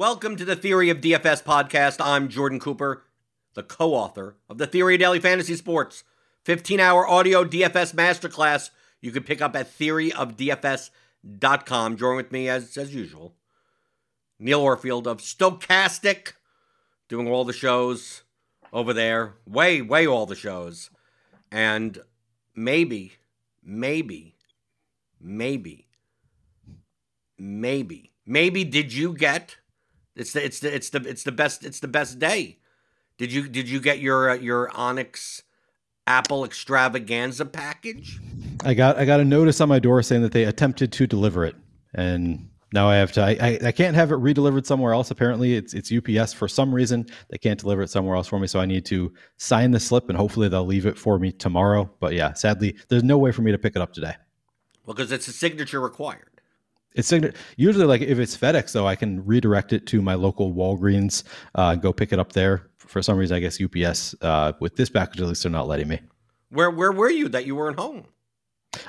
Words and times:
Welcome 0.00 0.36
to 0.36 0.46
the 0.46 0.56
Theory 0.56 0.88
of 0.88 1.02
DFS 1.02 1.42
podcast. 1.42 1.96
I'm 2.00 2.30
Jordan 2.30 2.58
Cooper, 2.58 3.04
the 3.52 3.62
co 3.62 3.92
author 3.92 4.36
of 4.48 4.56
the 4.56 4.66
Theory 4.66 4.94
of 4.94 5.00
Daily 5.00 5.20
Fantasy 5.20 5.54
Sports 5.56 6.04
15 6.46 6.80
hour 6.80 7.06
audio 7.06 7.44
DFS 7.44 7.94
masterclass 7.94 8.70
you 9.02 9.12
can 9.12 9.24
pick 9.24 9.42
up 9.42 9.54
at 9.54 9.78
theoryofdfs.com. 9.78 11.96
Join 11.98 12.16
with 12.16 12.32
me 12.32 12.48
as, 12.48 12.78
as 12.78 12.94
usual. 12.94 13.34
Neil 14.38 14.62
Orfield 14.62 15.06
of 15.06 15.18
Stokastic, 15.18 16.32
doing 17.10 17.28
all 17.28 17.44
the 17.44 17.52
shows 17.52 18.22
over 18.72 18.94
there, 18.94 19.34
way, 19.46 19.82
way 19.82 20.06
all 20.06 20.24
the 20.24 20.34
shows. 20.34 20.88
And 21.52 21.98
maybe, 22.56 23.16
maybe, 23.62 24.36
maybe, 25.20 25.88
maybe, 27.36 28.12
maybe 28.24 28.64
did 28.64 28.94
you 28.94 29.12
get 29.12 29.56
it's 30.16 30.32
the 30.32 30.44
it's 30.44 30.60
the 30.60 30.74
it's 30.74 30.90
the 30.90 31.00
it's 31.08 31.22
the 31.22 31.32
best 31.32 31.64
it's 31.64 31.80
the 31.80 31.88
best 31.88 32.18
day. 32.18 32.58
Did 33.18 33.32
you 33.32 33.48
did 33.48 33.68
you 33.68 33.80
get 33.80 34.00
your 34.00 34.30
uh, 34.30 34.34
your 34.34 34.70
Onyx 34.76 35.42
Apple 36.06 36.44
Extravaganza 36.44 37.44
package? 37.44 38.18
I 38.64 38.74
got 38.74 38.96
I 38.96 39.04
got 39.04 39.20
a 39.20 39.24
notice 39.24 39.60
on 39.60 39.68
my 39.68 39.78
door 39.78 40.02
saying 40.02 40.22
that 40.22 40.32
they 40.32 40.44
attempted 40.44 40.92
to 40.92 41.06
deliver 41.06 41.44
it, 41.44 41.56
and 41.94 42.48
now 42.72 42.88
I 42.88 42.96
have 42.96 43.12
to. 43.12 43.20
I, 43.22 43.30
I, 43.30 43.58
I 43.66 43.72
can't 43.72 43.96
have 43.96 44.12
it 44.12 44.16
redelivered 44.16 44.64
somewhere 44.64 44.92
else. 44.92 45.10
Apparently, 45.10 45.54
it's 45.54 45.74
it's 45.74 45.92
UPS 45.92 46.32
for 46.32 46.48
some 46.48 46.74
reason. 46.74 47.06
They 47.28 47.38
can't 47.38 47.58
deliver 47.58 47.82
it 47.82 47.90
somewhere 47.90 48.16
else 48.16 48.28
for 48.28 48.38
me, 48.38 48.46
so 48.46 48.60
I 48.60 48.66
need 48.66 48.84
to 48.86 49.12
sign 49.38 49.72
the 49.72 49.80
slip, 49.80 50.08
and 50.08 50.16
hopefully 50.16 50.48
they'll 50.48 50.66
leave 50.66 50.86
it 50.86 50.96
for 50.96 51.18
me 51.18 51.32
tomorrow. 51.32 51.90
But 52.00 52.14
yeah, 52.14 52.32
sadly, 52.34 52.76
there's 52.88 53.04
no 53.04 53.18
way 53.18 53.32
for 53.32 53.42
me 53.42 53.52
to 53.52 53.58
pick 53.58 53.76
it 53.76 53.82
up 53.82 53.92
today. 53.92 54.14
Well, 54.86 54.94
because 54.94 55.12
it's 55.12 55.28
a 55.28 55.32
signature 55.32 55.80
required. 55.80 56.29
It's 56.94 57.12
usually 57.56 57.84
like 57.84 58.00
if 58.02 58.18
it's 58.18 58.36
FedEx 58.36 58.72
though, 58.72 58.86
I 58.86 58.96
can 58.96 59.24
redirect 59.24 59.72
it 59.72 59.86
to 59.88 60.02
my 60.02 60.14
local 60.14 60.52
Walgreens, 60.52 61.22
uh, 61.54 61.76
go 61.76 61.92
pick 61.92 62.12
it 62.12 62.18
up 62.18 62.32
there. 62.32 62.66
For 62.78 63.00
some 63.00 63.16
reason, 63.16 63.36
I 63.36 63.40
guess 63.40 63.60
UPS 63.62 64.16
uh, 64.22 64.52
with 64.60 64.74
this 64.76 64.90
package 64.90 65.20
at 65.20 65.28
least 65.28 65.44
they're 65.44 65.52
not 65.52 65.68
letting 65.68 65.88
me. 65.88 66.00
Where 66.50 66.70
where 66.70 66.90
were 66.90 67.10
you 67.10 67.28
that 67.28 67.46
you 67.46 67.54
weren't 67.54 67.78
home? 67.78 68.06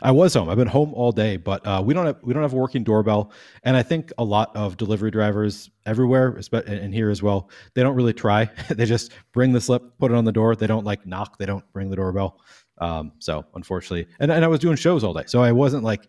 I 0.01 0.11
was 0.11 0.33
home. 0.35 0.47
I've 0.47 0.57
been 0.57 0.67
home 0.67 0.93
all 0.93 1.11
day, 1.11 1.37
but 1.37 1.65
uh, 1.65 1.81
we 1.83 1.93
don't 1.93 2.05
have 2.05 2.17
we 2.21 2.33
don't 2.33 2.43
have 2.43 2.53
a 2.53 2.55
working 2.55 2.83
doorbell, 2.83 3.31
and 3.63 3.75
I 3.75 3.81
think 3.81 4.11
a 4.17 4.23
lot 4.23 4.55
of 4.55 4.77
delivery 4.77 5.09
drivers 5.09 5.71
everywhere, 5.85 6.39
and 6.67 6.93
here 6.93 7.09
as 7.09 7.23
well, 7.23 7.49
they 7.73 7.81
don't 7.81 7.95
really 7.95 8.13
try. 8.13 8.49
they 8.69 8.85
just 8.85 9.11
bring 9.31 9.51
the 9.51 9.61
slip, 9.61 9.97
put 9.97 10.11
it 10.11 10.15
on 10.15 10.25
the 10.25 10.31
door. 10.31 10.55
They 10.55 10.67
don't 10.67 10.85
like 10.85 11.05
knock. 11.07 11.37
They 11.39 11.47
don't 11.47 11.65
ring 11.73 11.89
the 11.89 11.95
doorbell. 11.95 12.39
Um, 12.77 13.13
so 13.19 13.45
unfortunately, 13.55 14.07
and, 14.19 14.31
and 14.31 14.43
I 14.45 14.47
was 14.47 14.59
doing 14.59 14.75
shows 14.75 15.03
all 15.03 15.13
day, 15.13 15.23
so 15.25 15.41
I 15.41 15.51
wasn't 15.51 15.83
like 15.83 16.07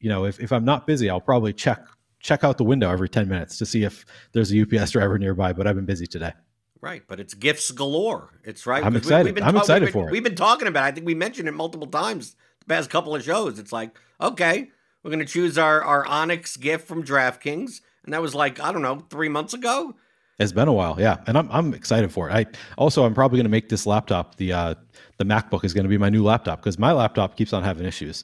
you 0.00 0.08
know, 0.08 0.24
if, 0.24 0.40
if 0.40 0.52
I'm 0.52 0.64
not 0.64 0.86
busy, 0.86 1.10
I'll 1.10 1.20
probably 1.20 1.52
check 1.52 1.86
check 2.20 2.44
out 2.44 2.58
the 2.58 2.64
window 2.64 2.90
every 2.90 3.08
10 3.08 3.28
minutes 3.28 3.58
to 3.58 3.66
see 3.66 3.84
if 3.84 4.04
there's 4.32 4.52
a 4.52 4.62
UPS 4.62 4.90
driver 4.90 5.18
nearby, 5.18 5.52
but 5.52 5.66
I've 5.66 5.76
been 5.76 5.86
busy 5.86 6.06
today. 6.06 6.32
Right, 6.80 7.02
but 7.06 7.20
it's 7.20 7.34
gifts 7.34 7.70
galore. 7.70 8.40
It's 8.44 8.66
right. 8.66 8.84
I'm 8.84 8.96
excited. 8.96 9.34
We, 9.34 9.42
I'm 9.42 9.54
ta- 9.54 9.60
excited 9.60 9.86
been, 9.86 9.92
for 9.92 10.08
it. 10.08 10.12
We've 10.12 10.22
been 10.22 10.36
talking 10.36 10.68
about. 10.68 10.84
It. 10.84 10.88
I 10.88 10.90
think 10.92 11.06
we 11.06 11.14
mentioned 11.14 11.48
it 11.48 11.52
multiple 11.52 11.88
times 11.88 12.36
the 12.60 12.66
past 12.66 12.88
couple 12.88 13.14
of 13.16 13.22
shows. 13.24 13.58
It's 13.58 13.72
like, 13.72 13.98
okay, 14.20 14.70
we're 15.02 15.10
going 15.10 15.18
to 15.18 15.26
choose 15.26 15.58
our 15.58 15.82
our 15.82 16.06
Onyx 16.06 16.56
gift 16.56 16.86
from 16.86 17.02
DraftKings, 17.02 17.80
and 18.04 18.14
that 18.14 18.22
was 18.22 18.32
like 18.32 18.60
I 18.60 18.70
don't 18.70 18.82
know, 18.82 19.00
three 19.10 19.28
months 19.28 19.54
ago. 19.54 19.96
It's 20.38 20.52
been 20.52 20.68
a 20.68 20.72
while, 20.72 20.96
yeah, 21.00 21.16
and 21.26 21.36
I'm 21.36 21.50
I'm 21.50 21.74
excited 21.74 22.12
for 22.12 22.30
it. 22.30 22.32
I 22.32 22.46
also 22.76 23.04
I'm 23.04 23.14
probably 23.14 23.38
going 23.38 23.46
to 23.46 23.50
make 23.50 23.68
this 23.70 23.84
laptop 23.84 24.36
the 24.36 24.52
uh, 24.52 24.74
the 25.16 25.24
MacBook 25.24 25.64
is 25.64 25.74
going 25.74 25.84
to 25.84 25.90
be 25.90 25.98
my 25.98 26.10
new 26.10 26.22
laptop 26.22 26.60
because 26.60 26.78
my 26.78 26.92
laptop 26.92 27.36
keeps 27.36 27.52
on 27.52 27.64
having 27.64 27.86
issues 27.86 28.22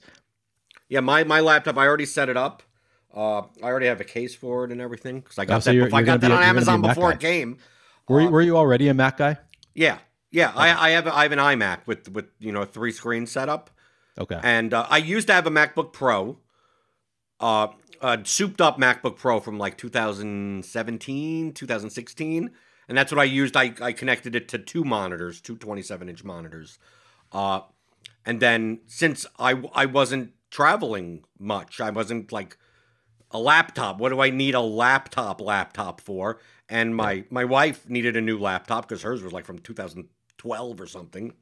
yeah, 0.89 1.01
my 1.01 1.25
my 1.25 1.41
laptop. 1.41 1.79
I 1.79 1.87
already 1.87 2.07
set 2.07 2.29
it 2.29 2.37
up. 2.37 2.63
Uh, 3.15 3.43
I 3.63 3.65
already 3.65 3.87
have 3.87 4.01
a 4.01 4.05
case 4.05 4.35
for 4.35 4.65
it 4.65 4.73
and 4.73 4.81
everything 4.81 5.21
because 5.21 5.39
I 5.39 5.45
got 5.45 5.57
oh, 5.57 5.61
so 5.61 5.71
that. 5.71 5.77
You're, 5.77 5.95
I 5.95 6.03
got 6.03 6.21
that 6.21 6.31
a, 6.31 6.35
on 6.35 6.43
Amazon 6.43 6.83
before 6.83 7.11
guy. 7.11 7.17
it 7.17 7.21
came. 7.21 7.59
Were 8.09 8.21
you, 8.21 8.29
uh, 8.29 8.31
were 8.31 8.43
you 8.43 8.57
already 8.57 8.89
a 8.89 8.95
Mac 8.95 9.19
guy? 9.19 9.39
Yeah, 9.75 9.99
yeah. 10.31 10.51
Okay. 10.51 10.59
I, 10.59 10.89
I 10.89 10.91
have 10.91 11.07
I 11.07 11.23
have 11.23 11.33
an 11.33 11.39
iMac 11.39 11.87
with 11.87 12.11
with 12.11 12.27
you 12.39 12.53
know 12.53 12.63
a 12.63 12.67
three 12.67 12.93
screen 12.93 13.27
setup. 13.27 13.71
Okay. 14.19 14.39
And 14.43 14.75
uh, 14.75 14.87
I 14.89 14.99
used 14.99 15.27
to 15.29 15.33
have 15.33 15.47
a 15.47 15.51
MacBook 15.51 15.93
Pro, 15.93 16.39
uh, 17.41 17.69
a 18.01 18.21
souped 18.25 18.61
up 18.61 18.79
MacBook 18.79 19.17
Pro 19.17 19.41
from 19.41 19.59
like 19.59 19.77
2017, 19.77 21.53
2016, 21.53 22.51
and 22.89 22.99
that's 22.99 23.11
what 23.11 23.21
I 23.21 23.25
used. 23.25 23.57
I 23.57 23.73
I 23.81 23.93
connected 23.93 24.37
it 24.37 24.49
to 24.49 24.59
two 24.59 24.85
monitors, 24.85 25.41
two 25.41 25.57
27 25.57 26.09
inch 26.09 26.25
monitors. 26.25 26.79
Uh, 27.33 27.61
and 28.27 28.41
then 28.41 28.81
since 28.87 29.27
I 29.39 29.63
I 29.75 29.87
wasn't 29.87 30.33
traveling 30.55 31.25
much. 31.37 31.81
I 31.81 31.91
wasn't 31.91 32.31
like 32.31 32.57
a 33.33 33.41
laptop. 33.41 33.99
What 33.99 34.11
do 34.11 34.21
I 34.21 34.31
need 34.31 34.55
a 34.55 34.61
laptop 34.61 35.41
laptop 35.41 36.01
for? 36.01 36.39
And 36.69 36.95
my 36.95 37.25
my 37.29 37.45
wife 37.45 37.89
needed 37.89 38.17
a 38.17 38.21
new 38.21 38.39
laptop 38.39 38.89
because 38.89 39.03
hers 39.03 39.21
was 39.21 39.33
like 39.33 39.47
from 39.47 39.59
2012 39.59 40.81
or 40.81 40.87
something. 40.87 41.35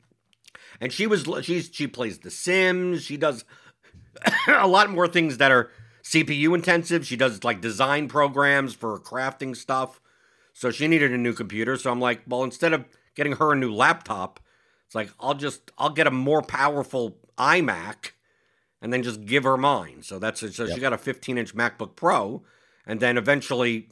And 0.81 0.91
she 0.91 1.07
was 1.07 1.29
she's 1.43 1.69
she 1.71 1.87
plays 1.87 2.21
The 2.21 2.31
Sims. 2.31 3.03
She 3.03 3.19
does 3.19 3.45
a 4.49 4.67
lot 4.67 4.89
more 4.89 5.07
things 5.07 5.37
that 5.37 5.53
are 5.53 5.71
CPU 6.03 6.55
intensive. 6.55 7.07
She 7.07 7.17
does 7.17 7.45
like 7.45 7.61
design 7.61 8.09
programs 8.09 8.73
for 8.73 8.99
crafting 8.99 9.55
stuff. 9.55 10.01
So 10.55 10.71
she 10.71 10.89
needed 10.89 11.13
a 11.13 11.19
new 11.19 11.35
computer. 11.35 11.77
So 11.77 11.91
I'm 11.91 12.01
like, 12.01 12.23
well, 12.27 12.45
instead 12.45 12.73
of 12.73 12.87
getting 13.15 13.33
her 13.33 13.53
a 13.53 13.57
new 13.57 13.75
laptop, 13.75 14.41
it's 14.87 14.95
like 14.95 15.11
I'll 15.21 15.35
just 15.35 15.71
I'll 15.77 15.91
get 15.91 16.07
a 16.07 16.11
more 16.11 16.41
powerful 16.41 17.19
iMac 17.37 18.13
and 18.83 18.93
then 18.93 19.03
just 19.03 19.25
give 19.25 19.45
her 19.45 19.57
mine. 19.57 20.03
So 20.03 20.19
that's 20.19 20.41
so 20.41 20.65
yep. 20.65 20.75
she 20.75 20.81
got 20.81 20.93
a 20.93 20.99
15 20.99 21.39
inch 21.39 21.55
MacBook 21.55 21.97
Pro, 21.97 22.43
and 22.85 23.01
then 23.01 23.17
eventually, 23.17 23.89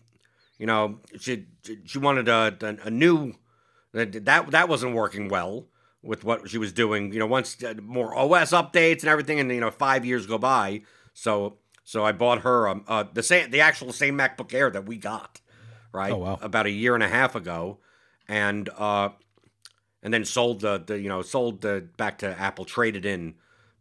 you 0.59 0.67
know, 0.67 0.99
she 1.19 1.47
she 1.85 1.99
wanted 1.99 2.29
a 2.29 2.57
a, 2.61 2.89
a 2.89 2.91
new 2.91 3.35
that 3.93 4.27
that 4.51 4.69
wasn't 4.69 4.95
working 4.95 5.29
well 5.29 5.69
with 6.03 6.25
what 6.25 6.51
she 6.51 6.59
was 6.59 6.73
doing. 6.73 7.13
You 7.13 7.21
know, 7.21 7.27
once 7.27 7.63
uh, 7.63 7.75
more 7.81 8.15
OS 8.15 8.51
updates 8.51 9.01
and 9.01 9.09
everything, 9.09 9.39
and 9.39 9.51
you 9.51 9.61
know, 9.61 9.71
five 9.71 10.05
years 10.05 10.27
go 10.27 10.37
by. 10.37 10.83
So 11.15 11.59
so 11.85 12.05
I 12.05 12.13
bought 12.13 12.41
her 12.41 12.69
um, 12.69 12.85
uh, 12.89 13.05
the 13.13 13.23
same 13.23 13.51
the 13.51 13.61
actual 13.61 13.93
same 13.93 14.19
MacBook 14.19 14.53
Air 14.53 14.71
that 14.71 14.87
we 14.87 14.97
got, 14.97 15.41
right? 15.93 16.13
Oh, 16.13 16.19
wow. 16.19 16.39
About 16.43 16.67
a 16.67 16.71
year 16.71 16.95
and 16.95 17.03
a 17.03 17.09
half 17.09 17.37
ago, 17.37 17.79
and 18.29 18.69
uh, 18.77 19.11
and 20.03 20.13
then 20.13 20.25
sold 20.25 20.61
the 20.61 20.83
the 20.85 21.01
you 21.01 21.09
know 21.09 21.23
sold 21.23 21.61
the 21.61 21.89
back 21.97 22.19
to 22.19 22.39
Apple, 22.39 22.65
traded 22.65 23.07
in 23.07 23.35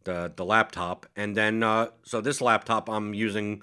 the 0.10 0.32
the 0.36 0.46
laptop, 0.46 1.06
and 1.16 1.38
then 1.38 1.62
uh, 1.62 1.90
so 2.04 2.20
this 2.20 2.42
laptop 2.42 2.90
I'm 2.90 3.14
using 3.14 3.62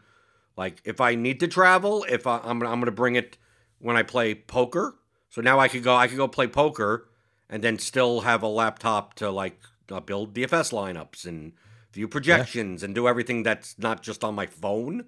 like 0.56 0.80
if 0.84 1.00
I 1.00 1.14
need 1.16 1.40
to 1.40 1.48
travel, 1.48 2.04
if 2.08 2.26
I, 2.26 2.38
I'm 2.38 2.62
I'm 2.62 2.80
gonna 2.80 2.92
bring 2.92 3.16
it 3.16 3.36
when 3.78 3.96
I 3.96 4.02
play 4.02 4.34
poker. 4.34 4.96
So 5.28 5.40
now 5.40 5.58
I 5.58 5.68
could 5.68 5.82
go 5.82 5.96
I 5.96 6.06
could 6.06 6.16
go 6.16 6.28
play 6.28 6.46
poker 6.46 7.08
and 7.50 7.62
then 7.62 7.78
still 7.78 8.20
have 8.20 8.42
a 8.42 8.48
laptop 8.48 9.14
to 9.14 9.30
like 9.30 9.60
uh, 9.90 10.00
build 10.00 10.34
DFS 10.34 10.72
lineups 10.72 11.26
and 11.26 11.52
view 11.92 12.08
projections 12.08 12.82
yeah. 12.82 12.86
and 12.86 12.94
do 12.94 13.08
everything 13.08 13.42
that's 13.42 13.78
not 13.78 14.02
just 14.02 14.22
on 14.22 14.34
my 14.34 14.46
phone. 14.46 15.06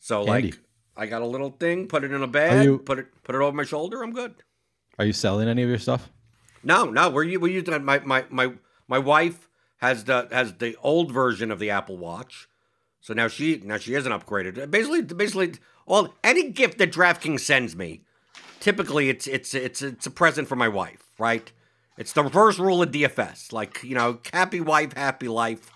So 0.00 0.26
Handy. 0.26 0.50
like 0.50 0.60
I 0.96 1.06
got 1.06 1.22
a 1.22 1.26
little 1.26 1.50
thing, 1.50 1.86
put 1.86 2.02
it 2.02 2.10
in 2.10 2.22
a 2.22 2.26
bag, 2.26 2.64
you, 2.64 2.78
put 2.78 2.98
it 2.98 3.06
put 3.22 3.36
it 3.36 3.40
over 3.40 3.56
my 3.56 3.64
shoulder. 3.64 4.02
I'm 4.02 4.12
good. 4.12 4.34
Are 4.98 5.04
you 5.04 5.12
selling 5.12 5.48
any 5.48 5.62
of 5.62 5.68
your 5.68 5.78
stuff? 5.78 6.10
No, 6.64 6.86
no. 6.86 7.08
We're 7.08 7.38
we 7.38 7.52
using 7.52 7.84
my 7.84 8.00
my 8.00 8.24
my 8.30 8.52
my 8.88 8.98
wife 8.98 9.48
has 9.78 10.04
the 10.04 10.28
has 10.30 10.54
the 10.54 10.76
old 10.82 11.12
version 11.12 11.50
of 11.50 11.58
the 11.58 11.70
Apple 11.70 11.96
Watch. 11.96 12.48
So 13.00 13.14
now 13.14 13.28
she 13.28 13.60
now 13.64 13.78
she 13.78 13.94
isn't 13.94 14.12
upgraded. 14.12 14.70
Basically, 14.70 15.02
basically, 15.02 15.54
all 15.86 16.14
any 16.24 16.50
gift 16.50 16.78
that 16.78 16.92
DraftKings 16.92 17.40
sends 17.40 17.76
me, 17.76 18.02
typically 18.60 19.08
it's 19.08 19.26
it's 19.26 19.54
it's 19.54 19.82
it's 19.82 20.06
a 20.06 20.10
present 20.10 20.48
for 20.48 20.56
my 20.56 20.68
wife, 20.68 21.04
right? 21.18 21.50
It's 21.98 22.12
the 22.12 22.24
reverse 22.24 22.58
rule 22.58 22.82
of 22.82 22.90
DFS, 22.90 23.52
like 23.52 23.82
you 23.82 23.94
know, 23.94 24.18
happy 24.32 24.60
wife, 24.60 24.92
happy 24.94 25.28
life. 25.28 25.70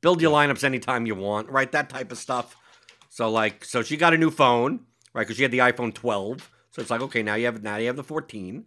Build 0.00 0.20
your 0.20 0.32
lineups 0.32 0.62
anytime 0.62 1.06
you 1.06 1.14
want, 1.14 1.48
right? 1.50 1.70
That 1.72 1.88
type 1.88 2.12
of 2.12 2.18
stuff. 2.18 2.54
So 3.08 3.30
like, 3.30 3.64
so 3.64 3.82
she 3.82 3.96
got 3.96 4.14
a 4.14 4.18
new 4.18 4.30
phone, 4.30 4.80
right? 5.12 5.22
Because 5.22 5.36
she 5.36 5.42
had 5.42 5.50
the 5.50 5.58
iPhone 5.58 5.92
12. 5.92 6.50
So 6.70 6.82
it's 6.82 6.90
like, 6.90 7.00
okay, 7.00 7.22
now 7.22 7.34
you 7.34 7.46
have 7.46 7.62
now 7.62 7.76
you 7.76 7.86
have 7.86 7.96
the 7.96 8.04
14. 8.04 8.66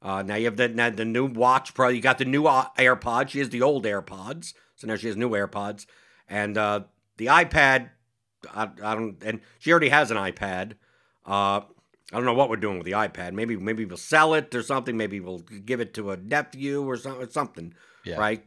Uh, 0.00 0.22
now 0.22 0.36
you 0.36 0.44
have 0.44 0.56
the 0.56 0.68
now 0.68 0.90
the 0.90 1.04
new 1.04 1.26
watch. 1.26 1.74
Pro. 1.74 1.88
You 1.88 2.00
got 2.00 2.18
the 2.18 2.24
new 2.24 2.46
uh, 2.46 2.66
AirPods. 2.78 3.30
She 3.30 3.40
has 3.40 3.48
the 3.48 3.62
old 3.62 3.84
AirPods, 3.84 4.54
so 4.76 4.86
now 4.86 4.96
she 4.96 5.08
has 5.08 5.16
new 5.16 5.30
AirPods, 5.30 5.86
and 6.28 6.56
uh, 6.56 6.80
the 7.16 7.26
iPad. 7.26 7.90
I, 8.54 8.68
I, 8.82 8.94
don't. 8.94 9.16
And 9.24 9.40
she 9.58 9.72
already 9.72 9.88
has 9.88 10.12
an 10.12 10.16
iPad. 10.16 10.74
Uh, 11.26 11.62
I 12.12 12.16
don't 12.16 12.24
know 12.24 12.34
what 12.34 12.48
we're 12.48 12.56
doing 12.56 12.78
with 12.78 12.86
the 12.86 12.92
iPad. 12.92 13.32
Maybe 13.32 13.56
maybe 13.56 13.84
we'll 13.84 13.96
sell 13.96 14.34
it 14.34 14.54
or 14.54 14.62
something. 14.62 14.96
Maybe 14.96 15.18
we'll 15.18 15.40
give 15.40 15.80
it 15.80 15.94
to 15.94 16.12
a 16.12 16.16
nephew 16.16 16.88
or 16.88 16.96
something. 16.96 17.28
Something, 17.28 17.74
yeah. 18.04 18.16
right? 18.16 18.44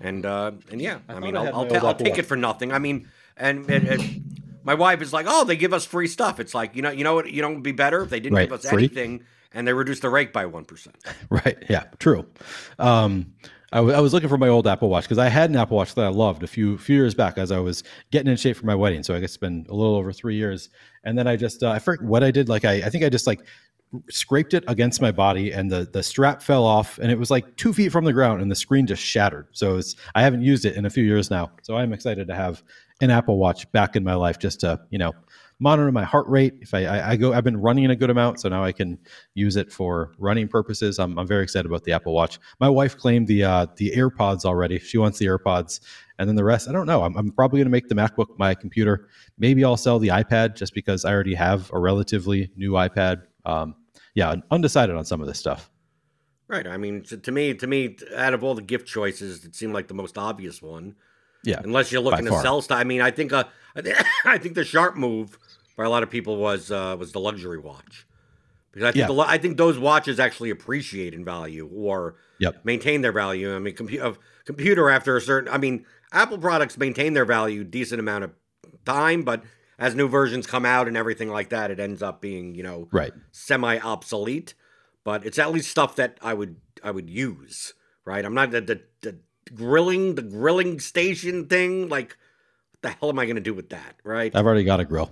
And 0.00 0.24
uh, 0.24 0.52
and 0.70 0.80
yeah, 0.80 1.00
I, 1.06 1.14
I 1.14 1.20
mean, 1.20 1.36
I'll, 1.36 1.54
I'll, 1.54 1.86
I'll 1.86 1.94
take 1.94 2.16
it 2.16 2.24
for 2.24 2.36
nothing. 2.36 2.72
I 2.72 2.78
mean, 2.78 3.08
and, 3.36 3.68
and, 3.70 3.88
and, 3.88 4.24
my 4.64 4.74
wife 4.74 5.00
is 5.00 5.12
like, 5.12 5.26
oh, 5.28 5.44
they 5.44 5.56
give 5.56 5.72
us 5.72 5.84
free 5.84 6.08
stuff. 6.08 6.40
It's 6.40 6.54
like 6.54 6.74
you 6.74 6.82
know, 6.82 6.90
you 6.90 7.04
know 7.04 7.14
what? 7.14 7.30
You 7.30 7.42
know, 7.42 7.50
would 7.50 7.62
be 7.62 7.72
better 7.72 8.02
if 8.02 8.10
they 8.10 8.20
didn't 8.20 8.36
right. 8.36 8.48
give 8.48 8.58
us 8.58 8.68
free? 8.68 8.84
anything 8.84 9.24
and 9.52 9.66
they 9.66 9.72
reduced 9.72 10.02
the 10.02 10.10
rate 10.10 10.32
by 10.32 10.44
1%. 10.44 10.88
Right. 11.30 11.62
Yeah, 11.68 11.84
true. 11.98 12.26
Um, 12.78 13.34
I, 13.72 13.78
w- 13.78 13.94
I 13.94 14.00
was 14.00 14.14
looking 14.14 14.28
for 14.28 14.38
my 14.38 14.48
old 14.48 14.66
Apple 14.66 14.88
Watch 14.88 15.04
because 15.04 15.18
I 15.18 15.28
had 15.28 15.50
an 15.50 15.56
Apple 15.56 15.76
Watch 15.76 15.94
that 15.94 16.04
I 16.04 16.08
loved 16.08 16.42
a 16.42 16.46
few 16.46 16.78
few 16.78 16.96
years 16.96 17.14
back 17.14 17.36
as 17.36 17.52
I 17.52 17.58
was 17.58 17.84
getting 18.10 18.30
in 18.30 18.36
shape 18.36 18.56
for 18.56 18.64
my 18.64 18.74
wedding. 18.74 19.02
So 19.02 19.14
I 19.14 19.20
guess 19.20 19.30
it's 19.30 19.36
been 19.36 19.66
a 19.68 19.74
little 19.74 19.94
over 19.94 20.10
three 20.10 20.36
years, 20.36 20.70
and 21.04 21.18
then 21.18 21.26
I 21.26 21.36
just 21.36 21.62
uh, 21.62 21.70
I 21.70 21.78
forget 21.78 22.02
what 22.02 22.24
I 22.24 22.30
did. 22.30 22.48
Like 22.48 22.64
I, 22.64 22.74
I 22.76 22.88
think 22.88 23.04
I 23.04 23.10
just 23.10 23.26
like 23.26 23.44
scraped 24.08 24.54
it 24.54 24.64
against 24.68 25.02
my 25.02 25.12
body, 25.12 25.52
and 25.52 25.70
the 25.70 25.86
the 25.92 26.02
strap 26.02 26.40
fell 26.40 26.64
off, 26.64 26.98
and 26.98 27.12
it 27.12 27.18
was 27.18 27.30
like 27.30 27.56
two 27.56 27.74
feet 27.74 27.92
from 27.92 28.06
the 28.06 28.12
ground, 28.12 28.40
and 28.40 28.50
the 28.50 28.56
screen 28.56 28.86
just 28.86 29.02
shattered. 29.02 29.48
So 29.52 29.76
it's 29.76 29.96
I 30.14 30.22
haven't 30.22 30.42
used 30.42 30.64
it 30.64 30.74
in 30.76 30.86
a 30.86 30.90
few 30.90 31.04
years 31.04 31.30
now. 31.30 31.50
So 31.60 31.76
I'm 31.76 31.92
excited 31.92 32.26
to 32.28 32.34
have 32.34 32.62
an 33.02 33.10
Apple 33.10 33.36
Watch 33.36 33.70
back 33.72 33.96
in 33.96 34.04
my 34.04 34.14
life 34.14 34.38
just 34.38 34.60
to 34.60 34.80
you 34.88 34.98
know 34.98 35.12
monitor 35.60 35.90
my 35.90 36.04
heart 36.04 36.26
rate. 36.28 36.54
If 36.60 36.72
I, 36.74 36.84
I, 36.84 37.10
I, 37.10 37.16
go, 37.16 37.32
I've 37.32 37.44
been 37.44 37.56
running 37.56 37.90
a 37.90 37.96
good 37.96 38.10
amount, 38.10 38.40
so 38.40 38.48
now 38.48 38.64
I 38.64 38.72
can 38.72 38.98
use 39.34 39.56
it 39.56 39.72
for 39.72 40.12
running 40.18 40.48
purposes. 40.48 40.98
I'm, 40.98 41.18
I'm 41.18 41.26
very 41.26 41.42
excited 41.42 41.66
about 41.66 41.84
the 41.84 41.92
Apple 41.92 42.14
Watch. 42.14 42.38
My 42.60 42.68
wife 42.68 42.96
claimed 42.96 43.26
the 43.26 43.44
uh, 43.44 43.66
the 43.76 43.92
AirPods 43.96 44.44
already. 44.44 44.78
She 44.78 44.98
wants 44.98 45.18
the 45.18 45.26
AirPods, 45.26 45.80
and 46.18 46.28
then 46.28 46.36
the 46.36 46.44
rest, 46.44 46.68
I 46.68 46.72
don't 46.72 46.86
know. 46.86 47.02
I'm, 47.02 47.16
I'm 47.16 47.30
probably 47.32 47.58
going 47.58 47.66
to 47.66 47.70
make 47.70 47.88
the 47.88 47.94
MacBook 47.94 48.38
my 48.38 48.54
computer. 48.54 49.08
Maybe 49.38 49.64
I'll 49.64 49.76
sell 49.76 49.98
the 49.98 50.08
iPad 50.08 50.56
just 50.56 50.74
because 50.74 51.04
I 51.04 51.12
already 51.12 51.34
have 51.34 51.70
a 51.72 51.78
relatively 51.78 52.50
new 52.56 52.72
iPad. 52.72 53.22
Um, 53.44 53.74
yeah, 54.14 54.34
undecided 54.50 54.96
on 54.96 55.04
some 55.04 55.20
of 55.20 55.26
this 55.26 55.38
stuff. 55.38 55.70
Right. 56.48 56.66
I 56.66 56.78
mean, 56.78 57.02
to, 57.04 57.18
to 57.18 57.30
me, 57.30 57.52
to 57.54 57.66
me, 57.66 57.96
out 58.16 58.32
of 58.32 58.42
all 58.42 58.54
the 58.54 58.62
gift 58.62 58.88
choices, 58.88 59.44
it 59.44 59.54
seemed 59.54 59.74
like 59.74 59.86
the 59.86 59.94
most 59.94 60.16
obvious 60.16 60.62
one. 60.62 60.96
Yeah. 61.44 61.60
Unless 61.62 61.92
you're 61.92 62.00
looking 62.00 62.24
to 62.24 62.32
far. 62.32 62.42
sell 62.42 62.62
stuff. 62.62 62.78
I 62.78 62.84
mean, 62.84 63.00
I 63.00 63.10
think 63.10 63.32
uh, 63.32 63.44
I 64.24 64.38
think 64.38 64.54
the 64.54 64.64
sharp 64.64 64.96
move 64.96 65.38
for 65.78 65.84
a 65.84 65.88
lot 65.88 66.02
of 66.02 66.10
people 66.10 66.38
was 66.38 66.72
uh, 66.72 66.96
was 66.98 67.12
the 67.12 67.20
luxury 67.20 67.56
watch 67.56 68.04
because 68.72 68.82
I 68.88 68.90
think 68.90 69.08
yeah. 69.08 69.14
the, 69.14 69.20
I 69.20 69.38
think 69.38 69.58
those 69.58 69.78
watches 69.78 70.18
actually 70.18 70.50
appreciate 70.50 71.14
in 71.14 71.24
value 71.24 71.70
or 71.72 72.16
yep. 72.40 72.64
maintain 72.64 73.00
their 73.00 73.12
value. 73.12 73.54
I 73.54 73.60
mean, 73.60 73.76
compu- 73.76 74.16
computer 74.44 74.90
after 74.90 75.16
a 75.16 75.20
certain, 75.20 75.54
I 75.54 75.56
mean, 75.56 75.86
Apple 76.10 76.38
products 76.38 76.76
maintain 76.78 77.12
their 77.12 77.24
value 77.24 77.62
decent 77.62 78.00
amount 78.00 78.24
of 78.24 78.32
time, 78.84 79.22
but 79.22 79.44
as 79.78 79.94
new 79.94 80.08
versions 80.08 80.48
come 80.48 80.64
out 80.66 80.88
and 80.88 80.96
everything 80.96 81.28
like 81.28 81.50
that, 81.50 81.70
it 81.70 81.78
ends 81.78 82.02
up 82.02 82.20
being 82.20 82.56
you 82.56 82.64
know 82.64 82.88
right 82.90 83.12
semi 83.30 83.78
obsolete. 83.78 84.54
But 85.04 85.24
it's 85.24 85.38
at 85.38 85.52
least 85.52 85.70
stuff 85.70 85.94
that 85.94 86.18
I 86.20 86.34
would 86.34 86.56
I 86.82 86.90
would 86.90 87.08
use. 87.08 87.74
Right, 88.04 88.24
I'm 88.24 88.34
not 88.34 88.50
the 88.50 88.62
the, 88.62 88.80
the 89.02 89.18
grilling 89.54 90.16
the 90.16 90.22
grilling 90.22 90.80
station 90.80 91.46
thing 91.46 91.88
like. 91.88 92.16
What 92.72 92.82
the 92.82 92.98
hell 92.98 93.08
am 93.10 93.18
I 93.20 93.26
going 93.26 93.36
to 93.36 93.40
do 93.42 93.54
with 93.54 93.70
that? 93.70 93.96
Right. 94.02 94.34
I've 94.34 94.44
already 94.44 94.64
got 94.64 94.78
a 94.80 94.84
grill. 94.84 95.10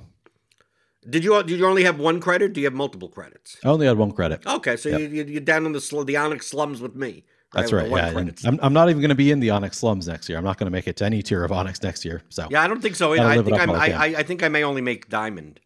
Did 1.09 1.25
you 1.25 1.43
did 1.43 1.59
you 1.59 1.67
only 1.67 1.85
have 1.85 1.99
one 1.99 2.21
credit? 2.21 2.53
Do 2.53 2.61
you 2.61 2.67
have 2.67 2.75
multiple 2.75 3.09
credits? 3.09 3.57
I 3.65 3.69
only 3.69 3.87
had 3.87 3.97
one 3.97 4.13
credit. 4.13 4.47
Okay, 4.47 4.77
so 4.77 4.89
yep. 4.89 5.11
you, 5.11 5.25
you're 5.25 5.41
down 5.41 5.67
in 5.67 5.73
the 5.73 5.81
sl- 5.81 6.03
the 6.03 6.17
Onyx 6.17 6.47
slums 6.47 6.81
with 6.81 6.95
me. 6.95 7.25
Right? 7.55 7.61
That's 7.63 7.73
right. 7.73 7.89
Yeah, 7.89 8.31
I'm, 8.45 8.59
I'm 8.61 8.73
not 8.73 8.91
even 8.91 9.01
going 9.01 9.11
to 9.11 9.15
be 9.15 9.31
in 9.31 9.41
the 9.41 9.51
Onyx 9.51 9.79
slums 9.79 10.09
next 10.09 10.29
year. 10.29 10.37
I'm 10.37 10.45
not 10.45 10.59
going 10.59 10.67
to 10.67 10.73
make 10.73 10.89
it 10.89 10.97
to 10.97 11.05
any 11.05 11.23
tier 11.23 11.45
of 11.45 11.53
Onyx 11.53 11.83
next 11.83 12.05
year. 12.05 12.23
So 12.29 12.49
yeah, 12.51 12.61
I 12.63 12.69
don't 12.69 12.83
think 12.83 12.97
so. 12.97 13.13
I 13.13 13.43
think 13.43 13.59
I'm, 13.59 13.71
I, 13.71 13.93
I, 13.93 14.05
I 14.19 14.23
think 14.25 14.43
I 14.43 14.49
may 14.49 14.65
only 14.65 14.83
make 14.83 15.09
Diamond. 15.09 15.61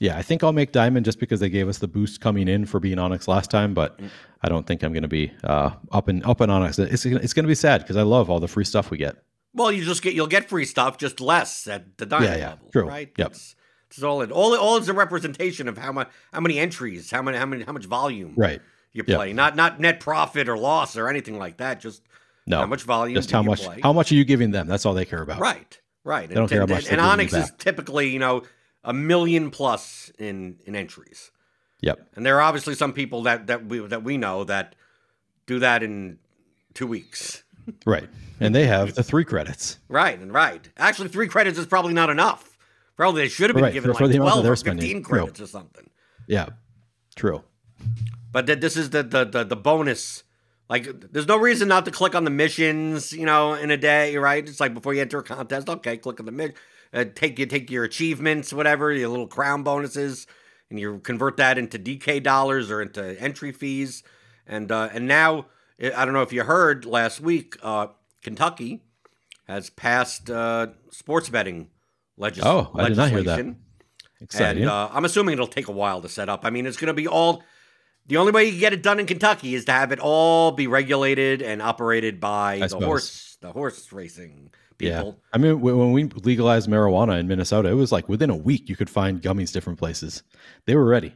Yeah, 0.00 0.16
I 0.16 0.22
think 0.22 0.44
I'll 0.44 0.52
make 0.52 0.70
Diamond 0.70 1.04
just 1.04 1.18
because 1.18 1.40
they 1.40 1.48
gave 1.48 1.68
us 1.68 1.78
the 1.78 1.88
boost 1.88 2.20
coming 2.20 2.46
in 2.46 2.66
for 2.66 2.78
being 2.78 3.00
Onyx 3.00 3.26
last 3.26 3.50
time, 3.50 3.74
but 3.74 3.98
mm. 3.98 4.08
I 4.42 4.48
don't 4.48 4.66
think 4.66 4.84
I'm 4.84 4.92
going 4.92 5.02
to 5.02 5.08
be 5.08 5.32
uh, 5.42 5.70
up 5.90 6.06
and 6.06 6.24
up 6.24 6.40
in 6.40 6.50
Onyx. 6.50 6.78
It's 6.78 7.04
it's 7.04 7.32
going 7.34 7.44
to 7.44 7.48
be 7.48 7.56
sad 7.56 7.82
because 7.82 7.96
I 7.96 8.02
love 8.02 8.30
all 8.30 8.38
the 8.38 8.46
free 8.46 8.64
stuff 8.64 8.92
we 8.92 8.98
get. 8.98 9.16
Well, 9.54 9.72
you 9.72 9.84
just 9.84 10.02
get 10.02 10.14
you'll 10.14 10.28
get 10.28 10.48
free 10.48 10.64
stuff, 10.64 10.98
just 10.98 11.20
less 11.20 11.66
at 11.66 11.98
the 11.98 12.06
Diamond 12.06 12.30
yeah, 12.30 12.38
yeah, 12.38 12.48
level, 12.50 12.68
true. 12.70 12.86
right? 12.86 13.10
Yep. 13.18 13.30
It's, 13.32 13.56
it's 13.90 14.02
all 14.02 14.22
it. 14.22 14.30
All 14.30 14.56
all 14.56 14.76
is 14.76 14.88
a 14.88 14.92
representation 14.92 15.68
of 15.68 15.78
how 15.78 15.92
much 15.92 16.08
how 16.32 16.40
many 16.40 16.58
entries, 16.58 17.10
how 17.10 17.22
many 17.22 17.38
how 17.38 17.46
many 17.46 17.64
how 17.64 17.72
much 17.72 17.86
volume 17.86 18.34
right. 18.36 18.60
you 18.92 19.04
play. 19.04 19.28
Yep. 19.28 19.36
Not 19.36 19.56
not 19.56 19.80
net 19.80 20.00
profit 20.00 20.48
or 20.48 20.58
loss 20.58 20.96
or 20.96 21.08
anything 21.08 21.38
like 21.38 21.56
that. 21.58 21.80
Just 21.80 22.02
no. 22.46 22.60
how 22.60 22.66
much 22.66 22.82
volume. 22.82 23.14
Just 23.14 23.30
how 23.30 23.42
much 23.42 23.62
play. 23.62 23.80
how 23.82 23.92
much 23.92 24.12
are 24.12 24.14
you 24.14 24.24
giving 24.24 24.50
them? 24.50 24.66
That's 24.66 24.84
all 24.84 24.94
they 24.94 25.04
care 25.04 25.22
about. 25.22 25.40
Right. 25.40 25.80
Right. 26.04 26.28
They 26.28 26.34
don't 26.34 26.44
and, 26.44 26.50
care 26.50 26.60
how 26.60 26.66
much. 26.66 26.84
And, 26.84 26.92
and 26.92 27.00
Onyx 27.00 27.32
is 27.32 27.52
typically 27.58 28.10
you 28.10 28.18
know 28.18 28.42
a 28.84 28.92
million 28.92 29.50
plus 29.50 30.12
in 30.18 30.58
in 30.66 30.76
entries. 30.76 31.30
Yep. 31.80 32.10
And 32.14 32.26
there 32.26 32.36
are 32.36 32.42
obviously 32.42 32.74
some 32.74 32.92
people 32.92 33.22
that 33.22 33.46
that 33.46 33.66
we 33.66 33.78
that 33.78 34.02
we 34.02 34.18
know 34.18 34.44
that 34.44 34.74
do 35.46 35.58
that 35.60 35.82
in 35.82 36.18
two 36.74 36.86
weeks. 36.86 37.42
Right. 37.84 38.08
And 38.40 38.54
they 38.54 38.66
have 38.66 38.94
the 38.94 39.02
three 39.02 39.24
credits. 39.24 39.78
Right. 39.88 40.18
And 40.18 40.32
right. 40.32 40.68
Actually, 40.76 41.08
three 41.08 41.28
credits 41.28 41.58
is 41.58 41.66
probably 41.66 41.92
not 41.92 42.08
enough. 42.10 42.47
Probably 42.98 43.22
they 43.22 43.28
should 43.28 43.48
have 43.48 43.54
been 43.54 43.62
right, 43.62 43.72
given 43.72 43.94
for, 43.94 44.04
like 44.04 44.12
for 44.12 44.18
12 44.18 44.44
or 44.44 44.56
15 44.56 44.56
spending. 44.56 45.02
credits 45.04 45.36
true. 45.36 45.44
or 45.44 45.46
something. 45.46 45.88
Yeah, 46.26 46.48
true. 47.14 47.44
But 48.32 48.46
this 48.60 48.76
is 48.76 48.90
the, 48.90 49.04
the, 49.04 49.24
the, 49.24 49.44
the 49.44 49.54
bonus. 49.54 50.24
Like, 50.68 51.12
there's 51.12 51.28
no 51.28 51.38
reason 51.38 51.68
not 51.68 51.84
to 51.84 51.92
click 51.92 52.16
on 52.16 52.24
the 52.24 52.30
missions, 52.30 53.12
you 53.12 53.24
know, 53.24 53.54
in 53.54 53.70
a 53.70 53.76
day, 53.76 54.16
right? 54.16 54.46
It's 54.46 54.58
like 54.58 54.74
before 54.74 54.94
you 54.94 55.00
enter 55.00 55.20
a 55.20 55.22
contest, 55.22 55.68
okay, 55.68 55.96
click 55.96 56.18
on 56.18 56.26
the 56.26 56.32
mission. 56.32 56.56
Uh, 56.92 57.04
take 57.14 57.38
you 57.38 57.46
take 57.46 57.70
your 57.70 57.84
achievements, 57.84 58.52
whatever, 58.52 58.92
your 58.92 59.10
little 59.10 59.28
crown 59.28 59.62
bonuses, 59.62 60.26
and 60.68 60.80
you 60.80 60.98
convert 60.98 61.36
that 61.36 61.56
into 61.56 61.78
DK 61.78 62.20
dollars 62.20 62.68
or 62.68 62.82
into 62.82 63.20
entry 63.20 63.52
fees. 63.52 64.02
And 64.44 64.72
uh, 64.72 64.88
and 64.92 65.06
now 65.06 65.46
I 65.80 66.04
don't 66.04 66.14
know 66.14 66.22
if 66.22 66.32
you 66.32 66.42
heard 66.42 66.84
last 66.84 67.20
week, 67.20 67.56
uh, 67.62 67.88
Kentucky 68.22 68.82
has 69.46 69.70
passed 69.70 70.30
uh, 70.30 70.68
sports 70.90 71.28
betting 71.28 71.68
legis- 72.18 72.44
oh, 72.44 72.70
I 72.74 72.88
did 72.88 72.96
not 72.96 73.10
hear 73.10 73.22
that. 73.22 73.56
Exciting. 74.20 74.62
And 74.62 74.70
uh, 74.70 74.90
I'm 74.92 75.04
assuming 75.04 75.34
it'll 75.34 75.46
take 75.46 75.68
a 75.68 75.72
while 75.72 76.02
to 76.02 76.08
set 76.08 76.28
up. 76.28 76.44
I 76.44 76.50
mean, 76.50 76.66
it's 76.66 76.76
going 76.76 76.88
to 76.88 76.94
be 76.94 77.06
all. 77.06 77.42
The 78.06 78.16
only 78.16 78.32
way 78.32 78.44
you 78.46 78.52
can 78.52 78.60
get 78.60 78.72
it 78.72 78.82
done 78.82 78.98
in 78.98 79.06
Kentucky 79.06 79.54
is 79.54 79.66
to 79.66 79.72
have 79.72 79.92
it 79.92 80.00
all 80.00 80.52
be 80.52 80.66
regulated 80.66 81.42
and 81.42 81.60
operated 81.60 82.20
by 82.20 82.54
I 82.54 82.58
the 82.60 82.68
suppose. 82.70 82.84
horse, 82.84 83.38
the 83.40 83.52
horse 83.52 83.92
racing 83.92 84.50
people. 84.78 85.18
Yeah. 85.18 85.28
I 85.32 85.38
mean, 85.38 85.60
when 85.60 85.92
we 85.92 86.04
legalized 86.04 86.68
marijuana 86.68 87.20
in 87.20 87.28
Minnesota, 87.28 87.68
it 87.68 87.74
was 87.74 87.92
like 87.92 88.08
within 88.08 88.30
a 88.30 88.36
week 88.36 88.68
you 88.68 88.76
could 88.76 88.88
find 88.88 89.20
gummies 89.20 89.52
different 89.52 89.78
places. 89.78 90.22
They 90.64 90.74
were 90.74 90.86
ready. 90.86 91.14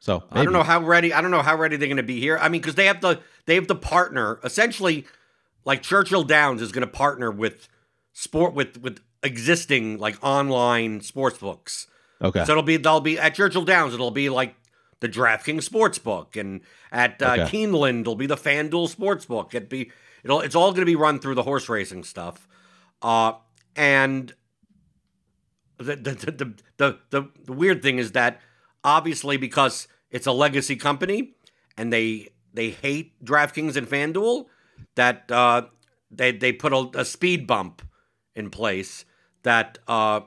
So 0.00 0.24
maybe. 0.30 0.40
I 0.40 0.44
don't 0.44 0.52
know 0.52 0.62
how 0.62 0.80
ready. 0.80 1.12
I 1.12 1.20
don't 1.20 1.30
know 1.30 1.42
how 1.42 1.56
ready 1.56 1.76
they're 1.76 1.88
going 1.88 1.96
to 1.96 2.02
be 2.02 2.20
here. 2.20 2.38
I 2.38 2.48
mean, 2.48 2.60
because 2.60 2.74
they 2.74 2.86
have 2.86 3.00
to 3.00 3.20
they 3.46 3.54
have 3.54 3.66
to 3.68 3.74
partner 3.74 4.40
essentially, 4.44 5.06
like 5.64 5.82
Churchill 5.82 6.24
Downs 6.24 6.60
is 6.60 6.72
going 6.72 6.86
to 6.86 6.92
partner 6.92 7.30
with 7.30 7.68
sport 8.12 8.54
with 8.54 8.80
with 8.82 9.00
existing 9.22 9.98
like 9.98 10.16
online 10.22 11.00
sports 11.00 11.38
books. 11.38 11.86
Okay. 12.22 12.44
So 12.44 12.52
it'll 12.52 12.62
be 12.62 12.76
they'll 12.76 13.00
be 13.00 13.18
at 13.18 13.34
Churchill 13.34 13.64
Downs. 13.64 13.94
It'll 13.94 14.10
be 14.10 14.28
like 14.28 14.54
the 15.00 15.08
DraftKings 15.08 15.68
Sportsbook, 15.68 16.38
and 16.40 16.62
at 16.90 17.20
uh, 17.22 17.36
okay. 17.38 17.42
Keeneland 17.44 18.02
it'll 18.02 18.16
be 18.16 18.26
the 18.26 18.36
FanDuel 18.36 18.94
Sportsbook. 18.94 19.54
It 19.54 19.68
be 19.68 19.90
it'll 20.24 20.40
it's 20.40 20.54
all 20.54 20.70
going 20.70 20.80
to 20.82 20.86
be 20.86 20.96
run 20.96 21.18
through 21.18 21.34
the 21.34 21.42
horse 21.42 21.68
racing 21.68 22.04
stuff. 22.04 22.48
Uh, 23.02 23.34
and 23.74 24.34
the 25.78 25.96
the, 25.96 26.12
the 26.12 26.54
the 26.78 26.98
the 27.10 27.28
the 27.44 27.52
weird 27.52 27.82
thing 27.82 27.98
is 27.98 28.12
that 28.12 28.40
obviously 28.82 29.36
because 29.36 29.88
it's 30.10 30.26
a 30.26 30.32
legacy 30.32 30.76
company 30.76 31.34
and 31.76 31.92
they 31.92 32.28
they 32.54 32.70
hate 32.70 33.22
DraftKings 33.22 33.76
and 33.76 33.86
FanDuel 33.86 34.46
that 34.94 35.30
uh, 35.30 35.62
they 36.10 36.32
they 36.32 36.52
put 36.52 36.72
a, 36.72 37.00
a 37.00 37.04
speed 37.04 37.46
bump 37.46 37.82
in 38.36 38.50
place 38.50 39.04
that 39.42 39.78
uh, 39.88 40.20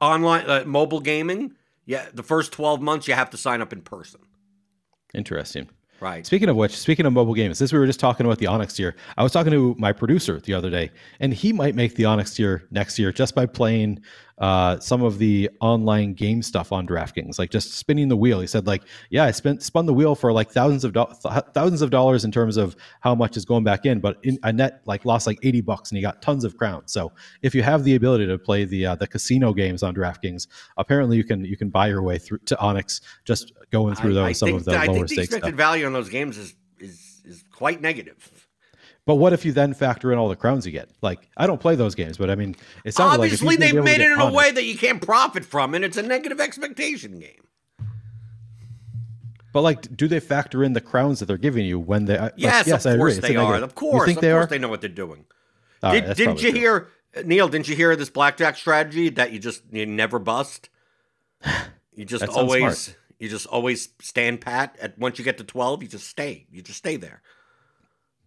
online 0.00 0.48
uh, 0.48 0.64
mobile 0.66 1.00
gaming, 1.00 1.54
yeah, 1.84 2.06
the 2.12 2.22
first 2.22 2.52
12 2.52 2.80
months 2.80 3.08
you 3.08 3.14
have 3.14 3.30
to 3.30 3.36
sign 3.36 3.60
up 3.60 3.72
in 3.72 3.80
person. 3.80 4.20
Interesting. 5.14 5.68
Right. 5.98 6.26
Speaking 6.26 6.50
of 6.50 6.56
which, 6.56 6.76
speaking 6.76 7.06
of 7.06 7.14
mobile 7.14 7.32
games, 7.32 7.56
since 7.56 7.72
we 7.72 7.78
were 7.78 7.86
just 7.86 8.00
talking 8.00 8.26
about 8.26 8.38
the 8.38 8.46
Onyx 8.46 8.74
tier, 8.74 8.96
I 9.16 9.22
was 9.22 9.32
talking 9.32 9.52
to 9.52 9.74
my 9.78 9.92
producer 9.92 10.38
the 10.40 10.52
other 10.52 10.68
day, 10.68 10.90
and 11.20 11.32
he 11.32 11.54
might 11.54 11.74
make 11.74 11.94
the 11.94 12.04
Onyx 12.04 12.34
tier 12.34 12.66
next 12.70 12.98
year 12.98 13.12
just 13.12 13.34
by 13.34 13.46
playing 13.46 14.02
uh, 14.38 14.78
some 14.80 15.02
of 15.02 15.18
the 15.18 15.48
online 15.60 16.12
game 16.12 16.42
stuff 16.42 16.70
on 16.70 16.86
DraftKings, 16.86 17.38
like 17.38 17.50
just 17.50 17.74
spinning 17.74 18.08
the 18.08 18.16
wheel. 18.16 18.40
He 18.40 18.46
said, 18.46 18.66
like, 18.66 18.82
yeah, 19.08 19.24
I 19.24 19.30
spent 19.30 19.62
spun 19.62 19.86
the 19.86 19.94
wheel 19.94 20.14
for 20.14 20.32
like 20.32 20.50
thousands 20.50 20.84
of 20.84 20.92
do- 20.92 21.06
thousands 21.54 21.80
of 21.82 21.90
dollars 21.90 22.24
in 22.24 22.32
terms 22.32 22.56
of 22.56 22.76
how 23.00 23.14
much 23.14 23.36
is 23.36 23.44
going 23.44 23.64
back 23.64 23.86
in, 23.86 24.00
but 24.00 24.18
in, 24.22 24.38
a 24.42 24.52
net 24.52 24.82
like 24.84 25.04
lost 25.04 25.26
like 25.26 25.38
eighty 25.42 25.60
bucks, 25.60 25.90
and 25.90 25.96
he 25.96 26.02
got 26.02 26.20
tons 26.20 26.44
of 26.44 26.56
crowns. 26.56 26.92
So 26.92 27.12
if 27.42 27.54
you 27.54 27.62
have 27.62 27.84
the 27.84 27.94
ability 27.94 28.26
to 28.26 28.38
play 28.38 28.64
the 28.64 28.86
uh, 28.86 28.94
the 28.96 29.06
casino 29.06 29.54
games 29.54 29.82
on 29.82 29.94
DraftKings, 29.94 30.48
apparently 30.76 31.16
you 31.16 31.24
can 31.24 31.44
you 31.44 31.56
can 31.56 31.70
buy 31.70 31.88
your 31.88 32.02
way 32.02 32.18
through 32.18 32.38
to 32.46 32.58
Onyx 32.58 33.00
just 33.24 33.52
going 33.70 33.94
through 33.94 34.14
those 34.14 34.28
I 34.28 34.32
some 34.32 34.54
of 34.54 34.64
the 34.64 34.72
lower 34.72 34.80
I 34.80 34.86
think 34.86 35.08
the 35.08 35.20
expected 35.20 35.48
stuff. 35.48 35.54
value 35.54 35.86
on 35.86 35.92
those 35.92 36.10
games 36.10 36.36
is 36.36 36.54
is 36.78 37.22
is 37.24 37.44
quite 37.50 37.80
negative. 37.80 38.30
But 39.06 39.14
what 39.14 39.32
if 39.32 39.44
you 39.44 39.52
then 39.52 39.72
factor 39.72 40.12
in 40.12 40.18
all 40.18 40.28
the 40.28 40.36
crowns 40.36 40.66
you 40.66 40.72
get? 40.72 40.90
Like, 41.00 41.28
I 41.36 41.46
don't 41.46 41.60
play 41.60 41.76
those 41.76 41.94
games, 41.94 42.18
but 42.18 42.28
I 42.28 42.34
mean, 42.34 42.56
it 42.84 42.92
sounds 42.92 43.10
like 43.10 43.30
obviously 43.30 43.56
like 43.56 43.58
they've 43.60 43.82
made 43.82 44.00
it 44.00 44.10
in 44.10 44.20
a 44.20 44.32
way 44.32 44.50
that 44.50 44.64
you 44.64 44.76
can't 44.76 45.00
profit 45.00 45.44
from, 45.44 45.74
and 45.74 45.84
it's 45.84 45.96
a 45.96 46.02
negative 46.02 46.40
expectation 46.40 47.20
game. 47.20 47.46
But 49.52 49.62
like, 49.62 49.96
do 49.96 50.08
they 50.08 50.18
factor 50.18 50.64
in 50.64 50.72
the 50.72 50.80
crowns 50.80 51.20
that 51.20 51.26
they're 51.26 51.38
giving 51.38 51.64
you 51.64 51.78
when 51.78 52.06
they? 52.06 52.18
Uh, 52.18 52.24
like, 52.24 52.34
yes, 52.36 52.66
yes, 52.66 52.84
of 52.84 52.98
course 52.98 53.18
they 53.18 53.36
are. 53.36 53.54
Of 53.54 53.76
course, 53.76 54.00
you 54.00 54.06
think 54.06 54.18
of 54.18 54.22
they 54.22 54.30
course 54.32 54.44
are? 54.44 54.46
they 54.48 54.58
know 54.58 54.68
what 54.68 54.80
they're 54.80 54.90
doing. 54.90 55.24
Did, 55.82 56.04
right, 56.04 56.16
didn't 56.16 56.42
you 56.42 56.50
true. 56.50 56.60
hear, 56.60 56.88
Neil? 57.24 57.48
Didn't 57.48 57.68
you 57.68 57.76
hear 57.76 57.94
this 57.94 58.10
blackjack 58.10 58.56
strategy 58.56 59.08
that 59.10 59.32
you 59.32 59.38
just 59.38 59.62
you 59.70 59.86
never 59.86 60.18
bust? 60.18 60.68
You 61.94 62.04
just 62.04 62.24
always 62.24 62.78
smart. 62.78 62.98
you 63.20 63.28
just 63.28 63.46
always 63.46 63.88
stand 64.02 64.40
pat. 64.40 64.76
At 64.80 64.98
once 64.98 65.18
you 65.18 65.24
get 65.24 65.38
to 65.38 65.44
twelve, 65.44 65.80
you 65.80 65.88
just 65.88 66.08
stay. 66.08 66.48
You 66.50 66.60
just 66.60 66.78
stay 66.78 66.96
there. 66.96 67.22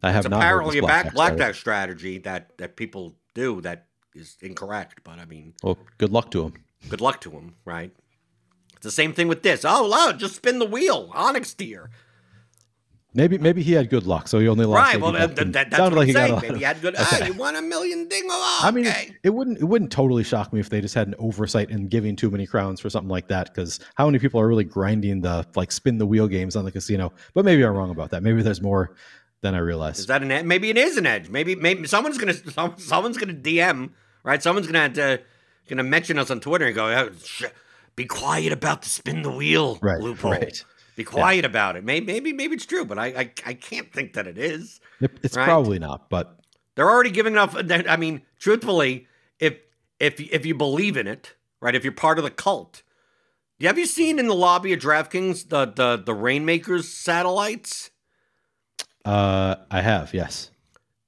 I 0.01 0.11
have 0.11 0.25
It's 0.25 0.29
not 0.31 0.37
apparently 0.41 0.77
a 0.79 0.83
back 0.83 1.13
blackjack 1.13 1.55
strategy. 1.55 2.19
that 2.19 2.57
that 2.57 2.75
people 2.75 3.15
do 3.35 3.61
that 3.61 3.85
is 4.15 4.37
incorrect. 4.41 5.01
But 5.03 5.19
I 5.19 5.25
mean, 5.25 5.53
Well, 5.63 5.77
good 5.97 6.11
luck 6.11 6.31
to 6.31 6.43
him. 6.43 6.53
good 6.89 7.01
luck 7.01 7.21
to 7.21 7.31
him, 7.31 7.55
right? 7.65 7.91
It's 8.75 8.83
the 8.85 8.91
same 8.91 9.11
thing 9.13 9.27
with 9.27 9.43
this. 9.43 9.65
Oh, 9.65 9.85
look, 9.87 10.17
just 10.19 10.35
spin 10.35 10.59
the 10.59 10.65
wheel, 10.65 11.11
onyx 11.13 11.53
tier. 11.53 11.89
Maybe 13.11 13.39
maybe 13.39 13.63
he 13.63 13.73
had 13.73 13.89
good 13.89 14.05
luck, 14.05 14.27
so 14.27 14.37
he 14.37 14.47
only 14.47 14.65
lost. 14.65 14.93
Right. 14.93 15.01
Well, 15.01 15.13
that, 15.13 15.35
that, 15.35 15.51
that's 15.51 15.75
sounded 15.75 15.97
like 15.97 16.07
he 16.07 16.11
I'm 16.15 16.27
got 16.27 16.29
a 16.29 16.33
lot 16.35 16.41
Maybe 16.43 16.53
of- 16.53 16.59
he 16.59 16.63
had 16.63 16.79
good. 16.79 16.95
Okay. 16.99 17.17
Ah, 17.23 17.25
you 17.25 17.33
won 17.33 17.55
a 17.55 17.61
million 17.61 18.07
dingo. 18.07 18.27
Oh, 18.31 18.59
I 18.63 18.69
mean, 18.69 18.85
okay. 18.87 19.15
it 19.23 19.31
wouldn't 19.31 19.57
it 19.57 19.63
wouldn't 19.63 19.91
totally 19.91 20.23
shock 20.23 20.53
me 20.53 20.59
if 20.59 20.69
they 20.69 20.79
just 20.79 20.93
had 20.93 21.07
an 21.07 21.15
oversight 21.17 21.71
in 21.71 21.87
giving 21.87 22.15
too 22.15 22.29
many 22.29 22.45
crowns 22.45 22.79
for 22.79 22.89
something 22.91 23.09
like 23.09 23.27
that. 23.29 23.47
Because 23.53 23.79
how 23.95 24.05
many 24.05 24.19
people 24.19 24.39
are 24.39 24.47
really 24.47 24.63
grinding 24.63 25.21
the 25.21 25.45
like 25.55 25.71
spin 25.71 25.97
the 25.97 26.05
wheel 26.05 26.27
games 26.27 26.55
on 26.55 26.65
the 26.65 26.71
casino? 26.71 27.11
But 27.33 27.45
maybe 27.45 27.63
I'm 27.65 27.73
wrong 27.73 27.89
about 27.89 28.11
that. 28.11 28.21
Maybe 28.21 28.43
there's 28.43 28.61
more 28.61 28.93
than 29.41 29.55
I 29.55 29.59
realized 29.59 29.99
Is 29.99 30.07
that 30.07 30.21
an 30.21 30.31
edge? 30.31 30.45
Maybe 30.45 30.69
it 30.69 30.77
is 30.77 30.97
an 30.97 31.05
edge. 31.05 31.29
Maybe 31.29 31.55
maybe 31.55 31.87
someone's 31.87 32.17
gonna 32.17 32.33
some, 32.51 32.75
someone's 32.77 33.17
gonna 33.17 33.33
DM 33.33 33.91
right. 34.23 34.41
Someone's 34.43 34.67
gonna 34.67 34.79
have 34.81 34.93
to, 34.93 35.21
gonna 35.69 35.83
mention 35.83 36.17
us 36.19 36.29
on 36.31 36.39
Twitter 36.39 36.65
and 36.65 36.75
go, 36.75 36.87
oh, 36.87 37.09
sh- 37.23 37.45
"Be 37.95 38.05
quiet 38.05 38.51
about 38.53 38.81
the 38.81 38.89
spin 38.89 39.21
the 39.21 39.31
wheel 39.31 39.77
right, 39.81 39.99
loophole. 39.99 40.31
right. 40.31 40.63
Be 40.95 41.03
quiet 41.03 41.45
about 41.45 41.75
it." 41.75 41.83
Maybe 41.83 42.05
maybe 42.05 42.33
maybe 42.33 42.55
it's 42.55 42.65
true, 42.65 42.85
but 42.85 42.97
I, 42.99 43.05
I 43.07 43.31
I 43.45 43.53
can't 43.53 43.91
think 43.93 44.13
that 44.13 44.27
it 44.27 44.37
is. 44.37 44.79
It's 45.23 45.37
Right. 45.37 45.45
probably 45.45 45.79
not, 45.79 46.09
but 46.09 46.39
They're 46.75 46.89
already 46.89 47.11
giving 47.11 47.33
enough. 47.33 47.55
Uh, 47.55 47.83
I 47.87 47.95
mean, 47.97 48.21
truthfully, 48.39 49.07
if 49.39 49.57
if 49.99 50.19
if 50.19 50.45
you 50.45 50.55
believe 50.55 50.97
in 50.97 51.07
it, 51.07 51.35
right? 51.61 51.75
If 51.75 51.83
you're 51.85 51.93
part 51.93 52.17
of 52.17 52.23
the 52.25 52.31
cult, 52.31 52.83
have 53.61 53.77
you 53.79 53.85
seen 53.85 54.19
in 54.19 54.27
the 54.27 54.35
lobby 54.35 54.73
of 54.73 54.79
DraftKings 54.79 55.47
the 55.49 55.65
the 55.65 56.01
the 56.03 56.13
Rainmakers 56.13 56.89
satellites? 56.89 57.91
Uh, 59.09 59.55
I 59.71 59.81
have 59.81 60.13
yes. 60.13 60.51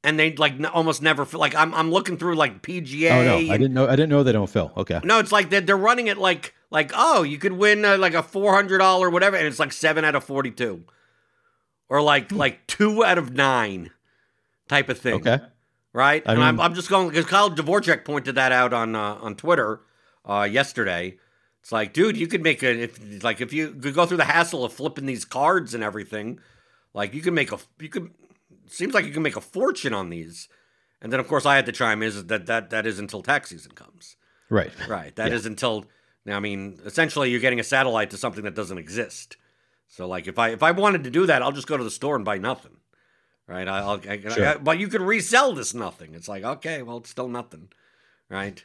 And 0.04 0.18
they 0.20 0.34
like 0.36 0.54
n- 0.54 0.66
almost 0.66 1.02
never 1.04 1.26
feel 1.26 1.40
like 1.40 1.54
I'm 1.56 1.74
I'm 1.76 1.92
looking 1.92 2.18
through 2.18 2.36
like 2.36 2.62
PGA. 2.64 3.12
Oh 3.12 3.24
no, 3.24 3.54
I 3.54 3.58
didn't 3.58 3.74
know. 3.74 3.88
I 3.88 3.92
didn't 3.92 4.10
know 4.10 4.24
they 4.24 4.32
don't 4.32 4.50
fill. 4.50 4.72
Okay, 4.76 5.00
No, 5.04 5.20
it's 5.20 5.32
like 5.32 5.50
they're, 5.52 5.62
they're 5.62 5.78
running 5.78 6.08
it 6.08 6.18
like 6.18 6.56
like 6.72 6.92
oh 6.96 7.22
you 7.22 7.38
could 7.38 7.54
win 7.54 7.86
uh, 7.86 7.98
like 8.00 8.16
a 8.16 8.24
four 8.24 8.54
hundred 8.56 8.80
dollar 8.80 9.10
whatever, 9.12 9.38
and 9.38 9.46
it's 9.46 9.60
like 9.60 9.72
seven 9.72 10.04
out 10.04 10.16
of 10.16 10.24
forty 10.24 10.50
two, 10.50 10.84
or 11.88 12.00
Hmm. 12.00 12.06
like 12.06 12.32
like 12.32 12.66
two 12.66 13.04
out 13.04 13.20
of 13.20 13.32
nine, 13.34 13.92
type 14.68 14.90
of 14.90 14.98
thing. 14.98 15.14
okay. 15.16 15.40
right? 15.94 16.24
I 16.26 16.34
and 16.34 16.44
I'm, 16.44 16.60
I'm 16.60 16.74
just 16.74 16.90
going 16.90 17.10
because 17.10 17.26
Kyle 17.26 17.52
Dvorak 17.52 18.04
pointed 18.04 18.34
that 18.36 18.52
out 18.52 18.74
on 18.74 18.96
uh, 18.96 19.16
on 19.22 19.36
Twitter 19.36 19.82
uh, 20.26 20.48
yesterday. 20.50 21.18
It's 21.62 21.72
like, 21.72 21.94
dude, 21.94 22.18
you 22.18 22.26
could 22.26 22.42
make 22.42 22.64
a 22.64 22.72
if 22.72 23.24
like 23.24 23.40
if 23.40 23.54
you 23.54 23.70
could 23.70 23.94
go 23.94 24.08
through 24.08 24.18
the 24.18 24.24
hassle 24.26 24.66
of 24.66 24.74
flipping 24.74 25.06
these 25.06 25.26
cards 25.26 25.76
and 25.76 25.84
everything, 25.84 26.40
like 26.94 27.14
you 27.14 27.22
can 27.22 27.34
make 27.34 27.52
a 27.52 27.60
you 27.80 27.90
could 27.90 28.12
seems 28.68 28.94
like 28.94 29.06
you 29.06 29.12
can 29.12 29.24
make 29.24 29.36
a 29.38 29.42
fortune 29.42 29.94
on 29.94 30.10
these. 30.10 30.48
And 31.02 31.12
then 31.12 31.20
of 31.20 31.28
course 31.28 31.46
I 31.46 31.56
had 31.56 31.66
to 31.66 31.72
chime 31.72 32.02
in 32.04 32.08
is 32.10 32.26
that 32.28 32.46
that 32.46 32.70
that 32.70 32.86
is 32.86 33.00
until 33.00 33.22
tax 33.22 33.50
season 33.50 33.72
comes. 33.74 34.16
Right. 34.50 34.72
Right. 34.88 35.16
That 35.16 35.32
is 35.34 35.44
Yeah. 35.46 35.52
until 35.52 35.86
I 36.28 36.40
mean, 36.40 36.80
essentially 36.86 37.32
you're 37.32 37.40
getting 37.40 37.60
a 37.60 37.64
satellite 37.64 38.12
to 38.12 38.18
something 38.18 38.44
that 38.44 38.54
doesn't 38.56 38.78
exist. 38.78 39.38
So 39.88 40.08
like 40.08 40.28
if 40.28 40.38
I 40.38 40.50
if 40.50 40.62
I 40.64 40.72
wanted 40.72 41.04
to 41.06 41.10
do 41.10 41.26
that, 41.26 41.42
I'll 41.42 41.52
just 41.52 41.68
go 41.68 41.78
to 41.78 41.84
the 41.84 41.92
store 41.92 42.16
and 42.16 42.24
buy 42.26 42.38
nothing. 42.38 42.78
Right? 43.48 43.68
I, 43.68 43.80
I'll 43.80 44.02
I, 44.08 44.20
Sure. 44.20 44.48
I- 44.48 44.58
but 44.58 44.80
you 44.80 44.88
could 44.88 45.02
resell 45.02 45.54
this 45.54 45.74
nothing. 45.74 46.14
It's 46.14 46.28
like, 46.30 46.44
okay, 46.44 46.84
well, 46.84 46.98
it's 46.98 47.10
still 47.10 47.28
nothing. 47.28 47.70
Right? 48.30 48.64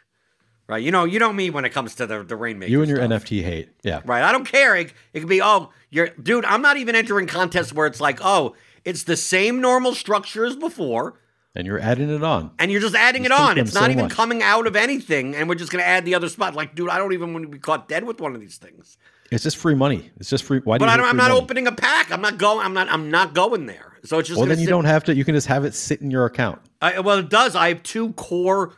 Right. 0.69 0.83
You 0.83 0.91
know, 0.91 1.05
you 1.05 1.19
know 1.21 1.33
me 1.33 1.51
when 1.51 1.65
it 1.65 1.71
comes 1.71 1.95
to 1.97 2.07
the 2.07 2.23
the 2.25 2.35
rainmaker. 2.37 2.71
You 2.71 2.81
and 2.83 2.89
your 2.89 2.99
stuff. 3.05 3.25
NFT 3.25 3.43
hate. 3.45 3.69
Yeah. 3.83 4.01
Right. 4.05 4.23
I 4.23 4.33
don't 4.33 4.45
care. 4.45 4.75
It, 4.77 4.93
it 5.13 5.21
could 5.21 5.29
be, 5.29 5.41
oh, 5.41 5.71
you're, 5.91 6.09
dude, 6.09 6.45
I'm 6.45 6.61
not 6.63 6.77
even 6.77 6.95
entering 6.97 7.27
contests 7.29 7.73
where 7.73 7.87
it's 7.87 8.01
like, 8.01 8.19
oh, 8.21 8.55
it's 8.85 9.05
the 9.05 9.17
same 9.17 9.61
normal 9.61 9.95
structure 9.95 10.45
as 10.45 10.57
before, 10.57 11.21
And 11.55 11.67
you're 11.69 11.79
adding 11.79 12.11
it 12.11 12.23
on. 12.25 12.51
and 12.59 12.73
you're 12.73 12.81
just 12.81 12.97
adding 12.97 13.23
You 13.23 13.27
it 13.27 13.33
on. 13.33 13.59
It's 13.59 13.73
them 13.73 13.81
not 13.83 13.87
so 13.87 13.93
even 13.93 14.05
much. 14.07 14.13
coming 14.13 14.43
out 14.43 14.67
of 14.67 14.75
anything, 14.75 15.37
and 15.37 15.49
we're 15.49 15.55
just 15.55 15.71
going 15.71 15.83
to 15.83 15.89
add 15.89 16.05
the 16.05 16.15
other 16.17 16.29
spot. 16.29 16.55
Like, 16.57 16.75
dude, 16.75 16.91
I 16.91 16.99
don't 16.99 17.13
even 17.13 17.33
want 17.33 17.45
to 17.45 17.49
be 17.49 17.59
caught 17.59 17.89
dead 17.89 18.03
with 18.05 18.21
one 18.21 18.35
of 18.35 18.41
these 18.41 18.57
things. 18.59 18.99
It's 19.31 19.43
just 19.45 19.57
free 19.57 19.75
money. 19.75 20.11
It's 20.19 20.31
just 20.31 20.45
free. 20.45 20.61
Why 20.65 20.79
do 20.79 20.85
But 20.85 20.97
you 20.99 21.05
I 21.05 21.09
I'm 21.09 21.17
not 21.17 21.31
money? 21.31 21.41
opening 21.41 21.67
a 21.69 21.73
pack. 21.73 22.11
I'm 22.13 22.21
not 22.21 22.39
going. 22.39 22.65
I'm 22.65 22.75
not. 22.75 22.89
I'm 22.89 23.11
not 23.11 23.35
going 23.35 23.67
there. 23.67 23.99
So 24.05 24.19
it's 24.21 24.29
just. 24.29 24.39
Well, 24.39 24.49
then 24.49 24.59
you 24.61 24.67
sit- 24.67 24.71
don't 24.71 24.85
have 24.85 25.03
to. 25.05 25.15
You 25.17 25.25
can 25.25 25.35
just 25.35 25.49
have 25.49 25.65
it 25.65 25.75
sit 25.75 26.01
in 26.01 26.11
your 26.13 26.27
account. 26.27 26.61
I, 26.81 27.01
well, 27.01 27.19
it 27.19 27.29
does. 27.29 27.57
I 27.57 27.69
have 27.69 27.83
two 27.83 28.13
core, 28.13 28.75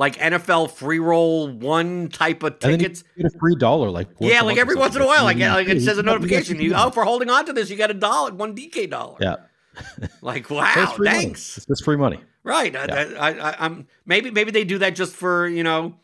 like 0.00 0.16
NFL 0.16 0.70
free 0.70 0.98
roll 0.98 1.48
one 1.50 2.08
type 2.08 2.42
of 2.42 2.58
tickets. 2.58 3.04
you 3.16 3.22
get 3.24 3.34
a 3.34 3.38
free 3.38 3.54
dollar, 3.54 3.90
like 3.90 4.08
Yeah, 4.18 4.40
like 4.40 4.56
every 4.56 4.74
once 4.74 4.96
in 4.96 5.02
a 5.02 5.06
while, 5.06 5.24
like, 5.24 5.36
like 5.36 5.68
it 5.68 5.82
says 5.82 5.98
a 5.98 6.00
you 6.00 6.02
got- 6.02 6.02
you 6.02 6.02
got 6.04 6.12
notification. 6.22 6.60
You 6.60 6.72
oh, 6.74 6.90
for 6.90 7.04
holding 7.04 7.28
on 7.28 7.44
to 7.44 7.52
this, 7.52 7.68
you 7.68 7.76
got 7.76 7.90
a 7.90 7.94
dollar, 7.94 8.32
one 8.32 8.56
DK 8.56 8.88
dollar. 8.88 9.18
Yeah. 9.20 9.36
Like 10.22 10.48
So 10.48 10.54
wow, 10.56 10.72
it's 10.76 10.92
free 10.92 11.08
money. 11.08 11.18
thanks. 11.24 11.56
It's 11.58 11.66
just 11.66 11.84
free 11.84 11.96
money. 11.98 12.18
Right. 12.42 12.74
I, 12.74 12.84
I, 13.14 13.50
I, 13.50 13.56
I'm 13.66 13.86
maybe 14.06 14.30
maybe 14.30 14.50
they 14.50 14.64
do 14.64 14.78
that 14.78 14.96
just 14.96 15.14
for 15.14 15.46
you 15.46 15.62
know 15.62 15.94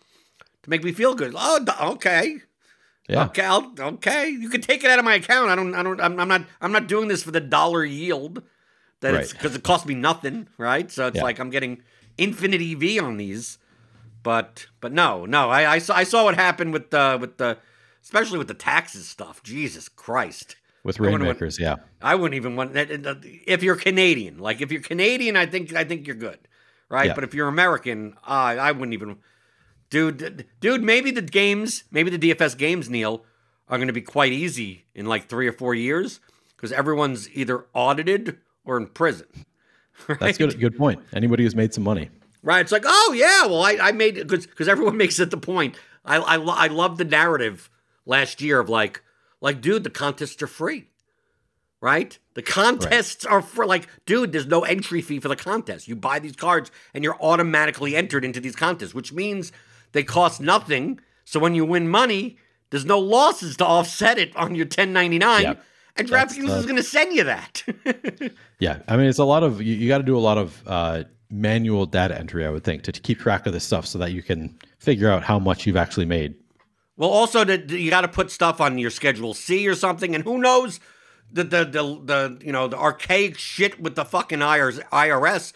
to 0.62 0.70
make 0.70 0.84
me 0.84 0.92
feel 0.92 1.14
good. 1.14 1.32
Oh, 1.34 1.64
okay. 1.94 2.36
Yeah. 3.08 3.24
Okay. 3.26 3.44
I'll, 3.44 3.72
okay. 3.78 4.28
You 4.28 4.50
can 4.50 4.60
take 4.60 4.84
it 4.84 4.90
out 4.90 4.98
of 4.98 5.04
my 5.06 5.14
account. 5.14 5.48
I 5.50 5.54
don't. 5.56 5.74
I 5.74 5.82
don't. 5.82 6.00
I'm, 6.00 6.20
I'm 6.20 6.28
not. 6.28 6.42
I'm 6.60 6.72
not 6.72 6.86
doing 6.86 7.08
this 7.08 7.22
for 7.22 7.30
the 7.30 7.40
dollar 7.40 7.84
yield. 7.84 8.42
That 9.00 9.14
it's 9.14 9.32
because 9.32 9.54
it 9.54 9.62
costs 9.62 9.86
me 9.86 9.94
nothing. 9.94 10.48
Right. 10.58 10.90
So 10.90 11.06
it's 11.06 11.16
Yeah. 11.16 11.22
like 11.22 11.38
I'm 11.38 11.50
getting 11.50 11.82
infinite 12.18 12.60
EV 12.60 13.02
on 13.02 13.16
these. 13.16 13.58
But 14.26 14.66
but 14.80 14.92
no 14.92 15.24
no 15.24 15.50
I 15.50 15.74
I 15.74 15.78
saw 15.78 15.94
I 15.94 16.02
saw 16.02 16.24
what 16.24 16.34
happened 16.34 16.72
with 16.72 16.90
the 16.90 17.16
with 17.20 17.36
the 17.36 17.58
especially 18.02 18.38
with 18.38 18.48
the 18.48 18.54
taxes 18.54 19.06
stuff. 19.08 19.40
Jesus 19.44 19.88
Christ. 19.88 20.56
With 20.82 20.98
rainmakers, 20.98 21.60
yeah. 21.60 21.76
I 22.02 22.16
wouldn't 22.16 22.34
even 22.34 22.56
want 22.56 22.72
that 22.72 22.88
if 22.90 23.62
you're 23.62 23.76
Canadian. 23.76 24.40
Like 24.40 24.60
if 24.60 24.72
you're 24.72 24.82
Canadian, 24.82 25.36
I 25.36 25.46
think 25.46 25.72
I 25.76 25.84
think 25.84 26.08
you're 26.08 26.16
good, 26.16 26.40
right? 26.88 27.06
Yeah. 27.06 27.14
But 27.14 27.22
if 27.22 27.34
you're 27.34 27.46
American, 27.46 28.14
uh, 28.26 28.56
I 28.58 28.72
wouldn't 28.72 28.94
even. 28.94 29.18
Dude, 29.90 30.44
dude, 30.58 30.82
maybe 30.82 31.12
the 31.12 31.22
games, 31.22 31.84
maybe 31.92 32.10
the 32.10 32.18
DFS 32.18 32.58
games, 32.58 32.90
Neil, 32.90 33.24
are 33.68 33.78
going 33.78 33.86
to 33.86 33.92
be 33.92 34.02
quite 34.02 34.32
easy 34.32 34.86
in 34.92 35.06
like 35.06 35.28
three 35.28 35.46
or 35.46 35.52
four 35.52 35.72
years 35.72 36.18
because 36.56 36.72
everyone's 36.72 37.30
either 37.30 37.66
audited 37.74 38.38
or 38.64 38.76
in 38.76 38.88
prison. 38.88 39.28
Right? 40.08 40.18
That's 40.18 40.38
good. 40.38 40.58
Good 40.58 40.76
point. 40.76 41.00
Anybody 41.12 41.44
who's 41.44 41.54
made 41.54 41.72
some 41.72 41.84
money. 41.84 42.10
Right? 42.46 42.60
It's 42.60 42.70
like, 42.70 42.84
oh 42.86 43.12
yeah, 43.16 43.46
well, 43.46 43.62
I, 43.62 43.76
I 43.88 43.92
made 43.92 44.14
because 44.14 44.46
because 44.46 44.68
everyone 44.68 44.96
makes 45.02 45.18
it 45.18 45.32
the 45.32 45.36
point. 45.36 45.74
I 46.04 46.16
I, 46.18 46.36
lo- 46.36 46.54
I 46.56 46.68
love 46.68 46.96
the 46.96 47.04
narrative 47.04 47.68
last 48.04 48.40
year 48.40 48.60
of 48.60 48.68
like 48.68 49.02
like 49.40 49.60
dude, 49.60 49.82
the 49.82 49.90
contests 49.90 50.40
are 50.42 50.46
free, 50.46 50.86
right? 51.80 52.16
The 52.34 52.42
contests 52.42 53.24
are 53.24 53.42
for 53.42 53.66
like, 53.66 53.88
dude, 54.06 54.30
there's 54.30 54.46
no 54.46 54.62
entry 54.62 55.02
fee 55.02 55.18
for 55.18 55.26
the 55.28 55.34
contest. 55.34 55.88
You 55.88 55.96
buy 55.96 56.20
these 56.20 56.36
cards 56.36 56.70
and 56.94 57.02
you're 57.02 57.20
automatically 57.20 57.96
entered 57.96 58.24
into 58.24 58.38
these 58.38 58.54
contests, 58.54 58.94
which 58.94 59.12
means 59.12 59.50
they 59.90 60.04
cost 60.04 60.40
nothing. 60.40 61.00
So 61.24 61.40
when 61.40 61.56
you 61.56 61.64
win 61.64 61.88
money, 61.88 62.36
there's 62.70 62.84
no 62.84 63.00
losses 63.00 63.56
to 63.56 63.64
offset 63.64 64.18
it 64.18 64.36
on 64.36 64.54
your 64.54 64.66
1099. 64.66 65.42
Yeah. 65.42 65.54
And 65.96 66.08
DraftKings 66.08 66.50
uh, 66.50 66.58
is 66.58 66.66
going 66.66 66.76
to 66.76 66.82
send 66.82 67.12
you 67.14 67.24
that. 67.24 67.64
Yeah. 68.58 68.78
I 68.88 68.96
mean, 68.96 69.06
it's 69.06 69.18
a 69.18 69.24
lot 69.24 69.42
of, 69.42 69.60
you, 69.60 69.74
you 69.74 69.86
got 69.86 69.98
to 69.98 70.04
do 70.04 70.16
a 70.16 70.18
lot 70.18 70.38
of 70.38 70.62
uh, 70.66 71.04
manual 71.30 71.86
data 71.86 72.16
entry, 72.18 72.46
I 72.46 72.50
would 72.50 72.64
think, 72.64 72.82
to, 72.82 72.92
to 72.92 73.00
keep 73.00 73.18
track 73.20 73.46
of 73.46 73.52
this 73.52 73.64
stuff 73.64 73.86
so 73.86 73.98
that 73.98 74.12
you 74.12 74.22
can 74.22 74.58
figure 74.78 75.10
out 75.10 75.22
how 75.24 75.38
much 75.38 75.66
you've 75.66 75.76
actually 75.76 76.06
made. 76.06 76.34
Well, 76.96 77.10
also 77.10 77.44
that 77.44 77.70
you 77.70 77.90
got 77.90 78.02
to 78.02 78.08
put 78.08 78.30
stuff 78.30 78.60
on 78.60 78.78
your 78.78 78.90
Schedule 78.90 79.34
C 79.34 79.68
or 79.68 79.74
something, 79.74 80.14
and 80.14 80.24
who 80.24 80.38
knows 80.38 80.80
the 81.30 81.44
the 81.44 81.64
the, 81.64 81.82
the 82.04 82.38
you 82.44 82.52
know 82.52 82.68
the 82.68 82.78
archaic 82.78 83.36
shit 83.36 83.80
with 83.80 83.96
the 83.96 84.04
fucking 84.04 84.38
IRS, 84.38 84.80
IRS 84.90 85.52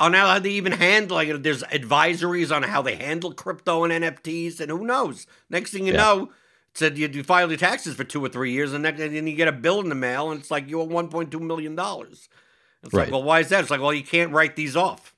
on 0.00 0.14
oh, 0.14 0.18
how 0.18 0.38
they 0.38 0.50
even 0.50 0.72
handle. 0.72 1.16
Like, 1.16 1.42
there's 1.42 1.62
advisories 1.64 2.54
on 2.54 2.64
how 2.64 2.82
they 2.82 2.96
handle 2.96 3.32
crypto 3.32 3.84
and 3.84 3.92
NFTs, 4.04 4.60
and 4.60 4.70
who 4.70 4.84
knows? 4.84 5.26
Next 5.48 5.70
thing 5.70 5.86
you 5.86 5.92
Yeah. 5.92 5.98
know, 5.98 6.32
said 6.74 6.98
you, 6.98 7.08
you 7.08 7.22
file 7.22 7.48
your 7.48 7.56
taxes 7.58 7.94
for 7.94 8.04
two 8.04 8.22
or 8.24 8.28
three 8.28 8.52
years, 8.52 8.72
and 8.72 8.84
then, 8.84 9.26
you 9.26 9.36
get 9.36 9.48
a 9.48 9.52
bill 9.52 9.80
in 9.80 9.88
the 9.88 9.94
mail, 9.94 10.30
and 10.30 10.40
it's 10.40 10.50
like 10.50 10.68
you 10.68 10.80
owe 10.80 10.86
1.2 10.86 11.40
million 11.40 11.74
dollars. 11.74 12.28
It's 12.84 12.92
like, 12.94 13.04
Right. 13.04 13.12
well, 13.12 13.22
why 13.22 13.40
is 13.40 13.48
that? 13.48 13.60
It's 13.60 13.70
like, 13.70 13.80
well, 13.80 13.92
you 13.92 14.02
can't 14.04 14.32
write 14.32 14.56
these 14.56 14.76
off, 14.76 15.14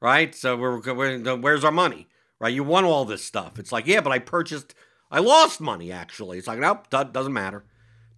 right? 0.00 0.34
So 0.34 0.56
we're, 0.56 0.80
we're 0.94 1.36
where's 1.36 1.64
our 1.64 1.72
money, 1.72 2.06
right? 2.38 2.52
You 2.52 2.64
won 2.64 2.84
all 2.84 3.04
this 3.04 3.24
stuff. 3.24 3.58
It's 3.58 3.72
like, 3.72 3.86
yeah, 3.86 4.00
but 4.00 4.12
I 4.12 4.18
purchased, 4.18 4.74
I 5.10 5.20
lost 5.20 5.60
money 5.60 5.90
actually. 5.92 6.38
It's 6.38 6.46
like, 6.46 6.58
nope, 6.58 6.88
do- 6.90 7.04
doesn't 7.12 7.32
matter. 7.32 7.64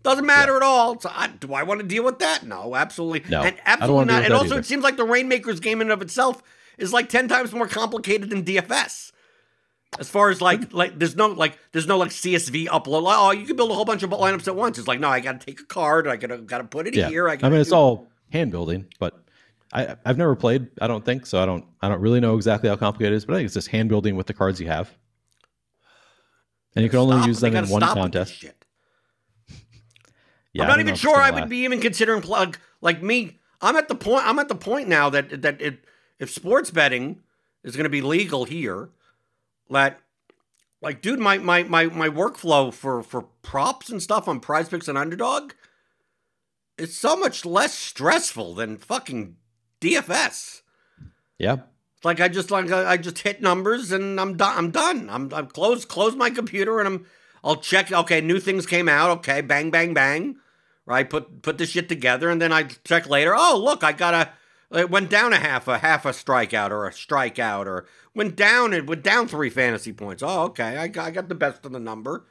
Doesn't 0.02 0.24
matter 0.24 0.56
at 0.56 0.62
all. 0.62 0.98
So 0.98 1.10
I, 1.12 1.26
do 1.26 1.52
I 1.52 1.62
want 1.62 1.80
to 1.80 1.86
deal 1.86 2.02
with 2.04 2.20
that? 2.20 2.44
No, 2.46 2.74
absolutely, 2.74 3.28
No, 3.28 3.42
and 3.42 3.56
absolutely 3.66 4.06
not. 4.06 4.22
And 4.24 4.32
that 4.32 4.36
also, 4.36 4.46
either. 4.54 4.60
it 4.60 4.66
seems 4.66 4.82
like 4.82 4.96
the 4.96 5.04
Rainmakers 5.04 5.60
game 5.60 5.80
in 5.82 5.88
and 5.88 5.92
of 5.92 6.00
itself 6.00 6.42
is 6.78 6.90
like 6.92 7.10
ten 7.10 7.28
times 7.28 7.52
more 7.52 7.66
complicated 7.68 8.30
than 8.30 8.42
DFS. 8.42 9.12
As 9.98 10.08
far 10.08 10.30
as 10.30 10.40
like 10.40 10.72
like 10.72 10.98
there's 10.98 11.16
no 11.16 11.26
like 11.26 11.58
there's 11.72 11.86
no 11.86 11.98
like 11.98 12.10
CSV 12.10 12.68
upload. 12.68 13.02
Like, 13.02 13.16
oh, 13.18 13.32
you 13.32 13.44
can 13.44 13.56
build 13.56 13.72
a 13.72 13.74
whole 13.74 13.84
bunch 13.84 14.02
of 14.02 14.10
lineups 14.10 14.46
at 14.48 14.54
once. 14.56 14.78
It's 14.78 14.86
like 14.88 15.00
no, 15.00 15.08
I 15.08 15.20
got 15.20 15.38
to 15.40 15.46
take 15.46 15.60
a 15.60 15.64
card. 15.64 16.06
I 16.06 16.16
gotta 16.16 16.38
gotta 16.38 16.64
put 16.64 16.86
it 16.86 16.94
Yeah. 16.94 17.08
here. 17.08 17.28
I, 17.28 17.36
I 17.42 17.48
mean, 17.50 17.60
it's 17.60 17.72
all 17.72 18.08
hand 18.32 18.50
building, 18.50 18.86
but 18.98 19.22
I, 19.72 19.96
I've 20.04 20.18
never 20.18 20.34
played. 20.34 20.68
I 20.80 20.86
don't 20.86 21.04
think 21.04 21.26
so. 21.26 21.40
I 21.42 21.46
don't. 21.46 21.64
I 21.80 21.88
don't 21.88 22.00
really 22.00 22.20
know 22.20 22.36
exactly 22.36 22.68
how 22.68 22.76
complicated 22.76 23.12
it 23.12 23.16
is, 23.16 23.24
but 23.24 23.34
I 23.34 23.36
think 23.38 23.46
it's 23.46 23.54
just 23.54 23.68
hand 23.68 23.88
building 23.88 24.16
with 24.16 24.26
the 24.26 24.34
cards 24.34 24.60
you 24.60 24.66
have, 24.68 24.90
and 26.74 26.82
you 26.82 26.88
can 26.90 26.98
only 26.98 27.16
Stop- 27.18 27.28
use 27.28 27.40
them 27.40 27.56
in 27.56 27.68
one 27.68 27.82
stop 27.82 27.96
with 27.96 28.12
this 28.12 28.30
contest. 28.30 28.34
shit. 28.34 28.64
Yeah, 30.52 30.64
I'm 30.64 30.68
not 30.68 30.80
even 30.80 30.96
sure 30.96 31.16
I 31.16 31.30
would 31.30 31.48
be 31.48 31.58
even 31.58 31.80
considering 31.80 32.22
plug 32.22 32.58
like 32.80 33.00
me. 33.02 33.38
I'm 33.60 33.76
at 33.76 33.86
the 33.86 33.94
point. 33.94 34.26
I'm 34.26 34.40
at 34.40 34.48
the 34.48 34.56
point 34.56 34.88
now 34.88 35.08
that 35.10 35.42
that 35.42 35.60
it, 35.62 35.84
if 36.18 36.28
sports 36.30 36.72
betting 36.72 37.20
is 37.62 37.76
going 37.76 37.84
to 37.84 37.90
be 37.90 38.00
legal 38.02 38.46
here, 38.46 38.88
that 39.70 40.00
like, 40.82 41.02
dude, 41.02 41.20
my 41.20 41.38
my 41.38 41.62
my 41.62 41.84
my 41.84 42.08
workflow 42.08 42.74
for 42.74 43.00
for 43.04 43.22
props 43.42 43.90
and 43.90 44.02
stuff 44.02 44.26
on 44.26 44.40
Prize 44.40 44.68
Picks 44.68 44.88
and 44.88 44.98
Underdog 44.98 45.52
is 46.80 46.96
so 46.96 47.16
much 47.16 47.44
less 47.44 47.74
stressful 47.74 48.54
than 48.54 48.78
fucking 48.78 49.36
DFS. 49.80 50.62
Yeah. 51.38 51.58
It's 51.96 52.04
like 52.04 52.20
I 52.20 52.28
just 52.28 52.50
like 52.50 52.70
I 52.70 52.96
just 52.96 53.18
hit 53.18 53.42
numbers 53.42 53.92
and 53.92 54.18
I'm 54.18 54.36
done. 54.36 54.56
I'm 54.56 54.70
done. 54.70 55.10
I'm 55.10 55.32
I'm 55.34 55.48
close 55.48 55.84
close 55.84 56.16
my 56.16 56.30
computer 56.30 56.78
and 56.78 56.88
I'm 56.88 57.06
I'll 57.44 57.56
check. 57.56 57.92
Okay, 57.92 58.20
new 58.20 58.40
things 58.40 58.66
came 58.66 58.88
out. 58.88 59.10
Okay, 59.18 59.40
bang 59.40 59.70
bang 59.70 59.92
bang. 59.92 60.36
Right, 60.86 61.08
put 61.08 61.42
put 61.42 61.58
the 61.58 61.66
shit 61.66 61.88
together 61.88 62.30
and 62.30 62.40
then 62.40 62.52
I 62.52 62.64
check 62.84 63.08
later. 63.08 63.34
Oh 63.36 63.60
look, 63.62 63.84
I 63.84 63.92
got 63.92 64.14
a 64.14 64.78
it 64.78 64.90
went 64.90 65.10
down 65.10 65.32
a 65.32 65.38
half 65.38 65.68
a 65.68 65.78
half 65.78 66.04
a 66.04 66.10
strikeout 66.10 66.70
or 66.70 66.86
a 66.86 66.90
strikeout 66.90 67.66
or 67.66 67.86
went 68.14 68.36
down 68.36 68.72
it 68.72 68.86
went 68.86 69.02
down 69.02 69.28
three 69.28 69.50
fantasy 69.50 69.92
points. 69.92 70.22
Oh 70.22 70.44
okay, 70.44 70.76
I 70.76 70.88
got, 70.88 71.06
I 71.06 71.10
got 71.10 71.28
the 71.28 71.34
best 71.34 71.66
of 71.66 71.72
the 71.72 71.80
number. 71.80 72.24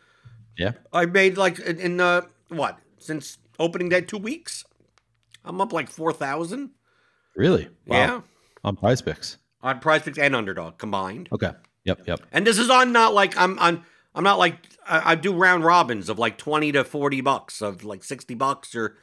Yeah. 0.57 0.73
I 0.91 1.05
made 1.05 1.37
like 1.37 1.59
in, 1.59 1.79
in 1.79 1.99
uh 1.99 2.21
what 2.47 2.79
since 2.97 3.37
opening 3.59 3.89
day 3.89 4.01
two 4.01 4.17
weeks. 4.17 4.63
I'm 5.45 5.61
up 5.61 5.73
like 5.73 5.89
four 5.89 6.13
thousand. 6.13 6.71
Really? 7.35 7.69
Wow. 7.85 7.97
Yeah, 7.97 8.21
On 8.63 8.75
Prize 8.75 9.01
Picks. 9.01 9.37
on 9.61 9.79
Prize 9.79 10.01
Picks 10.03 10.17
and 10.17 10.35
Underdog 10.35 10.77
combined. 10.77 11.29
Okay. 11.31 11.51
Yep. 11.85 12.07
Yep. 12.07 12.21
And 12.31 12.45
this 12.45 12.57
is 12.57 12.69
on 12.69 12.91
not 12.91 13.13
like 13.13 13.37
I'm 13.37 13.57
on. 13.59 13.83
I'm 14.15 14.23
not 14.23 14.39
like 14.39 14.55
I, 14.87 15.11
I 15.11 15.15
do 15.15 15.33
round 15.33 15.63
robins 15.63 16.09
of 16.09 16.19
like 16.19 16.37
twenty 16.37 16.71
to 16.71 16.83
forty 16.83 17.21
bucks 17.21 17.61
of 17.61 17.83
like 17.83 18.03
sixty 18.03 18.33
bucks 18.33 18.75
or. 18.75 18.95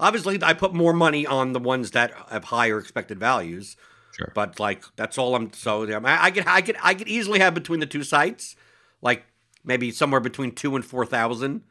Obviously, 0.00 0.38
I 0.42 0.52
put 0.54 0.74
more 0.74 0.92
money 0.92 1.26
on 1.26 1.52
the 1.52 1.60
ones 1.60 1.92
that 1.92 2.12
have 2.30 2.44
higher 2.44 2.78
expected 2.78 3.20
values. 3.20 3.76
Sure. 4.16 4.32
But 4.34 4.58
like 4.58 4.82
that's 4.96 5.16
all 5.16 5.36
I'm. 5.36 5.52
So 5.52 5.84
yeah, 5.84 6.00
I, 6.02 6.26
I 6.26 6.30
could 6.30 6.44
I 6.46 6.60
could 6.62 6.76
I 6.82 6.94
could 6.94 7.08
easily 7.08 7.38
have 7.38 7.54
between 7.54 7.78
the 7.78 7.86
two 7.86 8.02
sites, 8.02 8.56
like 9.00 9.24
maybe 9.62 9.92
somewhere 9.92 10.20
between 10.20 10.52
two 10.52 10.74
and 10.74 10.84
four 10.84 11.06
thousand 11.06 11.62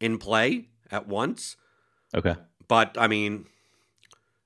in 0.00 0.18
play 0.18 0.69
at 0.90 1.06
once. 1.06 1.56
Okay. 2.14 2.36
But 2.68 2.96
I 2.98 3.08
mean, 3.08 3.46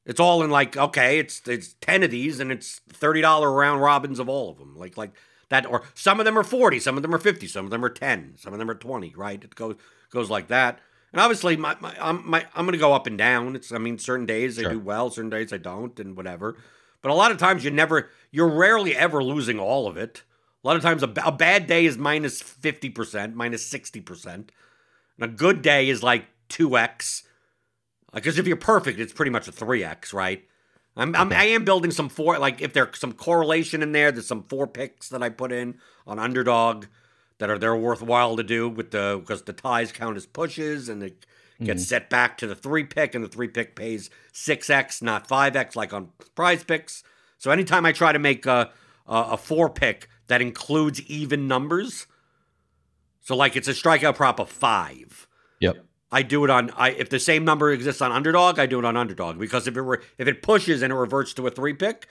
it's 0.06 0.20
all 0.20 0.42
in 0.42 0.50
like 0.50 0.76
okay, 0.76 1.18
it's 1.18 1.46
it's 1.46 1.74
ten 1.80 2.02
of 2.02 2.10
these 2.10 2.40
and 2.40 2.52
it's 2.52 2.80
thirty 2.88 3.20
dollar 3.20 3.52
round 3.52 3.80
robins 3.80 4.18
of 4.18 4.28
all 4.28 4.50
of 4.50 4.58
them. 4.58 4.76
Like 4.76 4.96
like 4.96 5.12
that, 5.50 5.66
or 5.66 5.82
some 5.94 6.20
of 6.20 6.26
them 6.26 6.38
are 6.38 6.44
forty, 6.44 6.80
some 6.80 6.96
of 6.96 7.02
them 7.02 7.14
are 7.14 7.18
fifty, 7.18 7.46
some 7.46 7.64
of 7.64 7.70
them 7.70 7.84
are 7.84 7.90
ten, 7.90 8.34
some 8.38 8.52
of 8.52 8.58
them 8.58 8.70
are 8.70 8.74
twenty. 8.74 9.14
Right? 9.16 9.42
It 9.42 9.54
goes 9.54 9.76
goes 10.10 10.30
like 10.30 10.48
that. 10.48 10.80
And 11.12 11.20
obviously, 11.20 11.56
my, 11.56 11.76
my 11.80 11.94
I'm 12.00 12.28
my 12.28 12.44
I'm 12.54 12.64
gonna 12.64 12.76
go 12.76 12.92
up 12.92 13.06
and 13.06 13.16
down. 13.16 13.54
It's 13.54 13.70
I 13.70 13.78
mean, 13.78 13.98
certain 13.98 14.26
days 14.26 14.58
I 14.58 14.68
do 14.68 14.80
well, 14.80 15.10
certain 15.10 15.30
days 15.30 15.52
I 15.52 15.58
don't, 15.58 15.98
and 16.00 16.16
whatever. 16.16 16.56
But 17.02 17.12
a 17.12 17.14
lot 17.14 17.30
of 17.30 17.38
times 17.38 17.64
you 17.64 17.70
never, 17.70 18.08
you're 18.32 18.48
rarely 18.48 18.96
ever 18.96 19.22
losing 19.22 19.58
all 19.58 19.86
of 19.86 19.98
it. 19.98 20.22
A 20.64 20.66
lot 20.66 20.74
of 20.74 20.82
times 20.82 21.02
a, 21.02 21.12
a 21.24 21.30
bad 21.30 21.66
day 21.66 21.84
is 21.84 21.98
minus 21.98 22.40
fifty 22.42 22.88
percent, 22.90 23.36
minus 23.36 23.64
sixty 23.64 24.00
percent, 24.00 24.50
and 25.16 25.30
a 25.30 25.32
good 25.32 25.62
day 25.62 25.88
is 25.88 26.02
like 26.02 26.24
two 26.48 26.76
x. 26.76 27.24
Because 28.12 28.38
if 28.38 28.46
you're 28.46 28.56
perfect, 28.56 29.00
it's 29.00 29.12
pretty 29.12 29.30
much 29.30 29.48
a 29.48 29.52
three 29.52 29.82
x, 29.82 30.12
right? 30.12 30.44
I'm, 30.96 31.14
I'm 31.16 31.32
I 31.32 31.44
am 31.46 31.64
building 31.64 31.90
some 31.90 32.08
four 32.08 32.38
like 32.38 32.60
if 32.60 32.72
there's 32.72 32.98
some 32.98 33.12
correlation 33.12 33.82
in 33.82 33.92
there, 33.92 34.12
there's 34.12 34.26
some 34.26 34.44
four 34.44 34.66
picks 34.66 35.08
that 35.08 35.22
I 35.22 35.28
put 35.28 35.50
in 35.50 35.78
on 36.06 36.18
underdog 36.18 36.86
that 37.38 37.50
are 37.50 37.58
they're 37.58 37.74
worthwhile 37.74 38.36
to 38.36 38.42
do 38.42 38.68
with 38.68 38.92
the 38.92 39.18
because 39.20 39.42
the 39.42 39.52
ties 39.52 39.90
count 39.90 40.16
as 40.16 40.26
pushes 40.26 40.88
and 40.88 41.02
it 41.02 41.26
gets 41.62 41.82
mm-hmm. 41.82 41.88
set 41.88 42.10
back 42.10 42.38
to 42.38 42.46
the 42.46 42.54
three 42.54 42.84
pick 42.84 43.14
and 43.14 43.24
the 43.24 43.28
three 43.28 43.48
pick 43.48 43.74
pays 43.74 44.08
six 44.32 44.70
x 44.70 45.02
not 45.02 45.26
five 45.26 45.56
x 45.56 45.74
like 45.74 45.92
on 45.92 46.10
prize 46.36 46.62
picks. 46.62 47.02
So 47.38 47.50
anytime 47.50 47.84
I 47.84 47.92
try 47.92 48.12
to 48.12 48.18
make 48.20 48.46
a 48.46 48.70
a, 49.06 49.16
a 49.32 49.36
four 49.36 49.68
pick 49.68 50.08
that 50.28 50.40
includes 50.40 51.02
even 51.02 51.48
numbers, 51.48 52.06
so 53.20 53.34
like 53.34 53.56
it's 53.56 53.68
a 53.68 53.72
strikeout 53.72 54.14
prop 54.14 54.38
of 54.38 54.48
five. 54.48 55.26
Yep. 55.60 55.84
I 56.12 56.23
do 56.23 56.44
it 56.44 56.50
on 56.50 56.70
I 56.76 56.90
if 56.90 57.08
the 57.08 57.18
same 57.18 57.44
number 57.44 57.73
exists 57.73 58.00
on 58.00 58.12
underdog, 58.12 58.58
I 58.58 58.66
do 58.66 58.78
it 58.78 58.84
on 58.84 58.96
underdog 58.96 59.38
because 59.38 59.67
if 59.67 59.76
it 59.76 59.82
were 59.82 60.02
if 60.19 60.28
it 60.28 60.43
pushes 60.43 60.82
and 60.82 60.93
it 60.93 60.97
reverts 60.97 61.34
to 61.34 61.47
a 61.47 61.50
three 61.50 61.75
pick, 61.75 62.06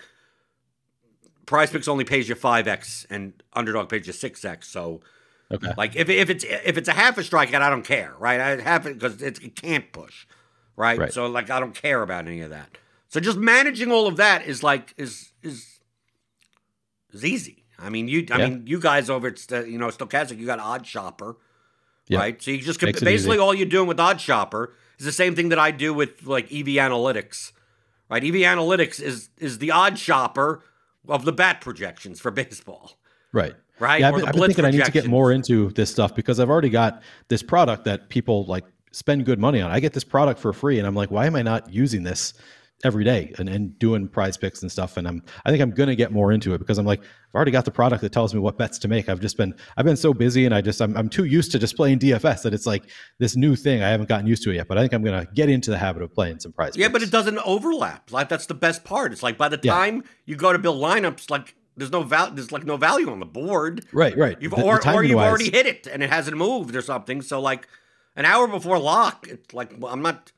prize 1.45 1.69
picks 1.71 1.87
only 1.87 2.03
pays 2.03 2.27
you 2.29 2.35
five 2.35 2.67
X 2.67 3.05
and 3.09 3.33
underdog 3.53 3.89
pays 3.89 4.07
you 4.07 4.13
six 4.13 4.43
X. 4.43 4.67
So 4.67 5.01
Okay. 5.51 5.71
like 5.77 5.95
if 5.95 6.09
if 6.09 6.29
it's 6.29 6.43
if 6.43 6.77
it's 6.77 6.89
a 6.89 6.93
half 6.93 7.17
a 7.17 7.21
strikeout, 7.21 7.61
I 7.61 7.69
don't 7.69 7.85
care, 7.85 8.13
right? 8.19 8.39
I 8.39 8.61
have 8.61 8.85
it 8.87 8.95
because 8.95 9.21
it 9.21 9.55
can't 9.55 9.91
push, 9.91 10.25
right? 10.75 10.99
Right. 10.99 11.13
So 11.13 11.27
like 11.27 11.49
I 11.49 11.59
don't 11.59 11.75
care 11.75 12.01
about 12.01 12.27
any 12.27 12.41
of 12.41 12.49
that. 12.49 12.77
So 13.09 13.19
just 13.19 13.37
managing 13.37 13.91
all 13.91 14.07
of 14.07 14.17
that 14.17 14.45
is 14.47 14.63
like 14.63 14.93
is 14.97 15.31
is 15.43 15.79
is 17.13 17.23
easy. 17.23 17.63
I 17.79 17.89
mean, 17.89 18.07
you 18.07 18.25
I 18.31 18.37
Yeah. 18.39 18.47
mean 18.47 18.63
you 18.65 18.79
guys 18.79 19.09
over 19.09 19.27
at 19.27 19.67
you 19.67 19.77
know 19.77 19.87
Stokastic, 19.89 20.39
you 20.39 20.45
got 20.45 20.59
Odd 20.59 20.87
Shopper, 20.87 21.37
Yeah. 22.07 22.19
right? 22.19 22.41
So 22.41 22.51
you 22.51 22.59
just 22.59 22.81
it 22.83 22.99
basically 23.01 23.35
easy. 23.35 23.39
all 23.39 23.53
you're 23.53 23.65
doing 23.67 23.87
with 23.87 23.99
Odd 23.99 24.19
Shopper 24.19 24.73
is 24.99 25.05
the 25.05 25.11
same 25.11 25.35
thing 25.35 25.49
that 25.49 25.59
I 25.59 25.71
do 25.71 25.93
with 25.93 26.25
like 26.25 26.45
EV 26.45 26.67
Analytics, 26.77 27.51
right? 28.09 28.23
EV 28.23 28.33
Analytics 28.35 29.01
is 29.01 29.29
is 29.39 29.59
the 29.59 29.71
Odd 29.71 29.97
Shopper 29.97 30.63
of 31.07 31.25
the 31.25 31.31
bat 31.31 31.61
projections 31.61 32.19
for 32.19 32.31
baseball, 32.31 32.93
Right. 33.31 33.53
right? 33.79 33.99
Yeah, 34.01 34.09
I've 34.09 34.15
been, 34.15 34.25
I've 34.25 34.33
been 34.33 34.43
thinking 34.47 34.65
I 34.65 34.71
need 34.71 34.85
to 34.85 34.91
get 34.91 35.07
more 35.07 35.31
into 35.31 35.69
this 35.71 35.89
stuff 35.89 36.15
because 36.15 36.39
I've 36.39 36.49
already 36.49 36.69
got 36.69 37.01
this 37.27 37.43
product 37.43 37.85
that 37.85 38.09
people 38.09 38.45
like 38.45 38.63
spend 38.91 39.25
good 39.25 39.39
money 39.39 39.59
on. 39.61 39.71
I 39.71 39.79
get 39.79 39.93
this 39.93 40.03
product 40.03 40.39
for 40.39 40.53
free, 40.53 40.77
and 40.77 40.87
I'm 40.87 40.95
like, 40.95 41.09
why 41.11 41.25
am 41.25 41.35
I 41.35 41.41
not 41.41 41.73
using 41.73 42.03
this 42.03 42.33
every 42.83 43.03
day 43.03 43.33
and, 43.37 43.47
and 43.49 43.77
doing 43.79 44.07
prize 44.07 44.37
picks 44.37 44.61
and 44.61 44.71
stuff? 44.71 44.97
And 44.97 45.07
I'm 45.07 45.23
I 45.45 45.49
think 45.51 45.61
I'm 45.61 45.71
gonna 45.71 45.95
get 45.95 46.11
more 46.11 46.31
into 46.31 46.53
it 46.53 46.57
because 46.59 46.77
I'm 46.77 46.85
like, 46.85 47.01
I've 47.01 47.35
already 47.35 47.51
got 47.51 47.65
the 47.65 47.71
product 47.71 48.01
that 48.01 48.11
tells 48.11 48.33
me 48.33 48.39
what 48.39 48.57
bets 48.57 48.77
to 48.79 48.87
make. 48.87 49.09
I've 49.09 49.19
just 49.19 49.37
been 49.37 49.53
I've 49.77 49.85
been 49.85 49.97
so 49.97 50.13
busy 50.13 50.45
and 50.45 50.53
I 50.53 50.61
just 50.61 50.81
I'm, 50.81 50.95
I'm 50.97 51.09
too 51.09 51.25
used 51.25 51.51
to 51.53 51.59
just 51.59 51.75
playing 51.75 51.99
DFS 51.99 52.43
that 52.43 52.53
it's 52.53 52.65
like 52.65 52.83
this 53.19 53.35
new 53.35 53.55
thing. 53.55 53.81
I 53.83 53.89
haven't 53.89 54.09
gotten 54.09 54.27
used 54.27 54.43
to 54.43 54.51
it 54.51 54.55
yet, 54.55 54.67
but 54.67 54.77
I 54.77 54.81
think 54.81 54.93
I'm 54.93 55.03
gonna 55.03 55.27
get 55.33 55.49
into 55.49 55.71
the 55.71 55.77
habit 55.77 56.03
of 56.03 56.13
playing 56.13 56.39
some 56.39 56.51
prize 56.51 56.69
picks. 56.71 56.77
Yeah, 56.77 56.87
picks. 56.87 56.93
but 56.93 57.03
it 57.03 57.11
doesn't 57.11 57.39
overlap. 57.39 58.11
Like 58.11 58.29
that's 58.29 58.45
the 58.45 58.53
best 58.53 58.83
part. 58.83 59.11
It's 59.11 59.23
like 59.23 59.37
by 59.37 59.49
the 59.49 59.59
Yeah. 59.61 59.73
time 59.73 60.03
you 60.25 60.35
go 60.35 60.51
to 60.53 60.59
build 60.59 60.81
lineups, 60.81 61.29
like 61.31 61.55
there's 61.75 61.91
no 61.91 62.03
value. 62.03 62.35
there's 62.35 62.51
like 62.51 62.65
no 62.65 62.77
value 62.77 63.09
on 63.09 63.19
the 63.19 63.25
board. 63.25 63.85
right, 63.91 64.15
right. 64.17 64.37
You've 64.39 64.51
The- 64.51 64.57
the 64.57 64.63
or, 64.63 64.87
or 64.95 65.03
you've 65.03 65.15
wise- 65.15 65.27
already 65.29 65.49
hit 65.51 65.65
it 65.65 65.87
and 65.87 66.03
it 66.03 66.09
hasn't 66.11 66.37
moved 66.37 66.75
or 66.75 66.81
something. 66.83 67.21
So 67.23 67.41
like 67.41 67.67
an 68.15 68.25
hour 68.25 68.47
before 68.47 68.77
lock, 68.77 69.25
it's 69.27 69.53
like 69.55 69.71
well, 69.79 69.91
I'm 69.91 70.03
not 70.03 70.31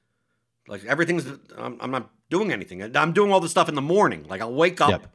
like 0.70 0.86
everything's 0.86 1.26
I'm, 1.58 1.78
I'm 1.82 1.92
not 1.92 2.10
doing 2.30 2.52
anything. 2.52 2.96
I'm 2.96 3.14
doing 3.14 3.32
all 3.32 3.40
the 3.40 3.50
stuff 3.50 3.70
in 3.70 3.76
the 3.76 3.82
morning. 3.82 4.26
Like 4.28 4.42
I'll 4.42 4.54
wake 4.54 4.82
up 4.82 4.90
Yep. 4.90 5.08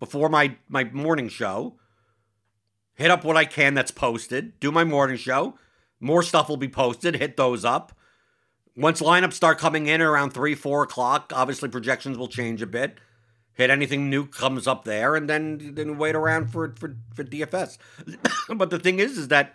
before 0.00 0.28
my 0.28 0.56
my 0.68 0.84
morning 0.84 1.28
show, 1.28 1.78
hit 2.94 3.10
up 3.10 3.24
what 3.24 3.36
I 3.36 3.44
can 3.44 3.74
that's 3.74 3.90
posted, 3.90 4.58
do 4.60 4.70
my 4.72 4.84
morning 4.84 5.16
show. 5.16 5.58
More 6.00 6.22
stuff 6.22 6.48
will 6.48 6.56
be 6.56 6.68
posted. 6.68 7.16
Hit 7.16 7.36
those 7.36 7.64
up. 7.64 7.92
Once 8.76 9.00
lineups 9.00 9.32
start 9.32 9.58
coming 9.58 9.88
in 9.88 10.00
around 10.00 10.30
three, 10.30 10.54
four 10.54 10.84
o'clock, 10.84 11.32
obviously 11.34 11.68
projections 11.68 12.16
will 12.16 12.28
change 12.28 12.62
a 12.62 12.66
bit. 12.66 12.98
Hit 13.54 13.70
anything 13.70 14.08
new 14.08 14.24
comes 14.24 14.68
up 14.68 14.84
there, 14.84 15.16
and 15.16 15.28
then 15.28 15.72
then 15.74 15.98
wait 15.98 16.14
around 16.14 16.52
for 16.52 16.74
for, 16.78 16.96
for 17.12 17.24
DFS. 17.24 17.78
but 18.56 18.70
the 18.70 18.78
thing 18.78 19.00
is, 19.00 19.18
is 19.18 19.28
that 19.28 19.54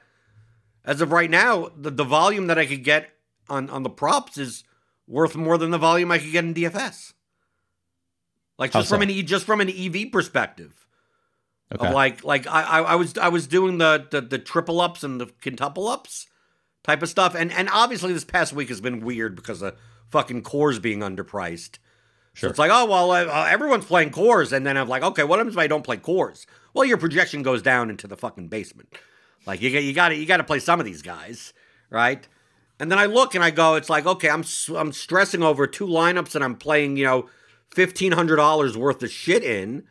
as 0.83 0.99
of 0.99 1.13
right 1.13 1.29
now, 1.29 1.69
the, 1.77 1.89
the 1.89 2.03
volume 2.03 2.47
that 2.47 2.59
I 2.59 2.65
could 2.65 2.83
get 2.83 3.11
on 3.49 3.69
on 3.69 3.83
the 3.83 3.89
props 3.89 4.37
is 4.37 4.65
worth 5.07 5.35
more 5.35 5.57
than 5.57 5.71
the 5.71 5.77
volume 5.77 6.11
I 6.11 6.19
could 6.19 6.31
get 6.31 6.45
in 6.45 6.53
DFS. 6.53 7.13
Like 8.57 8.71
just 8.71 8.89
from 8.89 9.01
an 9.01 9.09
E- 9.09 9.23
just 9.23 9.45
from 9.45 9.61
an 9.61 9.69
EV 9.69 10.11
perspective 10.11 10.87
Okay. 11.73 11.87
of 11.87 11.93
like 11.93 12.23
like 12.23 12.45
I, 12.47 12.61
I 12.61 12.81
I 12.81 12.95
was 12.95 13.17
I 13.17 13.29
was 13.29 13.47
doing 13.47 13.79
the, 13.79 14.07
the 14.11 14.21
the 14.21 14.37
triple 14.37 14.79
ups 14.79 15.03
and 15.03 15.19
the 15.19 15.25
quintuple 15.41 15.87
ups 15.87 16.27
type 16.83 17.01
of 17.01 17.09
stuff, 17.09 17.33
and 17.35 17.51
and 17.51 17.69
obviously 17.71 18.13
this 18.13 18.23
past 18.25 18.53
week 18.53 18.69
has 18.69 18.79
been 18.79 18.99
weird 19.03 19.35
because 19.35 19.61
of 19.61 19.75
fucking 20.11 20.43
cores 20.43 20.77
being 20.79 20.99
underpriced. 20.99 21.77
So 22.35 22.39
Sure. 22.41 22.49
it's 22.49 22.59
like, 22.59 22.71
oh 22.71 22.85
well, 22.85 23.11
uh, 23.11 23.25
uh, 23.25 23.47
everyone's 23.49 23.85
playing 23.85 24.11
cores, 24.11 24.53
and 24.53 24.65
then 24.65 24.77
I'm 24.77 24.87
like, 24.87 25.03
okay, 25.03 25.23
what 25.23 25.39
happens 25.39 25.55
if 25.55 25.59
I 25.59 25.67
don't 25.67 25.83
play 25.83 25.97
cores? 25.97 26.45
Well, 26.73 26.85
your 26.85 26.97
projection 26.97 27.41
goes 27.43 27.61
down 27.61 27.89
into 27.89 28.07
the 28.07 28.17
fucking 28.17 28.47
basement. 28.49 28.95
Like 29.45 29.61
you 29.61 29.71
got 29.71 29.83
you 29.83 29.93
got 29.93 30.09
to 30.09 30.15
you 30.15 30.25
got 30.27 30.37
to 30.37 30.43
play 30.43 30.59
some 30.59 30.79
of 30.79 30.85
these 30.85 31.01
guys, 31.01 31.53
right? 31.89 32.27
And 32.79 32.91
then 32.91 32.99
I 32.99 33.05
look 33.05 33.35
and 33.35 33.43
I 33.43 33.51
go, 33.51 33.75
it's 33.75 33.89
like, 33.89 34.05
okay, 34.05 34.29
I'm 34.29 34.43
I'm 34.75 34.91
stressing 34.91 35.43
over 35.43 35.67
two 35.67 35.87
lineups 35.87 36.35
and 36.35 36.43
I'm 36.43 36.55
playing, 36.55 36.97
you 36.97 37.05
know, 37.05 37.29
fifteen 37.69 38.11
hundred 38.13 38.37
dollars 38.37 38.77
worth 38.77 39.03
of 39.03 39.11
shit 39.11 39.43
in, 39.43 39.83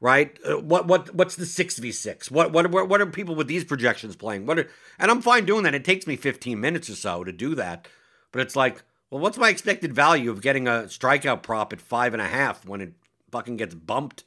right? 0.00 0.36
Uh, 0.44 0.58
what 0.58 0.86
what 0.86 1.14
what's 1.14 1.36
the 1.36 1.46
six 1.46 1.78
v 1.78 1.92
six? 1.92 2.30
What 2.30 2.52
what 2.52 2.70
what 2.70 2.88
what 2.88 3.00
are 3.00 3.06
people 3.06 3.34
with 3.34 3.46
these 3.46 3.64
projections 3.64 4.16
playing? 4.16 4.46
What 4.46 4.58
are 4.58 4.68
and 4.98 5.10
I'm 5.10 5.22
fine 5.22 5.44
doing 5.44 5.62
that. 5.64 5.74
It 5.74 5.84
takes 5.84 6.06
me 6.06 6.16
fifteen 6.16 6.60
minutes 6.60 6.90
or 6.90 6.96
so 6.96 7.24
to 7.24 7.32
do 7.32 7.54
that, 7.54 7.86
but 8.32 8.42
it's 8.42 8.56
like, 8.56 8.82
well, 9.10 9.20
what's 9.20 9.38
my 9.38 9.48
expected 9.48 9.94
value 9.94 10.30
of 10.30 10.42
getting 10.42 10.66
a 10.66 10.84
strikeout 10.88 11.42
prop 11.42 11.72
at 11.72 11.80
five 11.80 12.12
and 12.12 12.22
a 12.22 12.26
half 12.28 12.66
when 12.66 12.80
it 12.80 12.92
fucking 13.30 13.56
gets 13.56 13.74
bumped 13.74 14.24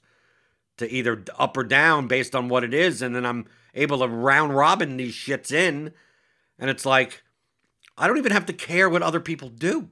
to 0.78 0.90
either 0.90 1.24
up 1.38 1.58
or 1.58 1.64
down 1.66 2.08
based 2.08 2.34
on 2.34 2.48
what 2.48 2.64
it 2.64 2.74
is, 2.74 3.02
and 3.02 3.14
then 3.14 3.26
I'm 3.26 3.46
able 3.76 4.00
to 4.00 4.08
round 4.08 4.56
robin 4.56 4.96
these 4.96 5.14
shits 5.14 5.52
in, 5.52 5.92
and 6.58 6.70
it's 6.70 6.86
like 6.86 7.24
I 8.00 8.08
don't 8.08 8.18
even 8.18 8.32
have 8.32 8.46
to 8.48 8.54
care 8.54 8.90
what 8.90 9.02
other 9.04 9.20
people 9.20 9.50
do. 9.50 9.90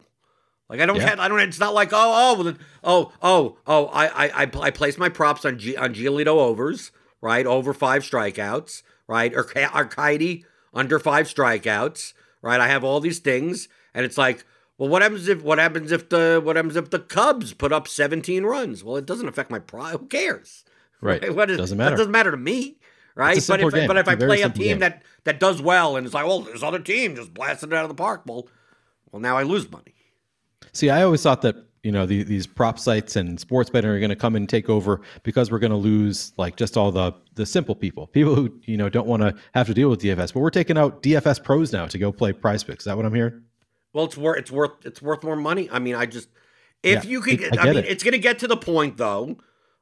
Like 0.69 0.79
I 0.81 0.85
don't 0.85 0.97
Yeah. 0.97 1.09
have, 1.09 1.19
I 1.19 1.27
don't. 1.27 1.39
It's 1.41 1.59
not 1.59 1.73
like 1.73 1.89
oh 1.93 2.35
oh 2.43 2.55
oh 2.83 3.11
oh 3.21 3.57
oh 3.67 3.85
I 3.87 4.07
I 4.07 4.43
I, 4.43 4.51
I 4.61 4.71
place 4.71 4.97
my 4.97 5.09
props 5.09 5.45
on 5.45 5.59
G, 5.59 5.75
on 5.77 5.93
Giolito 5.93 6.27
overs 6.37 6.91
right 7.21 7.45
over 7.45 7.73
five 7.73 8.03
strikeouts 8.03 8.83
right 9.07 9.33
or 9.33 9.43
Arcidi 9.43 10.43
under 10.73 10.99
five 10.99 11.27
strikeouts 11.27 12.13
right. 12.41 12.59
I 12.59 12.67
have 12.67 12.83
all 12.83 12.99
these 12.99 13.19
things 13.19 13.67
and 13.93 14.05
it's 14.05 14.17
like 14.17 14.45
well 14.77 14.89
what 14.89 15.01
happens 15.01 15.27
if 15.27 15.41
what 15.41 15.57
happens 15.57 15.91
if 15.91 16.09
the 16.09 16.41
what 16.43 16.55
happens 16.57 16.75
if 16.75 16.89
the 16.89 16.99
Cubs 16.99 17.53
put 17.53 17.71
up 17.71 17.87
17 17.87 18.43
runs? 18.43 18.83
Well, 18.83 18.97
it 18.97 19.05
doesn't 19.05 19.27
affect 19.27 19.49
my 19.49 19.59
pride. 19.59 19.93
Who 19.99 20.05
cares? 20.07 20.63
Right. 21.01 21.33
What 21.35 21.49
is, 21.49 21.57
Doesn't 21.57 21.77
That 21.77 21.83
matter. 21.85 21.95
doesn't 21.97 22.11
matter 22.11 22.31
to 22.31 22.37
me. 22.37 22.77
Right, 23.17 23.43
but 23.47 23.59
if 23.59 23.73
game. 23.73 23.87
but 23.87 23.97
if 23.97 24.07
I 24.07 24.15
play 24.15 24.41
a 24.43 24.49
team 24.49 24.63
game. 24.63 24.79
that 24.79 25.03
that 25.23 25.39
does 25.39 25.61
well 25.61 25.95
and 25.97 26.05
it's 26.05 26.13
like, 26.13 26.25
well, 26.25 26.41
this 26.41 26.61
other 26.63 26.79
team 26.79 27.15
just 27.15 27.33
blasted 27.33 27.73
it 27.73 27.75
out 27.75 27.83
of 27.83 27.89
the 27.89 27.95
park. 27.95 28.21
Well, 28.25 28.47
well, 29.11 29.19
now 29.21 29.35
I 29.37 29.43
lose 29.43 29.69
money. 29.71 29.95
See, 30.71 30.89
I 30.89 31.01
always 31.03 31.23
thought 31.23 31.41
that 31.41 31.55
you 31.83 31.91
know 31.91 32.05
the, 32.05 32.23
these 32.23 32.45
prop 32.45 32.77
sites 32.77 33.15
and 33.15 33.39
sports 33.39 33.69
betting 33.69 33.89
are 33.89 33.99
going 33.99 34.09
to 34.09 34.15
come 34.15 34.35
and 34.35 34.47
take 34.47 34.69
over 34.69 35.01
because 35.23 35.49
we're 35.49 35.59
going 35.59 35.71
to 35.71 35.77
lose 35.77 36.31
like 36.37 36.57
just 36.57 36.77
all 36.77 36.91
the 36.91 37.13
the 37.33 37.45
simple 37.45 37.73
people, 37.75 38.07
people 38.07 38.35
who 38.35 38.53
you 38.65 38.77
know 38.77 38.89
don't 38.89 39.07
want 39.07 39.23
to 39.23 39.33
have 39.55 39.65
to 39.67 39.73
deal 39.73 39.89
with 39.89 40.01
DFS. 40.01 40.33
But 40.33 40.41
we're 40.41 40.49
taking 40.49 40.77
out 40.77 41.01
DFS 41.01 41.43
pros 41.43 41.73
now 41.73 41.87
to 41.87 41.97
go 41.97 42.11
play 42.11 42.33
Prize 42.33 42.63
Picks. 42.63 42.81
Is 42.81 42.85
that 42.85 42.97
what 42.97 43.05
I'm 43.05 43.13
hearing? 43.15 43.41
Well, 43.93 44.05
it's 44.05 44.17
worth 44.17 44.37
it's 44.37 44.51
worth 44.51 44.71
it's 44.85 45.01
worth 45.01 45.23
more 45.23 45.35
money. 45.35 45.69
I 45.71 45.79
mean, 45.79 45.95
I 45.95 46.05
just 46.05 46.29
if 46.83 47.03
Yeah, 47.03 47.09
you 47.09 47.21
could, 47.21 47.57
I- 47.57 47.63
I 47.63 47.63
I, 47.63 47.73
mean, 47.73 47.77
it. 47.77 47.85
it's 47.85 48.03
going 48.03 48.11
to 48.11 48.19
get 48.19 48.37
to 48.39 48.47
the 48.47 48.57
point 48.57 48.97
though 48.97 49.37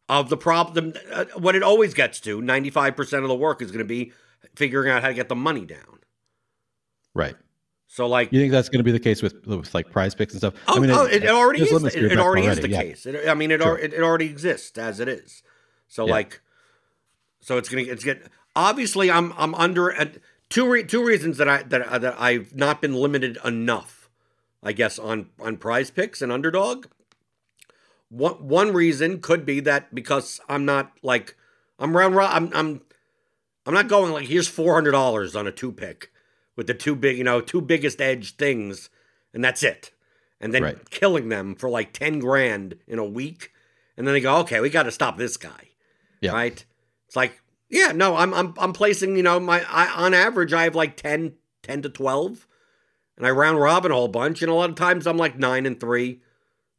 of 0.10 0.30
the 0.30 0.38
problem. 0.38 0.94
Uh, 1.12 1.26
what 1.38 1.56
it 1.56 1.63
always 1.63 1.94
gets 1.94 2.20
to, 2.22 2.41
ninety 2.41 2.70
five 2.70 2.96
percent 2.96 3.24
of 3.24 3.30
the 3.30 3.36
work 3.36 3.62
is 3.62 3.72
going 3.72 3.80
to 3.80 3.86
be 3.86 4.12
figuring 4.56 4.91
out 4.91 5.02
how 5.02 5.08
to 5.10 5.13
get 5.13 5.30
the 5.30 5.36
money 5.36 5.65
down. 5.65 6.00
Right. 7.13 7.36
So, 7.88 8.08
like, 8.08 8.34
You 8.34 8.39
think 8.41 8.52
that's 8.52 8.68
going 8.68 8.80
to 8.80 8.84
be 8.84 8.91
the 8.91 9.00
case 9.00 9.22
with, 9.22 9.46
with 9.48 9.74
like 9.74 9.89
Prize 9.89 10.13
Picks 10.15 10.34
and 10.34 10.39
stuff? 10.41 10.56
oh, 10.68 10.84
oh, 10.84 11.06
it, 11.06 11.24
it 11.24 11.30
already 11.30 11.62
is. 11.62 11.84
It, 11.84 11.96
it 12.12 12.18
already 12.20 12.46
is 12.46 12.60
the 12.60 12.70
yeah. 12.70 12.82
case. 12.82 13.06
It, 13.06 13.28
I 13.30 13.34
mean, 13.36 13.52
it, 13.52 13.62
Sure. 13.62 13.78
it 13.78 13.94
already 14.02 14.26
exists 14.26 14.78
as 14.78 15.00
it 15.00 15.08
is. 15.08 15.44
So, 15.88 16.06
Yeah. 16.06 16.12
like, 16.12 16.41
so 17.39 17.58
it's 17.58 17.70
gonna 17.70 17.84
it's 17.84 18.04
get 18.04 18.24
obviously 18.56 19.10
I'm 19.12 19.32
I'm 19.38 19.54
under 19.56 19.94
uh, 19.94 20.06
two 20.50 20.68
re- 20.70 20.84
two 20.84 21.06
reasons 21.06 21.38
that 21.38 21.48
I 21.48 21.62
that 21.63 21.88
I- 21.94 21.98
that 22.00 22.20
I've 22.20 22.56
not 22.56 22.82
been 22.82 22.96
limited 22.96 23.38
enough, 23.46 24.10
I 24.63 24.74
guess 24.74 24.98
on 25.00 25.30
on 25.39 25.58
Prize 25.58 25.91
Picks 25.91 26.22
and 26.24 26.32
Underdog. 26.32 26.88
One 28.10 28.48
one 28.48 28.74
reason 28.74 29.20
could 29.20 29.46
be 29.46 29.60
that 29.62 29.94
because 29.94 30.39
I'm 30.48 30.65
not 30.65 30.91
like 31.02 31.36
I'm 31.80 31.96
round 31.98 32.15
ro- 32.15 32.28
I'm 32.30 32.52
I'm 32.54 32.82
I'm 33.65 33.74
not 33.74 33.88
going 33.88 34.12
like 34.13 34.28
here's 34.28 34.48
four 34.48 34.74
hundred 34.76 34.91
dollars 34.91 35.36
on 35.36 35.48
a 35.48 35.52
two 35.52 35.72
pick 35.72 36.12
with 36.56 36.68
the 36.68 36.74
two 36.74 36.96
big 36.96 37.18
you 37.18 37.24
know 37.24 37.41
two 37.41 37.62
biggest 37.62 38.00
edge 38.00 38.36
things 38.36 38.89
and 39.34 39.44
that's 39.44 39.63
it, 39.63 39.91
and 40.39 40.54
then 40.54 40.63
Right. 40.63 40.89
killing 40.89 41.30
them 41.30 41.56
for 41.56 41.70
like 41.70 41.94
ten 41.94 42.20
grand 42.20 42.78
in 42.88 43.00
a 43.00 43.04
week, 43.06 43.52
and 43.98 44.08
then 44.08 44.13
they 44.13 44.22
go 44.22 44.38
okay 44.41 44.60
we 44.62 44.70
got 44.70 44.84
to 44.84 44.91
stop 44.91 45.18
this 45.18 45.36
guy, 45.36 45.70
Yeah. 46.22 46.32
right? 46.32 46.63
It's 47.08 47.15
like 47.15 47.41
yeah 47.70 47.91
no 47.91 48.15
I'm 48.15 48.34
I'm 48.36 48.54
I'm 48.58 48.72
placing 48.74 49.18
you 49.18 49.24
know 49.24 49.39
my 49.39 49.65
I 49.68 49.88
on 50.06 50.13
average 50.13 50.54
I 50.54 50.63
have 50.63 50.76
like 50.76 50.96
10, 50.96 51.34
10 51.63 51.82
to 51.82 51.89
twelve, 51.89 52.48
and 53.18 53.26
I 53.26 53.32
round 53.32 53.60
robin 53.60 53.91
a 53.91 53.96
whole 53.96 54.08
bunch, 54.08 54.41
and 54.44 54.52
a 54.52 54.54
lot 54.56 54.70
of 54.70 54.76
times 54.76 55.08
I'm 55.08 55.18
like 55.18 55.38
nine 55.39 55.65
and 55.65 55.80
three, 55.80 56.22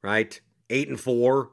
right? 0.03 0.41
Eight 0.71 0.89
and 0.89 1.01
four. 1.01 1.51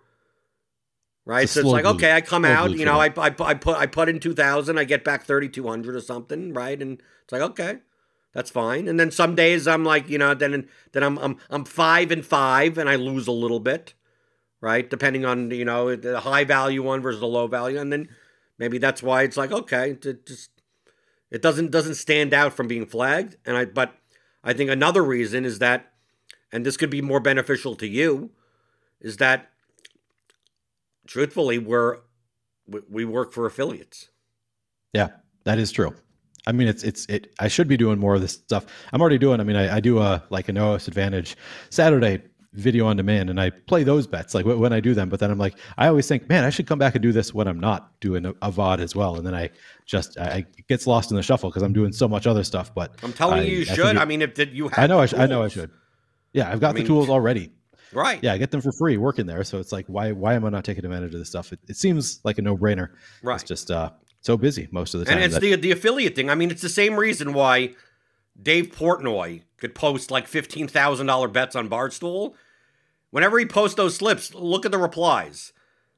Right, 1.26 1.43
It's 1.43 1.54
so 1.54 1.62
it's 1.62 1.69
like 1.69 1.84
bleed. 1.84 1.95
okay, 1.95 2.12
I 2.13 2.19
come 2.21 2.43
Slow 2.43 2.52
out, 2.52 2.71
you 2.71 2.84
know, 2.86 2.99
I. 2.99 3.06
I 3.15 3.34
I 3.39 3.54
put 3.54 3.78
I 3.78 3.86
put 3.86 4.10
in 4.10 4.19
two 4.19 4.34
thousand, 4.34 4.78
I 4.78 4.84
get 4.84 5.06
back 5.06 5.23
thirty 5.23 5.47
two 5.47 5.67
hundred 5.67 5.95
or 5.95 6.02
something, 6.02 6.54
right? 6.54 6.82
And 6.82 7.02
it's 7.23 7.32
like 7.32 7.41
okay, 7.41 7.78
that's 8.34 8.49
fine. 8.49 8.89
And 8.89 8.99
then 8.99 9.10
some 9.10 9.34
days 9.34 9.65
I'm 9.65 9.86
like, 9.86 10.10
you 10.10 10.17
know, 10.17 10.34
then 10.34 10.67
then 10.91 11.04
I'm 11.04 11.17
I'm 11.19 11.38
I'm 11.49 11.63
five 11.63 12.12
and 12.12 12.26
five, 12.26 12.78
and 12.78 12.89
I 12.89 12.95
lose 12.95 13.28
a 13.28 13.32
little 13.32 13.62
bit, 13.62 13.93
right? 14.60 14.89
Depending 14.89 15.23
on 15.23 15.49
you 15.52 15.63
know 15.63 15.95
the 15.95 16.19
high 16.19 16.43
value 16.43 16.84
one 16.84 17.02
versus 17.02 17.21
the 17.21 17.28
low 17.28 17.47
value, 17.47 17.80
and 17.80 17.93
then 17.93 18.10
maybe 18.58 18.78
that's 18.78 19.02
why 19.02 19.23
it's 19.23 19.38
like 19.38 19.54
okay, 19.54 19.91
it 19.91 20.26
just 20.26 20.49
it 21.32 21.41
doesn't 21.41 21.71
doesn't 21.71 21.95
stand 21.95 22.34
out 22.34 22.52
from 22.54 22.67
being 22.67 22.86
flagged. 22.86 23.38
And 23.45 23.56
I 23.56 23.63
but 23.63 23.95
I 24.43 24.52
think 24.52 24.69
another 24.69 25.02
reason 25.04 25.45
is 25.45 25.60
that, 25.60 25.93
and 26.52 26.65
this 26.65 26.76
could 26.76 26.89
be 26.89 27.02
more 27.02 27.21
beneficial 27.21 27.76
to 27.76 27.88
you, 27.88 28.32
is 29.04 29.18
that 29.18 29.50
truthfully 31.08 31.58
we're 31.60 31.98
we, 32.68 32.80
we 32.89 33.06
work 33.06 33.32
for 33.34 33.46
affiliates. 33.46 34.10
Yeah, 34.94 35.10
that 35.44 35.60
is 35.60 35.72
true. 35.72 35.94
I 36.46 36.52
mean, 36.52 36.68
it's 36.68 36.84
it's 36.84 37.06
it. 37.08 37.34
I 37.39 37.48
should 37.48 37.68
be 37.68 37.78
doing 37.78 38.00
more 38.00 38.16
of 38.16 38.22
this 38.22 38.34
stuff. 38.34 38.66
I'm 38.92 39.02
already 39.02 39.18
doing. 39.18 39.39
I 39.39 39.44
mean, 39.44 39.56
I, 39.56 39.78
I 39.78 39.80
do 39.80 40.00
a 40.00 40.24
like 40.30 40.50
an 40.50 40.58
OS 40.58 40.88
Advantage 40.88 41.36
Saturday 41.70 42.22
video 42.54 42.86
on 42.86 42.96
demand, 42.98 43.30
and 43.32 43.39
I 43.42 43.50
play 43.50 43.84
those 43.84 44.06
bets 44.06 44.36
like 44.36 44.46
when 44.46 44.74
I 44.74 44.80
do 44.80 44.94
them. 44.94 45.10
But 45.10 45.20
then 45.20 45.32
I'm 45.32 45.39
like, 45.39 45.56
I 45.78 45.88
always 45.88 46.08
think, 46.08 46.28
man, 46.30 46.44
I 46.44 46.50
should 46.50 46.68
come 46.68 46.78
back 46.80 46.96
and 46.96 47.02
do 47.02 47.12
this 47.12 47.34
when 47.34 47.48
I'm 47.48 47.60
not 47.60 48.00
doing 48.02 48.26
a, 48.26 48.32
a 48.42 48.52
VOD 48.52 48.80
as 48.80 48.96
well. 48.96 49.16
And 49.16 49.26
then 49.26 49.34
I 49.34 49.50
just 49.86 50.18
I, 50.20 50.46
it 50.58 50.68
gets 50.68 50.86
lost 50.86 51.12
in 51.12 51.18
the 51.18 51.24
shuffle 51.24 51.50
because 51.50 51.63
I'm 51.63 51.74
doing 51.74 51.92
so 51.94 52.08
much 52.08 52.28
other 52.28 52.44
stuff. 52.44 52.74
But 52.76 52.96
I'm 53.04 53.13
telling 53.13 53.39
I- 53.39 53.44
you, 53.44 53.58
you 53.60 53.72
I 53.72 53.76
should. 53.76 53.96
it- 53.96 54.00
I 54.00 54.06
mean, 54.06 54.22
if 54.22 54.34
did 54.36 54.54
you 54.54 54.68
have, 54.68 54.80
I 54.80 54.88
know 54.88 55.00
I, 55.00 55.06
sh- 55.08 55.13
I 55.16 55.26
know 55.26 55.44
I 55.44 55.48
should. 55.48 55.72
Yeah, 56.34 56.52
I've 56.52 56.60
got 56.60 56.72
I 56.72 56.74
mean- 56.74 56.84
the 56.84 56.88
tools 56.88 57.10
already. 57.10 57.52
Right. 57.94 58.20
Yeah, 58.24 58.34
I 58.34 58.38
get 58.38 58.52
them 58.52 58.62
for 58.62 58.72
free 58.72 58.98
working 58.98 59.26
there. 59.26 59.44
So 59.44 59.60
it's 59.60 59.72
like, 59.72 59.86
why 59.88 60.12
why 60.12 60.34
am 60.34 60.46
I 60.46 60.50
not 60.50 60.64
taking 60.66 60.86
advantage 60.86 61.14
of 61.14 61.20
this 61.20 61.30
stuff? 61.30 61.54
It, 61.54 61.60
it 61.68 61.78
seems 61.78 62.20
like 62.24 62.38
a 62.38 62.42
no 62.42 62.58
brainer. 62.58 62.90
Right. 63.22 63.36
It's 63.36 63.44
just 63.44 63.70
uh, 63.72 63.92
so 64.22 64.38
busy 64.38 64.68
most 64.72 64.94
of 64.94 65.00
the 65.00 65.06
time. 65.06 65.16
And 65.16 65.24
it's 65.26 65.34
that- 65.36 65.42
the 65.42 65.56
the 65.56 65.72
affiliate 65.72 66.16
thing. 66.16 66.30
I 66.30 66.36
mean, 66.36 66.52
it's 66.52 66.62
the 66.62 66.70
same 66.70 66.96
reason 66.96 67.34
why 67.34 67.76
Dave 68.42 68.68
Portnoy 68.76 69.42
could 69.58 69.76
post 69.76 70.12
like 70.12 70.28
fifteen 70.28 70.68
thousand 70.68 71.08
dollar 71.08 71.28
bets 71.28 71.56
on 71.56 71.70
Barstool. 71.70 72.34
Whenever 73.12 73.38
he 73.38 73.46
posts 73.46 73.76
those 73.76 73.96
slips, 73.96 74.34
look 74.34 74.66
at 74.66 74.72
the 74.72 74.78
replies. 74.80 75.54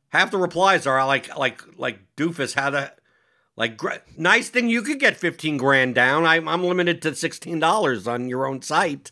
Half 0.09 0.31
the 0.31 0.37
replies 0.37 0.85
are 0.85 1.05
like 1.05 1.35
like 1.37 1.61
like 1.77 1.99
doofus 2.17 2.55
how 2.55 2.69
to 2.71 2.93
like 3.57 3.77
gr- 3.77 3.93
nice 4.17 4.49
thing 4.49 4.69
you 4.69 4.81
could 4.81 4.99
get 4.99 5.15
fifteen 5.15 5.55
grand 5.57 5.95
down. 5.95 6.25
I'm 6.25 6.47
I'm 6.47 6.63
limited 6.63 7.01
to 7.03 7.15
sixteen 7.15 7.59
dollars 7.59 8.05
on 8.07 8.27
your 8.27 8.45
own 8.45 8.61
site, 8.61 9.11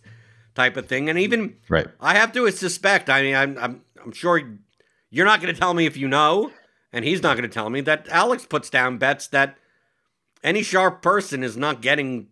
type 0.55 0.77
of 0.77 0.87
thing. 0.87 1.09
And 1.09 1.17
even 1.19 1.55
right. 1.69 1.87
I 1.99 2.15
have 2.15 2.31
to 2.33 2.49
suspect. 2.51 3.09
I 3.09 3.21
mean, 3.21 3.35
I'm 3.35 3.57
I'm 3.57 3.81
I'm 4.03 4.11
sure 4.11 4.41
you're 5.09 5.25
not 5.25 5.41
going 5.41 5.53
to 5.53 5.59
tell 5.59 5.73
me 5.73 5.85
if 5.85 5.95
you 5.97 6.07
know, 6.07 6.51
and 6.91 7.03
he's 7.05 7.21
not 7.23 7.37
going 7.37 7.49
to 7.49 7.53
tell 7.53 7.69
me 7.69 7.81
that 7.81 8.07
Alex 8.09 8.45
puts 8.45 8.69
down 8.69 8.97
bets 8.97 9.27
that 9.27 9.57
any 10.43 10.63
sharp 10.63 11.01
person 11.01 11.43
is 11.43 11.55
not 11.57 11.81
getting 11.81 12.27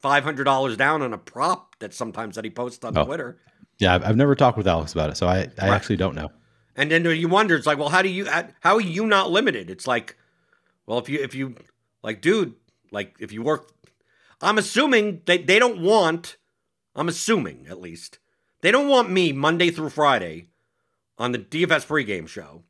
five 0.00 0.24
hundred 0.24 0.44
dollars 0.44 0.76
down 0.76 1.02
on 1.02 1.12
a 1.12 1.18
prop 1.18 1.76
that 1.78 1.94
sometimes 1.94 2.36
that 2.36 2.44
he 2.44 2.50
posts 2.50 2.84
on 2.84 2.96
Oh. 2.96 3.04
Twitter. 3.04 3.38
Yeah, 3.78 3.94
I've, 3.94 4.04
I've 4.04 4.16
never 4.16 4.34
talked 4.34 4.58
with 4.58 4.68
Alex 4.68 4.92
about 4.92 5.10
it, 5.10 5.16
so 5.16 5.26
I, 5.26 5.38
I 5.58 5.68
Right. 5.68 5.74
actually 5.74 5.96
don't 5.96 6.14
know. 6.14 6.30
And 6.76 6.90
then 6.90 7.04
you 7.04 7.28
wonder, 7.28 7.56
it's 7.56 7.66
like, 7.66 7.78
well, 7.78 7.88
how 7.88 8.00
do 8.02 8.08
you, 8.08 8.26
how 8.60 8.74
are 8.76 8.80
you 8.80 9.06
not 9.06 9.30
limited? 9.30 9.68
It's 9.70 9.86
like, 9.86 10.16
well, 10.86 10.98
if 10.98 11.08
you, 11.08 11.18
if 11.20 11.34
you, 11.34 11.56
like, 12.02 12.20
dude, 12.22 12.54
like, 12.92 13.14
if 13.18 13.32
you 13.32 13.42
work, 13.42 13.70
I'm 14.40 14.56
assuming 14.56 15.22
they, 15.26 15.38
they 15.38 15.58
don't 15.58 15.80
want, 15.82 16.36
I'm 16.94 17.08
assuming 17.08 17.66
at 17.68 17.80
least, 17.80 18.18
they 18.60 18.70
don't 18.70 18.88
want 18.88 19.10
me 19.10 19.32
Monday 19.32 19.70
through 19.70 19.90
Friday 19.90 20.48
on 21.18 21.32
the 21.32 21.38
DFS 21.38 21.86
pregame 21.86 22.28
show 22.28 22.62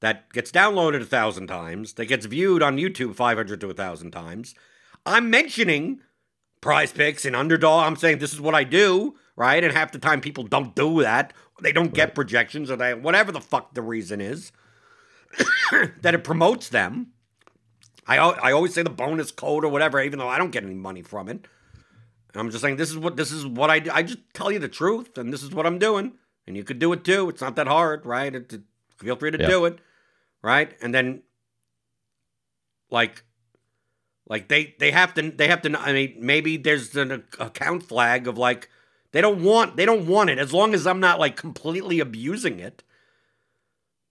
that 0.00 0.32
gets 0.32 0.50
downloaded 0.50 1.02
a 1.02 1.06
thousand 1.06 1.46
times, 1.46 1.94
that 1.94 2.06
gets 2.06 2.26
viewed 2.26 2.62
on 2.62 2.76
YouTube 2.76 3.14
500 3.14 3.60
to 3.60 3.70
a 3.70 3.74
thousand 3.74 4.10
times. 4.10 4.54
I'm 5.06 5.30
mentioning 5.30 6.00
prize 6.60 6.92
picks 6.92 7.24
and 7.24 7.36
underdog. 7.36 7.84
I'm 7.84 7.96
saying 7.96 8.18
this 8.18 8.32
is 8.32 8.40
what 8.40 8.54
I 8.54 8.64
do, 8.64 9.16
right? 9.36 9.62
And 9.62 9.72
half 9.72 9.92
the 9.92 9.98
time 9.98 10.20
people 10.20 10.44
don't 10.44 10.74
do 10.74 11.02
that. 11.02 11.32
They 11.60 11.72
don't 11.72 11.94
get 11.94 12.14
projections 12.14 12.70
or 12.70 12.76
they 12.76 12.94
whatever 12.94 13.30
the 13.30 13.40
fuck 13.40 13.74
the 13.74 13.82
reason 13.82 14.20
is 14.20 14.50
that 16.00 16.14
it 16.14 16.24
promotes 16.24 16.68
them. 16.68 17.12
I 18.06 18.16
I 18.18 18.52
always 18.52 18.74
say 18.74 18.82
the 18.82 18.90
bonus 18.90 19.30
code 19.30 19.64
or 19.64 19.68
whatever, 19.68 20.00
even 20.00 20.18
though 20.18 20.28
I 20.28 20.38
don't 20.38 20.50
get 20.50 20.64
any 20.64 20.74
money 20.74 21.02
from 21.02 21.28
it. 21.28 21.46
I'm 22.34 22.50
just 22.50 22.62
saying 22.62 22.76
this 22.76 22.90
is 22.90 22.96
what 22.98 23.16
this 23.16 23.30
is 23.30 23.46
what 23.46 23.70
I 23.70 23.78
do. 23.78 23.90
I 23.92 24.02
just 24.02 24.18
tell 24.32 24.50
you 24.50 24.58
the 24.58 24.68
truth, 24.68 25.18
and 25.18 25.32
this 25.32 25.42
is 25.42 25.50
what 25.50 25.66
I'm 25.66 25.78
doing, 25.78 26.12
and 26.46 26.56
you 26.56 26.64
could 26.64 26.78
do 26.78 26.92
it 26.92 27.04
too. 27.04 27.28
It's 27.28 27.42
not 27.42 27.56
that 27.56 27.66
hard, 27.66 28.06
right? 28.06 28.34
It, 28.34 28.52
it- 28.52 28.62
feel 28.96 29.16
free 29.16 29.32
to 29.32 29.38
Yeah. 29.40 29.48
do 29.48 29.64
it, 29.64 29.78
right? 30.42 30.72
And 30.80 30.94
then, 30.94 31.22
like, 32.90 33.24
like 34.28 34.48
they 34.48 34.74
they 34.78 34.90
have 34.92 35.14
to 35.14 35.30
they 35.30 35.48
have 35.48 35.62
to. 35.62 35.78
I 35.78 35.92
mean, 35.92 36.16
maybe 36.20 36.56
there's 36.56 36.94
an 36.96 37.24
account 37.38 37.82
flag 37.82 38.28
of 38.28 38.38
like 38.38 38.68
they 39.12 39.20
don't 39.20 39.42
want 39.42 39.76
they 39.76 39.84
don't 39.84 40.06
want 40.06 40.30
it 40.30 40.38
as 40.38 40.52
long 40.52 40.72
as 40.74 40.86
I'm 40.86 41.00
not 41.00 41.18
like 41.18 41.36
completely 41.36 42.00
abusing 42.00 42.60
it. 42.60 42.82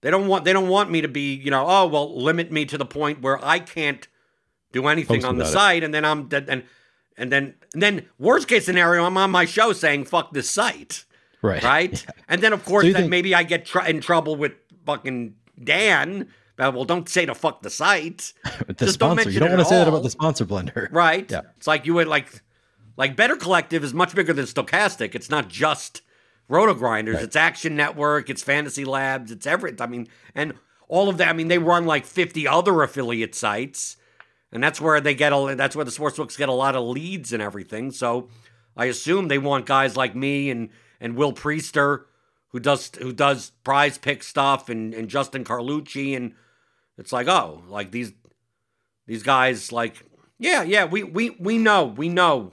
They 0.02 0.10
don't 0.10 0.26
want 0.28 0.44
they 0.44 0.52
don't 0.52 0.68
want 0.68 0.90
me 0.90 1.00
to 1.00 1.08
be 1.08 1.34
you 1.34 1.50
know 1.50 1.64
oh 1.66 1.86
well 1.86 2.20
limit 2.20 2.52
me 2.52 2.64
to 2.66 2.76
the 2.78 2.84
point 2.84 3.22
where 3.22 3.42
I 3.44 3.58
can't 3.58 4.06
do 4.72 4.86
anything 4.88 5.18
Post 5.20 5.26
on 5.28 5.36
the 5.38 5.44
about 5.44 5.50
it. 5.50 5.54
site 5.54 5.84
and 5.84 5.94
then 5.94 6.04
I'm 6.04 6.28
then 6.28 6.46
and 6.48 6.64
and 7.16 7.30
then 7.32 7.54
and 7.74 7.82
then 7.82 8.06
worst 8.18 8.48
case 8.48 8.64
scenario 8.66 9.04
I'm 9.04 9.16
on 9.16 9.30
my 9.30 9.44
show 9.44 9.72
saying 9.72 10.04
fuck 10.06 10.32
this 10.32 10.48
site 10.50 11.04
Right. 11.42 11.62
right 11.62 12.06
and 12.28 12.42
then 12.42 12.52
of 12.52 12.64
course 12.64 12.84
So 12.84 12.92
then 12.92 13.02
think- 13.02 13.10
maybe 13.10 13.34
I 13.34 13.42
get 13.42 13.66
tr- 13.66 13.80
in 13.80 14.00
trouble 14.00 14.36
with 14.36 14.52
fucking 14.86 15.34
Dan. 15.62 16.28
Well, 16.58 16.84
don't 16.84 17.08
say 17.08 17.26
to 17.26 17.34
fuck 17.34 17.62
the 17.62 17.70
site, 17.70 18.32
the 18.68 18.74
Just 18.74 18.78
don't 18.78 18.88
sponsor. 18.90 19.14
mention 19.16 19.32
You 19.32 19.40
don't 19.40 19.48
want 19.50 19.60
to 19.62 19.64
say 19.64 19.76
that 19.78 19.88
about 19.88 20.04
the 20.04 20.10
sponsor 20.10 20.44
blender. 20.44 20.86
right? 20.92 21.28
Yeah. 21.28 21.40
It's 21.56 21.66
like 21.66 21.86
you 21.86 21.94
would 21.94 22.06
like, 22.06 22.40
like 22.96 23.16
Better 23.16 23.34
Collective 23.34 23.82
is 23.82 23.92
much 23.92 24.14
bigger 24.14 24.32
than 24.32 24.44
Stokastic. 24.44 25.16
It's 25.16 25.28
not 25.28 25.48
just 25.48 26.02
Roto 26.48 26.74
Grinders. 26.74 27.16
Right. 27.16 27.24
It's 27.24 27.34
Action 27.34 27.74
Network. 27.74 28.30
It's 28.30 28.44
Fantasy 28.44 28.84
Labs. 28.84 29.32
It's 29.32 29.44
everything. 29.44 29.80
I 29.80 29.86
mean, 29.88 30.08
and 30.36 30.52
all 30.86 31.08
of 31.08 31.16
that. 31.18 31.28
I 31.28 31.32
mean, 31.32 31.48
they 31.48 31.58
run 31.58 31.84
like 31.84 32.06
50 32.06 32.46
other 32.46 32.80
affiliate 32.82 33.34
sites, 33.34 33.96
and 34.52 34.62
that's 34.62 34.80
where 34.80 35.00
they 35.00 35.14
get 35.14 35.32
a. 35.32 35.54
That's 35.56 35.74
where 35.74 35.84
the 35.84 35.90
sportsbooks 35.90 36.36
get 36.36 36.48
a 36.48 36.52
lot 36.52 36.76
of 36.76 36.84
leads 36.84 37.32
and 37.32 37.42
everything. 37.42 37.90
So 37.90 38.28
I 38.76 38.86
assume 38.86 39.28
they 39.28 39.38
want 39.38 39.66
guys 39.66 39.96
like 39.96 40.14
me 40.14 40.50
and 40.50 40.68
and 41.00 41.16
Will 41.16 41.32
Priester, 41.32 42.04
who 42.48 42.60
does 42.60 42.90
who 43.00 43.12
does 43.12 43.52
prize 43.64 43.98
pick 43.98 44.22
stuff, 44.22 44.68
and 44.68 44.92
and 44.94 45.08
Justin 45.08 45.44
Carlucci, 45.44 46.14
and 46.16 46.34
it's 46.98 47.12
like 47.12 47.28
oh, 47.28 47.62
like 47.68 47.90
these 47.90 48.12
these 49.06 49.22
guys 49.22 49.72
like 49.72 50.04
yeah 50.38 50.62
yeah 50.62 50.84
we 50.84 51.02
we 51.02 51.30
we 51.30 51.56
know 51.58 51.86
we 51.86 52.08
know 52.08 52.52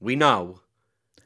we 0.00 0.14
know. 0.14 0.60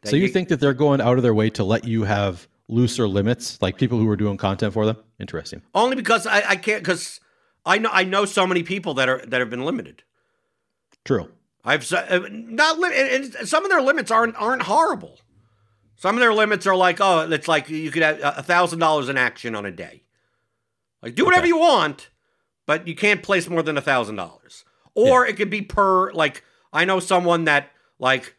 So 0.04 0.14
you 0.14 0.28
think 0.28 0.48
that 0.48 0.60
they're 0.60 0.74
going 0.74 1.00
out 1.00 1.16
of 1.16 1.24
their 1.24 1.34
way 1.34 1.50
to 1.50 1.64
let 1.64 1.84
you 1.84 2.04
have 2.04 2.46
looser 2.68 3.08
limits, 3.08 3.60
like 3.60 3.76
people 3.76 3.98
who 3.98 4.08
are 4.08 4.16
doing 4.16 4.36
content 4.36 4.72
for 4.72 4.86
them? 4.86 4.96
Interesting. 5.18 5.60
only 5.74 5.96
because 5.96 6.26
I, 6.26 6.50
I 6.50 6.56
can't 6.56 6.82
because 6.82 7.20
I 7.68 7.78
know 7.78 7.90
I 7.92 8.02
know 8.04 8.24
so 8.24 8.46
many 8.46 8.62
people 8.62 8.94
that 8.94 9.08
are 9.08 9.22
that 9.26 9.40
have 9.40 9.50
been 9.50 9.64
limited. 9.64 10.02
True. 11.04 11.28
I've 11.64 11.90
uh, 11.92 12.20
not 12.30 12.78
li- 12.78 12.90
and 12.94 13.34
some 13.48 13.64
of 13.64 13.70
their 13.70 13.82
limits 13.82 14.10
aren't 14.10 14.34
aren't 14.36 14.62
horrible. 14.62 15.18
Some 15.96 16.14
of 16.16 16.20
their 16.20 16.32
limits 16.32 16.66
are 16.66 16.74
like 16.76 16.98
oh 17.00 17.30
it's 17.30 17.46
like 17.48 17.68
you 17.68 17.90
could 17.90 18.02
have 18.02 18.18
a 18.22 18.42
thousand 18.42 18.78
dollars 18.78 19.08
in 19.08 19.16
action 19.18 19.54
on 19.54 19.66
a 19.66 19.70
day. 19.70 20.02
Like 21.02 21.14
do 21.14 21.24
whatever 21.24 21.42
Okay. 21.42 21.48
you 21.48 21.58
want, 21.58 22.08
but 22.66 22.88
you 22.88 22.94
can't 22.94 23.22
place 23.22 23.48
more 23.48 23.62
than 23.62 23.76
a 23.76 23.82
thousand 23.82 24.16
dollars. 24.16 24.64
Or 24.94 25.26
it 25.26 25.36
could 25.36 25.50
be 25.50 25.62
per 25.62 26.12
like 26.12 26.42
I 26.72 26.84
know 26.84 27.00
someone 27.00 27.44
that 27.44 27.70
like 27.98 28.34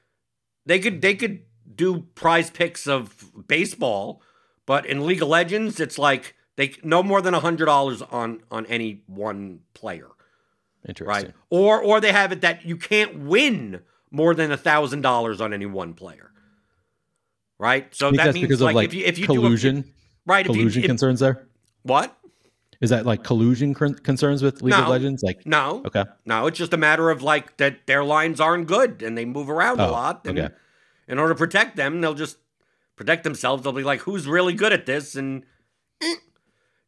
they 0.66 0.80
could 0.80 1.02
they 1.02 1.14
could 1.16 1.44
do 1.76 2.02
prize 2.16 2.50
picks 2.50 2.88
of 2.88 3.32
baseball, 3.48 4.22
but 4.66 4.86
in 4.86 5.06
League 5.06 5.22
of 5.22 5.28
Legends 5.30 5.80
it's 5.80 6.00
like 6.00 6.36
they 6.60 6.74
no 6.84 7.02
more 7.02 7.22
than 7.22 7.34
a 7.34 7.40
hundred 7.40 7.66
dollars 7.66 8.02
on 8.02 8.42
on 8.52 8.66
any 8.68 9.02
one 9.08 9.62
player 9.74 10.10
Interesting. 10.88 11.08
right? 11.28 11.34
Or 11.50 11.82
or 11.82 12.00
they 12.02 12.12
have 12.12 12.32
it 12.34 12.42
that 12.42 12.66
you 12.66 12.76
can't 12.78 13.18
win 13.20 13.82
more 14.12 14.36
than 14.36 14.52
a 14.52 14.58
thousand 14.58 15.02
dollars 15.02 15.40
on 15.42 15.54
any 15.54 15.66
one 15.66 15.94
player, 15.94 16.32
right? 17.58 17.94
So 17.96 18.12
that 18.12 18.18
that's 18.18 18.34
means 18.36 18.48
because 18.48 18.62
like, 18.62 18.74
of 18.74 18.76
like 18.76 18.88
if 18.90 18.94
you 18.94 19.06
if 19.06 19.18
you 19.18 19.26
collusion, 19.26 19.82
do 19.82 19.88
a, 19.88 19.92
right, 20.26 20.46
if 20.46 20.50
you, 20.50 20.54
collusion 20.62 20.84
if, 20.84 20.88
concerns 20.90 21.20
there. 21.22 21.48
what? 21.84 22.16
Is 22.82 22.90
that 22.92 23.06
like 23.06 23.24
collusion 23.24 23.74
con- 23.74 23.96
concerns 23.96 24.42
with 24.42 24.62
League 24.62 24.74
of 24.74 24.88
Legends? 24.88 25.22
Like, 25.22 25.46
No, 25.46 25.82
okay, 25.86 26.06
no, 26.26 26.48
it's 26.48 26.58
just 26.58 26.74
a 26.74 26.78
matter 26.78 27.10
of 27.10 27.22
like 27.22 27.58
that 27.58 27.88
their 27.88 28.04
lines 28.04 28.40
aren't 28.40 28.68
good 28.68 29.02
and 29.04 29.18
they 29.18 29.26
move 29.26 29.50
around 29.50 29.80
a 29.82 29.88
Oh, 29.88 29.92
lot. 29.92 30.26
And 30.26 30.40
okay. 30.40 30.54
in 31.08 31.20
order 31.20 31.34
to 31.34 31.38
protect 31.38 31.76
them, 31.76 32.00
they'll 32.00 32.14
just 32.14 32.38
protect 32.96 33.24
themselves. 33.26 33.64
They'll 33.64 33.74
be 33.74 33.84
like, 33.84 34.02
"Who's 34.02 34.28
really 34.28 34.54
good 34.54 34.72
at 34.72 34.86
this?" 34.86 35.16
And 35.16 35.44
eh. 36.02 36.16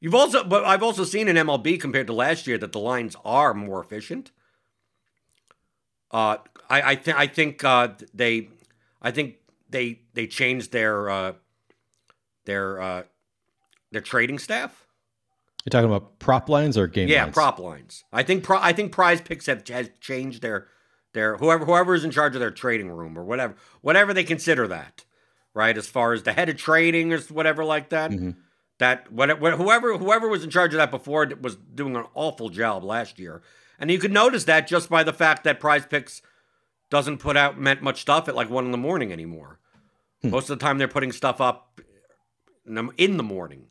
You've 0.01 0.13
also, 0.15 0.43
but 0.43 0.65
I've 0.65 0.83
also 0.83 1.05
seen 1.05 1.29
in 1.29 1.37
MLB 1.37 1.79
compared 1.79 2.07
to 2.07 2.13
last 2.13 2.45
year 2.47 2.57
that 2.57 2.73
the 2.73 2.79
lines 2.79 3.15
are 3.23 3.53
more 3.53 3.81
efficient. 3.81 4.31
Uh, 6.11 6.37
I 6.69 6.81
I 6.91 6.95
think 6.95 7.17
I 7.17 7.27
think 7.27 7.63
uh, 7.63 7.89
they, 8.13 8.49
I 9.01 9.11
think 9.11 9.35
they 9.69 10.01
they 10.13 10.27
changed 10.27 10.71
their 10.73 11.09
uh, 11.09 11.33
their 12.45 12.81
uh, 12.81 13.03
their 13.91 14.01
trading 14.01 14.37
staff. 14.39 14.85
you're 15.63 15.71
talking 15.71 15.89
about 15.89 16.19
prop 16.19 16.49
lines 16.49 16.77
or 16.77 16.87
game 16.87 17.07
Yeah, 17.07 17.23
lines? 17.25 17.33
prop 17.33 17.59
lines. 17.59 18.03
I 18.11 18.23
think 18.23 18.43
pro, 18.43 18.57
I 18.59 18.73
think 18.73 18.91
Prize 18.91 19.21
Picks 19.21 19.45
have 19.45 19.65
has 19.69 19.89
changed 20.01 20.41
their 20.41 20.67
their 21.13 21.37
whoever 21.37 21.63
whoever 21.65 21.95
is 21.95 22.03
in 22.03 22.11
charge 22.11 22.35
of 22.35 22.41
their 22.41 22.51
trading 22.51 22.89
room 22.89 23.17
or 23.17 23.23
whatever 23.23 23.55
whatever 23.79 24.13
they 24.13 24.23
consider 24.25 24.67
that, 24.67 25.05
right? 25.53 25.77
As 25.77 25.87
far 25.87 26.11
as 26.11 26.23
the 26.23 26.33
head 26.33 26.49
of 26.49 26.57
trading 26.57 27.13
or 27.13 27.19
whatever 27.21 27.63
like 27.63 27.89
that. 27.89 28.11
Mhm. 28.11 28.35
That 28.81 29.11
what, 29.11 29.39
what 29.39 29.53
whoever 29.53 29.95
whoever 29.95 30.27
was 30.27 30.43
in 30.43 30.49
charge 30.49 30.73
of 30.73 30.79
that 30.79 30.89
before 30.89 31.29
was 31.39 31.55
doing 31.55 31.95
an 31.95 32.05
awful 32.15 32.49
job 32.49 32.83
last 32.83 33.19
year, 33.19 33.43
and 33.77 33.91
you 33.91 33.99
could 33.99 34.11
notice 34.11 34.45
that 34.45 34.65
just 34.65 34.89
by 34.89 35.03
the 35.03 35.13
fact 35.13 35.43
that 35.43 35.59
Prize 35.59 35.85
Picks 35.85 36.23
doesn't 36.89 37.19
put 37.19 37.37
out 37.37 37.59
meant 37.59 37.83
much 37.83 38.01
stuff 38.01 38.27
at 38.27 38.33
like 38.33 38.49
one 38.49 38.65
in 38.65 38.71
the 38.71 38.79
morning 38.79 39.11
anymore. 39.11 39.59
Hmm. 40.23 40.31
Most 40.31 40.49
of 40.49 40.57
the 40.57 40.65
time 40.65 40.79
they're 40.79 40.87
putting 40.87 41.11
stuff 41.11 41.39
up 41.39 41.79
in 42.65 42.73
the, 42.73 42.89
in 42.97 43.17
the 43.17 43.23
morning. 43.23 43.67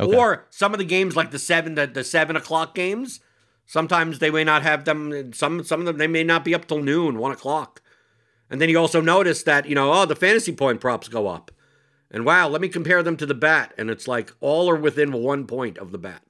Okay. 0.00 0.16
Or 0.16 0.46
some 0.50 0.74
of 0.74 0.78
the 0.78 0.84
games 0.84 1.14
like 1.14 1.30
the 1.30 1.38
seven 1.38 1.76
the, 1.76 1.86
the 1.86 2.02
seven 2.02 2.34
o'clock 2.34 2.74
games, 2.74 3.20
sometimes 3.64 4.18
they 4.18 4.32
may 4.32 4.42
not 4.42 4.64
have 4.64 4.84
them 4.84 5.32
some 5.34 5.62
some 5.62 5.82
of 5.82 5.86
them 5.86 5.98
they 5.98 6.08
may 6.08 6.24
not 6.24 6.44
be 6.44 6.52
up 6.52 6.66
till 6.66 6.82
noon, 6.82 7.16
one 7.16 7.30
o'clock. 7.30 7.80
And 8.50 8.60
then 8.60 8.68
you 8.68 8.78
also 8.78 9.00
notice 9.00 9.44
that, 9.44 9.66
you 9.66 9.76
know, 9.76 9.92
oh, 9.92 10.04
the 10.04 10.16
fantasy 10.16 10.52
point 10.52 10.80
props 10.80 11.06
go 11.06 11.28
up. 11.28 11.52
And 12.10 12.24
wow, 12.24 12.48
let 12.48 12.60
me 12.60 12.68
compare 12.68 13.02
them 13.02 13.16
to 13.18 13.26
the 13.26 13.34
bat. 13.34 13.74
And 13.76 13.90
it's 13.90 14.08
like 14.08 14.32
all 14.40 14.70
are 14.70 14.76
within 14.76 15.12
one 15.12 15.46
point 15.46 15.76
of 15.78 15.92
the 15.92 15.98
bat. 15.98 16.22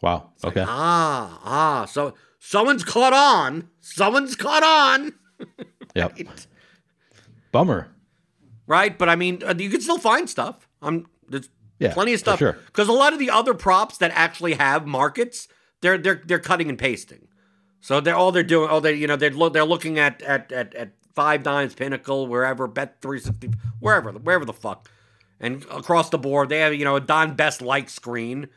Wow. 0.00 0.30
It's 0.34 0.44
like, 0.44 0.56
Okay. 0.56 0.64
ah, 0.68 1.40
ah. 1.44 1.84
So 1.86 2.14
someone's 2.38 2.84
caught 2.84 3.12
on. 3.12 3.68
Someone's 3.80 4.36
caught 4.36 4.62
on. 4.62 5.12
yep. 5.94 6.16
Bummer. 7.52 7.88
Right? 8.66 8.96
But 8.96 9.08
I 9.08 9.16
mean, 9.16 9.42
uh, 9.44 9.54
you 9.56 9.70
can 9.70 9.80
still 9.80 9.98
find 9.98 10.28
stuff. 10.28 10.68
I'm 10.82 11.06
there's 11.28 11.48
Yeah. 11.78 11.92
plenty 11.92 12.12
of 12.14 12.20
stuff 12.20 12.38
Sure. 12.38 12.52
because 12.66 12.88
a 12.88 12.92
lot 12.92 13.12
of 13.12 13.18
the 13.18 13.30
other 13.30 13.54
props 13.54 13.98
that 13.98 14.10
actually 14.14 14.54
have 14.54 14.86
markets, 14.86 15.48
they're 15.80 15.98
they're 15.98 16.20
they're 16.24 16.38
cutting 16.38 16.68
and 16.68 16.78
pasting. 16.78 17.28
So 17.80 18.00
they're 18.00 18.16
all 18.16 18.32
they're 18.32 18.42
doing. 18.42 18.68
Oh, 18.70 18.80
they 18.80 18.94
you 18.94 19.06
know 19.06 19.16
they're 19.16 19.30
lo- 19.30 19.48
they're 19.48 19.64
looking 19.64 19.98
at 19.98 20.20
at 20.22 20.50
at 20.52 20.74
at 20.74 20.92
5Dimes 21.16 21.76
pinnacle 21.76 22.26
wherever 22.26 22.66
bet 22.66 23.00
three 23.00 23.20
sixty 23.20 23.50
wherever 23.80 24.12
wherever 24.12 24.44
the 24.44 24.52
fuck, 24.52 24.88
and 25.40 25.64
across 25.70 26.10
the 26.10 26.18
board 26.18 26.48
they 26.48 26.60
have 26.60 26.74
you 26.74 26.84
know 26.84 26.96
a 26.96 27.00
Don 27.00 27.34
Best 27.34 27.62
like 27.62 27.88
screen, 27.88 28.48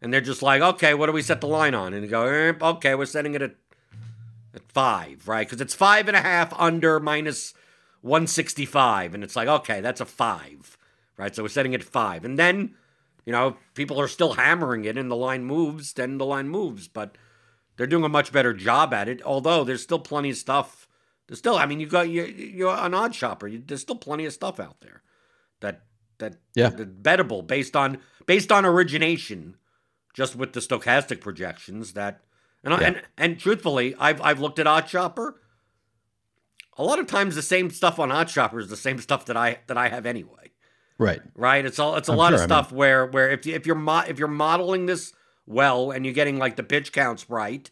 and 0.00 0.12
they're 0.12 0.20
just 0.20 0.42
like 0.42 0.62
okay 0.62 0.94
what 0.94 1.06
do 1.06 1.12
we 1.12 1.22
set 1.22 1.40
the 1.40 1.48
line 1.48 1.74
on 1.74 1.92
and 1.92 2.04
you 2.04 2.10
go 2.10 2.26
eh, 2.26 2.52
okay 2.60 2.94
we're 2.94 3.06
setting 3.06 3.34
it 3.34 3.42
at 3.42 3.56
at 4.54 4.62
five 4.72 5.26
right 5.26 5.46
because 5.46 5.60
it's 5.60 5.74
five 5.74 6.06
and 6.06 6.16
a 6.16 6.20
half 6.20 6.52
under 6.58 7.00
minus 7.00 7.54
one 8.00 8.26
sixty 8.26 8.64
five 8.64 9.12
and 9.14 9.24
it's 9.24 9.34
like 9.34 9.48
okay 9.48 9.80
that's 9.80 10.00
a 10.00 10.06
five 10.06 10.78
right? 11.16 11.34
So 11.34 11.42
we're 11.42 11.48
setting 11.48 11.72
it 11.72 11.80
at 11.80 11.86
five. 11.86 12.24
And 12.24 12.38
then, 12.38 12.74
you 13.24 13.32
know, 13.32 13.56
people 13.74 14.00
are 14.00 14.08
still 14.08 14.34
hammering 14.34 14.84
it 14.84 14.98
and 14.98 15.10
the 15.10 15.16
line 15.16 15.44
moves, 15.44 15.92
then 15.92 16.18
the 16.18 16.26
line 16.26 16.48
moves. 16.48 16.88
But 16.88 17.16
they're 17.76 17.86
doing 17.86 18.04
a 18.04 18.08
much 18.08 18.32
better 18.32 18.52
job 18.52 18.92
at 18.94 19.08
it, 19.08 19.22
although 19.24 19.64
there's 19.64 19.82
still 19.82 19.98
plenty 19.98 20.30
of 20.30 20.36
stuff. 20.36 20.83
There's 21.26 21.38
still, 21.38 21.56
I 21.56 21.66
mean, 21.66 21.80
you 21.80 21.86
got, 21.86 22.08
you're, 22.10 22.26
you're 22.26 22.74
an 22.76 22.92
odd 22.94 23.14
shopper. 23.14 23.46
You, 23.48 23.62
there's 23.66 23.80
still 23.80 23.96
plenty 23.96 24.26
of 24.26 24.32
stuff 24.32 24.60
out 24.60 24.80
there 24.80 25.02
that, 25.60 25.82
that, 26.18 26.36
Yeah. 26.54 26.68
that 26.70 27.02
bettable 27.02 27.46
based 27.46 27.74
on, 27.74 27.98
based 28.26 28.52
on 28.52 28.64
origination, 28.66 29.56
just 30.12 30.36
with 30.36 30.52
the 30.52 30.60
stochastic 30.60 31.20
projections 31.20 31.94
that, 31.94 32.20
and, 32.62 32.74
I, 32.74 32.80
Yeah. 32.80 32.86
and, 32.88 33.02
and 33.16 33.38
truthfully, 33.38 33.94
I've, 33.98 34.20
I've 34.20 34.40
looked 34.40 34.58
at 34.58 34.66
Odd 34.66 34.88
Shopper. 34.88 35.40
A 36.76 36.82
lot 36.84 36.98
of 36.98 37.06
times 37.06 37.34
the 37.36 37.42
same 37.42 37.70
stuff 37.70 37.98
on 37.98 38.10
Odd 38.12 38.28
Shopper 38.28 38.58
is 38.58 38.68
the 38.68 38.76
same 38.76 38.98
stuff 38.98 39.26
that 39.26 39.36
I, 39.36 39.58
that 39.68 39.76
I 39.78 39.88
have 39.88 40.06
anyway 40.06 40.50
Right. 40.98 41.20
right? 41.34 41.64
It's 41.64 41.78
all 41.78 41.96
it's 41.96 42.08
a 42.08 42.12
I'm 42.12 42.18
lot 42.18 42.28
sure, 42.30 42.34
of 42.36 42.40
I 42.40 42.42
mean- 42.44 42.48
stuff 42.48 42.72
where 42.72 43.06
where 43.06 43.30
if 43.30 43.46
you, 43.46 43.54
if 43.54 43.66
you're 43.66 43.74
mo- 43.74 44.04
if 44.06 44.18
you're 44.18 44.28
modeling 44.28 44.86
this 44.86 45.12
well 45.46 45.90
and 45.90 46.04
you're 46.04 46.14
getting 46.14 46.38
like 46.38 46.54
the 46.56 46.62
pitch 46.62 46.92
counts 46.92 47.28
right, 47.28 47.68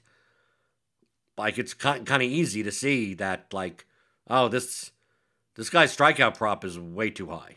like 1.43 1.59
it's 1.59 1.75
kind 1.75 2.07
kind 2.07 2.23
of 2.23 2.29
easy 2.29 2.63
to 2.63 2.71
see 2.73 3.15
that 3.15 3.53
like 3.53 3.87
oh 4.29 4.49
this 4.49 4.93
this 5.57 5.69
guy's 5.69 5.95
strikeout 5.95 6.37
prop 6.37 6.65
is 6.65 6.79
way 6.79 7.11
too 7.11 7.29
high, 7.29 7.57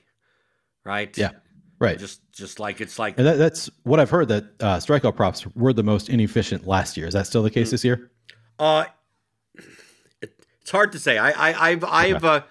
right? 0.84 1.18
Yeah. 1.18 1.32
Right. 1.78 2.00
Just 2.00 2.22
just 2.32 2.60
like 2.60 2.82
it's 2.82 2.98
like 2.98 3.18
And 3.18 3.28
that, 3.28 3.38
that's 3.38 3.70
what 3.84 4.00
I've 4.00 4.10
heard 4.10 4.30
that 4.30 4.44
uh, 4.60 4.78
strikeout 4.78 5.16
props 5.16 5.46
were 5.56 5.74
the 5.74 5.84
most 5.84 6.10
inefficient 6.10 6.66
last 6.66 6.98
year. 6.98 7.08
Is 7.08 7.14
that 7.14 7.28
still 7.28 7.44
the 7.44 7.50
case 7.50 7.72
this 7.72 7.84
year? 7.84 8.12
Uh, 8.58 8.86
it, 10.22 10.32
it's 10.62 10.72
hard 10.72 10.94
to 10.94 11.00
say. 11.00 11.18
I, 11.18 11.32
I, 11.32 11.70
I've, 11.70 11.84
I've, 11.84 12.26
uh, 12.26 12.42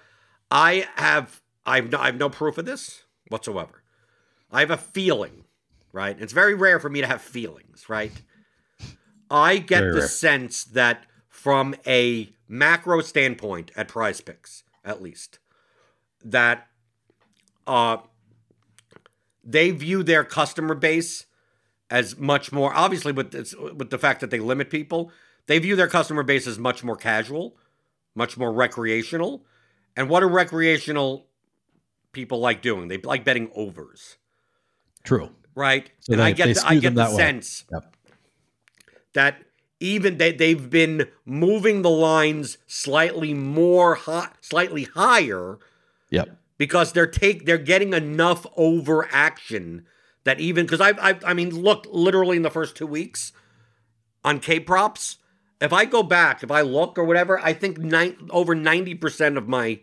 I 0.51 0.87
have, 0.95 1.41
I've, 1.65 1.91
no, 1.91 1.97
I've 1.97 2.17
no 2.17 2.29
proof 2.29 2.59
of 2.59 2.65
this 2.65 3.03
whatsoever. 3.29 3.81
I 4.51 4.59
have 4.59 4.69
a 4.69 4.77
feeling, 4.77 5.45
right? 5.91 6.15
It's 6.19 6.33
very 6.33 6.53
rare 6.53 6.79
for 6.79 6.89
me 6.89 7.01
to 7.01 7.07
have 7.07 7.21
feelings, 7.21 7.89
right? 7.89 8.13
I 9.31 9.57
get 9.57 9.79
Very 9.79 9.93
the 9.93 9.99
rare. 9.99 10.07
sense 10.07 10.63
that 10.65 11.07
from 11.45 11.75
a 11.85 12.33
macro 12.47 13.01
standpoint 13.01 13.69
at 13.75 13.87
Prize 13.87 14.19
Picks, 14.19 14.63
at 14.83 14.99
least, 14.99 15.37
that 16.23 16.65
uh, 17.67 17.97
they 19.43 19.69
view 19.69 20.01
their 20.01 20.23
customer 20.23 20.73
base 20.73 21.27
as 21.91 22.17
much 22.17 22.51
more 22.51 22.73
obviously 22.73 23.11
with 23.11 23.29
this, 23.29 23.53
with 23.55 23.91
the 23.91 23.99
fact 23.99 24.21
that 24.21 24.31
they 24.31 24.39
limit 24.39 24.71
people 24.71 25.11
they 25.45 25.59
view 25.59 25.75
their 25.75 25.87
customer 25.87 26.23
base 26.23 26.47
as 26.47 26.57
much 26.57 26.83
more 26.83 26.95
casual 26.95 27.55
much 28.15 28.37
more 28.39 28.51
recreational. 28.51 29.45
And 29.95 30.09
what 30.09 30.21
do 30.21 30.25
recreational 30.27 31.27
people 32.11 32.39
like 32.39 32.63
doing? 32.63 32.87
They 32.87 32.97
like 32.97 33.23
betting 33.23 33.51
overs. 33.55 34.17
True. 35.03 35.29
right? 35.53 35.91
So 35.99 36.13
and 36.13 36.21
they- 36.21 36.25
i 36.25 36.31
get 36.31 36.55
the, 36.55 36.63
i 36.65 36.75
get 36.79 36.95
the 36.95 37.07
sense 37.15 37.65
Yep. 37.71 37.95
that 39.13 39.43
even 39.79 40.17
they, 40.17 40.31
they've 40.31 40.69
been 40.69 41.07
moving 41.25 41.81
the 41.81 41.89
lines 41.89 42.57
slightly 42.67 43.33
more 43.33 43.95
hot 43.95 44.37
slightly 44.41 44.83
higher 44.83 45.57
Yep. 46.11 46.37
because 46.57 46.93
they're 46.93 47.07
take 47.07 47.45
they're 47.45 47.57
getting 47.57 47.93
enough 47.93 48.45
overaction 48.57 49.85
that 50.23 50.39
even 50.39 50.65
because 50.65 50.81
I, 50.81 50.91
I 50.91 51.19
I 51.25 51.33
mean 51.33 51.49
look 51.49 51.85
literally 51.89 52.37
in 52.37 52.43
the 52.43 52.49
first 52.49 52.75
two 52.75 52.87
weeks 52.87 53.31
on 54.23 54.39
K 54.39 54.59
props. 54.59 55.17
If 55.61 55.71
I 55.71 55.85
go 55.85 56.03
back, 56.03 56.43
if 56.43 56.51
I 56.51 56.61
look 56.61 56.97
or 56.97 57.05
whatever, 57.05 57.39
I 57.39 57.53
think 57.53 57.77
nine, 57.77 58.15
over 58.29 58.53
ninety 58.55 58.93
percent 58.93 59.37
of 59.37 59.47
my 59.47 59.79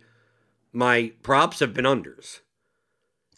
my 0.73 1.13
props 1.23 1.61
have 1.61 1.75
been 1.75 1.85
unders. 1.85 2.41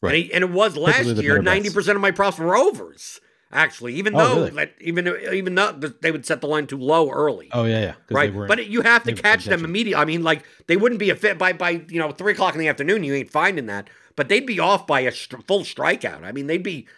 Right. 0.00 0.24
And, 0.24 0.32
and 0.32 0.44
it 0.44 0.50
was 0.50 0.76
last 0.76 1.06
year. 1.16 1.40
Ninety 1.40 1.70
percent 1.70 1.96
of 1.96 2.02
my 2.02 2.10
props 2.10 2.38
were 2.38 2.56
overs. 2.56 3.20
Actually, 3.56 3.94
even 3.94 4.14
Oh, 4.16 4.18
though 4.18 4.34
really? 4.46 4.50
that 4.50 4.74
even 4.80 5.16
even 5.32 5.54
though 5.54 5.70
they 5.72 6.10
would 6.10 6.26
set 6.26 6.40
the 6.40 6.48
line 6.48 6.66
too 6.66 6.76
low 6.76 7.08
early 7.10 7.48
Oh 7.52 7.64
yeah, 7.64 7.80
yeah. 7.80 7.94
right? 8.10 8.32
But 8.48 8.66
you 8.66 8.82
have 8.82 9.04
to 9.04 9.12
catch 9.12 9.44
them 9.44 9.64
immediately. 9.64 10.02
I 10.02 10.04
mean, 10.04 10.24
like 10.24 10.44
they 10.66 10.76
wouldn't 10.76 10.98
be 10.98 11.10
a 11.10 11.14
fit 11.14 11.38
by 11.38 11.52
by 11.52 11.70
you 11.88 12.00
know 12.00 12.10
three 12.10 12.32
o'clock 12.32 12.54
in 12.54 12.60
the 12.60 12.66
afternoon. 12.68 13.04
You 13.04 13.14
ain't 13.14 13.30
finding 13.30 13.66
that, 13.66 13.88
but 14.16 14.28
they'd 14.28 14.44
be 14.44 14.58
off 14.58 14.88
by 14.88 15.00
a 15.00 15.12
str- 15.12 15.36
full 15.46 15.60
strikeout. 15.60 16.24
I 16.24 16.32
mean, 16.32 16.48
they'd 16.48 16.64
be 16.64 16.88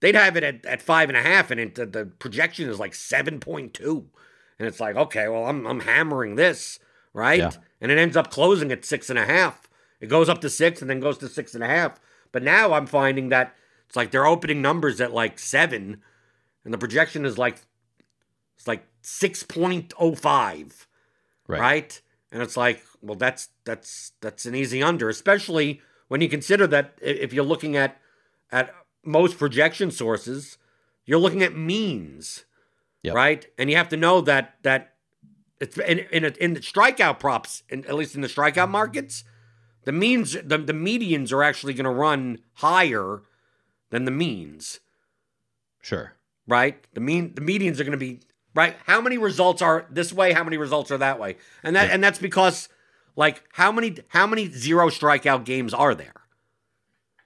they'd 0.00 0.14
have 0.14 0.34
it 0.38 0.44
at, 0.44 0.64
at 0.64 0.80
five 0.80 1.10
and 1.10 1.18
a 1.18 1.22
half, 1.22 1.50
and 1.50 1.60
it, 1.60 1.74
the, 1.74 1.84
the 1.84 2.06
projection 2.06 2.70
is 2.70 2.78
like 2.78 2.94
seven 2.94 3.38
point 3.38 3.74
two, 3.74 4.06
and 4.58 4.66
it's 4.66 4.80
like 4.80 4.96
okay, 4.96 5.28
well, 5.28 5.44
I'm 5.44 5.66
I'm 5.66 5.80
hammering 5.80 6.36
this 6.36 6.78
right, 7.12 7.38
Yeah. 7.38 7.50
and 7.82 7.92
it 7.92 7.98
ends 7.98 8.16
up 8.16 8.30
closing 8.30 8.72
at 8.72 8.84
six 8.86 9.10
and 9.10 9.18
a 9.18 9.26
half. 9.26 9.68
It 10.00 10.06
goes 10.08 10.30
up 10.30 10.40
to 10.40 10.48
six 10.48 10.80
and 10.80 10.88
then 10.88 11.00
goes 11.00 11.18
to 11.18 11.28
six 11.28 11.54
and 11.54 11.62
a 11.62 11.66
half. 11.68 12.00
But 12.32 12.42
now 12.42 12.72
I'm 12.72 12.86
finding 12.86 13.28
that 13.28 13.54
it's 13.88 13.96
like 13.96 14.10
they're 14.10 14.26
opening 14.26 14.60
numbers 14.60 15.00
at 15.00 15.12
like 15.12 15.38
seven, 15.38 16.02
and 16.64 16.74
the 16.74 16.78
projection 16.78 17.24
is 17.24 17.38
like 17.38 17.56
it's 18.56 18.68
like 18.68 18.86
six 19.00 19.42
point 19.42 19.94
oh 19.98 20.14
five 20.14 20.86
right. 21.46 21.60
right. 21.60 22.02
And 22.30 22.42
it's 22.42 22.56
like, 22.56 22.82
well, 23.00 23.16
that's 23.16 23.48
that's 23.64 24.12
that's 24.20 24.44
an 24.44 24.54
easy 24.54 24.82
under, 24.82 25.08
especially 25.08 25.80
when 26.08 26.20
you 26.20 26.28
consider 26.28 26.66
that 26.66 26.94
if 27.00 27.32
you're 27.32 27.44
looking 27.44 27.76
at 27.76 27.98
at 28.52 28.74
most 29.04 29.38
projection 29.38 29.90
sources, 29.90 30.58
you're 31.06 31.18
looking 31.18 31.42
at 31.42 31.56
means, 31.56 32.44
Yep. 33.02 33.14
right? 33.14 33.46
And 33.56 33.70
you 33.70 33.76
have 33.76 33.88
to 33.88 33.96
know 33.96 34.20
that 34.20 34.56
that 34.62 34.94
it's 35.60 35.78
in 35.78 36.00
in, 36.10 36.24
a, 36.26 36.28
in 36.38 36.52
the 36.52 36.60
strikeout 36.60 37.18
props, 37.18 37.62
in, 37.70 37.86
at 37.86 37.94
least 37.94 38.14
in 38.14 38.20
the 38.20 38.28
strikeout 38.28 38.68
markets, 38.68 39.24
the 39.84 39.92
means 39.92 40.32
the 40.32 40.58
the 40.58 40.74
medians 40.74 41.32
are 41.32 41.42
actually 41.42 41.72
going 41.72 41.84
to 41.84 41.90
run 41.90 42.40
higher 42.54 43.22
than 43.90 44.04
the 44.04 44.10
means 44.10 44.80
Sure. 45.82 46.12
right? 46.46 46.84
The 46.94 47.00
mean 47.00 47.34
the 47.34 47.40
medians 47.40 47.74
are 47.80 47.84
going 47.84 47.92
to 47.92 47.96
be 47.98 48.20
right. 48.54 48.76
How 48.86 49.00
many 49.00 49.16
results 49.18 49.62
are 49.62 49.86
this 49.90 50.12
way? 50.12 50.32
How 50.32 50.44
many 50.44 50.56
results 50.56 50.90
are 50.90 50.98
that 50.98 51.18
way? 51.18 51.36
And 51.62 51.74
that 51.76 51.88
Yeah. 51.88 51.94
and 51.94 52.04
that's 52.04 52.18
because 52.18 52.68
like 53.16 53.42
how 53.52 53.72
many 53.72 53.96
how 54.08 54.26
many 54.26 54.50
zero 54.50 54.88
strikeout 54.88 55.44
games 55.44 55.72
are 55.72 55.94
there? 55.94 56.14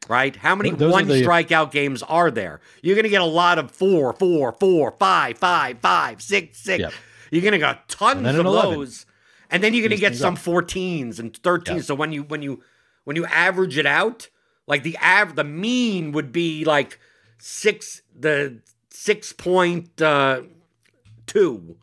Right? 0.09 0.35
How 0.35 0.55
many 0.57 0.71
those 0.71 0.93
one 0.93 1.07
the- 1.07 1.23
strikeout 1.23 1.71
games 1.71 2.03
are 2.03 2.31
there? 2.31 2.61
You're 2.83 2.97
going 2.97 3.05
to 3.05 3.09
get 3.11 3.21
a 3.21 3.25
lot 3.25 3.59
of 3.59 3.71
four, 3.71 4.13
four, 4.13 4.53
four, 4.53 4.93
five, 4.99 5.39
five, 5.39 5.79
five, 5.81 6.21
six, 6.21 6.59
six. 6.59 6.81
Yep. 6.81 6.93
You're 7.31 7.43
going 7.43 7.53
to 7.53 7.59
get 7.59 7.89
tons 7.89 8.27
of 8.27 8.39
an 8.41 8.47
11. 8.47 8.75
those, 8.75 9.07
and 9.51 9.63
then 9.63 9.73
you're 9.75 9.83
going 9.83 9.97
to 9.99 10.01
get 10.01 10.17
some 10.17 10.35
up. 10.35 10.41
14s 10.41 11.19
and 11.19 11.33
13s. 11.33 11.67
Yeah. 11.69 11.81
So 11.83 11.95
when 11.95 12.13
you 12.13 12.25
when 12.25 12.43
you 12.43 12.63
when 13.05 13.17
you 13.17 13.25
average 13.27 13.79
it 13.79 13.87
out, 13.87 14.29
like 14.67 14.83
the 14.83 14.97
av- 14.99 15.37
the 15.37 15.45
mean 15.45 16.13
would 16.13 16.33
be 16.33 16.65
like 16.65 16.99
six 17.39 18.03
the 18.19 18.61
six 18.91 19.33
point 19.33 20.01
uh, 20.01 20.43
two, 21.27 21.77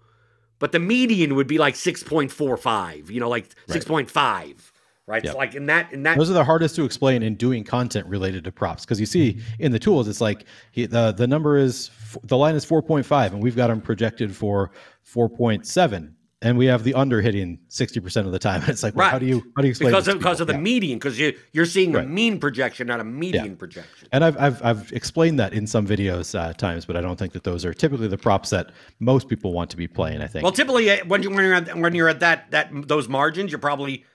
but 0.60 0.72
the 0.72 0.80
median 0.80 1.36
would 1.36 1.48
be 1.48 1.58
like 1.58 1.76
six 1.76 2.04
point 2.04 2.32
four 2.32 2.58
five. 2.58 3.12
You 3.12 3.20
know, 3.20 3.30
like 3.30 3.50
six 3.68 3.86
point 3.86 4.10
five, 4.10 4.72
right? 5.06 5.24
Yep. 5.24 5.34
So 5.34 5.38
like 5.38 5.56
in 5.56 5.66
that 5.66 5.92
in 5.92 6.04
that 6.04 6.18
Those 6.18 6.30
are 6.30 6.34
the 6.34 6.46
hardest 6.46 6.76
to 6.78 6.86
explain 6.86 7.24
in 7.24 7.36
doing 7.36 7.64
content 7.64 8.08
related 8.08 8.44
to 8.46 8.52
props 8.52 8.86
because 8.86 9.00
you 9.00 9.06
see 9.06 9.42
in 9.60 9.72
the 9.72 9.80
tools 9.80 10.08
it's 10.08 10.22
like 10.22 10.46
he, 10.72 10.86
the 10.86 11.12
the 11.12 11.28
number 11.28 11.58
is 11.58 11.92
f- 12.00 12.18
the 12.24 12.38
line 12.38 12.56
is 12.56 12.66
4.5 12.66 13.34
and 13.34 13.44
we've 13.44 13.56
got 13.56 13.68
them 13.68 13.82
projected 13.82 14.36
for 14.36 14.72
4.7 15.14 16.14
and 16.42 16.58
we 16.58 16.68
have 16.68 16.84
the 16.86 16.94
under 16.94 17.22
hitting 17.22 17.60
60% 17.70 18.26
of 18.26 18.32
the 18.32 18.40
time 18.40 18.64
it's 18.68 18.82
like 18.84 18.96
well, 18.96 19.10
how 19.10 19.20
do 19.20 19.26
you 19.26 19.40
how 19.56 19.62
do 19.62 19.68
you 19.68 19.72
explain 19.72 19.92
because 19.92 20.08
of, 20.08 20.18
because 20.20 20.40
of 20.40 20.48
the? 20.48 20.54
Yeah. 20.54 20.60
median 20.60 20.98
because 21.00 21.20
you 21.20 21.38
you're 21.52 21.66
seeing 21.66 21.96
a 21.96 22.04
mean 22.04 22.40
projection, 22.40 22.88
not 22.88 23.00
a 23.00 23.04
median 23.04 23.56
projection. 23.58 24.08
And 24.12 24.24
I've, 24.24 24.38
I've 24.38 24.64
I've 24.64 24.92
explained 24.94 25.40
that 25.40 25.54
in 25.54 25.68
some 25.68 25.86
videos 25.86 26.38
uh, 26.38 26.54
times, 26.54 26.86
but 26.86 26.96
I 26.96 27.02
don't 27.02 27.18
think 27.20 27.34
that 27.34 27.44
those 27.44 27.66
are 27.66 27.74
typically 27.74 28.08
the 28.08 28.18
props 28.18 28.50
that 28.52 28.72
most 29.00 29.28
people 29.28 29.52
want 29.54 29.70
to 29.72 29.78
be 29.78 29.88
playing. 29.88 30.22
I 30.22 30.28
think. 30.28 30.44
Well, 30.44 30.52
typically 30.54 30.90
uh, 30.90 31.06
when 31.06 31.24
you 31.24 31.30
when 31.30 31.44
you're 31.44 31.54
at, 31.56 31.78
when 31.78 31.94
you're 31.96 32.10
at 32.10 32.22
that 32.22 32.52
that 32.52 32.70
those 32.88 33.10
margins, 33.10 33.52
you're 33.52 33.60
probably 33.60 34.06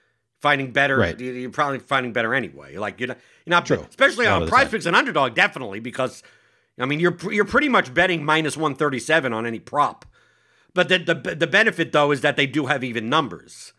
finding 0.41 0.73
better. 0.73 0.97
Right. 0.97 1.19
you- 1.19 1.33
You're 1.33 1.51
probably 1.51 1.79
finding 1.79 2.13
better 2.13 2.35
anyway. 2.35 2.77
Like 2.77 3.01
you're 3.01 3.09
not, 3.09 3.19
you're 3.47 3.51
not 3.51 3.67
True. 3.67 3.87
especially 3.89 4.27
on 4.27 4.47
Prize 4.49 4.69
Picks 4.71 4.87
and 4.87 4.97
Underdog, 4.97 5.35
definitely 5.35 5.81
because 5.81 6.23
I 6.79 6.87
mean 6.87 7.01
you're 7.01 7.17
you're 7.31 7.45
pretty 7.45 7.69
much 7.69 7.93
betting 7.93 8.25
minus 8.25 8.57
one 8.57 8.75
thirty 8.75 8.99
seven 8.99 9.33
on 9.33 9.45
any 9.47 9.59
prop. 9.61 10.07
But 10.75 10.89
the, 10.89 10.99
the 10.99 11.35
the 11.37 11.47
benefit 11.47 11.93
though 11.93 12.11
is 12.11 12.21
that 12.23 12.37
they 12.37 12.47
do 12.47 12.67
have 12.67 12.83
even 12.83 13.09
numbers, 13.09 13.73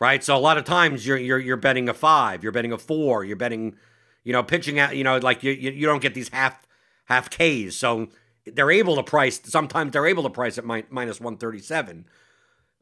right? 0.00 0.24
So 0.24 0.34
a 0.34 0.38
lot 0.38 0.56
of 0.56 0.64
times 0.64 1.06
you're 1.06 1.18
you're 1.18 1.38
you're 1.38 1.56
betting 1.58 1.88
a 1.88 1.94
five, 1.94 2.42
you're 2.42 2.52
betting 2.52 2.72
a 2.72 2.78
four, 2.78 3.24
you're 3.24 3.36
betting, 3.36 3.76
you 4.24 4.32
know, 4.32 4.42
pitching 4.42 4.78
out, 4.78 4.96
you 4.96 5.04
know, 5.04 5.18
like 5.18 5.42
you 5.42 5.52
you, 5.52 5.70
you 5.70 5.86
don't 5.86 6.00
get 6.00 6.14
these 6.14 6.30
half 6.30 6.66
half 7.04 7.28
Ks. 7.28 7.76
So 7.76 8.08
they're 8.46 8.70
able 8.70 8.96
to 8.96 9.02
price. 9.02 9.40
Sometimes 9.44 9.92
they're 9.92 10.06
able 10.06 10.22
to 10.22 10.30
price 10.30 10.56
at 10.56 10.64
mi- 10.64 10.84
minus 10.88 11.20
one 11.20 11.36
thirty 11.36 11.60
seven, 11.60 12.06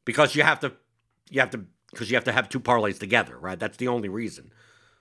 because 0.05 0.37
you 0.37 0.45
have 0.45 0.61
to 0.61 0.73
you 1.29 1.41
have 1.41 1.51
to 1.51 1.65
because 1.91 2.11
you 2.11 2.17
have 2.17 2.25
to 2.25 2.33
have 2.33 2.49
two 2.49 2.61
parlays 2.61 2.99
together, 3.01 3.37
right? 3.39 3.59
That's 3.59 3.77
the 3.77 3.89
only 3.89 4.09
reason. 4.09 4.53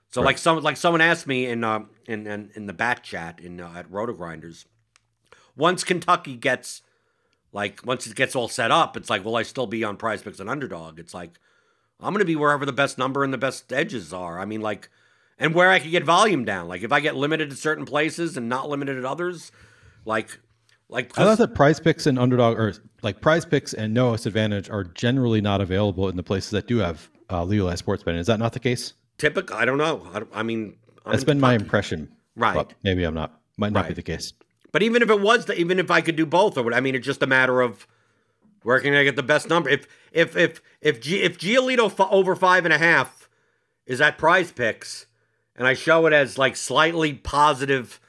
So 0.09 0.21
like 0.21 0.39
some 0.39 0.61
like 0.63 0.77
someone 0.77 1.01
asked 1.01 1.27
me 1.27 1.45
in 1.45 1.63
uh, 1.63 1.81
in, 2.05 2.25
in 2.25 2.51
in 2.55 2.65
the 2.65 2.73
bat 2.73 3.03
chat 3.03 3.39
in 3.39 3.61
uh, 3.61 3.71
at 3.75 3.89
RotoGrinders, 3.89 4.65
once 5.55 5.83
Kentucky 5.83 6.35
gets 6.35 6.81
like 7.51 7.85
once 7.85 8.07
it 8.07 8.15
gets 8.15 8.35
all 8.35 8.47
set 8.47 8.71
up, 8.71 8.97
it's 8.97 9.09
like, 9.09 9.23
will 9.23 9.35
I 9.35 9.43
still 9.43 9.67
be 9.67 9.83
on 9.83 9.97
Prize 9.97 10.21
Picks 10.21 10.39
and 10.39 10.49
Underdog? 10.49 10.99
It's 10.99 11.13
like 11.13 11.39
I'm 11.99 12.13
gonna 12.13 12.25
be 12.25 12.35
wherever 12.35 12.65
the 12.65 12.73
best 12.73 12.97
number 12.97 13.23
and 13.23 13.33
the 13.33 13.37
best 13.37 13.71
edges 13.71 14.13
are. 14.13 14.39
I 14.39 14.45
mean, 14.45 14.61
like, 14.61 14.89
and 15.37 15.53
where 15.53 15.69
I 15.69 15.79
could 15.79 15.91
get 15.91 16.03
volume 16.03 16.45
down. 16.45 16.67
Like 16.67 16.83
if 16.83 16.91
I 16.91 16.99
get 16.99 17.15
limited 17.15 17.51
at 17.51 17.57
certain 17.57 17.85
places 17.85 18.37
and 18.37 18.49
not 18.49 18.69
limited 18.69 18.97
at 18.97 19.05
others, 19.05 19.51
like 20.05 20.39
like 20.89 21.17
I 21.17 21.23
thought 21.23 21.37
that 21.37 21.55
Prize 21.55 21.79
Picks 21.79 22.05
and 22.05 22.19
Underdog, 22.19 22.57
or 22.57 22.73
like 23.01 23.21
Prize 23.21 23.45
Picks 23.45 23.73
and 23.73 23.93
No 23.93 24.13
Advantage, 24.13 24.69
are 24.69 24.83
generally 24.83 25.41
not 25.41 25.61
available 25.61 26.09
in 26.09 26.17
the 26.17 26.23
places 26.23 26.51
that 26.51 26.67
do 26.67 26.77
have 26.77 27.09
uh, 27.29 27.43
legalized 27.43 27.79
sports 27.79 28.03
betting. 28.03 28.19
Is 28.19 28.27
that 28.27 28.39
not 28.39 28.53
the 28.53 28.59
case? 28.59 28.93
typical. 29.21 29.55
I 29.55 29.65
don't 29.65 29.77
know. 29.77 30.05
I, 30.13 30.39
I 30.39 30.43
mean, 30.43 30.75
I'm 31.05 31.13
That's 31.13 31.23
been 31.23 31.39
my 31.39 31.53
impression. 31.53 32.11
Right. 32.35 32.55
But 32.55 32.73
maybe 32.83 33.03
I'm 33.03 33.13
not. 33.13 33.39
Might 33.57 33.71
not 33.71 33.87
be 33.87 33.93
the 33.93 34.01
case. 34.01 34.33
But 34.71 34.83
even 34.83 35.01
if 35.01 35.09
it 35.09 35.19
was, 35.19 35.45
the, 35.45 35.59
even 35.59 35.79
if 35.79 35.91
I 35.91 36.01
could 36.01 36.15
do 36.15 36.25
both, 36.25 36.57
or 36.57 36.63
what, 36.63 36.73
I 36.73 36.79
mean, 36.79 36.95
it's 36.95 37.05
just 37.05 37.21
a 37.23 37.27
matter 37.27 37.61
of 37.61 37.87
where 38.63 38.79
can 38.79 38.93
I 38.93 39.03
get 39.03 39.15
the 39.15 39.23
best 39.23 39.49
number. 39.49 39.69
If 39.69 39.87
if 40.11 40.35
if 40.37 40.61
if 40.81 41.01
G, 41.01 41.21
if 41.21 41.37
Giolito 41.37 41.87
f- 41.87 42.07
over 42.11 42.35
five 42.35 42.63
and 42.65 42.73
a 42.73 42.77
half 42.77 43.27
is 43.85 43.99
at 43.99 44.17
Prize 44.17 44.51
Picks, 44.51 45.07
and 45.55 45.67
I 45.67 45.73
show 45.73 46.05
it 46.05 46.13
as 46.13 46.37
like 46.37 46.55
slightly 46.55 47.13
positive 47.13 47.99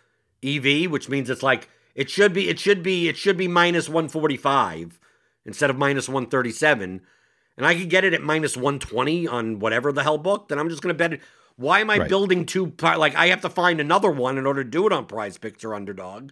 EV, 0.43 0.91
which 0.91 1.09
means 1.09 1.31
it's 1.31 1.43
like 1.43 1.69
it 1.95 2.11
should 2.11 2.33
be 2.33 2.49
it 2.49 2.59
should 2.61 2.83
be 2.83 3.09
it 3.09 3.17
should 3.17 3.37
be 3.37 3.49
minus 3.49 3.89
one 3.89 4.09
forty 4.09 4.37
five 4.37 4.99
instead 5.45 5.71
of 5.71 5.77
minus 5.79 6.09
one 6.09 6.27
thirty 6.27 6.53
seven, 6.53 7.01
and 7.57 7.67
I 7.67 7.75
could 7.75 7.91
get 7.91 8.05
it 8.05 8.15
at 8.15 8.23
minus 8.23 8.57
one 8.57 8.79
twenty 8.79 9.27
on 9.27 9.59
whatever 9.59 9.91
the 9.91 10.03
hell 10.05 10.19
book, 10.19 10.49
then 10.49 10.59
I'm 10.61 10.69
just 10.69 10.83
gonna 10.83 10.95
bet 10.95 11.15
it. 11.15 11.21
Why 11.57 11.81
am 11.81 11.91
I 11.91 11.99
Right. 11.99 12.09
building 12.09 12.47
two? 12.47 12.73
Like 12.81 13.15
I 13.17 13.27
have 13.29 13.41
to 13.43 13.51
find 13.51 13.81
another 13.81 14.11
one 14.11 14.39
in 14.39 14.47
order 14.47 14.63
to 14.65 14.71
do 14.71 14.87
it 14.87 14.93
on 14.93 15.07
Prize 15.07 15.39
Picks 15.39 15.65
or 15.65 15.75
Underdog. 15.75 16.31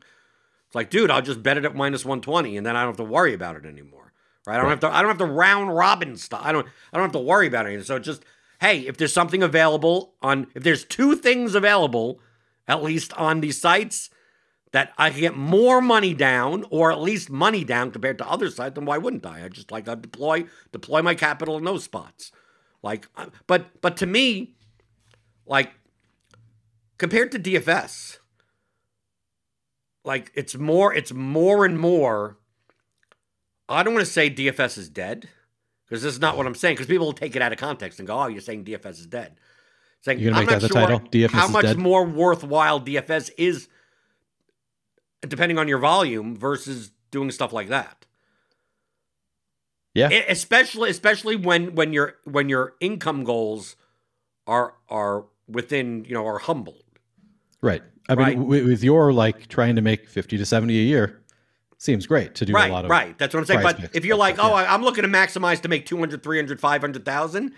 It's 0.70 0.74
like, 0.76 0.88
dude, 0.88 1.10
I'll 1.10 1.20
just 1.20 1.42
bet 1.42 1.56
it 1.58 1.64
at 1.64 1.74
minus 1.74 2.04
one 2.04 2.20
twenty, 2.20 2.56
and 2.56 2.64
then 2.64 2.76
I 2.76 2.82
don't 2.82 2.90
have 2.90 3.04
to 3.04 3.12
worry 3.12 3.34
about 3.34 3.56
it 3.56 3.64
anymore. 3.66 4.12
Right? 4.46 4.54
I 4.54 4.60
don't 4.60 4.70
have 4.70 4.78
to. 4.80 4.86
I 4.86 5.02
don't 5.02 5.08
have 5.08 5.18
to 5.18 5.24
round 5.24 5.74
robin 5.74 6.16
stuff. 6.16 6.42
I 6.44 6.52
don't. 6.52 6.64
I 6.92 6.96
don't 6.96 7.06
have 7.06 7.12
to 7.12 7.18
worry 7.18 7.48
about 7.48 7.66
anything. 7.66 7.82
So 7.82 7.98
just, 7.98 8.24
hey, 8.60 8.86
if 8.86 8.96
there's 8.96 9.12
something 9.12 9.42
available 9.42 10.14
on, 10.22 10.46
if 10.54 10.62
there's 10.62 10.84
two 10.84 11.16
things 11.16 11.56
available, 11.56 12.20
at 12.68 12.84
least 12.84 13.12
on 13.14 13.40
these 13.40 13.60
sites, 13.60 14.10
that 14.70 14.92
I 14.96 15.10
can 15.10 15.18
get 15.18 15.36
more 15.36 15.80
money 15.80 16.14
down, 16.14 16.64
or 16.70 16.92
at 16.92 17.00
least 17.00 17.30
money 17.30 17.64
down 17.64 17.90
compared 17.90 18.18
to 18.18 18.30
other 18.30 18.48
sites, 18.48 18.76
then 18.76 18.84
why 18.84 18.96
wouldn't 18.96 19.26
I? 19.26 19.44
I 19.44 19.48
just 19.48 19.72
like 19.72 19.88
I 19.88 19.96
deploy 19.96 20.44
deploy 20.70 21.02
my 21.02 21.16
capital 21.16 21.58
in 21.58 21.64
those 21.64 21.82
spots. 21.82 22.30
Like, 22.80 23.08
uh, 23.16 23.26
but 23.48 23.80
but 23.80 23.96
to 23.96 24.06
me, 24.06 24.54
like 25.46 25.72
compared 26.96 27.32
to 27.32 27.40
DFS, 27.40 28.19
like 30.04 30.30
it's 30.34 30.56
more 30.56 30.94
it's 30.94 31.12
more 31.12 31.64
and 31.64 31.78
more 31.78 32.38
i 33.68 33.82
don't 33.82 33.94
want 33.94 34.04
to 34.06 34.10
say 34.12 34.30
dfs 34.30 34.78
is 34.78 34.88
dead 34.88 35.28
because 35.86 36.02
this 36.02 36.14
is 36.14 36.20
not 36.20 36.36
what 36.36 36.46
i'm 36.46 36.54
saying 36.54 36.74
because 36.74 36.86
people 36.86 37.06
will 37.06 37.12
take 37.12 37.36
it 37.36 37.42
out 37.42 37.52
of 37.52 37.58
context 37.58 37.98
and 37.98 38.06
go 38.08 38.18
oh 38.18 38.26
you're 38.26 38.40
saying 38.40 38.64
dfs 38.64 38.98
is 38.98 39.06
dead 39.06 39.36
saying 40.02 40.18
You're 40.18 40.30
gonna 40.32 40.40
i'm 40.40 40.46
make 40.46 40.52
not 40.52 40.60
that 40.62 40.68
the 40.68 40.72
sure 40.74 40.86
title? 40.86 41.00
DFS 41.00 41.30
how 41.30 41.48
much 41.48 41.64
dead? 41.64 41.78
more 41.78 42.04
worthwhile 42.04 42.80
dfs 42.80 43.30
is 43.36 43.68
depending 45.26 45.58
on 45.58 45.68
your 45.68 45.78
volume 45.78 46.36
versus 46.36 46.92
doing 47.10 47.30
stuff 47.30 47.52
like 47.52 47.68
that 47.68 48.06
Yeah. 49.94 50.08
E- 50.10 50.24
especially 50.28 50.88
especially 50.90 51.36
when 51.36 51.74
when 51.74 51.92
your 51.92 52.14
when 52.24 52.48
your 52.48 52.74
income 52.80 53.24
goals 53.24 53.76
are 54.46 54.74
are 54.88 55.26
within 55.48 56.04
you 56.04 56.14
know 56.14 56.24
are 56.26 56.38
humbled. 56.38 56.84
Right. 57.60 57.82
I 58.10 58.14
mean, 58.14 58.24
Right. 58.26 58.38
With, 58.38 58.64
with 58.66 58.84
your 58.84 59.12
like 59.12 59.48
trying 59.48 59.76
to 59.76 59.82
make 59.82 60.08
fifty 60.08 60.36
to 60.38 60.44
seventy 60.44 60.78
a 60.78 60.82
year, 60.82 61.20
seems 61.78 62.06
great 62.06 62.34
to 62.36 62.44
do 62.44 62.52
right, 62.52 62.70
a 62.70 62.72
lot 62.72 62.84
of 62.84 62.90
right. 62.90 63.16
That's 63.18 63.32
what 63.32 63.40
I'm 63.40 63.46
saying. 63.46 63.62
But 63.62 63.94
if 63.96 64.04
you're 64.04 64.16
like, 64.16 64.34
stuff, 64.36 64.52
oh, 64.52 64.58
yeah. 64.58 64.72
I'm 64.74 64.82
looking 64.82 65.02
to 65.02 65.08
maximize 65.08 65.60
to 65.62 65.68
make 65.68 65.86
200, 65.86 66.22
300, 66.22 66.60
500,000, 66.60 67.52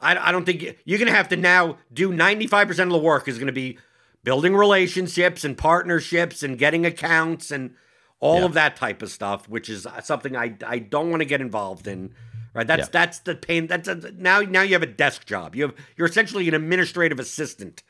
I, 0.00 0.28
I 0.28 0.32
don't 0.32 0.44
think 0.44 0.60
you- 0.62 0.74
you're 0.84 0.98
going 0.98 1.10
to 1.10 1.14
have 1.16 1.28
to 1.30 1.36
now 1.36 1.78
do 1.92 2.10
95% 2.12 2.70
of 2.80 2.88
the 2.90 2.98
work 2.98 3.26
is 3.28 3.38
going 3.38 3.46
to 3.46 3.52
be 3.54 3.78
building 4.22 4.54
relationships 4.54 5.44
and 5.44 5.56
partnerships 5.56 6.42
and 6.42 6.58
getting 6.58 6.84
accounts 6.84 7.50
and 7.50 7.74
all 8.20 8.40
Yeah. 8.40 8.44
of 8.46 8.54
that 8.54 8.76
type 8.76 9.00
of 9.02 9.10
stuff, 9.10 9.48
which 9.48 9.68
is 9.70 9.86
uh, 9.86 10.00
something 10.02 10.36
I, 10.36 10.56
I 10.66 10.78
don't 10.78 11.08
want 11.10 11.20
to 11.20 11.26
get 11.26 11.40
involved 11.40 11.86
in. 11.86 12.14
Right. 12.54 12.66
That's 12.66 12.82
Yeah. 12.82 12.88
that's 12.92 13.18
the 13.20 13.34
pain. 13.34 13.66
That's 13.66 13.88
a, 13.88 13.94
now 14.12 14.40
now 14.40 14.62
you 14.62 14.74
have 14.74 14.82
a 14.82 14.86
desk 14.86 15.24
job. 15.26 15.56
You 15.56 15.62
have 15.64 15.74
you're 15.96 16.06
essentially 16.06 16.46
an 16.48 16.54
administrative 16.54 17.18
assistant 17.18 17.82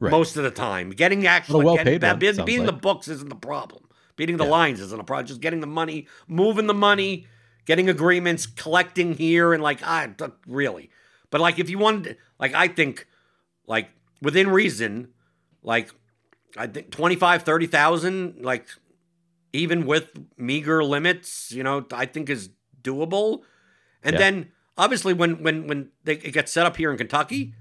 Right. 0.00 0.10
most 0.10 0.36
of 0.36 0.42
the 0.44 0.50
time. 0.50 0.90
Getting 0.90 1.20
the 1.20 1.26
actual 1.26 1.62
well-paid 1.62 2.00
getting, 2.00 2.36
one, 2.38 2.46
beating, 2.46 2.66
the 2.66 2.72
books 2.72 3.06
isn't 3.08 3.28
the 3.28 3.36
problem. 3.36 3.84
Beating 4.16 4.38
the 4.38 4.44
Yeah. 4.44 4.50
lines 4.50 4.80
isn't 4.80 4.98
a 5.00 5.04
problem. 5.04 5.26
Just 5.26 5.40
getting 5.40 5.60
the 5.60 5.66
money, 5.66 6.08
moving 6.26 6.66
the 6.66 6.74
money, 6.74 7.26
getting 7.66 7.88
agreements, 7.88 8.46
collecting 8.46 9.14
here, 9.14 9.52
and 9.52 9.62
like 9.62 9.82
I 9.82 10.08
really. 10.46 10.90
But 11.30 11.40
like 11.40 11.58
if 11.58 11.68
you 11.70 11.78
wanted, 11.78 12.16
like 12.38 12.54
I 12.54 12.68
think, 12.68 13.06
like 13.66 13.90
within 14.22 14.48
reason, 14.48 15.08
like 15.62 15.90
I 16.56 16.66
think 16.66 16.90
25, 16.90 17.42
30,000, 17.42 18.42
like 18.42 18.68
even 19.52 19.84
with 19.86 20.10
meager 20.38 20.82
limits, 20.82 21.52
you 21.52 21.62
know, 21.62 21.86
I 21.92 22.06
think 22.06 22.30
is 22.30 22.50
doable. 22.82 23.42
And 24.02 24.14
Yeah. 24.14 24.18
then 24.18 24.52
obviously 24.78 25.12
when 25.12 25.42
when 25.42 25.66
when 25.66 25.90
they, 26.04 26.14
it 26.14 26.32
gets 26.32 26.50
set 26.52 26.66
up 26.66 26.76
here 26.76 26.90
in 26.90 26.96
Kentucky, 26.96 27.54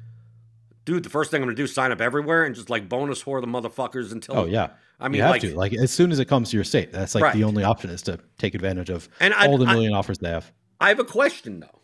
dude, 0.89 1.03
the 1.03 1.09
first 1.09 1.29
thing 1.29 1.41
I'm 1.43 1.47
gonna 1.47 1.55
do 1.55 1.65
is 1.65 1.73
sign 1.73 1.91
up 1.91 2.01
everywhere 2.01 2.45
and 2.45 2.55
just 2.55 2.67
like 2.69 2.89
bonus 2.89 3.23
whore 3.23 3.41
the 3.41 3.47
motherfuckers 3.47 4.11
until. 4.11 4.35
Oh 4.37 4.45
yeah. 4.45 4.69
I 4.99 5.07
mean, 5.07 5.17
you 5.17 5.21
have 5.21 5.31
like, 5.31 5.41
to 5.43 5.55
like 5.55 5.73
as 5.73 5.91
soon 5.91 6.11
as 6.11 6.17
it 6.17 6.25
comes 6.25 6.49
to 6.49 6.57
your 6.57 6.63
state. 6.63 6.91
That's 6.91 7.13
like 7.13 7.23
Right. 7.23 7.35
the 7.35 7.43
only 7.43 7.63
option 7.63 7.91
is 7.91 8.01
to 8.03 8.17
take 8.39 8.55
advantage 8.55 8.89
of 8.89 9.07
And 9.19 9.33
I- 9.35 9.45
all 9.47 9.57
the 9.59 9.65
I- 9.67 9.73
million 9.73 9.93
offers 9.93 10.17
they 10.17 10.29
have. 10.29 10.51
I 10.79 10.89
have 10.89 10.99
a 10.99 11.05
question 11.05 11.59
though, 11.59 11.81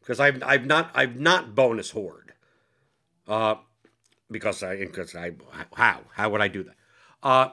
because 0.00 0.20
I've 0.20 0.42
I've 0.42 0.66
not 0.66 0.90
I've 0.94 1.16
not 1.18 1.54
bonus 1.54 1.90
hoard, 1.90 2.34
uh, 3.26 3.54
because 4.30 4.62
I 4.62 4.76
because 4.76 5.14
I 5.16 5.32
how 5.74 6.00
how 6.14 6.28
would 6.28 6.42
I 6.42 6.48
do 6.48 6.64
that? 6.64 6.76
Uh, 7.22 7.48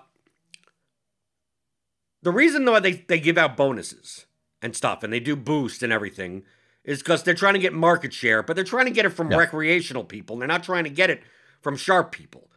the 2.21 2.31
reason 2.31 2.65
though 2.65 2.79
they 2.81 2.91
they 3.07 3.19
give 3.19 3.37
out 3.37 3.55
bonuses 3.55 4.25
and 4.61 4.75
stuff 4.75 5.03
and 5.03 5.13
they 5.13 5.19
do 5.21 5.35
boost 5.35 5.81
and 5.83 5.93
everything 5.93 6.43
is 6.85 6.99
because 6.99 7.23
they're 7.23 7.33
trying 7.33 7.55
to 7.55 7.59
get 7.59 7.73
market 7.73 8.13
share, 8.13 8.41
but 8.43 8.55
they're 8.55 8.63
trying 8.63 8.85
to 8.85 8.91
get 8.91 9.05
it 9.05 9.09
from 9.09 9.29
Yeah. 9.31 9.37
recreational 9.37 10.03
people. 10.05 10.37
They're 10.37 10.47
not 10.47 10.63
trying 10.63 10.83
to 10.85 10.89
get 10.89 11.09
it 11.09 11.21
from 11.61 11.75
sharp 11.75 12.11
people. 12.11 12.49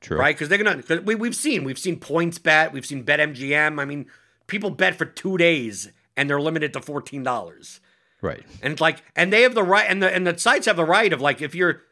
True. 0.00 0.18
right? 0.18 0.34
Because 0.36 0.48
they're 0.50 0.58
gonna. 0.62 0.82
Cause 0.82 1.00
we 1.00 1.14
we've 1.14 1.34
seen 1.34 1.64
we've 1.64 1.78
seen 1.78 1.98
PointsBet, 1.98 2.72
we've 2.72 2.84
seen 2.84 3.04
BetMGM. 3.04 3.80
I 3.80 3.84
mean, 3.86 4.04
people 4.46 4.68
bet 4.70 4.96
for 4.96 5.06
two 5.06 5.38
days 5.38 5.88
and 6.16 6.28
they're 6.28 6.40
limited 6.40 6.74
to 6.74 6.80
fourteen 6.82 7.22
dollars. 7.22 7.80
Right. 8.20 8.42
And 8.62 8.78
like, 8.80 9.02
and 9.16 9.32
they 9.32 9.42
have 9.42 9.54
the 9.54 9.62
right, 9.62 9.86
and 9.88 10.02
the 10.02 10.14
and 10.14 10.26
the 10.26 10.36
sites 10.38 10.66
have 10.66 10.76
the 10.76 10.84
right 10.84 11.10
of 11.12 11.20
like, 11.22 11.40
if 11.40 11.54
you're, 11.54 11.82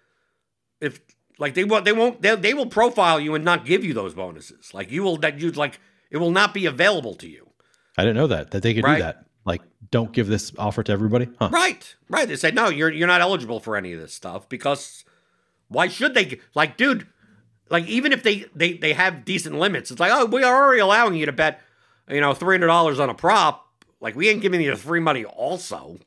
if 0.81 1.01
like 1.39 1.55
they 1.55 1.64
won't, 1.64 1.85
they 1.87 1.93
won't, 1.93 2.20
they, 2.23 2.35
they 2.37 2.53
will 2.55 2.66
profile 2.66 3.18
you 3.18 3.35
and 3.35 3.45
not 3.45 3.64
give 3.64 3.83
you 3.85 3.95
those 3.95 4.14
bonuses. 4.14 4.73
Like 4.75 4.91
you 4.91 5.03
will, 5.03 5.16
that 5.18 5.41
you 5.41 5.51
like, 5.53 5.81
it 6.11 6.18
will 6.18 6.31
not 6.31 6.53
be 6.53 6.66
available 6.66 7.14
to 7.16 7.29
you. 7.29 7.49
I 7.97 8.03
didn't 8.03 8.16
know 8.16 8.27
that 8.27 8.51
that 8.51 8.62
they 8.62 8.75
could 8.75 8.85
Right. 8.85 8.97
do 8.99 9.03
that. 9.05 9.25
Like, 9.45 9.62
don't 9.90 10.12
give 10.12 10.28
this 10.28 10.53
offer 10.59 10.82
to 10.84 10.93
everybody. 10.93 11.28
Huh. 11.38 11.49
Right, 11.53 11.95
right. 12.09 12.28
They 12.28 12.36
say 12.36 12.51
no, 12.53 12.68
you're 12.68 12.90
you're 12.93 13.09
not 13.09 13.20
eligible 13.20 13.59
for 13.61 13.76
any 13.76 13.93
of 13.93 14.01
this 14.01 14.14
stuff 14.14 14.49
because 14.49 15.05
why 15.68 15.88
should 15.88 16.14
they? 16.14 16.38
Like, 16.55 16.76
dude, 16.76 17.07
like 17.68 17.86
even 17.86 18.12
if 18.12 18.22
they 18.22 18.47
they 18.55 18.74
they 18.74 18.93
have 18.93 19.24
decent 19.24 19.57
limits, 19.59 19.90
it's 19.90 20.01
like 20.01 20.12
oh, 20.12 20.26
we 20.26 20.43
are 20.45 20.64
already 20.64 20.80
allowing 20.80 21.14
you 21.14 21.26
to 21.26 21.32
bet, 21.32 21.61
you 22.09 22.20
know, 22.20 22.34
three 22.34 22.55
hundred 22.55 22.68
dollars 22.68 23.01
on 23.01 23.11
a 23.11 23.14
prop. 23.14 23.66
Like 24.01 24.14
we 24.14 24.28
ain't 24.28 24.43
giving 24.43 24.61
you 24.61 24.70
the 24.70 24.76
free 24.76 25.01
money 25.01 25.24
also, 25.24 25.99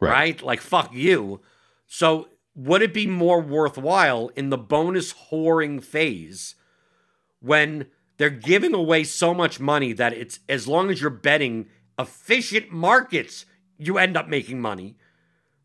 Right. 0.00 0.10
right? 0.10 0.42
Like 0.42 0.60
fuck 0.60 0.92
you. 0.92 1.40
So 1.86 2.28
would 2.54 2.82
it 2.82 2.92
be 2.92 3.06
more 3.06 3.40
worthwhile 3.40 4.28
in 4.36 4.50
the 4.50 4.58
bonus 4.58 5.12
whoring 5.30 5.82
phase 5.82 6.54
when 7.40 7.86
they're 8.18 8.30
giving 8.30 8.74
away 8.74 9.04
so 9.04 9.32
much 9.34 9.58
money 9.60 9.92
that 9.92 10.12
it's 10.12 10.40
as 10.48 10.68
long 10.68 10.90
as 10.90 11.00
you're 11.00 11.10
betting 11.10 11.68
efficient 11.98 12.70
markets, 12.70 13.46
you 13.78 13.98
end 13.98 14.16
up 14.16 14.28
making 14.28 14.60
money, 14.60 14.96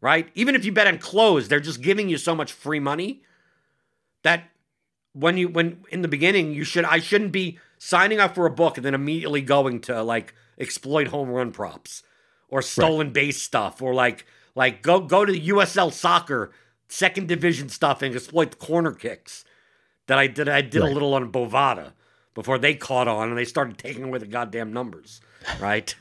right? 0.01 0.29
Even 0.35 0.55
if 0.55 0.65
you 0.65 0.71
bet 0.71 0.87
on 0.87 0.97
close, 0.97 1.47
they're 1.47 1.59
just 1.59 1.81
giving 1.81 2.09
you 2.09 2.17
so 2.17 2.35
much 2.35 2.51
free 2.51 2.79
money 2.79 3.21
that 4.23 4.49
when 5.13 5.37
you 5.37 5.47
when 5.47 5.83
in 5.89 6.01
the 6.01 6.07
beginning 6.07 6.53
you 6.53 6.63
should 6.63 6.85
I 6.85 6.99
shouldn't 6.99 7.31
be 7.31 7.57
signing 7.79 8.19
up 8.19 8.35
for 8.35 8.45
a 8.45 8.51
book 8.51 8.77
and 8.77 8.85
then 8.85 8.93
immediately 8.93 9.41
going 9.41 9.79
to 9.81 10.03
like 10.03 10.33
exploit 10.59 11.07
home 11.07 11.29
run 11.29 11.51
props 11.51 12.03
or 12.49 12.61
stolen 12.61 13.11
base 13.11 13.41
stuff 13.41 13.81
or 13.81 13.93
like 13.93 14.25
like 14.53 14.81
go 14.81 14.99
go 14.99 15.25
to 15.25 15.31
the 15.31 15.47
USL 15.49 15.91
soccer 15.91 16.51
second 16.87 17.27
division 17.27 17.69
stuff 17.69 18.01
and 18.01 18.15
exploit 18.15 18.51
the 18.51 18.57
corner 18.57 18.91
kicks 18.91 19.43
that 20.07 20.19
I 20.19 20.27
did 20.27 20.47
I 20.49 20.61
did 20.61 20.81
a 20.83 20.87
little 20.87 21.13
on 21.13 21.31
Bovada 21.31 21.93
before 22.37 22.59
they 22.59 22.75
caught 22.75 23.07
on 23.07 23.29
and 23.29 23.37
they 23.37 23.45
started 23.45 23.79
taking 23.79 24.03
away 24.03 24.19
the 24.19 24.27
goddamn 24.27 24.71
numbers, 24.71 25.21
right? 25.59 25.95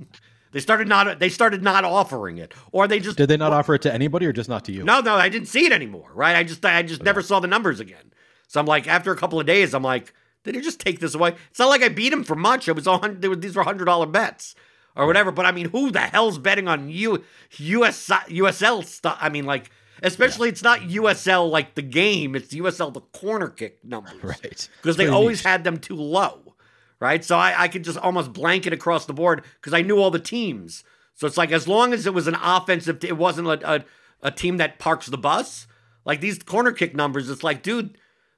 they 0.52 0.58
started 0.58 0.88
not 0.88 1.18
they 1.18 1.28
started 1.28 1.62
not 1.62 1.84
offering 1.84 2.38
it 2.38 2.54
or 2.72 2.88
they 2.88 2.98
just 2.98 3.18
Did 3.18 3.28
they 3.28 3.36
not 3.36 3.52
offer 3.52 3.74
it 3.74 3.82
to 3.82 3.92
anybody 3.92 4.24
or 4.24 4.32
just 4.32 4.48
not 4.48 4.64
to 4.64 4.72
you? 4.72 4.84
no, 4.84 5.00
no, 5.00 5.16
I 5.16 5.28
didn't 5.28 5.48
see 5.48 5.66
it 5.66 5.72
anymore. 5.72 6.10
Right? 6.14 6.34
I 6.34 6.44
just, 6.44 6.64
I 6.64 6.82
just 6.82 7.02
oh, 7.02 7.04
never 7.04 7.20
saw 7.20 7.40
the 7.40 7.46
numbers 7.46 7.78
again. 7.78 8.10
So 8.48 8.58
I'm 8.58 8.64
like, 8.64 8.88
after 8.88 9.12
a 9.12 9.16
couple 9.16 9.38
of 9.38 9.44
days, 9.44 9.74
I'm 9.74 9.82
like, 9.82 10.14
did 10.44 10.54
he 10.54 10.62
just 10.62 10.80
take 10.80 10.98
this 10.98 11.14
away? 11.14 11.34
It's 11.50 11.58
not 11.58 11.68
like 11.68 11.82
I 11.82 11.90
beat 11.90 12.10
him 12.14 12.24
for 12.24 12.36
much. 12.36 12.68
It 12.68 12.72
was 12.72 12.86
all 12.86 12.98
hundred. 12.98 13.20
there 13.20 13.28
were- 13.28 13.36
These 13.36 13.54
were 13.54 13.62
hundred 13.62 13.84
dollar 13.84 14.06
bets 14.06 14.54
or 14.96 15.06
whatever. 15.06 15.30
But 15.30 15.44
I 15.44 15.52
mean, 15.52 15.68
who 15.68 15.90
the 15.90 16.00
hell's 16.00 16.38
betting 16.38 16.68
on 16.68 16.88
U 16.88 17.22
US 17.58 18.08
USL 18.08 18.82
stuff? 18.82 19.18
I 19.20 19.28
mean, 19.28 19.44
like, 19.44 19.70
especially 20.02 20.48
it's 20.48 20.62
not 20.62 20.80
USL 20.80 21.50
like 21.50 21.74
the 21.74 21.82
game. 21.82 22.34
It's 22.34 22.52
USL 22.54 22.92
the 22.92 23.00
corner 23.00 23.48
kick 23.48 23.84
numbers 23.84 24.14
Right. 24.22 24.68
because 24.82 24.96
they 24.96 25.08
always 25.08 25.38
niche. 25.38 25.44
had 25.46 25.64
them 25.64 25.78
too 25.78 25.96
low, 25.96 26.54
right? 27.00 27.24
So 27.24 27.36
I, 27.36 27.54
I 27.62 27.68
could 27.68 27.84
just 27.84 27.98
almost 27.98 28.32
blanket 28.32 28.72
across 28.72 29.06
the 29.06 29.12
board 29.14 29.44
because 29.60 29.72
I 29.74 29.82
knew 29.82 29.98
all 29.98 30.10
the 30.10 30.18
teams. 30.18 30.84
So 31.14 31.26
it's 31.26 31.36
like 31.36 31.52
as 31.52 31.68
long 31.68 31.92
as 31.92 32.06
it 32.06 32.14
was 32.14 32.26
an 32.26 32.36
offensive, 32.42 33.02
it 33.04 33.16
wasn't 33.16 33.48
a, 33.48 33.74
a, 33.76 33.84
a 34.22 34.30
team 34.30 34.56
that 34.58 34.78
parks 34.78 35.06
the 35.06 35.18
bus. 35.18 35.66
Like 36.04 36.20
these 36.20 36.38
corner 36.42 36.72
kick 36.72 36.94
numbers, 36.96 37.30
it's 37.30 37.44
like, 37.44 37.62
dude, 37.62 37.96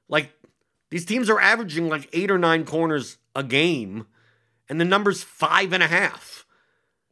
like 0.08 0.30
these 0.90 1.04
teams 1.06 1.30
are 1.30 1.40
averaging 1.40 1.88
like 1.88 2.08
eight 2.12 2.30
or 2.30 2.38
nine 2.38 2.64
corners 2.64 3.16
a 3.34 3.42
game, 3.42 4.06
and 4.68 4.80
the 4.80 4.84
number's 4.84 5.22
five 5.22 5.72
and 5.72 5.82
a 5.82 5.86
half. 5.86 6.44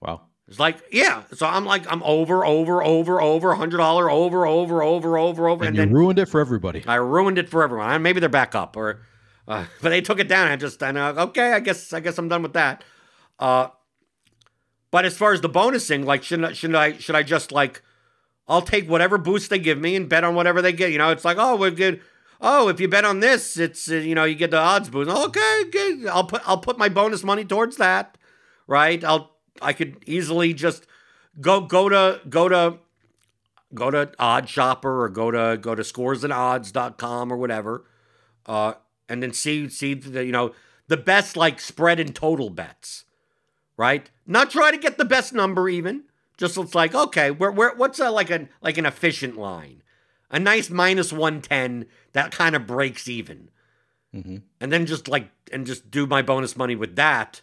Wow. 0.01 0.23
It's 0.49 0.59
like, 0.59 0.83
yeah. 0.91 1.23
So 1.35 1.47
I'm 1.47 1.65
like, 1.65 1.91
I'm 1.91 2.03
over, 2.03 2.45
over, 2.45 2.83
over, 2.83 3.21
over, 3.21 3.55
hundred 3.55 3.79
dollar, 3.79 4.11
over, 4.11 4.47
over, 4.47 4.83
over, 4.83 5.17
over, 5.17 5.49
over, 5.49 5.65
And, 5.65 5.69
and 5.69 5.77
you 5.77 5.83
then 5.83 5.95
ruined 5.95 6.19
it 6.19 6.29
for 6.29 6.41
everybody. 6.41 6.83
I 6.87 6.97
ruined 6.97 7.39
it 7.39 7.49
for 7.49 7.63
everyone. 7.63 7.91
And 7.91 8.03
Maybe 8.03 8.21
they're 8.21 8.29
back 8.29 8.55
up, 8.55 8.77
or 8.77 9.03
uh, 9.47 9.65
but 9.83 9.91
they 9.91 10.01
took 10.01 10.19
it 10.19 10.29
down. 10.29 10.51
I 10.51 10.57
just, 10.57 10.83
I 10.83 10.91
know, 10.91 11.09
okay, 11.11 11.53
I 11.53 11.61
guess, 11.61 11.93
I 11.93 12.01
guess 12.01 12.19
I'm 12.19 12.29
done 12.29 12.43
with 12.43 12.55
that. 12.55 12.85
Uh, 13.39 13.69
but 14.91 15.05
as 15.05 15.17
far 15.17 15.33
as 15.33 15.41
the 15.41 15.49
bonusing, 15.49 16.05
like, 16.05 16.23
should 16.23 16.45
I, 16.45 16.53
should 16.53 16.75
I, 16.75 16.99
should 16.99 17.15
I 17.15 17.23
just 17.23 17.51
like, 17.51 17.83
I'll 18.49 18.63
take 18.63 18.89
whatever 18.89 19.19
boost 19.19 19.49
they 19.49 19.59
give 19.59 19.79
me 19.79 19.97
and 19.97 20.09
bet 20.09 20.25
on 20.25 20.35
whatever 20.35 20.61
they 20.61 20.73
get. 20.73 20.93
You 20.93 20.99
know, 20.99 21.11
it's 21.11 21.25
like, 21.25 21.39
oh, 21.39 21.57
we're 21.57 21.71
good. 21.71 22.01
Oh, 22.41 22.69
if 22.69 22.81
you 22.81 22.89
bet 22.89 23.05
on 23.05 23.21
this, 23.21 23.57
it's 23.57 23.89
uh, 23.89 23.95
you 23.95 24.17
know 24.17 24.25
you 24.25 24.35
get 24.35 24.51
the 24.51 24.59
odds 24.59 24.91
boost. 24.91 25.09
Okay, 25.09 25.63
good. 25.71 26.07
I'll 26.09 26.25
put 26.25 26.43
I'll 26.45 26.59
put 26.59 26.77
my 26.77 26.89
bonus 26.89 27.23
money 27.23 27.45
towards 27.45 27.77
that, 27.77 28.19
right? 28.67 29.03
I'll 29.05 29.32
I 29.61 29.73
could 29.73 30.03
easily 30.07 30.55
just 30.55 30.87
go 31.41 31.61
go 31.61 31.89
to 31.89 32.21
go 32.29 32.49
to 32.49 32.79
go 33.75 33.91
to 33.91 34.07
OddsShopper 34.19 34.85
or 34.85 35.09
go 35.09 35.31
to 35.31 35.59
go 35.61 35.75
to 35.75 35.83
scoresandodds.com 35.83 37.33
or 37.33 37.37
whatever 37.37 37.85
uh 38.47 38.75
and 39.09 39.23
then 39.23 39.33
see 39.33 39.69
see 39.69 39.95
the 39.95 40.25
you 40.25 40.33
know 40.33 40.53
the 40.89 40.97
best 40.97 41.37
like 41.37 41.61
spread 41.61 42.01
and 42.01 42.15
total 42.15 42.51
bets 42.51 43.05
right? 43.79 44.11
Not 44.27 44.51
try 44.51 44.71
to 44.71 44.77
get 44.77 44.99
the 44.99 45.05
best 45.05 45.33
number 45.33 45.69
even. 45.69 46.05
Just 46.37 46.59
it's 46.59 46.75
like 46.75 46.95
okay 46.95 47.31
where 47.31 47.51
where 47.51 47.75
what's 47.75 47.99
a 47.99 48.11
like 48.11 48.31
a 48.31 48.49
like 48.61 48.79
an 48.79 48.87
efficient 48.87 49.37
line? 49.37 49.83
A 50.31 50.39
nice 50.39 50.71
minus 50.71 51.13
110 51.13 51.87
that 52.13 52.33
kind 52.33 52.57
of 52.57 52.67
breaks 52.67 53.09
even. 53.09 53.51
Hmm 54.13 54.39
and 54.61 54.73
then 54.73 54.87
just 54.87 55.09
like 55.09 55.31
and 55.53 55.67
just 55.67 55.91
do 55.91 56.07
my 56.07 56.23
bonus 56.23 56.57
money 56.57 56.77
with 56.77 56.97
that 56.97 57.41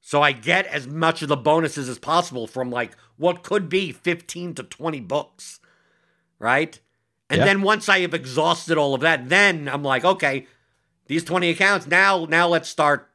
so 0.00 0.22
i 0.22 0.32
get 0.32 0.66
as 0.66 0.86
much 0.86 1.22
of 1.22 1.28
the 1.28 1.36
bonuses 1.36 1.88
as 1.88 1.98
possible 1.98 2.46
from 2.46 2.70
like 2.70 2.96
what 3.16 3.42
could 3.42 3.68
be 3.68 3.92
15 3.92 4.54
to 4.54 4.62
20 4.62 5.00
books 5.00 5.60
right 6.38 6.78
and 7.28 7.38
Yeah. 7.38 7.44
then 7.44 7.62
once 7.62 7.88
i 7.88 8.00
have 8.00 8.14
exhausted 8.14 8.78
all 8.78 8.94
of 8.94 9.00
that 9.02 9.28
then 9.28 9.68
i'm 9.68 9.82
like 9.82 10.04
okay 10.04 10.46
these 11.06 11.24
20 11.24 11.50
accounts 11.50 11.86
now 11.86 12.26
now 12.28 12.46
let's 12.48 12.68
start 12.68 13.10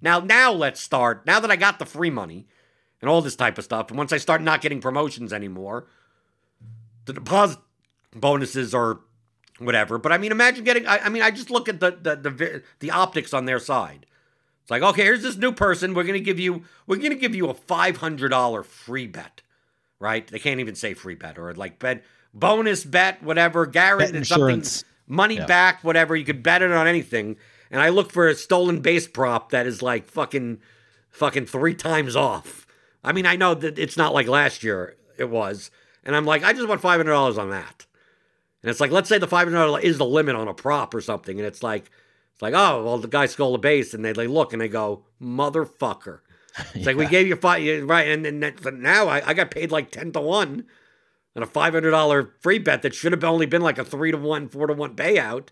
now 0.00 0.20
now 0.20 0.52
let's 0.52 0.80
start 0.80 1.26
now 1.26 1.40
that 1.40 1.50
i 1.50 1.56
got 1.56 1.78
the 1.78 1.86
free 1.86 2.10
money 2.10 2.46
and 3.00 3.08
all 3.08 3.22
this 3.22 3.36
type 3.36 3.58
of 3.58 3.64
stuff 3.64 3.88
and 3.88 3.98
once 3.98 4.12
i 4.12 4.18
start 4.18 4.42
not 4.42 4.60
getting 4.60 4.80
promotions 4.80 5.32
anymore 5.32 5.86
the 7.06 7.12
deposit 7.14 7.58
bonuses 8.14 8.74
are 8.74 9.00
whatever. 9.58 9.98
But 9.98 10.12
I 10.12 10.18
mean, 10.18 10.32
imagine 10.32 10.64
getting. 10.64 10.86
I, 10.86 10.98
I 10.98 11.08
mean, 11.08 11.22
I 11.22 11.30
just 11.30 11.50
look 11.50 11.68
at 11.68 11.80
the, 11.80 11.90
the 11.90 12.16
the 12.16 12.62
the 12.80 12.90
optics 12.90 13.32
on 13.32 13.46
their 13.46 13.58
side. 13.58 14.06
It's 14.70 14.80
like, 14.80 14.88
okay, 14.92 15.02
here's 15.02 15.22
this 15.22 15.36
new 15.36 15.50
person. 15.50 15.94
We're 15.94 16.04
gonna 16.04 16.20
give 16.20 16.38
you. 16.38 16.62
We're 16.86 16.98
gonna 16.98 17.16
give 17.16 17.34
you 17.34 17.48
a 17.48 17.54
five 17.54 17.96
hundred 17.96 18.28
dollar 18.28 18.62
free 18.62 19.08
bet, 19.08 19.42
right? 19.98 20.24
They 20.24 20.38
can't 20.38 20.60
even 20.60 20.76
say 20.76 20.94
free 20.94 21.16
bet 21.16 21.40
or 21.40 21.52
like 21.56 21.80
bet 21.80 22.04
bonus 22.32 22.84
bet, 22.84 23.20
whatever. 23.20 23.66
Guaranteed 23.66 24.28
something 24.28 24.62
money 25.08 25.38
yeah. 25.38 25.46
back, 25.46 25.82
whatever. 25.82 26.14
You 26.14 26.24
could 26.24 26.44
bet 26.44 26.62
it 26.62 26.70
on 26.70 26.86
anything. 26.86 27.34
And 27.68 27.82
I 27.82 27.88
look 27.88 28.12
for 28.12 28.28
a 28.28 28.34
stolen 28.36 28.80
base 28.80 29.08
prop 29.08 29.50
that 29.50 29.66
is 29.66 29.82
like 29.82 30.06
fucking, 30.06 30.60
fucking 31.10 31.46
three 31.46 31.74
times 31.74 32.14
off. 32.14 32.64
I 33.02 33.10
mean, 33.10 33.26
I 33.26 33.34
know 33.34 33.54
that 33.54 33.76
it's 33.76 33.96
not 33.96 34.14
like 34.14 34.28
last 34.28 34.62
year 34.62 34.94
it 35.18 35.30
was, 35.30 35.72
and 36.04 36.14
I'm 36.14 36.26
like, 36.26 36.44
I 36.44 36.52
just 36.52 36.68
want 36.68 36.80
five 36.80 37.00
hundred 37.00 37.10
dollars 37.10 37.38
on 37.38 37.50
that. 37.50 37.86
And 38.62 38.70
it's 38.70 38.78
like, 38.78 38.92
let's 38.92 39.08
say 39.08 39.18
the 39.18 39.26
five 39.26 39.48
hundred 39.48 39.66
dollars 39.66 39.82
is 39.82 39.98
the 39.98 40.06
limit 40.06 40.36
on 40.36 40.46
a 40.46 40.54
prop 40.54 40.94
or 40.94 41.00
something, 41.00 41.40
and 41.40 41.46
it's 41.48 41.64
like, 41.64 41.90
it's 42.40 42.42
like, 42.42 42.54
oh, 42.54 42.82
well, 42.82 42.96
the 42.96 43.06
guy 43.06 43.26
stole 43.26 43.54
a 43.54 43.58
base, 43.58 43.92
and 43.92 44.02
they, 44.02 44.14
they 44.14 44.26
look 44.26 44.54
and 44.54 44.62
they 44.62 44.68
go, 44.68 45.04
motherfucker. 45.20 46.20
It's 46.58 46.76
yeah. 46.76 46.86
like 46.86 46.96
we 46.96 47.06
gave 47.10 47.26
you 47.26 47.36
five, 47.36 47.86
right? 47.86 48.08
And, 48.08 48.24
and 48.24 48.82
now 48.82 49.08
I, 49.08 49.28
I 49.28 49.34
got 49.34 49.50
paid 49.50 49.70
like 49.70 49.90
ten 49.90 50.10
to 50.12 50.22
one 50.22 50.64
on 51.36 51.42
a 51.42 51.46
five 51.46 51.74
hundred 51.74 51.90
dollar 51.90 52.32
free 52.40 52.58
bet 52.58 52.80
that 52.80 52.94
should 52.94 53.12
have 53.12 53.22
only 53.24 53.44
been 53.44 53.60
like 53.60 53.76
a 53.76 53.84
three 53.84 54.10
to 54.10 54.16
one, 54.16 54.48
four 54.48 54.66
to 54.68 54.72
one 54.72 54.96
payout. 54.96 55.48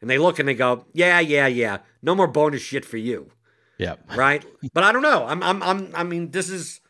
And 0.00 0.10
they 0.10 0.18
look 0.18 0.40
and 0.40 0.48
they 0.48 0.54
go, 0.54 0.84
yeah, 0.92 1.20
yeah, 1.20 1.46
yeah, 1.46 1.78
no 2.02 2.16
more 2.16 2.26
bonus 2.26 2.60
shit 2.60 2.84
for 2.84 2.96
you. 2.96 3.30
Yeah. 3.78 3.94
Right. 4.16 4.44
But 4.74 4.82
I 4.82 4.90
don't 4.90 5.02
know. 5.02 5.26
I'm, 5.26 5.44
I'm, 5.44 5.62
I'm. 5.62 5.92
I 5.94 6.02
mean, 6.02 6.32
this 6.32 6.50
is 6.50 6.80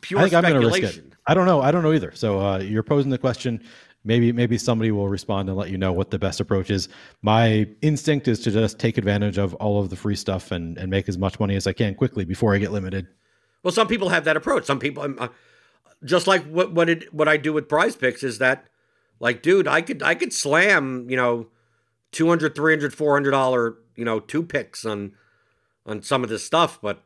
pure 0.00 0.20
I 0.20 0.22
think 0.22 0.32
speculation. 0.32 0.74
I'm 0.74 0.80
risk 0.80 0.98
it. 1.00 1.12
I 1.26 1.34
don't 1.34 1.44
know. 1.44 1.60
I 1.60 1.70
don't 1.70 1.82
know 1.82 1.92
either. 1.92 2.12
So 2.14 2.40
uh, 2.40 2.58
you're 2.60 2.82
posing 2.82 3.10
the 3.10 3.18
question 3.18 3.62
maybe 4.04 4.32
maybe 4.32 4.58
somebody 4.58 4.90
will 4.90 5.08
respond 5.08 5.48
and 5.48 5.58
let 5.58 5.70
you 5.70 5.78
know 5.78 5.92
what 5.92 6.10
the 6.10 6.18
best 6.18 6.40
approach 6.40 6.70
is. 6.70 6.88
My 7.22 7.68
instinct 7.82 8.28
is 8.28 8.40
to 8.40 8.50
just 8.50 8.78
take 8.78 8.98
advantage 8.98 9.38
of 9.38 9.54
all 9.54 9.80
of 9.80 9.90
the 9.90 9.96
free 9.96 10.16
stuff 10.16 10.50
and 10.50 10.78
and 10.78 10.90
make 10.90 11.08
as 11.08 11.18
much 11.18 11.38
money 11.40 11.56
as 11.56 11.66
I 11.66 11.72
can 11.72 11.94
quickly 11.94 12.24
before 12.24 12.54
I 12.54 12.58
get 12.58 12.72
limited. 12.72 13.08
Well, 13.62 13.72
some 13.72 13.88
people 13.88 14.08
have 14.10 14.24
that 14.24 14.36
approach. 14.36 14.64
Some 14.64 14.78
people, 14.78 15.14
uh, 15.18 15.28
just 16.04 16.26
like 16.26 16.44
what 16.46 16.72
what 16.72 16.88
it 16.88 17.12
what 17.12 17.28
I 17.28 17.36
do 17.36 17.52
with 17.52 17.68
Prize 17.68 17.96
Picks 17.96 18.22
is 18.22 18.38
that, 18.38 18.68
like, 19.20 19.42
dude, 19.42 19.66
I 19.66 19.82
could 19.82 20.02
I 20.02 20.14
could 20.14 20.32
slam 20.32 21.06
you 21.10 21.16
know, 21.16 21.48
200 22.12 22.54
300 22.54 22.94
400 22.94 23.30
dollar 23.30 23.76
you 23.96 24.04
know 24.04 24.20
two 24.20 24.42
picks 24.42 24.84
on 24.84 25.12
on 25.84 26.02
some 26.02 26.22
of 26.22 26.30
this 26.30 26.44
stuff, 26.44 26.80
but 26.80 27.02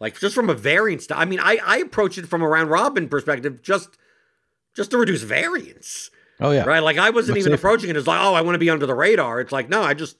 like 0.00 0.18
just 0.18 0.34
from 0.34 0.48
a 0.48 0.54
variance. 0.54 1.06
I 1.10 1.24
mean, 1.24 1.40
I 1.40 1.58
I 1.64 1.78
approach 1.78 2.16
it 2.18 2.26
from 2.26 2.42
a 2.42 2.48
round 2.48 2.70
robin 2.70 3.08
perspective, 3.08 3.62
just 3.62 3.98
just 4.74 4.90
to 4.90 4.98
reduce 4.98 5.22
variance. 5.22 6.10
Oh 6.40 6.50
yeah, 6.50 6.64
right. 6.64 6.82
Like 6.82 6.98
I 6.98 7.10
wasn't 7.10 7.36
Much 7.36 7.40
even 7.40 7.52
safer. 7.52 7.60
approaching 7.66 7.90
it 7.90 7.96
as 7.96 8.06
like, 8.06 8.20
oh, 8.20 8.34
I 8.34 8.40
want 8.40 8.54
to 8.54 8.58
be 8.58 8.70
under 8.70 8.86
the 8.86 8.94
radar. 8.94 9.40
It's 9.40 9.52
like, 9.52 9.68
no, 9.68 9.82
I 9.82 9.94
just, 9.94 10.16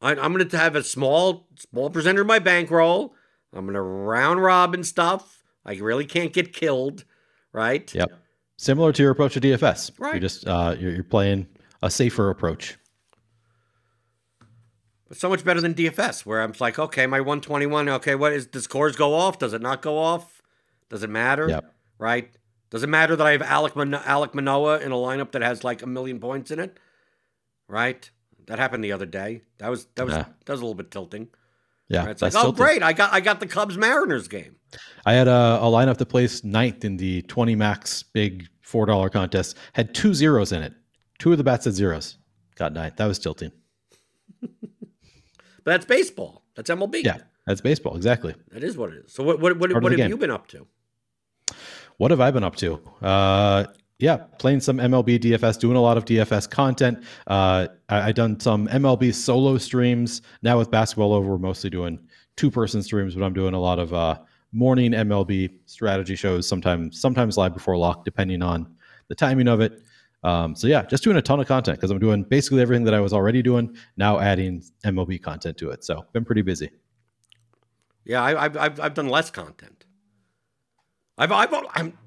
I, 0.00 0.12
am 0.12 0.32
going 0.32 0.48
to 0.48 0.58
have 0.58 0.76
a 0.76 0.82
small, 0.82 1.48
small 1.56 1.90
percentage 1.90 2.20
of 2.20 2.26
my 2.26 2.38
bankroll. 2.38 3.14
I'm 3.52 3.64
going 3.64 3.74
to 3.74 3.80
round 3.80 4.42
robin 4.42 4.84
stuff. 4.84 5.42
I 5.64 5.74
really 5.74 6.04
can't 6.04 6.32
get 6.32 6.52
killed, 6.52 7.04
right? 7.52 7.92
Yep. 7.94 8.10
Similar 8.58 8.92
to 8.92 9.02
your 9.02 9.12
approach 9.12 9.34
to 9.34 9.40
DFS. 9.40 9.92
Right. 9.98 10.14
You're 10.14 10.20
just 10.20 10.46
uh, 10.46 10.74
you're, 10.78 10.92
you're 10.92 11.04
playing 11.04 11.46
a 11.82 11.90
safer 11.90 12.30
approach. 12.30 12.76
But 15.08 15.18
so 15.18 15.28
much 15.28 15.44
better 15.44 15.60
than 15.60 15.74
DFS, 15.74 16.26
where 16.26 16.42
I'm 16.42 16.52
like, 16.58 16.78
okay, 16.78 17.06
my 17.06 17.20
121. 17.20 17.88
Okay, 17.88 18.14
what 18.16 18.32
is? 18.32 18.46
Does 18.46 18.64
scores 18.64 18.96
go 18.96 19.14
off? 19.14 19.38
Does 19.38 19.52
it 19.52 19.62
not 19.62 19.82
go 19.82 19.98
off? 19.98 20.42
Does 20.88 21.02
it 21.02 21.10
matter? 21.10 21.48
Yep. 21.48 21.72
Right. 21.98 22.30
Does 22.76 22.82
it 22.82 22.90
matter 22.90 23.16
that 23.16 23.26
I 23.26 23.32
have 23.32 23.40
Alec, 23.40 23.74
Mon- 23.74 23.92
Alek 23.92 24.34
Manoah 24.34 24.80
in 24.80 24.92
a 24.92 24.96
lineup 24.96 25.32
that 25.32 25.40
has 25.40 25.64
like 25.64 25.80
a 25.80 25.86
million 25.86 26.20
points 26.20 26.50
in 26.50 26.58
it? 26.58 26.78
Right? 27.68 28.10
That 28.48 28.58
happened 28.58 28.84
the 28.84 28.92
other 28.92 29.06
day. 29.06 29.44
That 29.56 29.70
was 29.70 29.86
that 29.94 30.04
was 30.04 30.14
yeah. 30.14 30.26
that 30.44 30.52
was 30.52 30.60
a 30.60 30.62
little 30.62 30.74
bit 30.74 30.90
tilting. 30.90 31.28
Yeah, 31.88 32.00
right? 32.00 32.10
it's 32.10 32.20
like, 32.20 32.34
oh 32.36 32.52
great, 32.52 32.82
I 32.82 32.92
got 32.92 33.14
I 33.14 33.20
got 33.20 33.40
the 33.40 33.46
Cubs 33.46 33.78
Mariners 33.78 34.28
game. 34.28 34.56
I 35.06 35.14
had 35.14 35.26
a, 35.26 35.58
a 35.62 35.64
lineup 35.64 35.96
that 35.96 36.06
placed 36.10 36.44
ninth 36.44 36.84
in 36.84 36.98
the 36.98 37.22
twenty 37.22 37.54
max 37.54 38.02
big 38.02 38.46
four 38.60 38.84
dollar 38.84 39.08
contest. 39.08 39.56
Had 39.72 39.94
two 39.94 40.12
zeros 40.12 40.52
in 40.52 40.62
it. 40.62 40.74
Two 41.18 41.32
of 41.32 41.38
the 41.38 41.44
bats 41.44 41.64
had 41.64 41.72
zeros. 41.72 42.18
Got 42.56 42.74
ninth. 42.74 42.96
That 42.96 43.06
was 43.06 43.18
tilting. 43.18 43.52
but 44.42 44.50
that's 45.64 45.86
baseball. 45.86 46.42
That's 46.56 46.68
MLB. 46.68 47.04
Yeah, 47.04 47.20
that's 47.46 47.62
baseball. 47.62 47.96
Exactly. 47.96 48.34
That 48.50 48.62
is 48.62 48.76
what 48.76 48.92
it 48.92 49.06
is. 49.06 49.14
So 49.14 49.24
what 49.24 49.40
what 49.40 49.58
what, 49.58 49.72
what 49.82 49.92
have 49.92 49.96
game. 49.96 50.10
you 50.10 50.18
been 50.18 50.30
up 50.30 50.46
to? 50.48 50.66
What 51.98 52.10
have 52.10 52.20
I 52.20 52.30
been 52.30 52.44
up 52.44 52.56
to? 52.56 52.80
Uh, 53.02 53.64
yeah, 53.98 54.16
playing 54.38 54.60
some 54.60 54.76
MLB 54.76 55.18
DFS, 55.18 55.58
doing 55.58 55.76
a 55.76 55.80
lot 55.80 55.96
of 55.96 56.04
DFS 56.04 56.50
content. 56.50 57.02
Uh, 57.26 57.68
I, 57.88 58.08
I 58.08 58.12
done 58.12 58.38
some 58.38 58.68
MLB 58.68 59.14
solo 59.14 59.56
streams. 59.56 60.20
Now 60.42 60.58
with 60.58 60.70
basketball 60.70 61.14
over, 61.14 61.30
we're 61.30 61.38
mostly 61.38 61.70
doing 61.70 61.98
two 62.36 62.50
person 62.50 62.82
streams, 62.82 63.14
but 63.14 63.24
I'm 63.24 63.32
doing 63.32 63.54
a 63.54 63.60
lot 63.60 63.78
of 63.78 63.94
uh, 63.94 64.18
morning 64.52 64.92
MLB 64.92 65.50
strategy 65.64 66.16
shows. 66.16 66.46
Sometimes, 66.46 67.00
sometimes 67.00 67.38
live 67.38 67.54
before 67.54 67.76
lock, 67.78 68.04
depending 68.04 68.42
on 68.42 68.76
the 69.08 69.14
timing 69.14 69.48
of 69.48 69.60
it. 69.60 69.82
Um, 70.22 70.54
so 70.54 70.66
yeah, 70.66 70.82
just 70.82 71.04
doing 71.04 71.16
a 71.16 71.22
ton 71.22 71.40
of 71.40 71.46
content 71.46 71.78
because 71.78 71.90
I'm 71.90 71.98
doing 71.98 72.24
basically 72.24 72.60
everything 72.60 72.84
that 72.84 72.94
I 72.94 73.00
was 73.00 73.12
already 73.12 73.42
doing. 73.42 73.76
Now 73.96 74.18
adding 74.18 74.62
MLB 74.84 75.22
content 75.22 75.56
to 75.58 75.70
it. 75.70 75.84
So 75.84 76.04
been 76.12 76.24
pretty 76.24 76.42
busy. 76.42 76.70
Yeah, 78.04 78.22
I, 78.22 78.42
have 78.42 78.56
I've 78.56 78.80
I've 78.80 78.94
done 78.94 79.08
less 79.08 79.30
content. 79.30 79.75
I've 81.18 81.32
I've 81.32 81.54
I'm, 81.74 81.98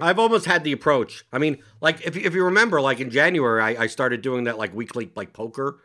I've 0.00 0.18
almost 0.18 0.46
had 0.46 0.64
the 0.64 0.72
approach. 0.72 1.24
I 1.32 1.38
mean, 1.38 1.58
like 1.80 2.06
if 2.06 2.16
if 2.16 2.34
you 2.34 2.44
remember, 2.44 2.80
like 2.80 3.00
in 3.00 3.10
January, 3.10 3.62
I, 3.62 3.84
I 3.84 3.86
started 3.86 4.22
doing 4.22 4.44
that 4.44 4.58
like 4.58 4.74
weekly 4.74 5.10
like 5.14 5.32
poker 5.32 5.80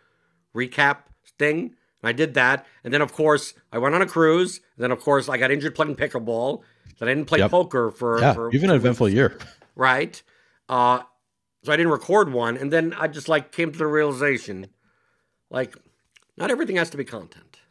recap 0.56 1.00
thing. 1.38 1.76
And 2.02 2.10
I 2.10 2.12
did 2.12 2.34
that, 2.34 2.66
and 2.84 2.94
then 2.94 3.02
of 3.02 3.14
course 3.14 3.54
I 3.72 3.78
went 3.78 3.96
on 3.96 4.02
a 4.02 4.06
cruise. 4.06 4.58
And 4.76 4.84
then 4.84 4.92
of 4.92 5.00
course 5.00 5.30
I 5.30 5.38
got 5.38 5.52
injured 5.52 5.76
playing 5.76 5.96
pickleball. 5.96 6.62
Then 7.00 7.10
I 7.10 7.14
didn't 7.14 7.28
play 7.28 7.40
yep. 7.40 7.52
poker 7.52 7.92
for 7.92 8.20
yeah. 8.20 8.34
For 8.34 8.52
You've 8.52 8.64
an 8.64 8.72
eventful 8.72 9.10
year, 9.10 9.38
right? 9.76 10.22
Uh, 10.70 11.02
so 11.64 11.72
I 11.72 11.78
didn't 11.78 11.92
record 11.92 12.32
one, 12.32 12.58
and 12.58 12.72
then 12.72 12.94
I 12.94 13.08
just 13.08 13.30
like 13.30 13.52
came 13.52 13.72
to 13.72 13.78
the 13.78 13.88
realization, 13.88 14.68
like, 15.50 15.76
not 16.36 16.52
everything 16.52 16.76
has 16.76 16.90
to 16.90 16.98
be 16.98 17.06
content. 17.06 17.62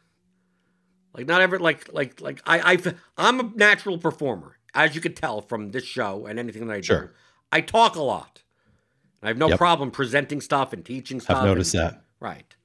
Like 1.13 1.27
not 1.27 1.41
every 1.41 1.59
like 1.59 1.93
like 1.93 2.19
like 2.19 2.41
I 2.45 2.73
I 2.73 2.93
I'm 3.17 3.39
a 3.39 3.43
natural 3.55 3.97
performer 3.99 4.57
as 4.73 4.95
you 4.95 5.01
could 5.01 5.15
tell 5.15 5.41
from 5.41 5.71
this 5.71 5.85
show 5.85 6.25
and 6.25 6.39
anything 6.39 6.67
that 6.67 6.73
I 6.73 6.81
sure. 6.81 7.01
do, 7.01 7.09
I 7.51 7.61
talk 7.61 7.95
a 7.95 8.01
lot. 8.01 8.41
I 9.21 9.27
have 9.27 9.37
no 9.37 9.49
yep. 9.49 9.57
problem 9.57 9.91
presenting 9.91 10.41
stuff 10.41 10.73
and 10.73 10.83
teaching 10.83 11.19
stuff. 11.19 11.37
I've 11.37 11.45
noticed 11.45 11.73
and, 11.73 11.83
that. 11.83 12.03
Right. 12.19 12.55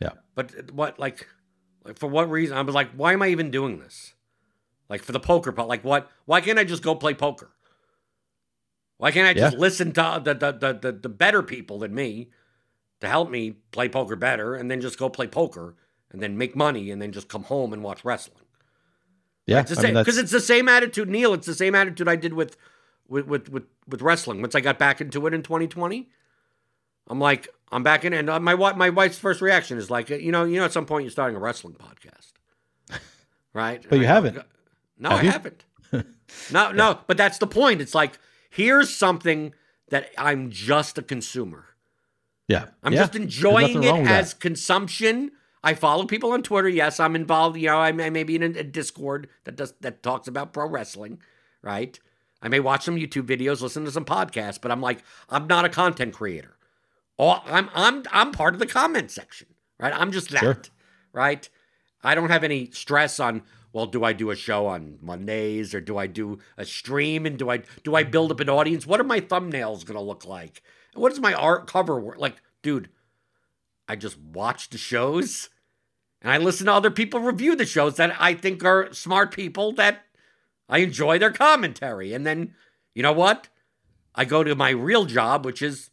Yeah. 0.00 0.10
But 0.34 0.72
what, 0.72 0.98
like, 0.98 1.26
like, 1.84 1.98
for 1.98 2.08
what 2.08 2.30
reason? 2.30 2.56
I 2.56 2.62
was 2.62 2.74
like, 2.74 2.90
why 2.92 3.12
am 3.12 3.22
I 3.22 3.28
even 3.28 3.50
doing 3.50 3.78
this? 3.78 4.14
Like 4.88 5.02
for 5.02 5.12
the 5.12 5.20
poker 5.20 5.52
part, 5.52 5.68
like 5.68 5.84
what? 5.84 6.10
Why 6.26 6.42
can't 6.42 6.58
I 6.58 6.64
just 6.64 6.82
go 6.82 6.94
play 6.94 7.14
poker? 7.14 7.50
Why 8.98 9.10
can't 9.10 9.26
I 9.26 9.32
just 9.32 9.54
yeah. 9.54 9.58
listen 9.58 9.92
to 9.92 10.20
the, 10.22 10.34
the 10.34 10.52
the, 10.52 10.72
the 10.74 10.92
the 10.92 11.08
better 11.08 11.42
people 11.42 11.78
than 11.78 11.94
me 11.94 12.28
to 13.00 13.08
help 13.08 13.30
me 13.30 13.52
play 13.70 13.88
poker 13.88 14.16
better, 14.16 14.54
and 14.54 14.70
then 14.70 14.82
just 14.82 14.98
go 14.98 15.08
play 15.08 15.26
poker 15.26 15.76
and 16.10 16.20
then 16.20 16.36
make 16.36 16.54
money, 16.54 16.90
and 16.90 17.00
then 17.00 17.10
just 17.10 17.28
come 17.28 17.44
home 17.44 17.72
and 17.72 17.82
watch 17.82 18.04
wrestling? 18.04 18.44
Yeah, 19.46 19.62
because 19.62 19.78
I 19.84 19.90
mean, 19.90 19.96
it's 19.96 20.30
the 20.30 20.40
same 20.40 20.68
attitude, 20.68 21.08
Neil. 21.08 21.34
It's 21.34 21.46
the 21.46 21.54
same 21.54 21.74
attitude 21.74 22.08
I 22.08 22.16
did 22.16 22.32
with, 22.32 22.56
with 23.08 23.26
with 23.26 23.48
with 23.48 23.64
with 23.88 24.02
wrestling. 24.02 24.40
Once 24.40 24.54
I 24.54 24.60
got 24.60 24.78
back 24.78 25.00
into 25.00 25.26
it 25.26 25.34
in 25.34 25.42
2020, 25.42 26.08
I'm 27.08 27.18
like, 27.18 27.48
I'm 27.72 27.82
back 27.82 28.04
in, 28.04 28.12
and 28.12 28.30
uh, 28.30 28.38
my 28.38 28.54
my 28.54 28.90
wife's 28.90 29.18
first 29.18 29.40
reaction 29.40 29.78
is 29.78 29.90
like, 29.90 30.10
you 30.10 30.30
know, 30.30 30.44
you 30.44 30.58
know, 30.58 30.64
at 30.64 30.72
some 30.72 30.86
point 30.86 31.04
you're 31.04 31.10
starting 31.10 31.36
a 31.36 31.40
wrestling 31.40 31.74
podcast, 31.74 32.32
right? 33.52 33.84
but 33.88 33.98
you 33.98 34.04
I, 34.04 34.08
haven't. 34.08 34.38
No, 34.98 35.10
Have 35.10 35.18
I 35.18 35.22
you? 35.22 35.30
haven't. 35.30 35.64
no, 35.92 36.02
yeah. 36.52 36.72
no. 36.72 37.00
But 37.08 37.16
that's 37.16 37.38
the 37.38 37.48
point. 37.48 37.80
It's 37.80 37.94
like 37.94 38.18
here's 38.48 38.94
something 38.94 39.54
that 39.88 40.10
I'm 40.16 40.50
just 40.50 40.98
a 40.98 41.02
consumer. 41.02 41.66
Yeah, 42.46 42.66
I'm 42.84 42.92
yeah. 42.92 43.00
just 43.00 43.16
enjoying 43.16 43.82
it 43.82 44.06
as 44.06 44.34
consumption 44.34 45.32
I 45.64 45.74
follow 45.74 46.06
people 46.06 46.32
on 46.32 46.42
Twitter. 46.42 46.68
Yes, 46.68 46.98
I'm 46.98 47.14
involved. 47.14 47.56
You 47.56 47.68
know, 47.68 47.78
I 47.78 47.92
may, 47.92 48.06
I 48.06 48.10
may 48.10 48.24
be 48.24 48.36
in 48.36 48.42
a, 48.42 48.58
a 48.58 48.64
Discord 48.64 49.28
that 49.44 49.56
does 49.56 49.74
that 49.80 50.02
talks 50.02 50.26
about 50.26 50.52
pro 50.52 50.68
wrestling, 50.68 51.20
right? 51.62 51.98
I 52.42 52.48
may 52.48 52.60
watch 52.60 52.84
some 52.84 52.96
YouTube 52.96 53.26
videos, 53.26 53.60
listen 53.60 53.84
to 53.84 53.92
some 53.92 54.04
podcasts, 54.04 54.60
but 54.60 54.72
I'm 54.72 54.80
like, 54.80 55.04
I'm 55.30 55.46
not 55.46 55.64
a 55.64 55.68
content 55.68 56.12
creator. 56.14 56.56
Oh, 57.18 57.40
I'm 57.46 57.70
I'm 57.74 58.02
I'm 58.10 58.32
part 58.32 58.54
of 58.54 58.60
the 58.60 58.66
comment 58.66 59.10
section, 59.10 59.48
right? 59.78 59.92
I'm 59.94 60.10
just 60.10 60.30
that, 60.30 60.40
sure. 60.40 60.62
right? 61.12 61.48
I 62.02 62.14
don't 62.14 62.30
have 62.30 62.44
any 62.44 62.70
stress 62.72 63.20
on. 63.20 63.42
Well, 63.72 63.86
do 63.86 64.04
I 64.04 64.12
do 64.12 64.30
a 64.30 64.36
show 64.36 64.66
on 64.66 64.98
Mondays 65.00 65.72
or 65.72 65.80
do 65.80 65.96
I 65.96 66.06
do 66.06 66.38
a 66.58 66.64
stream 66.64 67.24
and 67.24 67.38
do 67.38 67.48
I 67.48 67.62
do 67.84 67.94
I 67.94 68.02
build 68.02 68.32
up 68.32 68.40
an 68.40 68.50
audience? 68.50 68.86
What 68.86 69.00
are 69.00 69.04
my 69.04 69.20
thumbnails 69.20 69.86
gonna 69.86 70.02
look 70.02 70.26
like? 70.26 70.62
What 70.94 71.12
is 71.12 71.20
my 71.20 71.32
art 71.32 71.68
cover 71.68 71.98
work 72.00 72.18
like, 72.18 72.42
dude? 72.62 72.90
I 73.88 73.96
just 73.96 74.18
watch 74.18 74.70
the 74.70 74.78
shows 74.78 75.48
and 76.22 76.32
I 76.32 76.38
listen 76.38 76.66
to 76.66 76.72
other 76.72 76.90
people 76.90 77.20
review 77.20 77.56
the 77.56 77.66
shows 77.66 77.96
that 77.96 78.14
I 78.20 78.34
think 78.34 78.64
are 78.64 78.92
smart 78.92 79.34
people 79.34 79.72
that 79.72 80.02
I 80.68 80.78
enjoy 80.78 81.18
their 81.18 81.32
commentary. 81.32 82.12
And 82.14 82.24
then, 82.26 82.54
you 82.94 83.02
know 83.02 83.12
what? 83.12 83.48
I 84.14 84.24
go 84.24 84.44
to 84.44 84.54
my 84.54 84.70
real 84.70 85.04
job, 85.04 85.44
which 85.44 85.60
is 85.62 85.90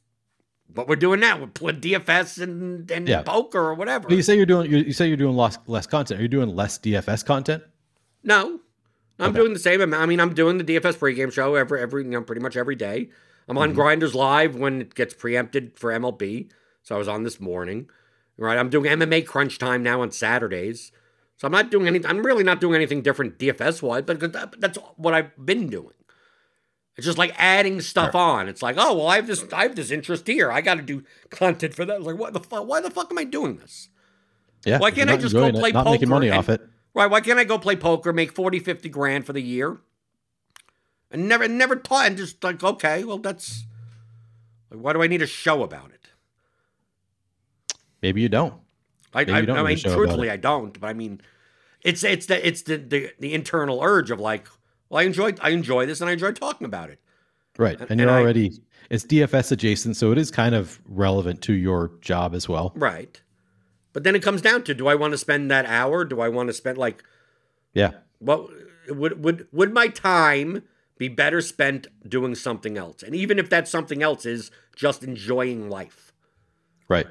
what 0.74 0.88
we're 0.88 0.96
doing 0.98 1.20
now. 1.20 1.40
We're 1.40 1.74
DFS 1.74 2.42
and, 2.42 2.90
and 2.92 3.08
Yeah. 3.08 3.24
poker 3.24 3.60
or 3.60 3.74
whatever. 3.74 4.08
But 4.08 4.16
you 4.18 4.24
say 4.24 4.36
you're 4.38 4.46
doing 4.46 4.70
you, 4.72 4.78
you 4.78 4.94
say 4.94 5.08
you're 5.08 5.18
doing 5.18 5.36
less 5.36 5.58
less 5.68 5.88
content. 5.88 6.20
Are 6.20 6.24
you 6.24 6.30
doing 6.30 6.56
less 6.56 6.78
DFS 6.78 7.26
content? 7.26 7.64
No, 8.24 8.60
I'm 9.18 9.30
Okay. 9.32 9.40
doing 9.40 9.54
the 9.54 9.60
same. 9.60 9.82
I 9.94 10.06
mean, 10.06 10.20
I'm 10.20 10.34
doing 10.34 10.58
the 10.58 10.64
DFS 10.64 10.98
pregame 10.98 11.32
show 11.32 11.56
every 11.56 11.82
every 11.82 12.04
you 12.04 12.10
know 12.12 12.22
pretty 12.22 12.42
much 12.42 12.56
every 12.56 12.76
day. 12.76 13.10
I'm 13.48 13.58
on 13.58 13.72
Mhm. 13.72 13.76
Grinders 13.76 14.14
Live 14.14 14.56
when 14.56 14.82
it 14.82 14.94
gets 14.94 15.14
preempted 15.16 15.78
for 15.80 15.92
MLB. 15.92 16.50
So 16.84 16.94
I 16.94 16.98
was 17.00 17.08
on 17.08 17.24
this 17.24 17.40
morning. 17.40 17.90
Right, 18.40 18.58
I'm 18.58 18.70
doing 18.70 18.90
MMA 18.90 19.26
Crunch 19.26 19.60
Time 19.60 19.84
now 19.84 20.02
on 20.02 20.12
Saturdays. 20.12 20.94
So 21.36 21.46
I'm 21.46 21.52
not 21.52 21.72
doing 21.72 21.88
any. 21.88 22.06
I'm 22.06 22.26
really 22.26 22.44
not 22.44 22.62
doing 22.62 22.76
anything 22.76 23.02
different 23.02 23.38
DFS 23.38 23.82
wise, 23.82 24.04
but 24.04 24.60
that's 24.60 24.78
what 24.96 25.14
I've 25.14 25.32
been 25.46 25.68
doing. 25.68 25.94
It's 26.96 27.06
just 27.06 27.18
like 27.18 27.34
adding 27.38 27.80
stuff 27.80 28.14
on. 28.16 28.50
It's 28.50 28.62
like, 28.62 28.76
oh 28.78 28.96
well, 28.96 29.08
I 29.08 29.18
have 29.18 29.28
this. 29.28 29.46
I 29.54 29.64
have 29.64 29.76
this 29.76 29.92
interest 29.92 30.28
here. 30.28 30.52
I 30.52 30.62
got 30.62 30.76
to 30.76 30.82
do 30.82 31.04
content 31.30 31.74
for 31.74 31.86
that. 31.86 31.98
It's 31.98 32.06
like, 32.06 32.18
what 32.18 32.34
the 32.34 32.40
fuck? 32.40 32.66
Why 32.68 32.82
the 32.82 32.90
fuck 32.90 33.12
am 33.12 33.18
I 33.18 33.24
doing 33.26 33.58
this? 33.58 33.90
Yeah. 34.66 34.80
Why 34.80 34.92
can't 34.92 35.10
I 35.10 35.18
just 35.18 35.34
go 35.34 35.40
enjoying 35.40 35.56
it, 35.56 35.60
play 35.60 35.72
not 35.72 35.86
making 35.86 36.10
money 36.10 36.28
and- 36.28 36.38
off 36.38 36.50
it? 36.50 36.62
Right? 36.94 37.10
Why 37.10 37.22
can't 37.22 37.40
I 37.40 37.44
go 37.44 37.60
play 37.60 37.76
poker, 37.76 38.12
make 38.12 38.34
40, 38.34 38.60
50 38.60 38.90
grand 38.90 39.26
for 39.26 39.32
the 39.32 39.42
year, 39.42 39.78
and 41.12 41.30
never, 41.30 41.48
never 41.48 41.76
taught, 41.76 42.08
and 42.08 42.18
just 42.18 42.44
like, 42.44 42.64
okay, 42.64 43.04
well, 43.04 43.20
that's 43.20 43.64
like, 44.72 44.82
why 44.82 44.94
do 44.94 45.02
I 45.02 45.08
need 45.08 45.22
a 45.22 45.28
show 45.28 45.64
about 45.64 45.92
it? 45.92 45.99
Maybe 48.02 48.22
you 48.22 48.30
don't. 48.30 48.54
I, 49.14 49.20
Maybe 49.22 49.32
I, 49.34 49.40
you 49.40 49.46
don't 49.48 49.58
I 49.58 49.64
mean, 49.64 49.78
truthfully, 49.80 50.30
I 50.30 50.38
don't. 50.38 50.80
But 50.80 50.88
I 50.88 50.94
mean, 50.94 51.22
it's 51.82 52.04
it's 52.04 52.28
the 52.28 52.46
it's 52.48 52.62
the, 52.64 52.78
the 52.78 53.12
the 53.20 53.34
internal 53.34 53.82
urge 53.82 54.12
of 54.12 54.20
like, 54.20 54.48
well, 54.90 55.00
I 55.02 55.04
enjoy 55.04 55.34
I 55.42 55.50
enjoy 55.50 55.86
this, 55.86 56.02
and 56.02 56.10
I 56.10 56.14
enjoy 56.14 56.32
talking 56.32 56.66
about 56.66 56.90
it. 56.90 57.00
Right. 57.58 57.80
And- 57.80 57.92
And, 57.92 58.00
you're 58.00 58.10
and 58.10 58.18
I- 58.18 58.22
already 58.22 58.52
it's 58.90 59.04
DFS 59.06 59.52
adjacent, 59.52 59.98
so 59.98 60.12
it 60.12 60.18
is 60.18 60.32
kind 60.32 60.56
of 60.56 60.80
relevant 60.88 61.42
to 61.44 61.54
your 61.54 61.92
job 62.02 62.34
as 62.34 62.48
well. 62.50 62.72
Right. 62.76 63.22
But 63.94 64.04
then 64.04 64.16
it 64.16 64.22
comes 64.24 64.42
down 64.42 64.64
to, 64.64 64.74
do 64.74 64.88
I 64.88 64.96
want 64.96 65.12
to 65.14 65.18
spend 65.18 65.50
that 65.52 65.66
hour? 65.66 66.06
Do 66.06 66.22
I 66.22 66.30
want 66.30 66.48
to 66.48 66.54
spend 66.54 66.78
like 66.78 67.04
Yeah. 67.74 67.92
what 68.20 68.48
would 68.88 69.24
would 69.24 69.48
would 69.52 69.74
my 69.74 69.88
time 69.88 70.64
be 70.98 71.08
better 71.08 71.42
spent 71.42 71.88
doing 72.08 72.36
something 72.36 72.78
else? 72.78 73.04
And 73.04 73.16
even 73.16 73.40
if 73.40 73.50
that 73.50 73.68
something 73.68 74.02
else 74.04 74.26
is 74.26 74.52
just 74.76 75.04
enjoying 75.04 75.70
life. 75.70 76.14
Right. 76.88 77.08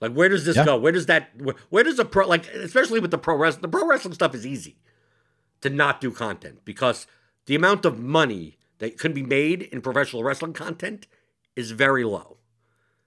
Like 0.00 0.12
where 0.12 0.28
does 0.28 0.44
this 0.44 0.56
Yeah. 0.56 0.64
go? 0.64 0.76
Where 0.76 0.92
does 0.92 1.06
that 1.06 1.30
where, 1.40 1.54
where 1.70 1.84
does 1.84 1.96
the 1.96 2.04
pro 2.04 2.26
like 2.26 2.46
especially 2.48 3.00
with 3.00 3.10
the 3.10 3.18
pro 3.18 3.36
wrestling 3.36 3.62
the 3.62 3.68
pro 3.68 3.86
wrestling 3.86 4.14
stuff 4.14 4.34
is 4.34 4.46
easy 4.46 4.76
to 5.60 5.70
not 5.70 6.00
do 6.00 6.10
content 6.12 6.60
because 6.64 7.06
the 7.46 7.54
amount 7.54 7.84
of 7.84 7.98
money 7.98 8.58
that 8.78 8.98
can 8.98 9.12
be 9.12 9.22
made 9.22 9.62
in 9.62 9.80
professional 9.80 10.22
wrestling 10.22 10.52
content 10.52 11.06
is 11.56 11.72
very 11.72 12.04
low. 12.04 12.36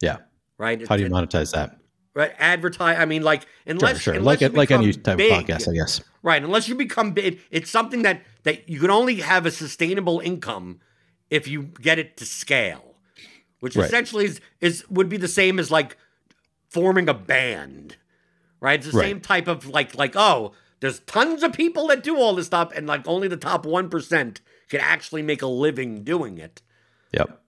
Yeah. 0.01 0.17
Right? 0.57 0.85
How 0.87 0.97
do 0.97 1.03
you 1.03 1.09
monetize 1.09 1.51
that? 1.53 1.77
right 2.13 2.33
advertise 2.39 2.97
I 2.99 3.05
mean 3.05 3.21
like 3.23 3.43
Sure, 3.43 3.47
unless 3.67 4.01
sure. 4.01 4.13
unless 4.15 4.41
Like 4.41 4.53
like 4.53 4.71
any 4.71 4.91
type 4.91 5.17
big, 5.17 5.31
of 5.31 5.45
podcast, 5.47 5.69
I 5.69 5.73
guess. 5.73 6.01
Right, 6.23 6.43
unless 6.43 6.67
you 6.67 6.75
become 6.75 7.13
big, 7.13 7.39
it's 7.51 7.71
something 7.71 8.01
that 8.01 8.21
that 8.43 8.67
you 8.67 8.81
can 8.81 8.89
only 8.91 9.15
have 9.21 9.45
a 9.45 9.51
sustainable 9.51 10.19
income 10.19 10.81
if 11.29 11.47
you 11.47 11.63
get 11.81 11.97
it 11.99 12.17
to 12.17 12.25
scale, 12.25 12.95
which 13.61 13.77
Right. 13.77 13.85
essentially 13.85 14.25
is, 14.25 14.41
is 14.59 14.83
would 14.89 15.07
be 15.07 15.15
the 15.15 15.29
same 15.29 15.57
as 15.57 15.71
like 15.71 15.95
forming 16.71 17.07
a 17.07 17.13
band. 17.13 17.97
Right? 18.59 18.79
It's 18.79 18.91
the 18.91 18.97
Right. 18.97 19.07
same 19.09 19.21
type 19.21 19.47
of 19.47 19.67
like 19.67 19.95
like 19.95 20.15
oh, 20.15 20.53
there's 20.79 20.99
tons 21.01 21.43
of 21.43 21.53
people 21.53 21.87
that 21.87 22.03
do 22.03 22.17
all 22.17 22.33
this 22.35 22.47
stuff 22.47 22.71
and 22.75 22.87
like 22.87 23.07
only 23.07 23.27
the 23.27 23.37
top 23.37 23.65
1% 23.65 24.37
can 24.69 24.79
actually 24.79 25.21
make 25.21 25.41
a 25.41 25.47
living 25.47 26.03
doing 26.03 26.37
it. 26.37 26.61
Yep. 27.11 27.39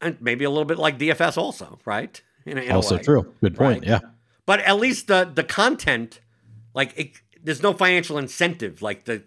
And 0.00 0.20
maybe 0.20 0.44
a 0.44 0.50
little 0.50 0.64
bit 0.66 0.78
like 0.78 0.98
DFS 0.98 1.36
also, 1.38 1.78
right? 1.84 2.20
In 2.44 2.58
in 2.58 2.70
also 2.72 2.98
true. 2.98 3.34
Good 3.40 3.56
point. 3.56 3.80
Right. 3.80 3.88
Yeah. 3.88 4.00
But 4.44 4.60
at 4.60 4.76
least 4.78 5.06
the 5.08 5.24
the 5.32 5.42
content, 5.44 6.20
like 6.74 6.92
it, 6.96 7.20
there's 7.42 7.62
no 7.62 7.72
financial 7.72 8.18
incentive. 8.18 8.82
Like 8.82 9.04
the 9.04 9.22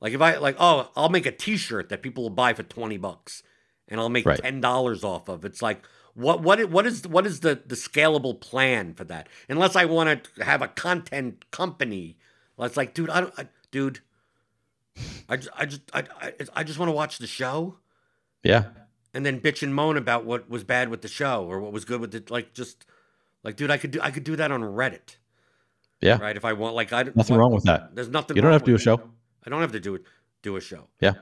like 0.00 0.12
if 0.14 0.20
I 0.20 0.36
like 0.38 0.56
oh 0.58 0.90
I'll 0.96 1.10
make 1.10 1.26
a 1.26 1.32
T-shirt 1.32 1.88
that 1.90 2.02
people 2.02 2.22
will 2.24 2.30
buy 2.30 2.54
for 2.54 2.62
twenty 2.62 2.96
bucks, 2.96 3.42
and 3.88 4.00
I'll 4.00 4.08
make 4.08 4.26
Right. 4.26 4.38
ten 4.40 4.60
dollars 4.60 5.04
off 5.04 5.28
of. 5.28 5.44
It's 5.44 5.60
like 5.62 5.82
what 6.14 6.42
what 6.42 6.64
what 6.70 6.86
is 6.86 7.06
what 7.06 7.26
is 7.26 7.40
the 7.40 7.60
the 7.66 7.74
scalable 7.74 8.38
plan 8.40 8.94
for 8.94 9.04
that? 9.04 9.28
Unless 9.48 9.76
I 9.76 9.84
want 9.84 10.24
to 10.36 10.44
have 10.44 10.62
a 10.62 10.68
content 10.68 11.50
company, 11.50 12.16
it's 12.58 12.76
like 12.76 12.94
dude 12.94 13.10
I 13.10 13.20
don't 13.22 13.34
I, 13.38 13.48
dude. 13.70 14.00
I 15.28 15.36
just, 15.36 15.48
I 15.56 15.64
just, 15.66 15.80
I, 15.94 16.04
I, 16.20 16.32
I 16.56 16.64
just 16.64 16.78
want 16.78 16.88
to 16.88 16.92
watch 16.92 17.18
the 17.18 17.26
show 17.26 17.76
Yeah. 18.42 18.64
and 19.14 19.24
then 19.24 19.40
bitch 19.40 19.62
and 19.62 19.74
moan 19.74 19.96
about 19.96 20.26
what 20.26 20.50
was 20.50 20.62
bad 20.64 20.88
with 20.90 21.00
the 21.00 21.08
show 21.08 21.46
or 21.46 21.60
what 21.60 21.72
was 21.72 21.84
good 21.86 22.00
with 22.00 22.14
it. 22.14 22.30
Like, 22.30 22.52
just 22.52 22.84
like, 23.44 23.56
dude, 23.56 23.70
I 23.70 23.78
could 23.78 23.92
do, 23.92 24.00
I 24.02 24.10
could 24.10 24.24
do 24.24 24.36
that 24.36 24.50
on 24.50 24.60
Reddit, 24.62 25.16
Yeah. 26.02 26.18
right? 26.20 26.36
If 26.36 26.44
I 26.44 26.52
want, 26.52 26.74
like, 26.74 26.92
I 26.92 27.04
Nothing 27.04 27.36
what- 27.36 27.40
wrong 27.40 27.52
with 27.54 27.64
that. 27.64 27.94
There's 27.94 28.08
nothing. 28.08 28.36
You 28.36 28.42
don't 28.42 28.52
have 28.52 28.62
to 28.62 28.66
do 28.66 28.72
a 28.72 28.74
with 28.74 28.82
it. 28.82 28.84
show. 28.84 29.00
I 29.46 29.48
don't 29.48 29.60
have 29.62 29.72
to 29.72 29.80
do 29.80 29.94
it. 29.94 30.02
Do 30.42 30.56
a 30.56 30.60
show. 30.60 30.88
Yeah. 31.00 31.12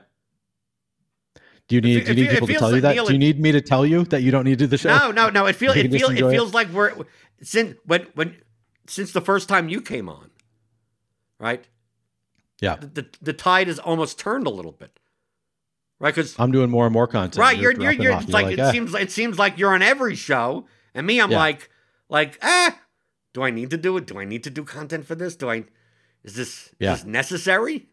Do 1.69 1.75
you 1.75 1.81
need 1.81 1.97
it- 1.97 2.05
do 2.05 2.11
you 2.11 2.15
need 2.15 2.23
it 2.25 2.33
people 2.33 2.47
to 2.47 2.53
feels 2.53 2.59
tell 2.61 2.75
you 2.75 2.81
that? 2.81 2.93
Neil, 2.95 3.05
do 3.05 3.13
you 3.13 3.19
need 3.19 3.39
me 3.39 3.51
to 3.53 3.61
tell 3.61 3.85
you 3.85 4.03
that 4.05 4.21
you 4.23 4.31
don't 4.31 4.43
need 4.43 4.57
to 4.59 4.65
do 4.65 4.67
the 4.67 4.77
show? 4.77 4.89
No, 4.89 5.11
no, 5.11 5.29
no. 5.29 5.45
It 5.45 5.55
feels, 5.55 5.75
it 5.77 5.83
can 5.83 5.91
just 5.91 6.05
feels, 6.11 6.19
it 6.19 6.35
it? 6.35 6.53
like 6.53 6.69
we're 6.73 7.05
since 7.41 7.77
when, 7.85 8.07
when, 8.15 8.35
since 8.87 9.11
the 9.13 9.21
first 9.21 9.47
time 9.47 9.69
you 9.69 9.79
came 9.79 10.09
on, 10.09 10.31
right? 11.39 11.65
Yeah. 12.59 12.75
The 12.75 12.87
the, 12.87 13.07
the 13.21 13.33
tide 13.33 13.67
has 13.67 13.79
almost 13.79 14.17
turned 14.19 14.47
a 14.47 14.49
little 14.49 14.71
bit, 14.71 14.99
right? 15.99 16.13
Because 16.13 16.35
I'm 16.39 16.51
doing 16.51 16.69
more 16.71 16.85
and 16.85 16.93
more 16.93 17.07
content. 17.07 17.37
right, 17.37 17.57
you're 17.57 17.71
you're, 17.79 17.91
you're 17.93 18.13
off. 18.13 18.23
it's 18.23 18.31
like, 18.33 18.51
it 18.51 18.59
"Ah, 18.59 18.71
seems 18.71 18.93
it 18.95 19.11
seems 19.11 19.37
like 19.39 19.57
you're 19.59 19.73
on 19.73 19.81
every 19.83 20.15
show, 20.15 20.65
and 20.95 21.05
me, 21.05 21.21
I'm 21.21 21.31
Yeah. 21.31 21.37
like 21.37 21.69
like 22.09 22.39
ah, 22.41 22.77
do 23.33 23.43
I 23.43 23.51
need 23.51 23.69
to 23.69 23.77
do 23.77 23.95
it? 23.97 24.07
Do 24.07 24.17
I 24.19 24.25
need 24.25 24.43
to 24.43 24.49
do 24.49 24.63
content 24.63 25.05
for 25.05 25.13
this? 25.15 25.35
Do 25.35 25.49
I? 25.51 25.65
Is 26.23 26.33
this 26.33 26.71
Yeah. 26.79 26.93
is 26.93 26.99
this 27.01 27.05
necessary? 27.07 27.87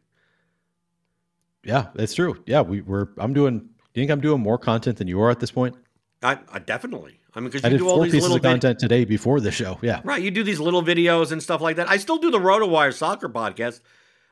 Yeah, 1.66 1.88
that's 1.94 2.14
true. 2.14 2.42
Yeah, 2.46 2.62
we, 2.62 2.80
we're. 2.80 3.08
I'm 3.18 3.34
doing. 3.34 3.58
Do 3.58 4.00
You 4.00 4.02
think 4.02 4.10
I'm 4.10 4.20
doing 4.20 4.40
more 4.40 4.58
content 4.58 4.98
than 4.98 5.08
you 5.08 5.20
are 5.20 5.30
at 5.30 5.40
this 5.40 5.50
point? 5.50 5.74
I, 6.22 6.38
I 6.50 6.58
definitely. 6.58 7.20
I 7.34 7.40
mean, 7.40 7.48
because 7.48 7.64
I 7.64 7.68
did 7.68 7.78
do 7.78 7.88
all 7.88 7.96
four 7.96 8.04
these 8.04 8.12
pieces 8.12 8.30
little 8.30 8.36
of 8.36 8.42
vid- 8.42 8.52
content 8.52 8.78
today 8.78 9.04
before 9.04 9.40
the 9.40 9.50
show. 9.50 9.78
Yeah. 9.82 10.00
Right, 10.04 10.22
you 10.22 10.30
do 10.30 10.42
these 10.42 10.60
little 10.60 10.82
videos 10.82 11.32
and 11.32 11.42
stuff 11.42 11.60
like 11.60 11.76
that. 11.76 11.88
I 11.88 11.98
still 11.98 12.18
do 12.18 12.30
the 12.30 12.38
RotoWire 12.38 12.94
soccer 12.94 13.28
podcast. 13.28 13.80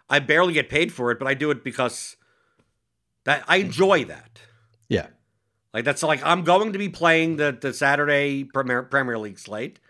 I 0.09 0.21
barely 0.21 0.55
get 0.55 0.69
paid 0.69 0.93
for 0.93 1.11
it, 1.11 1.19
but 1.19 1.29
I 1.29 1.35
do 1.35 1.51
it 1.51 1.65
because 1.65 2.17
that 3.25 3.45
I 3.49 3.57
enjoy 3.57 4.05
that. 4.05 4.41
Yeah. 4.89 5.09
Like 5.73 5.85
that's 5.85 6.03
like 6.03 6.25
I'm 6.25 6.45
going 6.45 6.73
to 6.73 6.79
be 6.79 6.89
playing 6.89 7.37
the 7.37 7.57
the 7.59 7.73
Saturday 7.73 8.45
Premier 8.45 8.83
Premier 8.85 9.19
League 9.19 9.39
slate. 9.39 9.81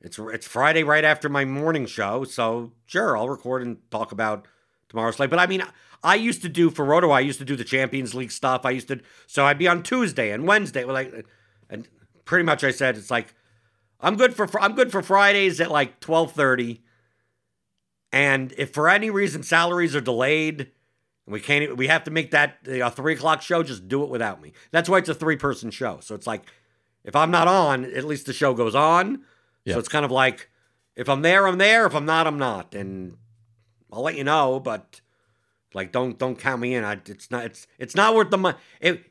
It's 0.00 0.18
it's 0.18 0.46
Friday 0.46 0.84
right 0.84 1.04
after 1.04 1.28
my 1.28 1.44
morning 1.44 1.86
show, 1.86 2.24
so 2.24 2.72
sure 2.86 3.16
I'll 3.16 3.28
record 3.28 3.62
and 3.62 3.78
talk 3.90 4.12
about 4.12 4.46
tomorrow's 4.88 5.16
slate. 5.16 5.30
But 5.30 5.38
I 5.38 5.46
mean, 5.46 5.62
I 6.02 6.14
used 6.14 6.42
to 6.42 6.48
do 6.48 6.70
for 6.70 6.84
Roto, 6.84 7.10
I 7.10 7.20
used 7.20 7.38
to 7.38 7.44
do 7.44 7.56
the 7.56 7.64
Champions 7.64 8.14
League 8.14 8.30
stuff. 8.30 8.64
I 8.64 8.70
used 8.70 8.88
to 8.88 9.00
so 9.26 9.44
I'd 9.44 9.58
be 9.58 9.68
on 9.68 9.82
Tuesday 9.82 10.30
and 10.30 10.46
Wednesday. 10.46 10.84
Like, 10.84 11.26
and 11.68 11.88
pretty 12.24 12.44
much 12.44 12.62
I 12.64 12.70
said 12.70 12.96
it's 12.96 13.10
like 13.10 13.34
I'm 14.00 14.16
good 14.16 14.34
for 14.34 14.48
I'm 14.60 14.74
good 14.74 14.92
for 14.92 15.02
Fridays 15.02 15.60
at 15.60 15.70
like 15.70 16.00
twelve 16.00 16.32
thirty. 16.32 16.82
And 18.12 18.54
if 18.56 18.72
for 18.72 18.88
any 18.88 19.10
reason 19.10 19.42
salaries 19.42 19.94
are 19.94 20.00
delayed 20.00 20.60
and 20.60 21.32
we 21.32 21.40
can't, 21.40 21.76
we 21.76 21.88
have 21.88 22.04
to 22.04 22.10
make 22.10 22.30
that 22.30 22.58
a 22.66 22.90
three 22.90 23.12
o'clock 23.12 23.42
show. 23.42 23.62
Just 23.62 23.86
do 23.86 24.02
it 24.02 24.08
without 24.08 24.40
me. 24.40 24.54
That's 24.70 24.88
why 24.88 24.96
it's 24.96 25.10
a 25.10 25.14
three 25.14 25.36
person 25.36 25.70
show. 25.70 25.98
So 26.00 26.14
it's 26.14 26.26
like, 26.26 26.44
if 27.04 27.14
I'm 27.14 27.30
not 27.30 27.48
on, 27.48 27.84
at 27.84 28.04
least 28.04 28.24
the 28.24 28.32
show 28.32 28.54
goes 28.54 28.74
on. 28.74 29.24
Yeah. 29.64 29.74
So 29.74 29.80
it's 29.80 29.88
kind 29.88 30.06
of 30.06 30.10
like, 30.10 30.48
if 30.96 31.06
I'm 31.08 31.20
there, 31.20 31.46
I'm 31.46 31.58
there. 31.58 31.84
If 31.84 31.94
I'm 31.94 32.06
not, 32.06 32.26
I'm 32.26 32.38
not. 32.38 32.74
And 32.74 33.18
I'll 33.92 34.02
let 34.02 34.16
you 34.16 34.24
know, 34.24 34.58
but 34.58 35.02
like, 35.78 35.92
don't 35.92 36.18
don't 36.18 36.38
count 36.38 36.60
me 36.60 36.74
in. 36.74 36.84
I, 36.84 36.98
it's 37.06 37.30
not 37.30 37.44
it's 37.46 37.66
it's 37.78 37.94
not 37.94 38.14
worth 38.14 38.30
the 38.30 38.38
money. 38.38 38.58
It 38.80 39.04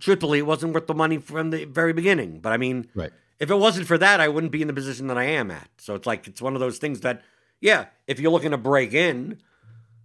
truthfully, 0.00 0.38
it 0.40 0.46
wasn't 0.46 0.74
worth 0.74 0.86
the 0.86 0.94
money 0.94 1.18
from 1.18 1.50
the 1.50 1.64
very 1.66 1.92
beginning. 1.92 2.40
But 2.40 2.52
I 2.52 2.56
mean, 2.56 2.88
Right. 2.94 3.12
if 3.38 3.50
it 3.50 3.54
wasn't 3.56 3.86
for 3.86 3.96
that, 3.98 4.20
I 4.20 4.28
wouldn't 4.28 4.52
be 4.52 4.60
in 4.62 4.68
the 4.68 4.74
position 4.74 5.06
that 5.08 5.18
I 5.18 5.24
am 5.24 5.50
at. 5.50 5.68
So 5.78 5.94
it's 5.94 6.06
like 6.06 6.26
it's 6.26 6.42
one 6.42 6.54
of 6.54 6.60
those 6.60 6.78
things 6.78 7.00
that, 7.00 7.22
yeah, 7.60 7.86
if 8.06 8.18
you're 8.20 8.32
looking 8.32 8.50
to 8.50 8.58
break 8.58 8.92
in, 8.94 9.38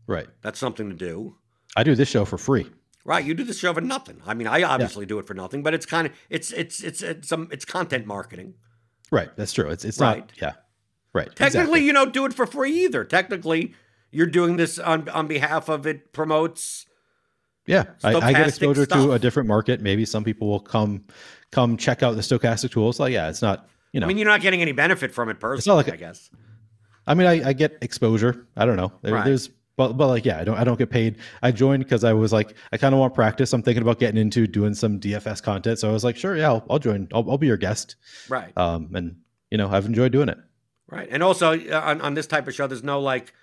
Right. 0.08 0.28
that's 0.42 0.60
something 0.60 0.90
to 0.90 0.96
do. 0.96 1.36
I 1.76 1.84
do 1.84 1.96
this 1.96 2.10
show 2.10 2.26
for 2.26 2.38
free. 2.38 2.68
Right, 3.06 3.24
you 3.26 3.34
do 3.34 3.44
this 3.44 3.58
show 3.60 3.74
for 3.74 3.82
nothing. 3.82 4.22
I 4.26 4.34
mean, 4.36 4.48
I 4.48 4.62
obviously 4.64 5.06
do 5.06 5.20
it 5.20 5.26
for 5.28 5.34
nothing, 5.34 5.64
but 5.64 5.74
it's 5.74 5.86
kind 5.86 6.06
of 6.08 6.14
it's 6.30 6.52
it's 6.52 6.84
it's 6.84 7.02
it's 7.02 7.28
some 7.28 7.48
it's 7.52 7.66
content 7.66 8.06
marketing. 8.06 8.54
Right. 9.12 9.30
That's 9.36 9.54
true. 9.54 9.70
It's 9.70 9.84
it's 9.86 10.00
Right. 10.00 10.20
not. 10.20 10.32
Yeah. 10.42 10.54
Right. 11.14 11.28
Technically, 11.28 11.48
exactly. 11.62 11.84
you 11.86 11.94
don't 11.94 12.14
do 12.14 12.26
it 12.26 12.34
for 12.34 12.46
free 12.46 12.84
either. 12.86 13.04
Technically, 13.04 13.74
you're 14.12 14.28
doing 14.28 14.58
this 14.58 14.80
on 14.80 15.08
on 15.10 15.28
behalf 15.28 15.70
of 15.70 15.86
it 15.88 16.14
promotes. 16.14 16.86
Yeah, 17.66 17.86
I, 18.04 18.16
I 18.16 18.34
get 18.34 18.48
exposure 18.48 18.86
to 18.88 19.12
a 19.12 19.20
different 19.20 19.48
market. 19.48 19.82
Maybe 19.82 20.06
some 20.06 20.24
people 20.24 20.48
will 20.48 20.60
come 20.60 21.06
come 21.52 21.78
check 21.78 22.02
out 22.02 22.16
the 22.16 22.22
Stokastic 22.22 22.72
tools. 22.72 23.00
Like, 23.00 23.14
yeah, 23.14 23.30
it's 23.30 23.42
not. 23.42 23.68
You 23.92 24.00
know, 24.00 24.06
I 24.06 24.08
mean, 24.08 24.18
you're 24.18 24.28
not 24.28 24.42
getting 24.42 24.62
any 24.62 24.72
benefit 24.72 25.12
from 25.12 25.30
it 25.30 25.40
personally. 25.40 25.58
it's 25.58 25.68
not 25.68 25.76
like 25.76 25.90
I 25.90 25.96
guess. 25.96 26.30
I 27.08 27.16
mean, 27.16 27.28
I, 27.28 27.50
I 27.50 27.54
get 27.54 27.78
exposure. 27.82 28.46
I 28.56 28.66
don't 28.66 28.76
know. 28.76 28.92
There, 29.02 29.14
Right. 29.14 29.26
There's 29.26 29.50
but 29.78 29.94
but 29.94 30.08
like 30.08 30.26
yeah, 30.26 30.40
I 30.40 30.44
don't 30.44 30.58
I 30.58 30.64
don't 30.64 30.78
get 30.78 30.90
paid. 30.90 31.18
I 31.42 31.52
joined 31.52 31.84
because 31.84 32.04
I 32.04 32.12
was 32.12 32.34
like 32.34 32.54
I 32.74 32.78
kind 32.78 32.94
of 32.94 33.00
want 33.00 33.14
practice. 33.14 33.54
I'm 33.54 33.64
thinking 33.64 33.82
about 33.82 33.98
getting 33.98 34.20
into 34.20 34.46
doing 34.46 34.74
some 34.74 35.00
DFS 35.00 35.42
content, 35.42 35.80
so 35.80 35.90
I 35.90 35.94
was 35.94 36.04
like, 36.04 36.18
sure, 36.18 36.36
yeah, 36.36 36.50
I'll, 36.50 36.66
I'll 36.70 36.80
join. 36.80 37.08
I'll, 37.14 37.32
I'll 37.32 37.38
be 37.38 37.48
your 37.48 37.58
guest. 37.58 37.96
Right. 38.28 38.56
Um, 38.58 38.90
and 38.94 39.16
you 39.50 39.58
know 39.58 39.70
I've 39.70 39.86
enjoyed 39.86 40.12
doing 40.12 40.28
it. 40.28 40.38
Right. 40.90 41.08
And 41.10 41.24
also 41.24 41.58
uh, 41.58 41.82
on, 41.82 42.02
on 42.02 42.14
this 42.14 42.28
type 42.28 42.48
of 42.48 42.54
show, 42.54 42.68
there's 42.68 42.84
no 42.84 43.00
like, 43.00 43.34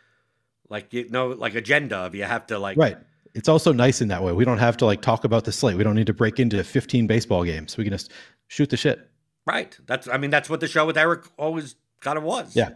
like 0.68 0.92
you 0.92 1.08
know, 1.08 1.28
like 1.28 1.54
agenda 1.54 1.96
of 1.98 2.14
you 2.14 2.24
have 2.24 2.46
to 2.48 2.58
like. 2.58 2.76
Right. 2.76 2.96
It's 3.34 3.48
also 3.48 3.72
nice 3.72 4.00
in 4.00 4.08
that 4.08 4.22
way. 4.22 4.32
We 4.32 4.46
don't 4.46 4.58
have 4.58 4.78
to 4.78 4.86
like 4.86 5.02
talk 5.02 5.24
about 5.24 5.44
the 5.44 5.52
slate. 5.52 5.76
We 5.76 5.84
don't 5.84 5.94
need 5.94 6.06
to 6.06 6.14
break 6.14 6.40
into 6.40 6.64
15 6.64 7.06
baseball 7.06 7.44
games. 7.44 7.76
We 7.76 7.84
can 7.84 7.92
just 7.92 8.10
shoot 8.48 8.70
the 8.70 8.78
shit. 8.78 9.10
Right. 9.46 9.76
That's. 9.86 10.08
I 10.08 10.16
mean, 10.16 10.30
that's 10.30 10.48
what 10.48 10.60
the 10.60 10.68
show 10.68 10.86
with 10.86 10.96
Eric 10.96 11.26
always 11.36 11.76
kind 12.00 12.16
of 12.18 12.24
was. 12.24 12.56
Yeah. 12.56 12.70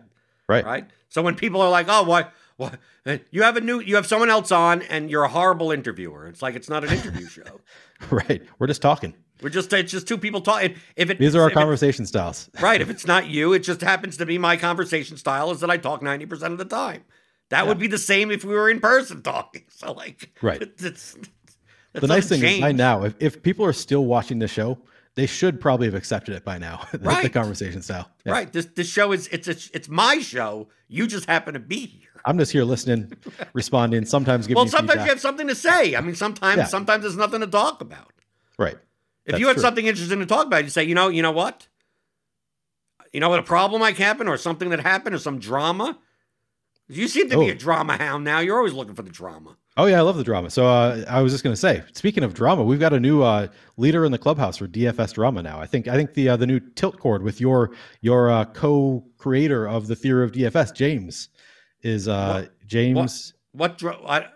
Right. 0.48 0.64
Right. 0.64 0.86
So 1.08 1.22
when 1.22 1.34
people 1.34 1.60
are 1.60 1.70
like, 1.70 1.86
"Oh, 1.88 2.04
why, 2.04 2.26
why, 2.56 2.72
eh, 3.06 3.18
you 3.30 3.42
have 3.42 3.56
a 3.56 3.60
new, 3.60 3.80
you 3.80 3.96
have 3.96 4.06
someone 4.06 4.30
else 4.30 4.52
on, 4.52 4.82
and 4.82 5.10
you're 5.10 5.24
a 5.24 5.28
horrible 5.28 5.72
interviewer," 5.72 6.26
it's 6.26 6.42
like 6.42 6.54
it's 6.54 6.68
not 6.68 6.84
an 6.84 6.92
interview 6.92 7.26
show. 7.28 7.60
right. 8.10 8.42
We're 8.58 8.66
just 8.66 8.82
talking. 8.82 9.14
We're 9.42 9.50
just 9.50 9.72
it's 9.72 9.90
just 9.90 10.06
two 10.06 10.18
people 10.18 10.40
talking. 10.40 10.74
If 10.96 11.10
it 11.10 11.18
these 11.18 11.34
are 11.34 11.42
our 11.42 11.50
conversation 11.50 12.04
it, 12.04 12.08
styles, 12.08 12.50
right? 12.60 12.80
If 12.80 12.90
it's 12.90 13.06
not 13.06 13.28
you, 13.28 13.52
it 13.52 13.60
just 13.60 13.80
happens 13.80 14.16
to 14.18 14.26
be 14.26 14.38
my 14.38 14.56
conversation 14.56 15.16
style. 15.16 15.50
Is 15.50 15.60
that 15.60 15.70
I 15.70 15.78
talk 15.78 16.02
ninety 16.02 16.26
percent 16.26 16.52
of 16.52 16.58
the 16.58 16.64
time. 16.64 17.04
That 17.50 17.62
yeah. 17.62 17.68
would 17.68 17.78
be 17.78 17.88
the 17.88 17.98
same 17.98 18.30
if 18.30 18.44
we 18.44 18.54
were 18.54 18.70
in 18.70 18.80
person 18.80 19.22
talking. 19.22 19.64
So 19.68 19.92
like, 19.92 20.32
right. 20.40 20.62
It's, 20.62 20.82
it's, 20.84 21.16
the 21.92 22.06
nice 22.06 22.28
thing 22.28 22.40
change. 22.40 22.56
is 22.56 22.60
by 22.60 22.72
now, 22.72 23.04
if, 23.04 23.14
if 23.20 23.42
people 23.42 23.66
are 23.66 23.72
still 23.72 24.04
watching 24.04 24.38
the 24.38 24.48
show, 24.48 24.78
they 25.16 25.26
should 25.26 25.60
probably 25.60 25.86
have 25.86 25.94
accepted 25.94 26.34
it 26.34 26.44
by 26.44 26.58
now. 26.58 26.86
right. 27.00 27.24
the 27.24 27.28
conversation 27.28 27.82
style. 27.82 28.08
Yeah. 28.24 28.32
Right. 28.32 28.52
This 28.52 28.66
this 28.66 28.88
show 28.88 29.12
is 29.12 29.26
it's 29.28 29.48
a, 29.48 29.56
it's 29.74 29.88
my 29.88 30.20
show. 30.20 30.68
You 30.88 31.06
just 31.06 31.26
happen 31.26 31.54
to 31.54 31.60
be 31.60 31.86
here. 31.86 32.08
I'm 32.24 32.38
just 32.38 32.52
here 32.52 32.64
listening, 32.64 33.12
responding. 33.52 34.04
Sometimes 34.04 34.46
giving. 34.46 34.56
Well, 34.56 34.68
sometimes 34.68 34.90
feedback. 34.90 35.06
you 35.06 35.10
have 35.10 35.20
something 35.20 35.48
to 35.48 35.54
say. 35.54 35.96
I 35.96 36.00
mean, 36.00 36.14
sometimes 36.14 36.58
yeah. 36.58 36.64
sometimes 36.66 37.02
there's 37.02 37.16
nothing 37.16 37.40
to 37.40 37.46
talk 37.46 37.80
about. 37.80 38.12
Right. 38.58 38.76
If 39.24 39.32
That's 39.32 39.40
you 39.40 39.48
had 39.48 39.54
true. 39.54 39.62
something 39.62 39.86
interesting 39.86 40.20
to 40.20 40.26
talk 40.26 40.46
about, 40.46 40.64
you 40.64 40.70
say, 40.70 40.84
you 40.84 40.94
know, 40.94 41.08
you 41.08 41.22
know 41.22 41.32
what? 41.32 41.66
You 43.12 43.20
know 43.20 43.28
what 43.28 43.40
a 43.40 43.44
problem 43.44 43.80
might 43.80 43.98
happen, 43.98 44.28
or 44.28 44.36
something 44.36 44.70
that 44.70 44.80
happened, 44.80 45.14
or 45.16 45.18
some 45.18 45.40
drama. 45.40 45.98
You 46.90 47.06
seem 47.06 47.30
to 47.30 47.36
oh. 47.36 47.40
be 47.40 47.50
a 47.50 47.54
drama 47.54 47.96
hound 47.96 48.24
now. 48.24 48.40
You're 48.40 48.56
always 48.56 48.72
looking 48.72 48.94
for 48.94 49.02
the 49.02 49.10
drama. 49.10 49.56
Oh 49.76 49.86
yeah, 49.86 49.98
I 49.98 50.00
love 50.02 50.16
the 50.16 50.24
drama. 50.24 50.50
So 50.50 50.66
uh, 50.66 51.04
I 51.08 51.22
was 51.22 51.32
just 51.32 51.44
going 51.44 51.52
to 51.52 51.60
say, 51.60 51.84
speaking 51.92 52.24
of 52.24 52.34
drama, 52.34 52.64
we've 52.64 52.80
got 52.80 52.92
a 52.92 52.98
new 52.98 53.22
uh, 53.22 53.46
leader 53.76 54.04
in 54.04 54.10
the 54.10 54.18
clubhouse 54.18 54.56
for 54.56 54.66
DFS 54.66 55.14
drama 55.14 55.42
now. 55.42 55.60
I 55.60 55.66
think 55.66 55.86
I 55.86 55.94
think 55.94 56.14
the 56.14 56.30
uh, 56.30 56.36
the 56.36 56.46
new 56.46 56.58
tilt 56.58 56.98
cord 56.98 57.22
with 57.22 57.40
your 57.40 57.70
your 58.00 58.30
uh, 58.30 58.44
co-creator 58.46 59.68
of 59.68 59.86
the 59.86 59.94
theory 59.94 60.24
of 60.24 60.32
DFS, 60.32 60.74
James, 60.74 61.28
is 61.82 62.08
uh, 62.08 62.42
what, 62.42 62.66
James. 62.66 63.34
What, 63.52 63.70
what 63.70 63.78
dra- 63.78 64.06
I, 64.06 64.26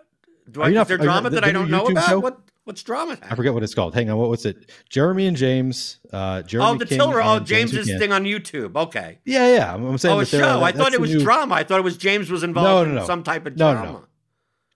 do 0.50 0.62
I, 0.62 0.68
is 0.68 0.86
there 0.86 0.98
drama 0.98 1.30
that 1.30 1.44
I 1.44 1.50
don't 1.50 1.70
know 1.70 1.86
about? 1.86 2.08
Show? 2.08 2.20
What 2.20 2.40
What's 2.64 2.82
drama? 2.82 3.18
I 3.22 3.34
forget 3.34 3.52
what 3.52 3.62
it's 3.62 3.74
called. 3.74 3.94
Hang 3.94 4.08
on, 4.08 4.16
what 4.16 4.30
was 4.30 4.46
it? 4.46 4.70
Jeremy 4.88 5.26
and 5.26 5.36
James. 5.36 5.98
Uh, 6.10 6.40
Jeremy 6.42 6.70
oh, 6.70 6.78
the 6.78 6.86
King. 6.86 7.00
Oh, 7.00 7.38
James's 7.38 7.86
thing 7.86 8.10
on 8.10 8.24
YouTube. 8.24 8.74
Okay. 8.74 9.18
Yeah, 9.26 9.54
yeah. 9.54 9.74
I'm, 9.74 9.84
I'm 9.84 9.98
saying. 9.98 10.16
Oh, 10.16 10.20
a 10.20 10.26
show. 10.26 10.62
I 10.62 10.72
thought 10.72 10.94
it 10.94 11.00
was 11.00 11.14
new... 11.14 11.20
drama. 11.20 11.54
I 11.56 11.64
thought 11.64 11.78
it 11.78 11.84
was 11.84 11.98
James 11.98 12.30
was 12.30 12.42
involved 12.42 12.88
no, 12.88 12.92
no, 12.92 12.94
no. 12.94 13.00
in 13.02 13.06
some 13.06 13.22
type 13.22 13.46
of 13.46 13.56
drama. 13.56 13.80
No, 13.80 13.84
no, 13.84 13.98
no. 13.98 14.04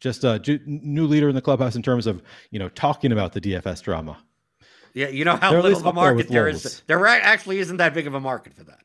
Just 0.01 0.23
a 0.23 0.39
ju- 0.39 0.61
new 0.67 1.07
leader 1.07 1.29
in 1.29 1.35
the 1.35 1.41
clubhouse 1.41 1.77
in 1.77 1.83
terms 1.83 2.07
of 2.07 2.23
you 2.51 2.59
know 2.59 2.69
talking 2.69 3.11
about 3.11 3.33
the 3.33 3.41
DFS 3.41 3.83
drama. 3.83 4.19
Yeah, 4.93 5.09
you 5.09 5.25
know 5.25 5.37
how 5.37 5.51
They're 5.51 5.63
little 5.63 5.81
of 5.81 5.87
a 5.87 5.93
market 5.93 6.29
there 6.29 6.49
is. 6.49 6.83
There 6.87 7.07
actually 7.07 7.59
isn't 7.59 7.79
that 7.79 7.95
big 7.95 8.07
of 8.07 8.15
a 8.15 8.21
market 8.21 8.55
for 8.55 8.65
that. 8.65 8.81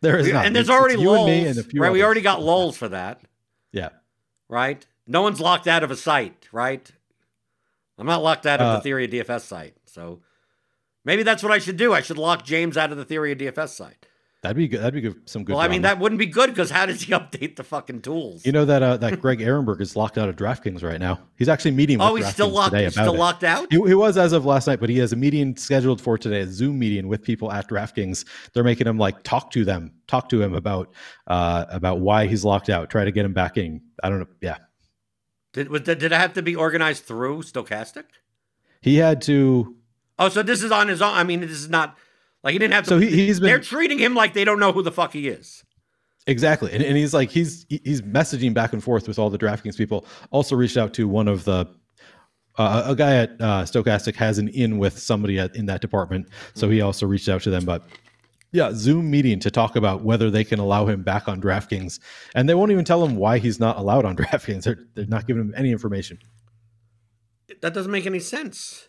There 0.00 0.16
is 0.16 0.32
not. 0.32 0.46
And 0.46 0.56
there's 0.56 0.68
it's, 0.68 0.70
already 0.70 0.94
it's 0.94 1.02
lulls. 1.02 1.28
right, 1.28 1.48
others. 1.48 1.92
we 1.92 2.02
already 2.02 2.22
got 2.22 2.42
lulls 2.42 2.76
for 2.76 2.88
that. 2.88 3.20
Yeah. 3.72 3.90
Right. 4.48 4.84
No 5.06 5.22
one's 5.22 5.40
locked 5.40 5.66
out 5.66 5.82
of 5.82 5.90
a 5.90 5.96
site. 5.96 6.48
Right. 6.52 6.90
I'm 8.00 8.06
not 8.06 8.22
locked 8.22 8.46
out 8.46 8.60
of 8.60 8.66
uh, 8.66 8.74
the 8.76 8.80
Theory 8.80 9.04
of 9.04 9.10
DFS 9.10 9.42
site. 9.42 9.74
So 9.84 10.20
maybe 11.04 11.22
that's 11.22 11.42
what 11.42 11.52
I 11.52 11.58
should 11.58 11.76
do. 11.76 11.92
I 11.92 12.00
should 12.00 12.18
lock 12.18 12.44
James 12.44 12.76
out 12.76 12.90
of 12.90 12.96
the 12.96 13.04
Theory 13.04 13.32
of 13.32 13.38
DFS 13.38 13.68
site. 13.68 14.06
That'd 14.42 14.56
be 14.56 14.68
good. 14.68 14.80
That'd 14.80 14.94
be 14.94 15.02
good. 15.02 15.28
Some 15.28 15.44
good. 15.44 15.52
Well, 15.52 15.60
drama. 15.60 15.70
I 15.70 15.72
mean, 15.74 15.82
that 15.82 15.98
wouldn't 15.98 16.18
be 16.18 16.24
good 16.24 16.48
because 16.48 16.70
how 16.70 16.86
does 16.86 17.02
he 17.02 17.12
update 17.12 17.56
the 17.56 17.62
fucking 17.62 18.00
tools? 18.00 18.46
You 18.46 18.52
know 18.52 18.64
that 18.64 18.82
uh, 18.82 18.96
that 18.96 19.20
Greg 19.20 19.40
Ehrenberg 19.40 19.82
is 19.82 19.96
locked 19.96 20.16
out 20.16 20.30
of 20.30 20.36
DraftKings 20.36 20.82
right 20.82 20.98
now. 20.98 21.20
He's 21.36 21.50
actually 21.50 21.72
meeting. 21.72 21.98
With 21.98 22.08
oh, 22.08 22.14
he's 22.14 22.28
still 22.28 22.48
locked. 22.48 22.74
He's 22.74 22.92
still 22.92 23.14
it. 23.14 23.18
locked 23.18 23.44
out. 23.44 23.70
He, 23.70 23.76
he, 23.76 23.92
was 23.92 24.16
as 24.16 24.32
of 24.32 24.46
last 24.46 24.66
night, 24.66 24.80
but 24.80 24.88
he 24.88 24.96
has 24.96 25.12
a 25.12 25.16
meeting 25.16 25.56
scheduled 25.56 26.00
for 26.00 26.16
today, 26.16 26.40
a 26.40 26.46
Zoom 26.46 26.78
meeting 26.78 27.06
with 27.06 27.22
people 27.22 27.52
at 27.52 27.68
DraftKings. 27.68 28.24
They're 28.54 28.64
making 28.64 28.86
him 28.86 28.96
like 28.96 29.22
talk 29.24 29.50
to 29.50 29.64
them, 29.66 29.92
talk 30.06 30.30
to 30.30 30.40
him 30.40 30.54
about 30.54 30.94
uh, 31.26 31.66
about 31.68 32.00
why 32.00 32.26
he's 32.26 32.42
locked 32.42 32.70
out, 32.70 32.88
try 32.88 33.04
to 33.04 33.12
get 33.12 33.26
him 33.26 33.34
back 33.34 33.58
in. 33.58 33.82
I 34.02 34.08
don't 34.08 34.20
know. 34.20 34.26
Yeah. 34.40 34.56
Did 35.52 35.68
was 35.68 35.82
did 35.82 36.02
it 36.02 36.12
have 36.12 36.32
to 36.34 36.42
be 36.42 36.54
organized 36.54 37.04
through 37.04 37.42
Stokastic? 37.42 38.04
He 38.80 38.96
had 38.96 39.20
to. 39.22 39.76
Oh, 40.18 40.28
so 40.28 40.42
this 40.42 40.62
is 40.62 40.70
on 40.70 40.88
his 40.88 41.02
own. 41.02 41.14
I 41.14 41.24
mean, 41.24 41.40
this 41.40 41.50
is 41.50 41.68
not 41.68 41.96
like 42.42 42.52
he 42.52 42.58
didn't 42.58 42.74
have 42.74 42.84
to. 42.84 42.90
So 42.90 42.98
he, 42.98 43.28
has 43.28 43.40
been. 43.40 43.48
They're 43.48 43.58
treating 43.58 43.98
him 43.98 44.14
like 44.14 44.34
they 44.34 44.44
don't 44.44 44.60
know 44.60 44.72
who 44.72 44.82
the 44.82 44.92
fuck 44.92 45.12
he 45.12 45.28
is. 45.28 45.64
Exactly, 46.26 46.72
and, 46.72 46.82
and 46.82 46.96
he's 46.96 47.14
like 47.14 47.30
he's 47.30 47.66
he's 47.68 48.02
messaging 48.02 48.54
back 48.54 48.72
and 48.72 48.84
forth 48.84 49.08
with 49.08 49.18
all 49.18 49.30
the 49.30 49.38
DraftKings 49.38 49.76
people. 49.76 50.04
Also 50.30 50.54
reached 50.54 50.76
out 50.76 50.94
to 50.94 51.08
one 51.08 51.28
of 51.28 51.44
the 51.44 51.66
uh, 52.56 52.82
a 52.86 52.94
guy 52.94 53.16
at 53.16 53.30
uh, 53.40 53.64
Stokastic 53.64 54.14
has 54.16 54.38
an 54.38 54.48
in 54.48 54.78
with 54.78 54.98
somebody 54.98 55.38
at, 55.38 55.56
in 55.56 55.66
that 55.66 55.80
department, 55.80 56.28
so 56.54 56.68
he 56.68 56.80
also 56.80 57.06
reached 57.06 57.28
out 57.28 57.42
to 57.42 57.50
them. 57.50 57.64
But 57.64 57.84
yeah, 58.52 58.72
Zoom 58.72 59.10
meeting 59.10 59.38
to 59.40 59.50
talk 59.50 59.76
about 59.76 60.02
whether 60.02 60.30
they 60.30 60.44
can 60.44 60.58
allow 60.58 60.86
him 60.86 61.02
back 61.02 61.28
on 61.28 61.40
DraftKings, 61.40 62.00
and 62.34 62.48
they 62.48 62.54
won't 62.54 62.72
even 62.72 62.84
tell 62.84 63.04
him 63.04 63.16
why 63.16 63.38
he's 63.38 63.60
not 63.60 63.78
allowed 63.78 64.04
on 64.04 64.16
DraftKings. 64.16 64.64
They're, 64.64 64.78
they're 64.94 65.06
not 65.06 65.26
giving 65.26 65.42
him 65.42 65.54
any 65.56 65.70
information 65.70 66.18
that 67.60 67.74
doesn't 67.74 67.92
make 67.92 68.06
any 68.06 68.20
sense. 68.20 68.88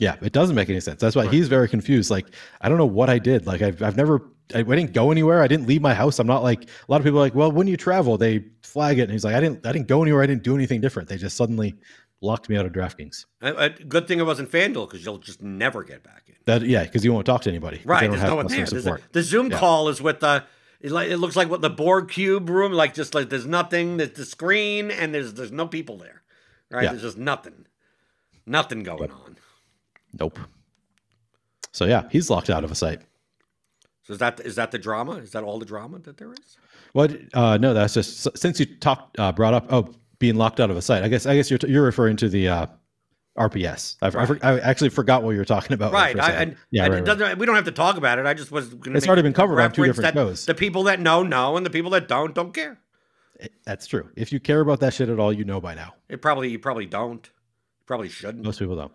Yeah, 0.00 0.16
it 0.22 0.32
doesn't 0.32 0.56
make 0.56 0.68
any 0.68 0.80
sense. 0.80 1.00
That's 1.00 1.14
why 1.14 1.28
he's 1.28 1.46
very 1.46 1.68
confused. 1.68 2.10
Like, 2.10 2.26
I 2.60 2.68
don't 2.68 2.78
know 2.78 2.86
what 2.86 3.08
I 3.08 3.18
did. 3.18 3.46
Like, 3.46 3.62
I've, 3.62 3.80
I've 3.80 3.96
never, 3.96 4.22
I, 4.52 4.58
I, 4.58 4.62
didn't 4.62 4.92
go 4.92 5.12
anywhere. 5.12 5.40
I 5.40 5.46
didn't 5.46 5.68
leave 5.68 5.82
my 5.82 5.94
house. 5.94 6.18
I'm 6.18 6.26
not 6.26 6.42
like 6.42 6.64
a 6.64 6.68
lot 6.88 7.00
of 7.00 7.04
people 7.04 7.18
are 7.18 7.22
like, 7.22 7.36
well, 7.36 7.52
when 7.52 7.68
you 7.68 7.76
travel, 7.76 8.18
they 8.18 8.44
flag 8.62 8.98
it. 8.98 9.02
And 9.02 9.12
he's 9.12 9.24
like, 9.24 9.36
I 9.36 9.40
didn't, 9.40 9.64
I 9.64 9.70
didn't 9.70 9.86
go 9.86 10.02
anywhere. 10.02 10.22
I 10.22 10.26
didn't 10.26 10.42
do 10.42 10.56
anything 10.56 10.80
different. 10.80 11.08
They 11.08 11.16
just 11.16 11.36
suddenly 11.36 11.76
locked 12.24 12.48
me 12.48 12.56
out 12.56 12.66
of 12.66 12.72
DraftKings. 12.72 13.26
A, 13.42 13.54
a 13.54 13.70
good 13.70 14.08
thing 14.08 14.18
it 14.18 14.26
wasn't 14.26 14.50
FanDuel 14.50 14.88
because 14.88 15.04
you'll 15.04 15.18
just 15.18 15.42
never 15.42 15.84
get 15.84 16.02
back 16.02 16.24
in. 16.26 16.34
That 16.46 16.62
yeah, 16.62 16.82
because 16.82 17.04
you 17.04 17.12
won't 17.12 17.26
talk 17.26 17.42
to 17.42 17.50
anybody. 17.50 17.80
Right, 17.84 18.10
there's 18.10 18.22
no 18.22 18.36
one 18.36 18.46
there. 18.48 18.64
A, 18.64 18.98
the 19.12 19.22
Zoom 19.22 19.50
yeah. 19.50 19.58
call 19.58 19.88
is 19.88 20.02
with 20.02 20.20
the. 20.20 20.44
It, 20.80 20.90
like, 20.90 21.08
it 21.08 21.16
looks 21.16 21.36
like 21.36 21.48
what 21.48 21.62
the 21.62 21.70
Borg 21.70 22.10
cube 22.10 22.50
room, 22.50 22.72
like 22.72 22.92
just 22.92 23.14
like 23.14 23.30
there's 23.30 23.46
nothing. 23.46 23.96
There's 23.96 24.10
the 24.10 24.24
screen 24.24 24.90
and 24.90 25.14
there's 25.14 25.34
there's 25.34 25.52
no 25.52 25.66
people 25.66 25.96
there. 25.96 26.22
Right, 26.70 26.84
yeah. 26.84 26.90
there's 26.90 27.02
just 27.02 27.18
nothing. 27.18 27.66
Nothing 28.46 28.82
going 28.82 29.10
on. 29.10 29.36
Nope. 30.18 30.38
So 31.72 31.86
yeah, 31.86 32.08
he's 32.10 32.28
locked 32.30 32.50
out 32.50 32.64
of 32.64 32.70
a 32.70 32.74
site. 32.74 33.00
So 34.02 34.12
is 34.12 34.18
that 34.18 34.40
is 34.40 34.56
that 34.56 34.70
the 34.70 34.78
drama? 34.78 35.12
Is 35.12 35.32
that 35.32 35.42
all 35.42 35.58
the 35.58 35.64
drama 35.64 35.98
that 36.00 36.18
there 36.18 36.32
is? 36.32 36.56
What? 36.92 37.16
Uh, 37.32 37.56
no, 37.56 37.72
that's 37.72 37.94
just 37.94 38.36
since 38.36 38.60
you 38.60 38.66
talked 38.66 39.18
uh, 39.18 39.32
brought 39.32 39.54
up 39.54 39.66
oh 39.70 39.94
being 40.24 40.36
locked 40.36 40.58
out 40.58 40.70
of 40.70 40.76
a 40.78 40.82
site. 40.82 41.02
I 41.02 41.08
guess 41.08 41.26
I 41.26 41.34
guess 41.34 41.50
you're 41.50 41.60
you're 41.68 41.84
referring 41.84 42.16
to 42.16 42.30
the 42.30 42.48
uh, 42.48 42.66
RPS. 43.36 43.96
I, 44.00 44.08
right. 44.08 44.44
I, 44.44 44.52
I, 44.52 44.58
actually 44.60 44.88
forgot 44.88 45.22
what 45.22 45.32
you 45.32 45.38
were 45.38 45.44
talking 45.44 45.74
about. 45.74 45.92
Right. 45.92 46.18
I, 46.18 46.30
and, 46.30 46.56
yeah. 46.70 46.86
And 46.86 47.06
right, 47.06 47.20
right. 47.20 47.38
We 47.38 47.44
don't 47.44 47.56
have 47.56 47.66
to 47.66 47.72
talk 47.72 47.98
about 47.98 48.18
it. 48.18 48.24
I 48.24 48.32
just 48.32 48.50
was. 48.50 48.72
Gonna 48.72 48.96
It's 48.96 49.06
already 49.06 49.20
been 49.20 49.34
covered 49.34 49.60
on 49.60 49.70
two 49.72 49.84
different 49.84 50.14
shows. 50.14 50.46
The 50.46 50.54
people 50.54 50.84
that 50.84 50.98
know 50.98 51.22
know, 51.22 51.58
and 51.58 51.66
the 51.66 51.70
people 51.70 51.90
that 51.90 52.08
don't 52.08 52.34
don't 52.34 52.54
care. 52.54 52.78
It, 53.38 53.52
that's 53.66 53.86
true. 53.86 54.08
If 54.16 54.32
you 54.32 54.40
care 54.40 54.60
about 54.60 54.80
that 54.80 54.94
shit 54.94 55.10
at 55.10 55.18
all, 55.18 55.30
you 55.30 55.44
know 55.44 55.60
by 55.60 55.74
now. 55.74 55.94
It 56.08 56.22
probably 56.22 56.48
you 56.48 56.58
probably 56.58 56.86
don't. 56.86 57.28
Probably 57.84 58.08
shouldn't. 58.08 58.42
Most 58.42 58.60
people 58.60 58.76
don't. 58.76 58.92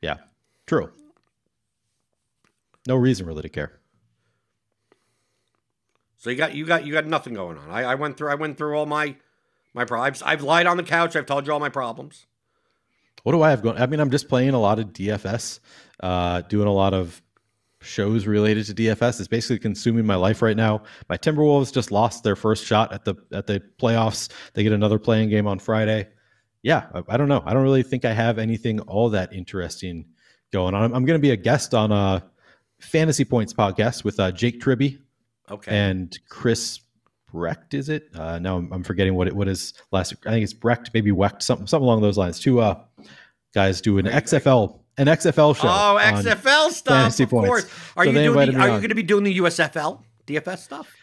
Yeah, 0.00 0.18
true. 0.66 0.92
No 2.86 2.94
reason 2.94 3.26
really 3.26 3.42
to 3.42 3.48
care. 3.48 3.80
So 6.18 6.30
you 6.30 6.36
got 6.36 6.54
you 6.54 6.64
got 6.64 6.86
you 6.86 6.92
got 6.92 7.06
nothing 7.06 7.34
going 7.34 7.58
on. 7.58 7.70
I, 7.70 7.82
I 7.82 7.94
went 7.96 8.16
through 8.16 8.30
I 8.30 8.36
went 8.36 8.56
through 8.56 8.76
all 8.76 8.86
my 8.86 9.16
my 9.74 9.84
problems. 9.84 10.22
I've 10.22 10.42
lied 10.42 10.66
on 10.66 10.76
the 10.76 10.82
couch. 10.82 11.16
I've 11.16 11.26
told 11.26 11.46
you 11.46 11.52
all 11.52 11.60
my 11.60 11.68
problems. 11.68 12.26
What 13.22 13.32
do 13.32 13.42
I 13.42 13.50
have 13.50 13.62
going? 13.62 13.76
I 13.76 13.86
mean, 13.86 14.00
I'm 14.00 14.10
just 14.10 14.28
playing 14.28 14.50
a 14.50 14.60
lot 14.60 14.78
of 14.78 14.86
DFS, 14.88 15.60
uh, 16.00 16.40
doing 16.42 16.66
a 16.66 16.72
lot 16.72 16.94
of 16.94 17.20
shows 17.82 18.26
related 18.26 18.66
to 18.66 18.74
DFS. 18.74 19.20
It's 19.20 19.28
basically 19.28 19.58
consuming 19.58 20.06
my 20.06 20.14
life 20.14 20.42
right 20.42 20.56
now. 20.56 20.82
My 21.08 21.18
Timberwolves 21.18 21.72
just 21.72 21.90
lost 21.90 22.24
their 22.24 22.36
first 22.36 22.64
shot 22.64 22.92
at 22.92 23.04
the 23.04 23.14
at 23.32 23.46
the 23.46 23.62
playoffs. 23.78 24.30
They 24.54 24.62
get 24.62 24.72
another 24.72 24.98
playing 24.98 25.28
game 25.28 25.46
on 25.46 25.58
Friday 25.58 26.08
yeah, 26.62 26.86
I, 26.94 27.02
I, 27.08 27.16
don't 27.16 27.28
know. 27.28 27.42
I 27.44 27.54
don't 27.54 27.62
really 27.62 27.82
think 27.82 28.04
I 28.04 28.12
have 28.12 28.38
anything 28.38 28.80
all 28.80 29.10
that 29.10 29.32
interesting 29.32 30.06
going 30.52 30.74
on. 30.74 30.82
I'm, 30.82 30.94
I'm 30.94 31.04
going 31.04 31.18
to 31.18 31.22
be 31.22 31.30
a 31.30 31.36
guest 31.36 31.74
on 31.74 31.92
a 31.92 32.24
Fantasy 32.80 33.24
Points 33.24 33.52
podcast 33.52 34.04
with 34.04 34.20
uh, 34.20 34.30
Jake 34.32 34.60
Tribbey, 34.60 34.98
okay, 35.50 35.74
and 35.74 36.18
Chris 36.28 36.80
Brecht. 37.32 37.74
Is 37.74 37.88
it? 37.88 38.08
Uh, 38.14 38.38
no, 38.38 38.56
I'm, 38.56 38.72
I'm, 38.72 38.84
forgetting 38.84 39.14
what 39.14 39.28
it 39.28 39.34
what 39.34 39.48
is 39.48 39.74
last. 39.92 40.14
I 40.26 40.30
think 40.30 40.44
it's 40.44 40.52
Brecht, 40.52 40.90
maybe 40.94 41.12
Wecht, 41.12 41.42
something 41.42 41.66
something 41.66 41.84
along 41.84 42.02
those 42.02 42.18
lines. 42.18 42.38
Two 42.40 42.60
uh, 42.60 42.78
guys 43.54 43.80
do 43.80 43.98
an 43.98 44.06
XFL 44.06 44.80
an 44.98 45.06
XFL 45.06 45.56
show. 45.56 45.68
Oh, 45.68 45.98
XFL 46.00 46.70
stuff. 46.70 46.94
Fantasy 46.94 47.22
of 47.24 47.30
points. 47.30 47.48
course. 47.48 47.64
Are 47.96 48.04
so 48.04 48.10
you 48.10 48.18
doing? 48.18 48.52
The, 48.52 48.58
are 48.58 48.68
you 48.68 48.76
going 48.76 48.88
to 48.90 48.94
be 48.94 49.02
doing 49.02 49.24
the 49.24 49.38
USFL 49.38 50.02
DFS 50.26 50.58
stuff? 50.58 50.94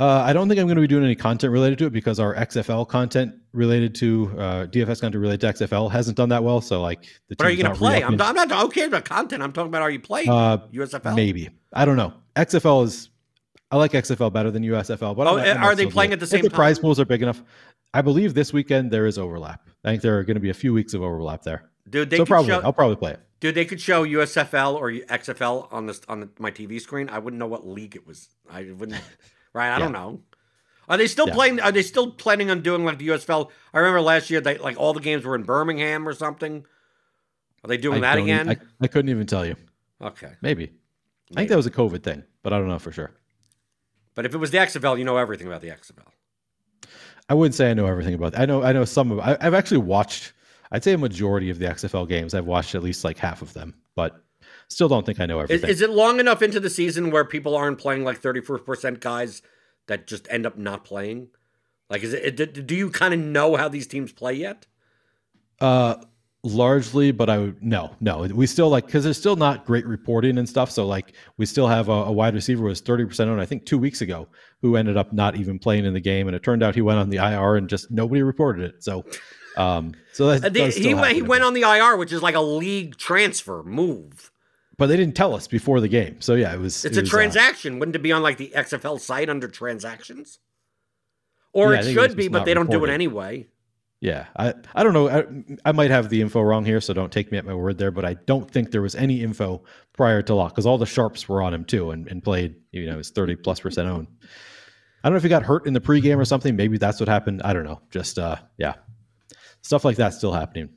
Uh, 0.00 0.22
I 0.26 0.32
don't 0.32 0.48
think 0.48 0.58
I'm 0.58 0.66
going 0.66 0.76
to 0.76 0.80
be 0.80 0.86
doing 0.86 1.04
any 1.04 1.14
content 1.14 1.52
related 1.52 1.78
to 1.80 1.86
it 1.86 1.92
because 1.92 2.18
our 2.18 2.34
XFL 2.34 2.88
content 2.88 3.34
related 3.52 3.94
to 3.96 4.32
uh, 4.38 4.66
DFS 4.66 5.02
content 5.02 5.16
related 5.16 5.42
to 5.42 5.66
XFL 5.66 5.90
hasn't 5.90 6.16
done 6.16 6.30
that 6.30 6.42
well. 6.42 6.62
So 6.62 6.80
like, 6.80 7.02
the 7.28 7.36
but 7.36 7.46
are 7.46 7.50
you 7.50 7.62
going 7.62 7.74
to 7.74 7.78
play? 7.78 8.02
I'm, 8.02 8.18
I'm, 8.18 8.34
not 8.34 8.50
okay 8.66 8.84
about 8.84 9.04
content. 9.04 9.42
I'm 9.42 9.52
talking 9.52 9.68
about 9.68 9.82
are 9.82 9.90
you 9.90 10.00
playing 10.00 10.30
uh, 10.30 10.66
USFL? 10.72 11.14
Maybe 11.14 11.50
I 11.74 11.84
don't 11.84 11.96
know. 11.96 12.14
XFL 12.34 12.84
is 12.86 13.10
I 13.70 13.76
like 13.76 13.92
XFL 13.92 14.32
better 14.32 14.50
than 14.50 14.64
USFL, 14.64 15.16
but 15.16 15.26
oh, 15.26 15.38
are 15.38 15.76
they 15.76 15.86
playing 15.86 16.12
at 16.12 16.18
the 16.18 16.26
same 16.26 16.40
time? 16.40 16.46
if 16.46 16.52
the 16.52 16.56
prize 16.56 16.78
pools 16.78 16.98
are 16.98 17.04
big 17.04 17.22
enough? 17.22 17.42
I 17.94 18.02
believe 18.02 18.34
this 18.34 18.52
weekend 18.52 18.90
there 18.90 19.06
is 19.06 19.18
overlap. 19.18 19.68
I 19.84 19.90
think 19.90 20.02
there 20.02 20.18
are 20.18 20.24
going 20.24 20.34
to 20.36 20.40
be 20.40 20.50
a 20.50 20.54
few 20.54 20.72
weeks 20.72 20.94
of 20.94 21.02
overlap 21.02 21.42
there. 21.42 21.70
Dude, 21.88 22.10
they 22.10 22.18
so 22.18 22.26
probably 22.26 22.50
show, 22.50 22.60
I'll 22.60 22.72
probably 22.72 22.96
play 22.96 23.12
it. 23.12 23.20
Dude, 23.40 23.54
they 23.54 23.64
could 23.64 23.80
show 23.80 24.04
USFL 24.04 24.74
or 24.74 24.90
XFL 24.92 25.72
on 25.72 25.86
this 25.86 26.00
on 26.08 26.20
the, 26.20 26.28
my 26.38 26.50
TV 26.50 26.80
screen. 26.80 27.08
I 27.08 27.18
wouldn't 27.18 27.38
know 27.38 27.46
what 27.46 27.66
league 27.66 27.96
it 27.96 28.06
was. 28.06 28.28
I 28.50 28.70
wouldn't. 28.70 29.00
right? 29.52 29.68
I 29.68 29.72
yeah. 29.72 29.78
don't 29.78 29.92
know. 29.92 30.20
Are 30.88 30.96
they 30.96 31.06
still 31.06 31.28
yeah. 31.28 31.34
playing? 31.34 31.60
Are 31.60 31.72
they 31.72 31.82
still 31.82 32.10
planning 32.10 32.50
on 32.50 32.60
doing 32.60 32.84
like 32.84 32.98
the 32.98 33.08
USFL? 33.08 33.50
I 33.72 33.78
remember 33.78 34.00
last 34.00 34.30
year 34.30 34.40
they 34.40 34.58
like 34.58 34.76
all 34.78 34.92
the 34.92 35.00
games 35.00 35.24
were 35.24 35.34
in 35.34 35.44
Birmingham 35.44 36.06
or 36.06 36.12
something. 36.12 36.64
Are 37.64 37.68
they 37.68 37.76
doing 37.76 37.98
I 37.98 38.00
that 38.00 38.18
again? 38.18 38.48
I, 38.48 38.56
I, 38.80 38.86
couldn't 38.88 39.10
even 39.10 39.26
tell 39.26 39.44
you. 39.44 39.54
Okay, 40.00 40.32
maybe. 40.40 40.62
maybe. 40.62 40.72
I 41.36 41.40
think 41.40 41.50
that 41.50 41.56
was 41.56 41.66
a 41.66 41.70
COVID 41.70 42.02
thing, 42.02 42.24
but 42.42 42.52
I 42.52 42.58
don't 42.58 42.68
know 42.68 42.78
for 42.78 42.90
sure. 42.90 43.12
But 44.14 44.26
if 44.26 44.34
it 44.34 44.38
was 44.38 44.50
the 44.50 44.58
XFL, 44.58 44.98
you 44.98 45.04
know 45.04 45.16
everything 45.16 45.46
about 45.46 45.60
the 45.60 45.68
XFL. 45.68 46.08
I 47.28 47.34
wouldn't 47.34 47.54
say 47.54 47.70
I 47.70 47.74
know 47.74 47.86
everything 47.86 48.14
about. 48.14 48.34
It. 48.34 48.40
I 48.40 48.46
know 48.46 48.62
I 48.62 48.72
know 48.72 48.84
some 48.84 49.12
of. 49.12 49.20
I, 49.20 49.36
I've 49.40 49.54
actually 49.54 49.78
watched. 49.78 50.32
I'd 50.72 50.84
say 50.84 50.92
a 50.92 50.98
majority 50.98 51.50
of 51.50 51.58
the 51.58 51.66
XFL 51.66 52.08
games. 52.08 52.34
I've 52.34 52.46
watched 52.46 52.74
at 52.74 52.82
least 52.82 53.04
like 53.04 53.18
half 53.18 53.42
of 53.42 53.52
them, 53.52 53.74
but 53.94 54.22
still 54.68 54.88
don't 54.88 55.06
think 55.06 55.20
I 55.20 55.26
know 55.26 55.40
everything. 55.40 55.70
Is, 55.70 55.76
is 55.76 55.82
it 55.82 55.90
long 55.90 56.18
enough 56.18 56.42
into 56.42 56.60
the 56.60 56.70
season 56.70 57.10
where 57.10 57.24
people 57.24 57.56
aren't 57.56 57.78
playing 57.78 58.04
like 58.04 58.18
thirty 58.18 58.40
four 58.40 58.58
percent 58.58 59.00
guys 59.00 59.42
that 59.86 60.06
just 60.08 60.26
end 60.30 60.44
up 60.44 60.58
not 60.58 60.84
playing? 60.84 61.28
Like, 61.88 62.02
is 62.02 62.12
it? 62.14 62.66
Do 62.66 62.74
you 62.74 62.90
kind 62.90 63.14
of 63.14 63.20
know 63.20 63.56
how 63.56 63.68
these 63.68 63.86
teams 63.86 64.12
play 64.12 64.34
yet? 64.34 64.66
Uh, 65.60 65.96
largely, 66.42 67.12
but 67.12 67.28
I 67.28 67.38
would 67.38 67.62
no, 67.62 67.94
no. 68.00 68.22
We 68.22 68.46
still 68.46 68.68
like 68.68 68.86
because 68.86 69.04
there's 69.04 69.18
still 69.18 69.36
not 69.36 69.66
great 69.66 69.86
reporting 69.86 70.38
and 70.38 70.48
stuff. 70.48 70.70
So 70.70 70.86
like, 70.86 71.12
we 71.36 71.46
still 71.46 71.66
have 71.66 71.88
a, 71.88 71.92
a 71.92 72.12
wide 72.12 72.34
receiver 72.34 72.64
was 72.64 72.80
thirty 72.80 73.04
percent 73.04 73.30
on 73.30 73.40
I 73.40 73.46
think 73.46 73.66
two 73.66 73.78
weeks 73.78 74.00
ago 74.00 74.28
who 74.62 74.76
ended 74.76 74.96
up 74.96 75.12
not 75.12 75.36
even 75.36 75.58
playing 75.58 75.84
in 75.84 75.92
the 75.92 76.00
game, 76.00 76.26
and 76.28 76.36
it 76.36 76.42
turned 76.42 76.62
out 76.62 76.74
he 76.74 76.82
went 76.82 76.98
on 76.98 77.10
the 77.10 77.16
IR 77.18 77.56
and 77.56 77.68
just 77.68 77.90
nobody 77.90 78.22
reported 78.22 78.64
it. 78.64 78.82
So. 78.82 79.04
Um, 79.56 79.94
so 80.12 80.38
that 80.38 80.56
uh, 80.56 80.66
he 80.66 80.94
went, 80.94 81.12
he 81.12 81.22
went 81.22 81.42
on 81.42 81.54
the 81.54 81.62
IR, 81.62 81.96
which 81.96 82.12
is 82.12 82.22
like 82.22 82.36
a 82.36 82.40
league 82.40 82.96
transfer 82.96 83.64
move 83.64 84.30
but 84.80 84.86
they 84.86 84.96
didn't 84.96 85.14
tell 85.14 85.34
us 85.34 85.46
before 85.46 85.78
the 85.78 85.88
game. 85.88 86.22
So 86.22 86.34
yeah, 86.34 86.54
it 86.54 86.58
was. 86.58 86.86
It's 86.86 86.96
it 86.96 87.00
a 87.00 87.02
was, 87.02 87.10
uh, 87.10 87.12
transaction. 87.12 87.74
Uh, 87.74 87.78
Wouldn't 87.80 87.96
it 87.96 88.02
be 88.02 88.12
on 88.12 88.22
like 88.22 88.38
the 88.38 88.50
XFL 88.56 88.98
site 88.98 89.28
under 89.28 89.46
transactions? 89.46 90.38
Or 91.52 91.74
yeah, 91.74 91.80
it 91.80 91.92
should 91.92 92.12
it 92.12 92.16
be, 92.16 92.28
but 92.28 92.46
they 92.46 92.54
don't 92.54 92.64
reported. 92.64 92.86
do 92.86 92.90
it 92.90 92.94
anyway. 92.94 93.46
Yeah, 94.00 94.26
I 94.34 94.54
I 94.74 94.82
don't 94.82 94.94
know. 94.94 95.10
I, 95.10 95.24
I, 95.68 95.72
might 95.72 95.90
have 95.90 96.08
the 96.08 96.22
info 96.22 96.40
wrong 96.40 96.64
here, 96.64 96.80
so 96.80 96.94
don't 96.94 97.12
take 97.12 97.30
me 97.30 97.36
at 97.36 97.44
my 97.44 97.52
word 97.52 97.76
there. 97.76 97.90
But 97.90 98.06
I 98.06 98.14
don't 98.14 98.50
think 98.50 98.70
there 98.70 98.80
was 98.80 98.94
any 98.94 99.22
info 99.22 99.62
prior 99.92 100.22
to 100.22 100.34
lock 100.34 100.52
because 100.52 100.64
all 100.64 100.78
the 100.78 100.86
sharps 100.86 101.28
were 101.28 101.42
on 101.42 101.52
him 101.52 101.66
too 101.66 101.90
and, 101.90 102.08
and 102.08 102.24
played. 102.24 102.54
You 102.72 102.86
know, 102.86 102.96
his 102.96 103.10
thirty 103.10 103.36
plus 103.36 103.60
percent 103.60 103.88
own. 103.88 104.08
I 105.04 105.08
don't 105.08 105.14
know 105.14 105.18
if 105.18 105.22
he 105.22 105.28
got 105.28 105.42
hurt 105.42 105.66
in 105.66 105.74
the 105.74 105.80
pregame 105.80 106.16
or 106.16 106.24
something. 106.24 106.56
Maybe 106.56 106.78
that's 106.78 106.98
what 106.98 107.10
happened. 107.10 107.42
I 107.44 107.52
don't 107.52 107.64
know. 107.64 107.82
Just 107.90 108.18
uh, 108.18 108.36
yeah, 108.56 108.74
stuff 109.60 109.84
like 109.84 109.96
that 109.96 110.14
still 110.14 110.32
happening. 110.32 110.70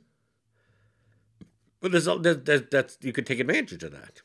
But 1.80 1.92
there's, 1.92 2.08
there's, 2.44 2.62
that's 2.70 2.98
you 3.00 3.12
could 3.12 3.26
take 3.26 3.40
advantage 3.40 3.82
of 3.82 3.92
that. 3.92 4.20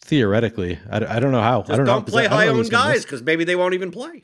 Theoretically, 0.00 0.78
I, 0.90 1.16
I 1.16 1.20
don't 1.20 1.32
know 1.32 1.42
how. 1.42 1.60
Just 1.60 1.72
I 1.72 1.76
don't, 1.76 1.86
don't 1.86 2.06
know, 2.06 2.12
play 2.12 2.26
high 2.26 2.48
owned 2.48 2.70
guys 2.70 3.04
because 3.04 3.22
maybe 3.22 3.44
they 3.44 3.56
won't 3.56 3.74
even 3.74 3.90
play. 3.90 4.22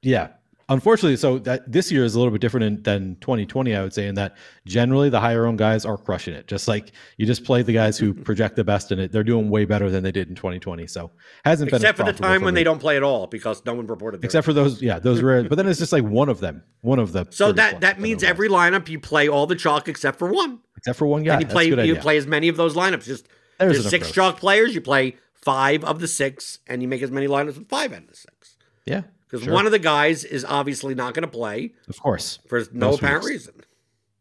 Yeah, 0.00 0.28
unfortunately, 0.68 1.16
so 1.16 1.38
that 1.40 1.70
this 1.70 1.90
year 1.90 2.04
is 2.04 2.14
a 2.14 2.18
little 2.18 2.32
bit 2.32 2.40
different 2.40 2.64
in, 2.64 2.82
than 2.82 3.16
2020. 3.20 3.74
I 3.74 3.82
would 3.82 3.92
say 3.92 4.06
in 4.06 4.14
that 4.16 4.36
generally 4.66 5.08
the 5.08 5.20
higher 5.20 5.46
owned 5.46 5.58
guys 5.58 5.84
are 5.84 5.96
crushing 5.96 6.34
it. 6.34 6.46
Just 6.46 6.68
like 6.68 6.92
you 7.16 7.26
just 7.26 7.44
play 7.44 7.62
the 7.62 7.72
guys 7.72 7.98
who 7.98 8.14
project 8.24 8.56
the 8.56 8.64
best 8.64 8.92
in 8.92 8.98
it, 8.98 9.12
they're 9.12 9.24
doing 9.24 9.50
way 9.50 9.64
better 9.64 9.90
than 9.90 10.02
they 10.02 10.12
did 10.12 10.28
in 10.28 10.34
2020. 10.34 10.86
So 10.86 11.10
hasn't 11.44 11.68
except 11.68 11.82
been 11.82 11.88
except 11.88 11.98
for 11.98 12.04
the 12.04 12.12
time 12.12 12.40
for 12.40 12.46
when 12.46 12.54
me. 12.54 12.60
they 12.60 12.64
don't 12.64 12.78
play 12.78 12.96
at 12.96 13.02
all 13.02 13.26
because 13.26 13.64
no 13.64 13.74
one 13.74 13.86
reported. 13.86 14.24
Except 14.24 14.44
for 14.44 14.52
those, 14.52 14.82
yeah, 14.82 14.98
those 14.98 15.22
rare. 15.22 15.44
but 15.44 15.56
then 15.56 15.66
it's 15.66 15.78
just 15.78 15.92
like 15.92 16.04
one 16.04 16.28
of 16.28 16.40
them, 16.40 16.62
one 16.82 16.98
of 16.98 17.12
the. 17.12 17.26
So 17.30 17.52
that 17.52 17.80
that 17.80 18.00
means 18.00 18.22
every 18.22 18.48
lineup 18.48 18.88
you 18.88 19.00
play 19.00 19.28
all 19.28 19.46
the 19.46 19.56
chalk 19.56 19.88
except 19.88 20.18
for 20.18 20.30
one. 20.30 20.60
Except 20.76 20.98
for 20.98 21.06
one 21.06 21.22
guy. 21.22 21.34
And 21.34 21.42
you 21.42 21.48
play 21.48 21.66
you 21.66 21.74
idea. 21.74 21.96
play 21.96 22.16
as 22.16 22.26
many 22.26 22.48
of 22.48 22.56
those 22.56 22.74
lineups. 22.74 23.04
Just 23.04 23.26
there's, 23.58 23.72
there's 23.72 23.90
six 23.90 24.10
approach. 24.10 24.14
chalk 24.14 24.40
players. 24.40 24.74
You 24.74 24.80
play 24.80 25.16
five 25.34 25.82
of 25.84 26.00
the 26.00 26.08
six, 26.08 26.58
and 26.66 26.82
you 26.82 26.88
make 26.88 27.02
as 27.02 27.10
many 27.10 27.26
lineups 27.26 27.58
with 27.58 27.68
five 27.68 27.92
out 27.92 28.02
of 28.02 28.08
the 28.08 28.16
six. 28.16 28.56
Yeah 28.84 29.02
because 29.28 29.44
sure. 29.44 29.52
one 29.52 29.66
of 29.66 29.72
the 29.72 29.78
guys 29.78 30.24
is 30.24 30.44
obviously 30.44 30.94
not 30.94 31.14
going 31.14 31.22
to 31.22 31.28
play. 31.28 31.74
Of 31.88 32.00
course, 32.00 32.38
for 32.48 32.64
no 32.72 32.94
apparent 32.94 33.24
reason. 33.24 33.54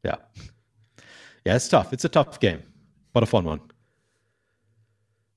Yeah, 0.03 0.15
yeah, 1.45 1.55
it's 1.55 1.67
tough. 1.67 1.93
It's 1.93 2.05
a 2.05 2.09
tough 2.09 2.39
game, 2.39 2.63
but 3.13 3.23
a 3.23 3.25
fun 3.25 3.45
one. 3.45 3.61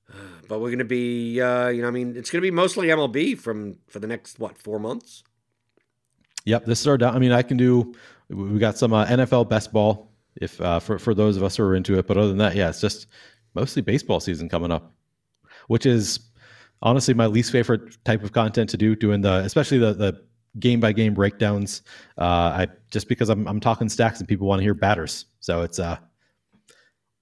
But 0.47 0.59
we're 0.59 0.67
going 0.67 0.79
to 0.79 0.83
be, 0.85 1.39
uh, 1.39 1.69
you 1.69 1.81
know, 1.81 1.87
I 1.87 1.91
mean, 1.91 2.17
it's 2.17 2.29
going 2.29 2.39
to 2.39 2.45
be 2.45 2.51
mostly 2.51 2.87
MLB 2.87 3.37
from 3.37 3.77
for 3.87 3.99
the 3.99 4.07
next 4.07 4.37
what 4.37 4.57
four 4.57 4.79
months. 4.79 5.23
Yep, 6.43 6.65
this 6.65 6.81
is 6.81 6.87
our. 6.87 7.01
I 7.01 7.19
mean, 7.19 7.31
I 7.31 7.41
can 7.41 7.55
do. 7.55 7.95
We 8.27 8.59
got 8.59 8.77
some 8.77 8.91
uh, 8.91 9.05
NFL 9.05 9.47
best 9.47 9.71
ball 9.71 10.11
if 10.35 10.59
uh, 10.59 10.79
for 10.79 10.99
for 10.99 11.13
those 11.13 11.37
of 11.37 11.43
us 11.43 11.55
who 11.55 11.63
are 11.63 11.75
into 11.75 11.97
it. 11.97 12.05
But 12.05 12.17
other 12.17 12.27
than 12.27 12.37
that, 12.39 12.55
yeah, 12.55 12.67
it's 12.67 12.81
just 12.81 13.07
mostly 13.53 13.81
baseball 13.81 14.19
season 14.19 14.49
coming 14.49 14.71
up, 14.71 14.93
which 15.67 15.85
is 15.85 16.19
honestly 16.81 17.13
my 17.13 17.27
least 17.27 17.51
favorite 17.51 18.03
type 18.05 18.23
of 18.23 18.31
content 18.31 18.69
to 18.71 18.77
do, 18.77 18.95
doing 18.95 19.21
the 19.21 19.35
especially 19.37 19.77
the 19.77 19.93
the 19.93 20.23
game 20.59 20.79
by 20.79 20.91
game 20.91 21.13
breakdowns. 21.13 21.83
Uh, 22.17 22.23
I 22.23 22.67
just 22.91 23.07
because 23.07 23.29
I'm 23.29 23.47
I'm 23.47 23.59
talking 23.59 23.89
stacks 23.89 24.19
and 24.19 24.27
people 24.27 24.47
want 24.47 24.59
to 24.59 24.63
hear 24.63 24.73
batters, 24.73 25.25
so 25.39 25.61
it's 25.61 25.79
uh 25.79 25.97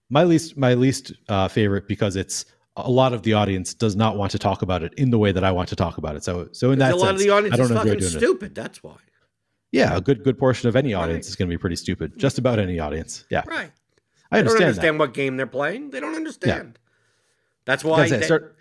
my 0.09 0.23
least 0.23 0.57
my 0.57 0.73
least 0.73 1.13
uh, 1.27 1.47
favorite 1.47 1.87
because 1.87 2.15
it's 2.15 2.45
a 2.75 2.89
lot 2.89 3.13
of 3.13 3.23
the 3.23 3.33
audience 3.33 3.73
does 3.73 3.95
not 3.95 4.17
want 4.17 4.31
to 4.31 4.39
talk 4.39 4.61
about 4.61 4.83
it 4.83 4.93
in 4.95 5.09
the 5.09 5.17
way 5.17 5.31
that 5.31 5.43
I 5.43 5.51
want 5.51 5.69
to 5.69 5.75
talk 5.75 5.97
about 5.97 6.15
it. 6.15 6.23
So 6.23 6.49
so 6.51 6.71
in 6.71 6.79
that 6.79 6.93
a 6.93 6.95
lot 6.95 7.07
sense, 7.07 7.21
of 7.21 7.27
the 7.27 7.29
audience 7.29 7.53
I 7.53 7.57
don't 7.57 7.71
is 7.71 7.77
fucking 7.77 8.01
stupid. 8.01 8.51
It. 8.51 8.55
That's 8.55 8.81
why. 8.83 8.95
Yeah, 9.71 9.95
a 9.95 10.01
good 10.01 10.23
good 10.23 10.37
portion 10.37 10.67
of 10.67 10.75
any 10.75 10.93
audience 10.93 11.25
right. 11.25 11.29
is 11.29 11.35
going 11.35 11.49
to 11.49 11.53
be 11.53 11.59
pretty 11.59 11.75
stupid. 11.75 12.17
Just 12.17 12.39
about 12.39 12.57
any 12.57 12.79
audience. 12.79 13.25
Yeah. 13.29 13.43
Right. 13.45 13.71
I 14.31 14.39
understand. 14.39 14.41
They 14.41 14.41
don't 14.41 14.67
understand 14.67 14.95
that. 14.95 14.99
what 14.99 15.13
game 15.13 15.37
they're 15.37 15.47
playing. 15.47 15.89
They 15.91 15.99
don't 15.99 16.15
understand. 16.15 16.71
Yeah. 16.75 16.81
That's 17.65 17.83
why. 17.83 18.09
They, 18.09 18.21
start, 18.21 18.57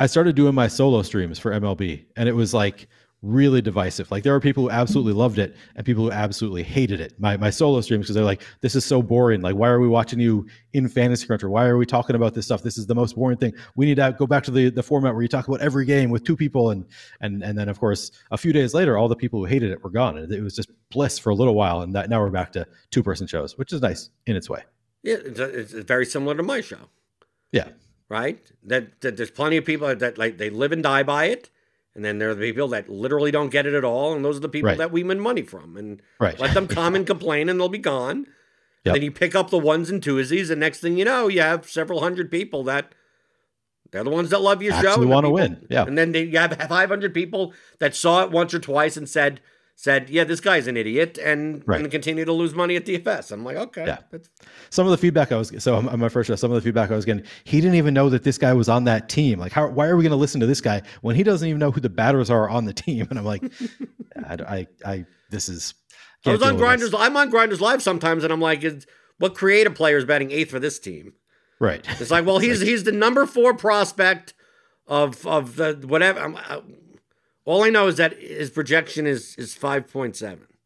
I 0.00 0.06
started 0.06 0.34
doing 0.34 0.54
my 0.54 0.66
solo 0.66 1.02
streams 1.02 1.38
for 1.38 1.52
MLB, 1.52 2.06
and 2.16 2.26
it 2.26 2.32
was 2.32 2.54
like 2.54 2.88
really 3.20 3.60
divisive. 3.60 4.10
Like 4.10 4.22
there 4.22 4.32
were 4.32 4.40
people 4.40 4.62
who 4.62 4.70
absolutely 4.70 5.12
loved 5.12 5.38
it 5.38 5.54
and 5.76 5.84
people 5.84 6.04
who 6.04 6.10
absolutely 6.10 6.62
hated 6.62 7.02
it. 7.02 7.20
My 7.20 7.36
my 7.36 7.50
solo 7.50 7.82
streams 7.82 8.04
because 8.04 8.14
they're 8.14 8.24
like, 8.24 8.42
this 8.62 8.74
is 8.74 8.82
so 8.82 9.02
boring. 9.02 9.42
Like, 9.42 9.56
why 9.56 9.68
are 9.68 9.78
we 9.78 9.88
watching 9.88 10.18
you 10.18 10.46
in 10.72 10.88
Fantasy 10.88 11.26
Cruncher? 11.26 11.50
Why 11.50 11.66
are 11.66 11.76
we 11.76 11.84
talking 11.84 12.16
about 12.16 12.32
this 12.32 12.46
stuff? 12.46 12.62
This 12.62 12.78
is 12.78 12.86
the 12.86 12.94
most 12.94 13.14
boring 13.14 13.36
thing. 13.36 13.52
We 13.76 13.84
need 13.84 13.96
to 13.96 14.16
go 14.18 14.26
back 14.26 14.42
to 14.44 14.50
the 14.50 14.70
the 14.70 14.82
format 14.82 15.12
where 15.12 15.20
you 15.20 15.28
talk 15.28 15.48
about 15.48 15.60
every 15.60 15.84
game 15.84 16.08
with 16.08 16.24
two 16.24 16.34
people 16.34 16.70
and 16.70 16.86
and 17.20 17.42
and 17.42 17.58
then 17.58 17.68
of 17.68 17.78
course 17.78 18.10
a 18.30 18.38
few 18.38 18.54
days 18.54 18.72
later, 18.72 18.96
all 18.96 19.08
the 19.08 19.16
people 19.16 19.40
who 19.40 19.44
hated 19.44 19.70
it 19.70 19.84
were 19.84 19.90
gone. 19.90 20.16
And 20.16 20.32
it 20.32 20.40
was 20.40 20.56
just 20.56 20.70
bliss 20.90 21.18
for 21.18 21.28
a 21.28 21.34
little 21.34 21.54
while. 21.54 21.82
And 21.82 21.94
that 21.94 22.08
now 22.08 22.20
we're 22.20 22.30
back 22.30 22.52
to 22.52 22.66
two 22.90 23.02
person 23.02 23.26
shows, 23.26 23.58
which 23.58 23.70
is 23.70 23.82
nice 23.82 24.08
in 24.26 24.34
its 24.34 24.48
way. 24.48 24.62
Yeah, 25.02 25.16
it's, 25.22 25.38
it's 25.40 25.72
very 25.72 26.06
similar 26.06 26.34
to 26.36 26.42
my 26.42 26.62
show. 26.62 26.88
Yeah, 27.52 27.68
right? 28.10 28.38
That, 28.64 29.00
that 29.00 29.16
there's 29.16 29.30
plenty 29.30 29.56
of 29.56 29.64
people 29.64 29.94
that 29.94 30.18
like 30.18 30.36
they 30.36 30.50
live 30.50 30.72
and 30.72 30.82
die 30.82 31.02
by 31.02 31.26
it, 31.26 31.48
and 31.94 32.04
then 32.04 32.18
there 32.18 32.28
are 32.28 32.34
the 32.34 32.52
people 32.52 32.68
that 32.68 32.90
literally 32.90 33.30
don't 33.30 33.48
get 33.48 33.64
it 33.64 33.72
at 33.72 33.84
all, 33.84 34.12
and 34.12 34.22
those 34.22 34.36
are 34.36 34.40
the 34.40 34.48
people 34.50 34.68
right. 34.68 34.78
that 34.78 34.92
we 34.92 35.02
win 35.02 35.18
money 35.18 35.42
from. 35.42 35.78
And 35.78 36.02
right. 36.18 36.38
let 36.38 36.52
them 36.52 36.66
come 36.68 36.94
and 36.94 37.06
complain, 37.06 37.48
and 37.48 37.58
they'll 37.58 37.70
be 37.70 37.78
gone. 37.78 38.26
Yep. 38.84 38.94
Then 38.94 39.02
you 39.02 39.10
pick 39.10 39.34
up 39.34 39.50
the 39.50 39.58
ones 39.58 39.88
and 39.88 40.02
twosies, 40.02 40.50
and 40.50 40.60
next 40.60 40.80
thing 40.80 40.98
you 40.98 41.04
know, 41.04 41.28
you 41.28 41.40
have 41.40 41.70
several 41.70 42.00
hundred 42.00 42.30
people 42.30 42.64
that 42.64 42.92
they're 43.90 44.04
the 44.04 44.10
ones 44.10 44.30
that 44.30 44.40
love 44.40 44.62
your 44.62 44.72
Actually 44.72 45.06
show. 45.06 45.10
want 45.10 45.26
to 45.26 45.30
win, 45.30 45.66
yeah. 45.68 45.84
And 45.84 45.98
then 45.98 46.12
they, 46.12 46.24
you 46.24 46.38
have 46.38 46.56
500 46.56 47.12
people 47.12 47.52
that 47.80 47.94
saw 47.94 48.22
it 48.22 48.30
once 48.30 48.54
or 48.54 48.60
twice 48.60 48.96
and 48.96 49.08
said, 49.08 49.40
said, 49.80 50.10
"Yeah, 50.10 50.24
this 50.24 50.40
guy's 50.40 50.66
an 50.66 50.76
idiot," 50.76 51.16
and, 51.16 51.62
right. 51.66 51.80
and 51.80 51.90
continue 51.90 52.26
to 52.26 52.32
lose 52.34 52.54
money 52.54 52.76
at 52.76 52.84
DFS. 52.84 53.32
I'm 53.32 53.42
like, 53.44 53.56
okay. 53.56 53.86
Yeah. 53.86 54.18
Some 54.68 54.86
of 54.86 54.90
the 54.90 54.98
feedback 54.98 55.32
I 55.32 55.36
was 55.36 55.54
so 55.58 55.76
on 55.76 55.98
my 55.98 56.10
first 56.10 56.28
show, 56.28 56.36
some 56.36 56.50
of 56.50 56.56
the 56.56 56.60
feedback 56.60 56.90
I 56.90 56.96
was 56.96 57.06
getting, 57.06 57.24
he 57.44 57.62
didn't 57.62 57.76
even 57.76 57.94
know 57.94 58.10
that 58.10 58.22
this 58.22 58.36
guy 58.36 58.52
was 58.52 58.68
on 58.68 58.84
that 58.84 59.08
team. 59.08 59.38
Like, 59.38 59.52
how? 59.52 59.68
Why 59.68 59.86
are 59.86 59.96
we 59.96 60.02
going 60.02 60.10
to 60.10 60.16
listen 60.16 60.38
to 60.42 60.46
this 60.46 60.60
guy 60.60 60.82
when 61.00 61.16
he 61.16 61.22
doesn't 61.22 61.48
even 61.48 61.58
know 61.58 61.70
who 61.70 61.80
the 61.80 61.88
batters 61.88 62.28
are 62.28 62.50
on 62.50 62.66
the 62.66 62.74
team? 62.74 63.06
And 63.10 63.18
I'm 63.18 63.24
like, 63.24 63.42
I, 64.16 64.34
I, 64.34 64.66
I, 64.84 65.06
this 65.30 65.48
is. 65.48 65.72
I 66.26 66.32
was 66.32 66.42
on 66.42 66.58
Grinders. 66.58 66.92
I'm 66.92 67.16
on 67.16 67.30
Grinders 67.30 67.62
Live 67.62 67.82
sometimes, 67.82 68.22
and 68.22 68.32
I'm 68.32 68.40
like, 68.40 68.62
what 69.16 69.34
creative 69.34 69.74
player 69.74 69.96
is 69.96 70.04
batting 70.04 70.30
eighth 70.30 70.50
for 70.50 70.58
this 70.58 70.78
team? 70.78 71.14
Right. 71.58 71.82
It's 71.98 72.10
like, 72.10 72.26
well, 72.26 72.38
he's 72.38 72.58
like, 72.60 72.68
he's 72.68 72.84
the 72.84 72.92
number 72.92 73.24
four 73.24 73.54
prospect 73.54 74.34
of 74.86 75.26
of 75.26 75.56
the 75.56 75.82
whatever. 75.86 76.20
I, 76.36 76.60
all 77.50 77.64
I 77.64 77.70
know 77.70 77.88
is 77.88 77.96
that 77.96 78.12
his 78.20 78.50
projection 78.50 79.06
is 79.06 79.34
is 79.36 79.54
five 79.54 79.82
point 79.92 80.14
seven. 80.16 80.46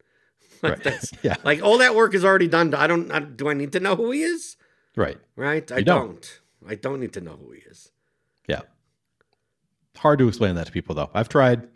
Like 0.63 0.85
right. 0.85 1.11
yeah. 1.23 1.35
Like 1.43 1.61
all 1.61 1.77
that 1.79 1.93
work 1.95 2.13
is 2.15 2.23
already 2.25 2.47
done. 2.47 2.73
I 2.73 2.87
don't. 2.87 3.11
I, 3.11 3.19
do 3.19 3.49
I 3.49 3.53
need 3.53 3.71
to 3.73 3.79
know 3.79 3.95
who 3.95 4.11
he 4.11 4.21
is? 4.23 4.57
Right. 4.95 5.17
Right. 5.35 5.69
I 5.71 5.81
don't. 5.81 6.07
don't. 6.07 6.39
I 6.71 6.75
don't 6.75 6.99
need 7.01 7.13
to 7.13 7.21
know 7.21 7.35
who 7.41 7.51
he 7.51 7.59
is. 7.73 7.91
Yeah. 8.47 8.61
hard 9.97 10.19
to 10.19 10.27
explain 10.27 10.55
that 10.55 10.65
to 10.67 10.71
people 10.71 10.95
though. 10.95 11.09
I've 11.13 11.29
tried, 11.29 11.67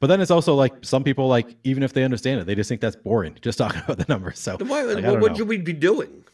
but 0.00 0.08
then 0.08 0.20
it's 0.20 0.30
also 0.30 0.54
like 0.54 0.74
some 0.84 1.04
people 1.04 1.26
like 1.28 1.56
even 1.64 1.82
if 1.82 1.92
they 1.92 2.02
understand 2.04 2.40
it, 2.40 2.44
they 2.46 2.54
just 2.54 2.68
think 2.68 2.80
that's 2.80 2.96
boring. 2.96 3.36
Just 3.40 3.56
talking 3.62 3.80
about 3.84 3.98
the 3.98 4.06
numbers. 4.08 4.38
So 4.40 4.56
Why, 4.58 4.82
like, 4.82 5.04
what 5.04 5.20
would 5.20 5.38
you 5.38 5.44
we 5.44 5.58
be 5.58 5.72
doing? 5.72 6.24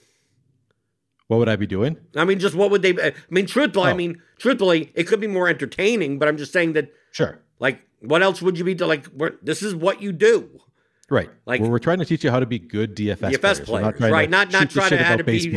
what 1.29 1.39
would 1.39 1.49
I 1.49 1.55
be 1.57 1.67
doing? 1.67 1.97
I 2.17 2.25
mean, 2.25 2.41
just 2.41 2.57
what 2.57 2.71
would 2.73 2.83
they? 2.83 2.95
I 3.01 3.13
mean, 3.31 3.47
truthfully, 3.47 3.89
I 3.89 3.93
Oh. 3.93 3.97
mean, 3.97 4.21
truthfully, 4.39 4.91
it 4.95 5.05
could 5.07 5.21
be 5.21 5.29
more 5.29 5.49
entertaining. 5.49 6.19
But 6.19 6.27
I'm 6.29 6.37
just 6.37 6.53
saying 6.53 6.73
that, 6.73 6.89
Sure. 7.13 7.39
like, 7.61 7.87
what 8.01 8.23
else 8.23 8.41
would 8.43 8.59
you 8.59 8.65
be? 8.65 8.75
to 8.77 8.87
Like, 8.87 9.07
we're, 9.15 9.33
this 9.43 9.63
is 9.63 9.75
what 9.75 10.01
you 10.03 10.13
do. 10.13 10.61
Right. 11.09 11.29
Like- 11.47 11.61
Like 11.61 11.71
we're 11.71 11.79
trying 11.79 11.99
to 11.99 12.05
teach 12.05 12.23
you 12.25 12.31
how 12.31 12.41
to 12.41 12.47
be 12.47 12.59
good 12.59 12.95
DFS, 12.97 13.33
DFS 13.33 13.65
players. 13.65 13.69
We're 13.69 13.93
players, 13.93 13.97
trying 13.99 14.13
right? 14.13 14.31
Not 14.31 14.53
not 14.53 14.71
trying 14.71 14.91
to 14.91 14.99
have 15.03 15.27
be 15.27 15.53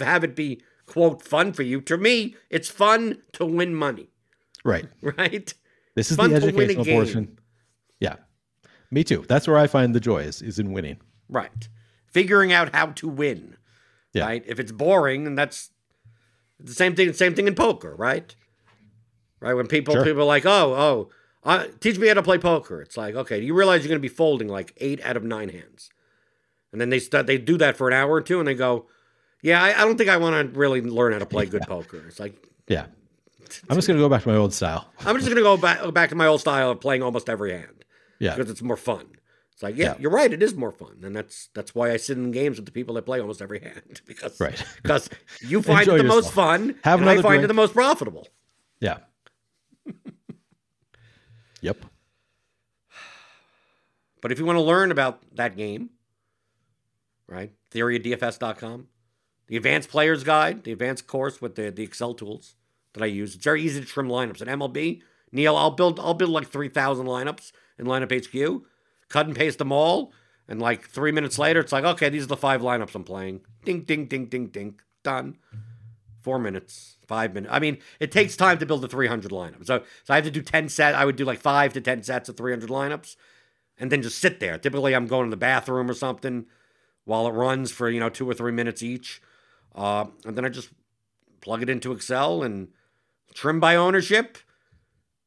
have 0.00 0.24
it 0.24 0.34
be 0.34 0.60
quote 0.86 1.22
fun 1.22 1.52
for 1.52 1.62
you. 1.62 1.80
To 1.82 1.96
me, 1.96 2.34
it's 2.50 2.68
fun 2.68 3.18
to 3.32 3.44
win 3.46 3.74
money, 3.74 4.08
Right. 4.64 4.86
right? 5.02 5.52
This 5.94 6.10
is 6.10 6.16
Fun 6.16 6.30
the 6.30 6.40
to 6.40 6.46
win 6.46 6.54
a 6.54 6.62
educational 6.64 6.84
game. 6.84 6.96
portion. 6.96 7.38
Yeah. 8.00 8.16
Me 8.90 9.02
too. 9.04 9.24
That's 9.28 9.46
where 9.48 9.56
I 9.56 9.66
find 9.66 9.94
the 9.94 10.00
joy 10.00 10.18
is, 10.18 10.42
is 10.42 10.58
in 10.58 10.72
winning. 10.72 10.98
Right. 11.28 11.68
Figuring 12.06 12.52
out 12.52 12.74
how 12.74 12.86
to 12.86 13.08
win. 13.08 13.56
Yeah. 14.12 14.24
Right. 14.26 14.44
If 14.46 14.60
it's 14.60 14.72
boring, 14.72 15.26
and 15.26 15.38
that's 15.38 15.70
the 16.60 16.74
same 16.74 16.94
thing. 16.96 17.12
Same 17.12 17.34
thing 17.34 17.46
in 17.46 17.54
poker, 17.54 17.94
right? 17.96 18.34
Right. 19.40 19.54
When 19.54 19.66
people 19.66 19.94
Sure. 19.94 20.04
people 20.04 20.22
are 20.22 20.26
like, 20.26 20.46
oh, 20.46 20.74
oh, 20.74 21.10
uh, 21.46 21.66
teach 21.80 21.98
me 21.98 22.08
how 22.08 22.14
to 22.14 22.22
play 22.22 22.36
poker. 22.38 22.82
It's 22.82 22.96
like, 22.96 23.14
okay, 23.14 23.40
do 23.40 23.46
you 23.46 23.54
realize 23.54 23.82
you're 23.82 23.88
going 23.88 23.98
to 24.02 24.08
be 24.08 24.14
folding 24.14 24.48
like 24.48 24.72
eight 24.78 25.00
out 25.04 25.16
of 25.16 25.24
nine 25.24 25.48
hands, 25.48 25.88
and 26.72 26.80
then 26.80 26.90
they 26.90 26.98
start 26.98 27.26
they 27.26 27.38
do 27.38 27.56
that 27.58 27.76
for 27.76 27.88
an 27.88 27.94
hour 27.94 28.10
or 28.12 28.20
two, 28.20 28.38
and 28.38 28.46
they 28.48 28.54
go, 28.54 28.86
yeah, 29.42 29.62
I, 29.62 29.80
I 29.80 29.84
don't 29.84 29.96
think 29.96 30.10
I 30.10 30.16
want 30.18 30.52
to 30.52 30.58
really 30.58 30.80
learn 30.82 31.12
how 31.12 31.18
to 31.20 31.26
play 31.26 31.46
good 31.46 31.62
poker. 31.62 32.04
It's 32.08 32.20
like 32.20 32.34
Yeah. 32.68 32.86
I'm 33.70 33.76
just 33.76 33.86
gonna 33.86 34.00
go 34.00 34.08
back 34.08 34.22
to 34.24 34.28
my 34.28 34.34
old 34.36 34.52
style. 34.52 34.90
I'm 35.00 35.14
just 35.14 35.26
going 35.26 35.36
to 35.36 35.42
go 35.42 35.56
back 35.56 35.94
back 35.94 36.08
to 36.10 36.16
my 36.16 36.26
old 36.26 36.40
style 36.40 36.70
of 36.72 36.80
playing 36.80 37.02
almost 37.02 37.28
every 37.30 37.52
hand 37.52 37.84
Yeah. 38.18 38.34
because 38.34 38.50
it's 38.50 38.60
more 38.62 38.76
fun. 38.76 39.06
It's 39.52 39.62
like, 39.62 39.76
yeah, 39.76 39.92
Yeah. 39.92 39.94
you're 40.00 40.10
right. 40.10 40.30
It 40.32 40.42
is 40.42 40.54
more 40.54 40.72
fun, 40.72 40.98
and 41.04 41.14
that's 41.14 41.48
that's 41.54 41.72
why 41.74 41.92
I 41.92 41.96
sit 41.96 42.18
in 42.18 42.32
games 42.32 42.56
with 42.56 42.66
the 42.66 42.72
people 42.72 42.96
that 42.96 43.02
play 43.06 43.20
almost 43.20 43.40
every 43.40 43.60
hand 43.60 44.00
because 44.06 44.40
Right. 44.40 44.60
because 44.82 45.08
you 45.40 45.62
find 45.70 45.82
Enjoy 45.82 45.94
it 45.94 45.98
the 45.98 46.08
most 46.08 46.32
fun, 46.32 46.74
Have 46.82 47.00
and 47.00 47.08
I 47.08 47.22
find 47.22 47.44
it 47.44 47.46
the 47.46 47.54
most 47.54 47.72
profitable. 47.72 48.26
Yeah. 48.80 48.98
Yep. 51.66 51.84
But 54.22 54.32
if 54.32 54.38
you 54.38 54.46
want 54.46 54.56
to 54.56 54.62
learn 54.62 54.90
about 54.90 55.22
that 55.36 55.56
game, 55.56 55.90
right? 57.28 57.52
Theoryofdfs.com, 57.70 58.88
the 59.46 59.56
advanced 59.56 59.88
players 59.90 60.24
guide, 60.24 60.64
the 60.64 60.72
advanced 60.72 61.06
course 61.06 61.40
with 61.40 61.54
the, 61.54 61.70
the 61.70 61.84
Excel 61.84 62.14
tools 62.14 62.56
that 62.94 63.02
I 63.02 63.06
use. 63.06 63.34
It's 63.34 63.44
very 63.44 63.62
easy 63.62 63.80
to 63.80 63.86
trim 63.86 64.08
lineups. 64.08 64.40
At 64.40 64.48
MLB, 64.48 65.02
Neil, 65.30 65.56
I'll 65.56 65.70
build 65.70 66.00
I'll 66.00 66.14
build 66.14 66.30
like 66.30 66.48
three 66.48 66.68
thousand 66.68 67.06
lineups 67.06 67.52
in 67.78 67.86
lineup 67.86 68.10
HQ, 68.10 68.64
cut 69.08 69.26
and 69.26 69.36
paste 69.36 69.58
them 69.58 69.70
all, 69.70 70.12
and 70.48 70.60
like 70.60 70.88
three 70.88 71.12
minutes 71.12 71.38
later, 71.38 71.60
it's 71.60 71.72
like, 71.72 71.84
okay, 71.84 72.08
these 72.08 72.24
are 72.24 72.28
the 72.28 72.36
five 72.36 72.62
lineups 72.62 72.94
I'm 72.94 73.04
playing. 73.04 73.42
Ding, 73.64 73.82
ding, 73.82 74.06
ding, 74.06 74.26
ding, 74.26 74.46
ding. 74.46 74.80
Done. 75.02 75.36
Four 76.26 76.40
minutes, 76.40 76.96
five 77.06 77.34
minutes. 77.34 77.54
I 77.54 77.60
mean, 77.60 77.78
it 78.00 78.10
takes 78.10 78.36
time 78.36 78.58
to 78.58 78.66
build 78.66 78.84
a 78.84 78.88
300 78.88 79.30
lineup. 79.30 79.64
So, 79.64 79.84
so 80.02 80.12
I 80.12 80.16
have 80.16 80.24
to 80.24 80.30
do 80.32 80.42
10 80.42 80.68
sets. 80.68 80.96
I 80.96 81.04
would 81.04 81.14
do 81.14 81.24
like 81.24 81.38
five 81.38 81.72
to 81.74 81.80
10 81.80 82.02
sets 82.02 82.28
of 82.28 82.36
300 82.36 82.68
lineups 82.68 83.14
and 83.78 83.92
then 83.92 84.02
just 84.02 84.18
sit 84.18 84.40
there. 84.40 84.58
Typically, 84.58 84.92
I'm 84.92 85.06
going 85.06 85.26
to 85.26 85.30
the 85.30 85.36
bathroom 85.36 85.88
or 85.88 85.94
something 85.94 86.46
while 87.04 87.28
it 87.28 87.30
runs 87.30 87.70
for 87.70 87.88
you 87.88 88.00
know 88.00 88.08
two 88.08 88.28
or 88.28 88.34
three 88.34 88.50
minutes 88.50 88.82
each, 88.82 89.22
uh, 89.76 90.06
and 90.24 90.36
then 90.36 90.44
I 90.44 90.48
just 90.48 90.70
plug 91.42 91.62
it 91.62 91.70
into 91.70 91.92
Excel 91.92 92.42
and 92.42 92.70
trim 93.34 93.60
by 93.60 93.76
ownership, 93.76 94.38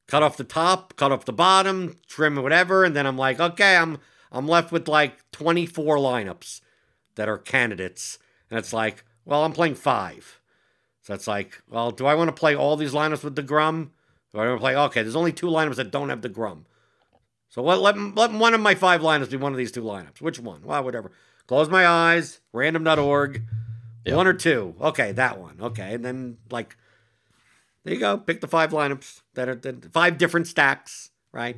cut 0.05 0.21
off 0.21 0.35
the 0.35 0.43
top, 0.43 0.97
cut 0.97 1.13
off 1.13 1.23
the 1.23 1.31
bottom, 1.31 1.95
trim 2.07 2.35
whatever, 2.35 2.83
and 2.83 2.93
then 2.93 3.07
I'm 3.07 3.17
like, 3.17 3.39
okay, 3.39 3.77
I'm 3.77 3.99
I'm 4.33 4.49
left 4.49 4.73
with 4.73 4.89
like 4.89 5.31
24 5.31 5.95
lineups 5.95 6.59
that 7.15 7.29
are 7.29 7.37
candidates, 7.37 8.19
and 8.49 8.59
it's 8.59 8.73
like, 8.73 9.05
well, 9.23 9.45
I'm 9.45 9.53
playing 9.53 9.75
five. 9.75 10.38
So 11.09 11.15
it's 11.15 11.25
like, 11.27 11.59
well, 11.67 11.89
do 11.89 12.05
I 12.05 12.13
want 12.13 12.27
to 12.27 12.39
play 12.39 12.55
all 12.55 12.75
these 12.77 12.93
lineups 12.93 13.23
with 13.23 13.35
the 13.35 13.41
Grum? 13.41 13.93
Do 14.31 14.37
I 14.37 14.45
want 14.47 14.59
to 14.59 14.61
play? 14.61 14.75
Okay, 14.75 15.01
there's 15.01 15.15
only 15.15 15.33
two 15.33 15.47
lineups 15.47 15.77
that 15.77 15.89
don't 15.89 16.09
have 16.09 16.21
the 16.21 16.29
Grum. 16.29 16.67
So 17.49 17.63
let, 17.63 17.79
let, 17.81 17.97
let 18.15 18.31
one 18.31 18.53
of 18.53 18.61
my 18.61 18.75
five 18.75 19.01
lineups 19.01 19.31
be 19.31 19.37
one 19.37 19.51
of 19.51 19.57
these 19.57 19.71
two 19.71 19.81
lineups. 19.81 20.21
Which 20.21 20.39
one? 20.39 20.61
Well, 20.63 20.83
whatever. 20.83 21.11
Close 21.47 21.67
my 21.67 21.87
eyes, 21.87 22.41
random.org, 22.53 23.41
Yeah. 24.05 24.17
one 24.17 24.27
or 24.27 24.35
two. 24.35 24.75
Okay, 24.79 25.11
that 25.13 25.39
one. 25.39 25.57
Okay, 25.59 25.95
and 25.95 26.05
then 26.05 26.37
like, 26.51 26.77
there 27.83 27.95
you 27.95 27.99
go. 27.99 28.19
Pick 28.19 28.39
the 28.41 28.47
five 28.47 28.69
lineups 28.69 29.21
that 29.33 29.49
are 29.49 29.55
the 29.55 29.89
five 29.91 30.19
different 30.19 30.45
stacks, 30.45 31.09
right? 31.31 31.57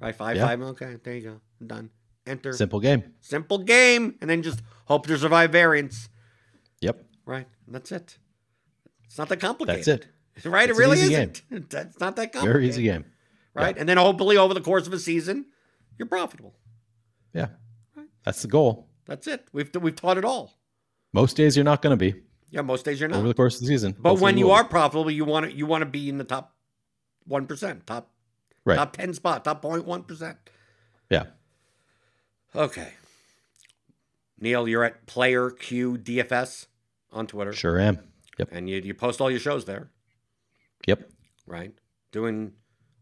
Right, 0.00 0.16
five, 0.16 0.36
Yeah. 0.38 0.46
five. 0.46 0.62
Okay, 0.62 0.96
there 1.04 1.14
you 1.14 1.20
go. 1.20 1.40
I'm 1.60 1.66
done. 1.66 1.90
Enter. 2.26 2.54
Simple 2.54 2.80
game. 2.80 3.12
Simple 3.20 3.58
game, 3.58 4.14
and 4.22 4.30
then 4.30 4.42
just 4.42 4.62
hope 4.86 5.06
to 5.06 5.18
survive 5.18 5.52
variance. 5.52 6.08
Yep. 6.80 7.04
Right, 7.26 7.46
and 7.66 7.74
that's 7.74 7.92
it. 7.92 8.16
It's 9.06 9.18
not 9.18 9.28
that 9.28 9.38
complicated. 9.38 9.84
That's 9.86 10.44
it. 10.44 10.48
Right, 10.48 10.68
It's 10.68 10.78
it 10.78 10.82
really 10.82 11.00
isn't. 11.00 11.42
It's 11.50 12.00
not 12.00 12.16
that 12.16 12.32
complicated. 12.32 12.52
Very 12.52 12.68
easy 12.68 12.82
game. 12.82 13.06
right? 13.54 13.76
And 13.76 13.88
then 13.88 13.96
hopefully 13.96 14.36
over 14.36 14.52
the 14.52 14.60
course 14.60 14.86
of 14.86 14.92
a 14.92 14.98
season, 14.98 15.46
you're 15.96 16.06
profitable. 16.06 16.54
Yeah. 17.32 17.48
That's 18.24 18.42
the 18.42 18.48
goal. 18.48 18.88
That's 19.06 19.26
it. 19.26 19.46
We've 19.52 19.70
we've 19.76 19.96
taught 19.96 20.18
it 20.18 20.24
all. 20.24 20.52
Most 21.12 21.36
days 21.36 21.56
you're 21.56 21.64
not 21.64 21.80
going 21.80 21.96
to 21.96 22.12
be 22.12 22.20
Yeah, 22.50 22.62
most 22.62 22.84
days 22.84 23.00
you're 23.00 23.08
not 23.08 23.18
over 23.18 23.28
the 23.28 23.34
course 23.34 23.54
of 23.54 23.60
the 23.62 23.68
season. 23.68 23.94
But 23.98 24.18
when 24.18 24.36
you 24.36 24.50
are 24.50 24.64
profitable, 24.64 25.10
you 25.10 25.24
want 25.24 25.46
to 25.46 25.52
you 25.56 25.64
want 25.64 25.82
to 25.82 25.86
be 25.86 26.08
in 26.08 26.18
the 26.18 26.24
top 26.24 26.54
one 27.24 27.46
percent, 27.46 27.86
top 27.86 28.10
right. 28.64 28.76
top 28.76 28.96
ten 28.96 29.14
spot, 29.14 29.44
top 29.44 29.62
0.1 29.62 30.06
percent. 30.06 30.36
Yeah. 31.08 31.26
Okay. 32.54 32.92
Neil, 34.38 34.68
you're 34.68 34.84
at 34.84 35.06
Player 35.06 35.50
Q 35.50 35.96
DFS 35.96 36.66
on 37.12 37.26
Twitter, 37.26 37.52
Sure 37.52 37.78
am. 37.78 38.00
Yep. 38.38 38.48
and 38.52 38.68
you 38.68 38.76
you 38.84 38.94
post 38.94 39.20
all 39.20 39.30
your 39.30 39.40
shows 39.40 39.64
there, 39.64 39.90
Yep. 40.86 41.10
right? 41.46 41.72
Doing, 42.12 42.52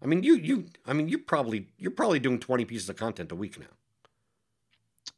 I 0.03 0.07
mean, 0.07 0.23
you 0.23 0.37
you, 0.37 0.67
I 0.87 0.93
mean, 0.93 1.09
you 1.09 1.19
probably 1.19 1.69
you're 1.79 1.91
probably 1.91 2.19
doing 2.21 2.39
20 2.41 2.65
pieces 2.65 2.89
of 2.89 2.97
content 2.97 3.33
a 3.33 3.35
week 3.35 3.59
now. 3.59 3.67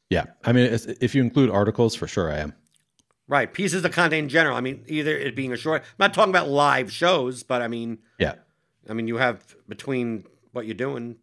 Yeah. 0.09 0.25
I 0.43 0.51
mean, 0.53 0.71
if 1.01 1.13
you 1.15 1.21
include 1.21 1.49
articles, 1.49 1.95
for 1.95 2.07
sure 2.07 2.31
I 2.31 2.37
am. 2.37 2.53
Right, 3.27 3.51
pieces 3.51 3.83
of 3.83 3.91
content 3.91 4.23
in 4.23 4.29
general. 4.29 4.55
I 4.55 4.61
mean, 4.61 4.85
either 4.87 5.11
it 5.17 5.35
being 5.35 5.51
a 5.51 5.57
short. 5.57 5.81
I'm 5.81 5.87
not 5.99 6.13
talking 6.13 6.29
about 6.31 6.47
live 6.47 6.91
shows, 6.91 7.43
but 7.43 7.61
I 7.61 7.67
mean, 7.67 7.99
Yeah. 8.19 8.35
I 8.89 8.93
mean, 8.93 9.07
you 9.09 9.17
have 9.17 9.55
between 9.67 10.23
what 10.53 10.65
you're 10.65 10.75
doing. 10.75 11.17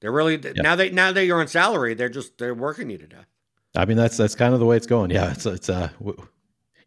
They're 0.00 0.12
really 0.12 0.36
now 0.56 0.76
they 0.76 0.90
now 0.90 1.10
that 1.12 1.24
you're 1.24 1.40
on 1.40 1.48
salary, 1.48 1.94
they're 1.94 2.10
just 2.10 2.36
they're 2.36 2.54
working 2.54 2.90
you 2.90 2.98
to 2.98 3.06
death. 3.06 3.26
I 3.74 3.86
mean, 3.86 3.96
that's 3.96 4.18
that's 4.18 4.34
kind 4.34 4.52
of 4.52 4.60
the 4.60 4.66
way 4.66 4.76
it's 4.76 4.86
going. 4.86 5.10
Yeah. 5.10 5.30
It's 5.32 5.46
it's 5.46 5.70
uh, 5.70 5.88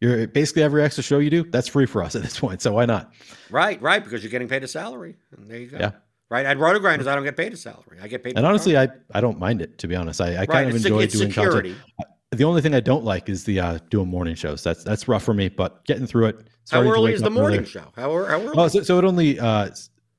you're 0.02 0.28
basically 0.28 0.64
every 0.64 0.84
extra 0.84 1.04
show 1.04 1.20
you 1.20 1.30
do 1.30 1.44
that's 1.44 1.68
free 1.68 1.86
for 1.86 2.04
us 2.04 2.16
at 2.16 2.22
this 2.22 2.40
point. 2.40 2.62
So 2.62 2.74
why 2.74 2.86
not? 2.86 3.14
Right, 3.50 3.82
right, 3.82 4.04
because 4.04 4.24
you're 4.24 4.32
getting 4.32 4.48
paid 4.48 4.64
a 4.64 4.68
salary, 4.68 5.16
and 5.36 5.50
there 5.50 5.60
you 5.60 5.68
go. 5.68 5.78
Yeah. 5.78 5.92
Right, 6.30 6.46
at 6.46 6.58
RotoGrinders, 6.58 7.08
I 7.08 7.16
don't 7.16 7.24
get 7.24 7.38
paid 7.38 7.54
a 7.54 7.58
salary. 7.58 8.00
I 8.02 8.08
get 8.08 8.24
paid. 8.24 8.36
And 8.36 8.46
honestly. 8.46 8.78
I 8.78 8.90
I 9.14 9.22
don't 9.22 9.40
mind 9.40 9.62
it 9.62 9.78
to 9.80 9.88
be 9.88 9.96
honest. 9.96 10.20
I, 10.20 10.34
I 10.34 10.38
right, 10.40 10.50
kind 10.50 10.70
of 10.70 10.76
it's, 10.76 10.86
enjoy 10.86 11.04
it's 11.04 11.14
doing 11.14 11.30
security. 11.30 11.74
content. 11.74 12.12
The 12.32 12.44
only 12.44 12.62
thing 12.62 12.74
I 12.74 12.80
don't 12.80 13.06
like 13.06 13.30
is 13.30 13.44
the 13.44 13.60
uh, 13.60 13.80
doing 13.90 14.08
morning 14.08 14.36
shows. 14.36 14.64
That's 14.64 14.84
that's 14.84 15.08
rough 15.08 15.24
for 15.24 15.34
me. 15.34 15.50
But 15.50 15.86
getting 15.86 16.08
through 16.08 16.28
it. 16.28 16.48
How 16.72 16.82
early 16.82 17.14
is 17.14 17.22
the 17.22 17.30
morning 17.30 17.60
earlier. 17.60 17.70
show? 17.70 17.92
How, 17.96 18.10
how 18.26 18.38
early? 18.38 18.54
Oh, 18.58 18.68
so, 18.68 18.82
so 18.82 18.98
it 18.98 19.06
only 19.06 19.40
uh, 19.40 19.70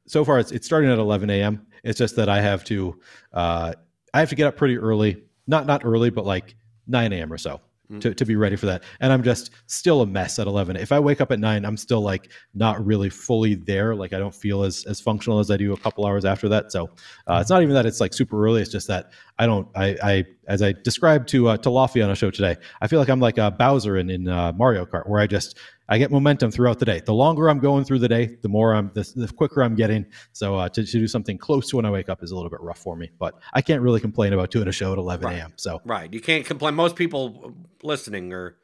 so 0.06 0.24
far 0.24 0.38
it's, 0.38 0.52
it's 0.52 0.64
starting 0.64 0.90
at 0.90 0.98
11 0.98 1.28
a.m. 1.28 1.66
It's 1.82 1.98
just 1.98 2.14
that 2.16 2.28
I 2.28 2.40
have 2.40 2.62
to 2.64 2.98
uh, 3.32 3.74
I 4.14 4.20
have 4.20 4.28
to 4.28 4.36
get 4.36 4.46
up 4.46 4.56
pretty 4.56 4.78
early, 4.78 5.24
not 5.48 5.66
not 5.66 5.84
early, 5.84 6.10
but 6.10 6.24
like 6.24 6.54
9 6.86 7.12
a.m. 7.12 7.32
or 7.32 7.38
so 7.38 7.60
Mm. 7.90 8.00
to, 8.00 8.14
to 8.14 8.24
be 8.24 8.34
ready 8.34 8.56
for 8.56 8.66
that. 8.66 8.82
And 8.98 9.12
I'm 9.12 9.22
just 9.22 9.52
still 9.66 10.00
a 10.00 10.06
mess 10.06 10.40
at 10.40 10.48
11. 10.48 10.74
If 10.74 10.90
I 10.90 10.98
wake 10.98 11.20
up 11.20 11.30
at 11.30 11.38
nine, 11.38 11.64
I'm 11.64 11.76
still 11.76 12.00
like 12.00 12.32
not 12.52 12.84
really 12.84 13.08
fully 13.08 13.54
there. 13.54 13.94
Like 13.94 14.12
I 14.12 14.18
don't 14.18 14.34
feel 14.34 14.64
as 14.64 14.84
as 14.86 15.00
functional 15.00 15.38
as 15.38 15.52
I 15.52 15.56
do 15.56 15.72
a 15.72 15.76
couple 15.76 16.04
hours 16.04 16.24
after 16.24 16.48
that. 16.48 16.72
So 16.72 16.90
uh, 17.28 17.38
it's 17.40 17.50
not 17.50 17.62
even 17.62 17.74
that 17.74 17.86
it's 17.86 18.00
like 18.00 18.12
super 18.12 18.44
early. 18.44 18.60
It's 18.60 18.72
just 18.72 18.88
that 18.88 19.10
I 19.38 19.46
don't. 19.46 19.68
I, 19.76 19.96
I 20.02 20.24
as 20.48 20.62
I 20.62 20.72
described 20.72 21.28
to 21.28 21.48
uh, 21.50 21.56
to 21.58 21.70
Lofty 21.70 22.02
on 22.02 22.10
a 22.10 22.16
show 22.16 22.30
today, 22.30 22.56
I 22.80 22.88
feel 22.88 22.98
like 22.98 23.08
I'm 23.08 23.20
like 23.20 23.38
a 23.38 23.52
Bowser 23.52 23.98
in 23.98 24.10
in 24.10 24.26
uh, 24.26 24.52
Mario 24.56 24.84
Kart, 24.84 25.08
where 25.08 25.20
I 25.20 25.28
just 25.28 25.56
I 25.88 25.98
get 25.98 26.10
momentum 26.10 26.50
throughout 26.50 26.78
the 26.78 26.84
day. 26.84 27.00
The 27.04 27.14
longer 27.14 27.48
I'm 27.48 27.58
going 27.60 27.84
through 27.84 28.00
the 28.00 28.08
day, 28.08 28.36
the 28.42 28.48
more 28.48 28.74
I'm 28.74 28.90
the, 28.94 29.10
the 29.14 29.28
quicker 29.28 29.62
I'm 29.62 29.74
getting. 29.74 30.06
So 30.32 30.56
uh, 30.56 30.68
to, 30.70 30.84
to 30.84 30.92
do 30.92 31.06
something 31.06 31.38
close 31.38 31.68
to 31.70 31.76
when 31.76 31.86
I 31.86 31.90
wake 31.90 32.08
up 32.08 32.22
is 32.22 32.30
a 32.32 32.34
little 32.36 32.50
bit 32.50 32.60
rough 32.60 32.78
for 32.78 32.96
me. 32.96 33.10
But 33.18 33.34
I 33.52 33.62
can't 33.62 33.82
really 33.82 34.00
complain 34.00 34.32
about 34.32 34.50
doing 34.50 34.68
a 34.68 34.72
show 34.72 34.92
at 34.92 34.98
11 34.98 35.26
Right. 35.26 35.38
a.m. 35.38 35.52
So 35.56 35.80
right, 35.84 36.12
you 36.12 36.20
can't 36.20 36.44
complain. 36.44 36.74
Most 36.74 36.96
people 36.96 37.54
listening 37.82 38.32
are, 38.32 38.56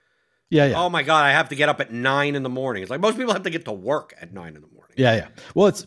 yeah, 0.50 0.66
yeah. 0.66 0.82
oh 0.82 0.90
my 0.90 1.02
god, 1.02 1.24
I 1.24 1.30
have 1.32 1.48
to 1.50 1.54
get 1.54 1.68
up 1.68 1.80
at 1.80 1.92
nine 1.92 2.34
in 2.34 2.42
the 2.42 2.48
morning. 2.50 2.82
It's 2.82 2.90
like 2.90 3.00
most 3.00 3.16
people 3.16 3.32
have 3.32 3.44
to 3.44 3.50
get 3.50 3.64
to 3.66 3.72
work 3.72 4.14
at 4.20 4.32
nine 4.32 4.54
in 4.56 4.60
the 4.60 4.68
morning. 4.68 4.94
Yeah, 4.96 5.14
yeah. 5.14 5.28
Well, 5.54 5.68
it's 5.68 5.86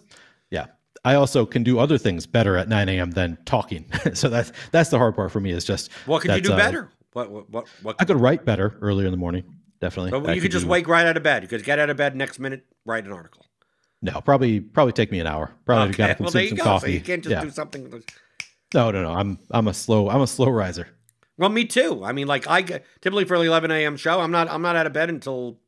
yeah. 0.49 0.67
I 1.03 1.13
also 1.15 1.45
can 1.45 1.61
do 1.63 1.77
other 1.77 1.99
things 1.99 2.25
better 2.25 2.57
at 2.57 2.67
9 2.67 2.89
a.m. 2.89 3.11
than 3.11 3.37
talking. 3.45 3.85
so 4.15 4.27
that's 4.27 4.51
that's 4.71 4.89
the 4.89 4.97
hard 4.97 5.15
part 5.15 5.31
for 5.31 5.39
me. 5.39 5.51
Is 5.51 5.63
just 5.63 5.91
What 6.07 6.23
could 6.23 6.33
you 6.35 6.41
do 6.41 6.53
uh, 6.53 6.57
better? 6.57 6.89
What 7.13 7.29
what 7.31 7.49
what? 7.51 7.67
what 7.83 7.95
I 7.99 8.05
could 8.05 8.19
write 8.19 8.43
better 8.43 8.75
earlier 8.81 9.05
in 9.05 9.11
the 9.11 9.17
morning. 9.17 9.43
Definitely. 9.81 10.11
so 10.11 10.31
you 10.31 10.41
could 10.41 10.51
just 10.51 10.65
wake 10.65 10.87
right 10.87 11.05
out 11.05 11.17
of 11.17 11.23
bed. 11.23 11.43
You 11.43 11.49
could 11.49 11.63
get 11.63 11.79
out 11.79 11.89
of 11.89 11.97
bed 11.97 12.15
next 12.15 12.39
minute, 12.39 12.65
write 12.85 13.05
an 13.05 13.11
article. 13.11 13.45
No, 14.01 14.21
probably 14.21 14.59
probably 14.59 14.93
take 14.93 15.11
me 15.11 15.19
an 15.19 15.27
hour. 15.27 15.51
Probably 15.65 15.89
Okay, 15.89 15.97
got 16.07 16.17
to 16.17 16.23
well, 16.23 16.31
there 16.31 16.43
you 16.43 16.49
some 16.49 16.57
go. 16.57 16.63
coffee. 16.63 16.87
So 16.87 16.91
you 16.93 17.01
can't 17.01 17.23
just 17.23 17.31
yeah. 17.31 17.41
do 17.41 17.49
something. 17.49 18.03
No, 18.73 18.91
no, 18.91 19.01
no. 19.03 19.11
I'm 19.13 19.39
I'm 19.51 19.67
a 19.67 19.73
slow 19.73 20.09
I'm 20.09 20.21
a 20.21 20.27
slow 20.27 20.49
riser. 20.49 20.87
Well, 21.37 21.49
me 21.49 21.65
too. 21.65 22.03
I 22.03 22.11
mean, 22.13 22.27
like 22.27 22.47
I 22.47 22.61
typically 22.61 23.25
for 23.25 23.37
the 23.37 23.45
11 23.45 23.71
a.m. 23.71 23.97
show, 23.97 24.19
I'm 24.19 24.31
not 24.31 24.49
I'm 24.49 24.61
not 24.61 24.75
out 24.75 24.85
of 24.87 24.93
bed 24.93 25.09
until 25.09 25.59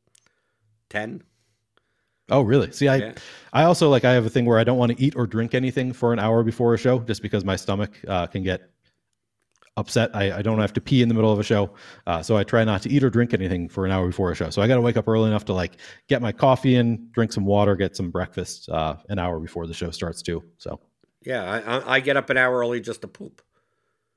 10. 0.90 1.22
Oh, 2.30 2.42
really? 2.42 2.70
See, 2.72 2.88
I 2.88 2.96
Yeah. 2.96 3.12
I 3.52 3.64
also 3.64 3.88
like 3.88 4.04
I 4.04 4.12
have 4.12 4.26
a 4.26 4.30
thing 4.30 4.44
where 4.44 4.58
I 4.58 4.64
don't 4.64 4.78
want 4.78 4.96
to 4.96 5.02
eat 5.02 5.16
or 5.16 5.26
drink 5.26 5.54
anything 5.54 5.92
for 5.92 6.12
an 6.12 6.18
hour 6.18 6.42
before 6.42 6.74
a 6.74 6.78
show, 6.78 6.98
just 7.00 7.22
because 7.22 7.44
my 7.44 7.56
stomach 7.56 7.90
uh, 8.06 8.26
can 8.26 8.42
get 8.42 8.70
upset. 9.78 10.10
I, 10.14 10.38
I 10.38 10.42
don't 10.42 10.58
have 10.58 10.72
to 10.74 10.80
pee 10.80 11.00
in 11.02 11.08
the 11.08 11.14
middle 11.14 11.32
of 11.32 11.38
a 11.38 11.42
show, 11.42 11.70
uh, 12.06 12.20
so 12.22 12.36
I 12.36 12.44
try 12.44 12.64
not 12.64 12.82
to 12.82 12.90
eat 12.90 13.02
or 13.04 13.10
drink 13.10 13.32
anything 13.32 13.68
for 13.68 13.86
an 13.86 13.92
hour 13.92 14.06
before 14.06 14.30
a 14.30 14.34
show. 14.34 14.50
So 14.50 14.60
I 14.60 14.66
got 14.68 14.74
to 14.74 14.80
wake 14.80 14.96
up 14.96 15.08
early 15.08 15.28
enough 15.28 15.44
to 15.46 15.52
like 15.52 15.76
get 16.08 16.20
my 16.20 16.32
coffee 16.32 16.74
in, 16.76 17.08
drink 17.12 17.32
some 17.32 17.44
water, 17.46 17.76
get 17.76 17.96
some 17.96 18.10
breakfast 18.10 18.68
uh, 18.68 18.96
an 19.08 19.18
hour 19.18 19.38
before 19.40 19.66
the 19.66 19.74
show 19.74 19.90
starts 19.90 20.20
too. 20.22 20.42
So 20.58 20.80
Yeah, 21.24 21.42
I, 21.44 21.96
I, 21.96 22.00
get 22.00 22.16
up 22.16 22.28
an 22.30 22.36
hour 22.36 22.58
early 22.58 22.80
just 22.80 23.02
to 23.02 23.08
poop. 23.08 23.40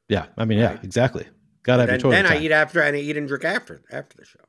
yeah, 0.10 0.26
I 0.38 0.46
mean, 0.46 0.60
yeah, 0.60 0.72
Right. 0.72 0.84
exactly. 0.84 1.28
Got 1.64 1.76
to 1.78 1.82
have 1.84 1.88
Then, 1.90 2.00
your 2.00 2.02
toilet 2.12 2.24
then 2.24 2.26
I 2.26 2.42
eat 2.44 2.52
after 2.52 2.82
and 2.82 2.96
I 2.96 3.00
eat 3.00 3.18
and 3.18 3.28
drink 3.28 3.46
after 3.46 3.82
after 3.92 4.18
the 4.18 4.26
show. 4.26 4.40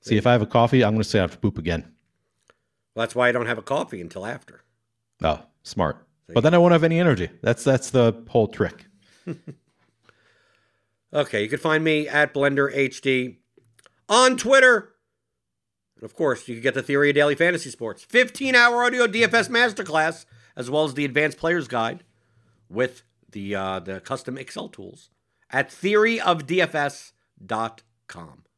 See, 0.00 0.16
if 0.16 0.26
I 0.26 0.32
have 0.32 0.42
a 0.42 0.46
coffee, 0.46 0.84
I'm 0.84 0.92
going 0.92 1.02
to 1.02 1.08
say 1.08 1.18
I 1.18 1.22
have 1.22 1.32
to 1.32 1.38
poop 1.38 1.58
again. 1.58 1.82
Well, 2.94 3.02
that's 3.04 3.14
why 3.14 3.28
I 3.28 3.32
don't 3.32 3.46
have 3.46 3.58
a 3.58 3.62
coffee 3.62 4.00
until 4.00 4.26
after. 4.26 4.64
Oh, 5.22 5.40
smart. 5.62 6.06
But 6.34 6.42
then 6.42 6.54
I 6.54 6.58
won't 6.58 6.72
have 6.72 6.84
any 6.84 6.98
energy. 6.98 7.28
That's 7.42 7.62
that's 7.62 7.90
the 7.90 8.24
whole 8.28 8.48
trick. 8.48 8.86
Okay, 11.14 11.42
you 11.42 11.48
can 11.48 11.58
find 11.58 11.84
me 11.84 12.08
at 12.08 12.32
Blender 12.32 12.74
HD 12.74 13.36
on 14.08 14.38
Twitter. 14.38 14.94
And 15.96 16.04
of 16.04 16.14
course, 16.14 16.48
you 16.48 16.54
can 16.54 16.62
get 16.62 16.72
the 16.72 16.82
Theory 16.82 17.10
of 17.10 17.14
Daily 17.14 17.34
Fantasy 17.34 17.68
Sports 17.68 18.02
15 18.04 18.54
hour 18.54 18.82
audio 18.82 19.06
DFS 19.06 19.50
masterclass, 19.50 20.24
as 20.56 20.70
well 20.70 20.84
as 20.84 20.94
the 20.94 21.04
Advanced 21.04 21.36
Player's 21.36 21.68
Guide 21.68 22.02
with 22.70 23.02
the 23.30 23.54
uh, 23.54 23.78
the 23.80 24.00
custom 24.00 24.38
Excel 24.38 24.68
tools 24.68 25.10
at 25.50 25.68
theoryofdfs.com. 25.68 28.44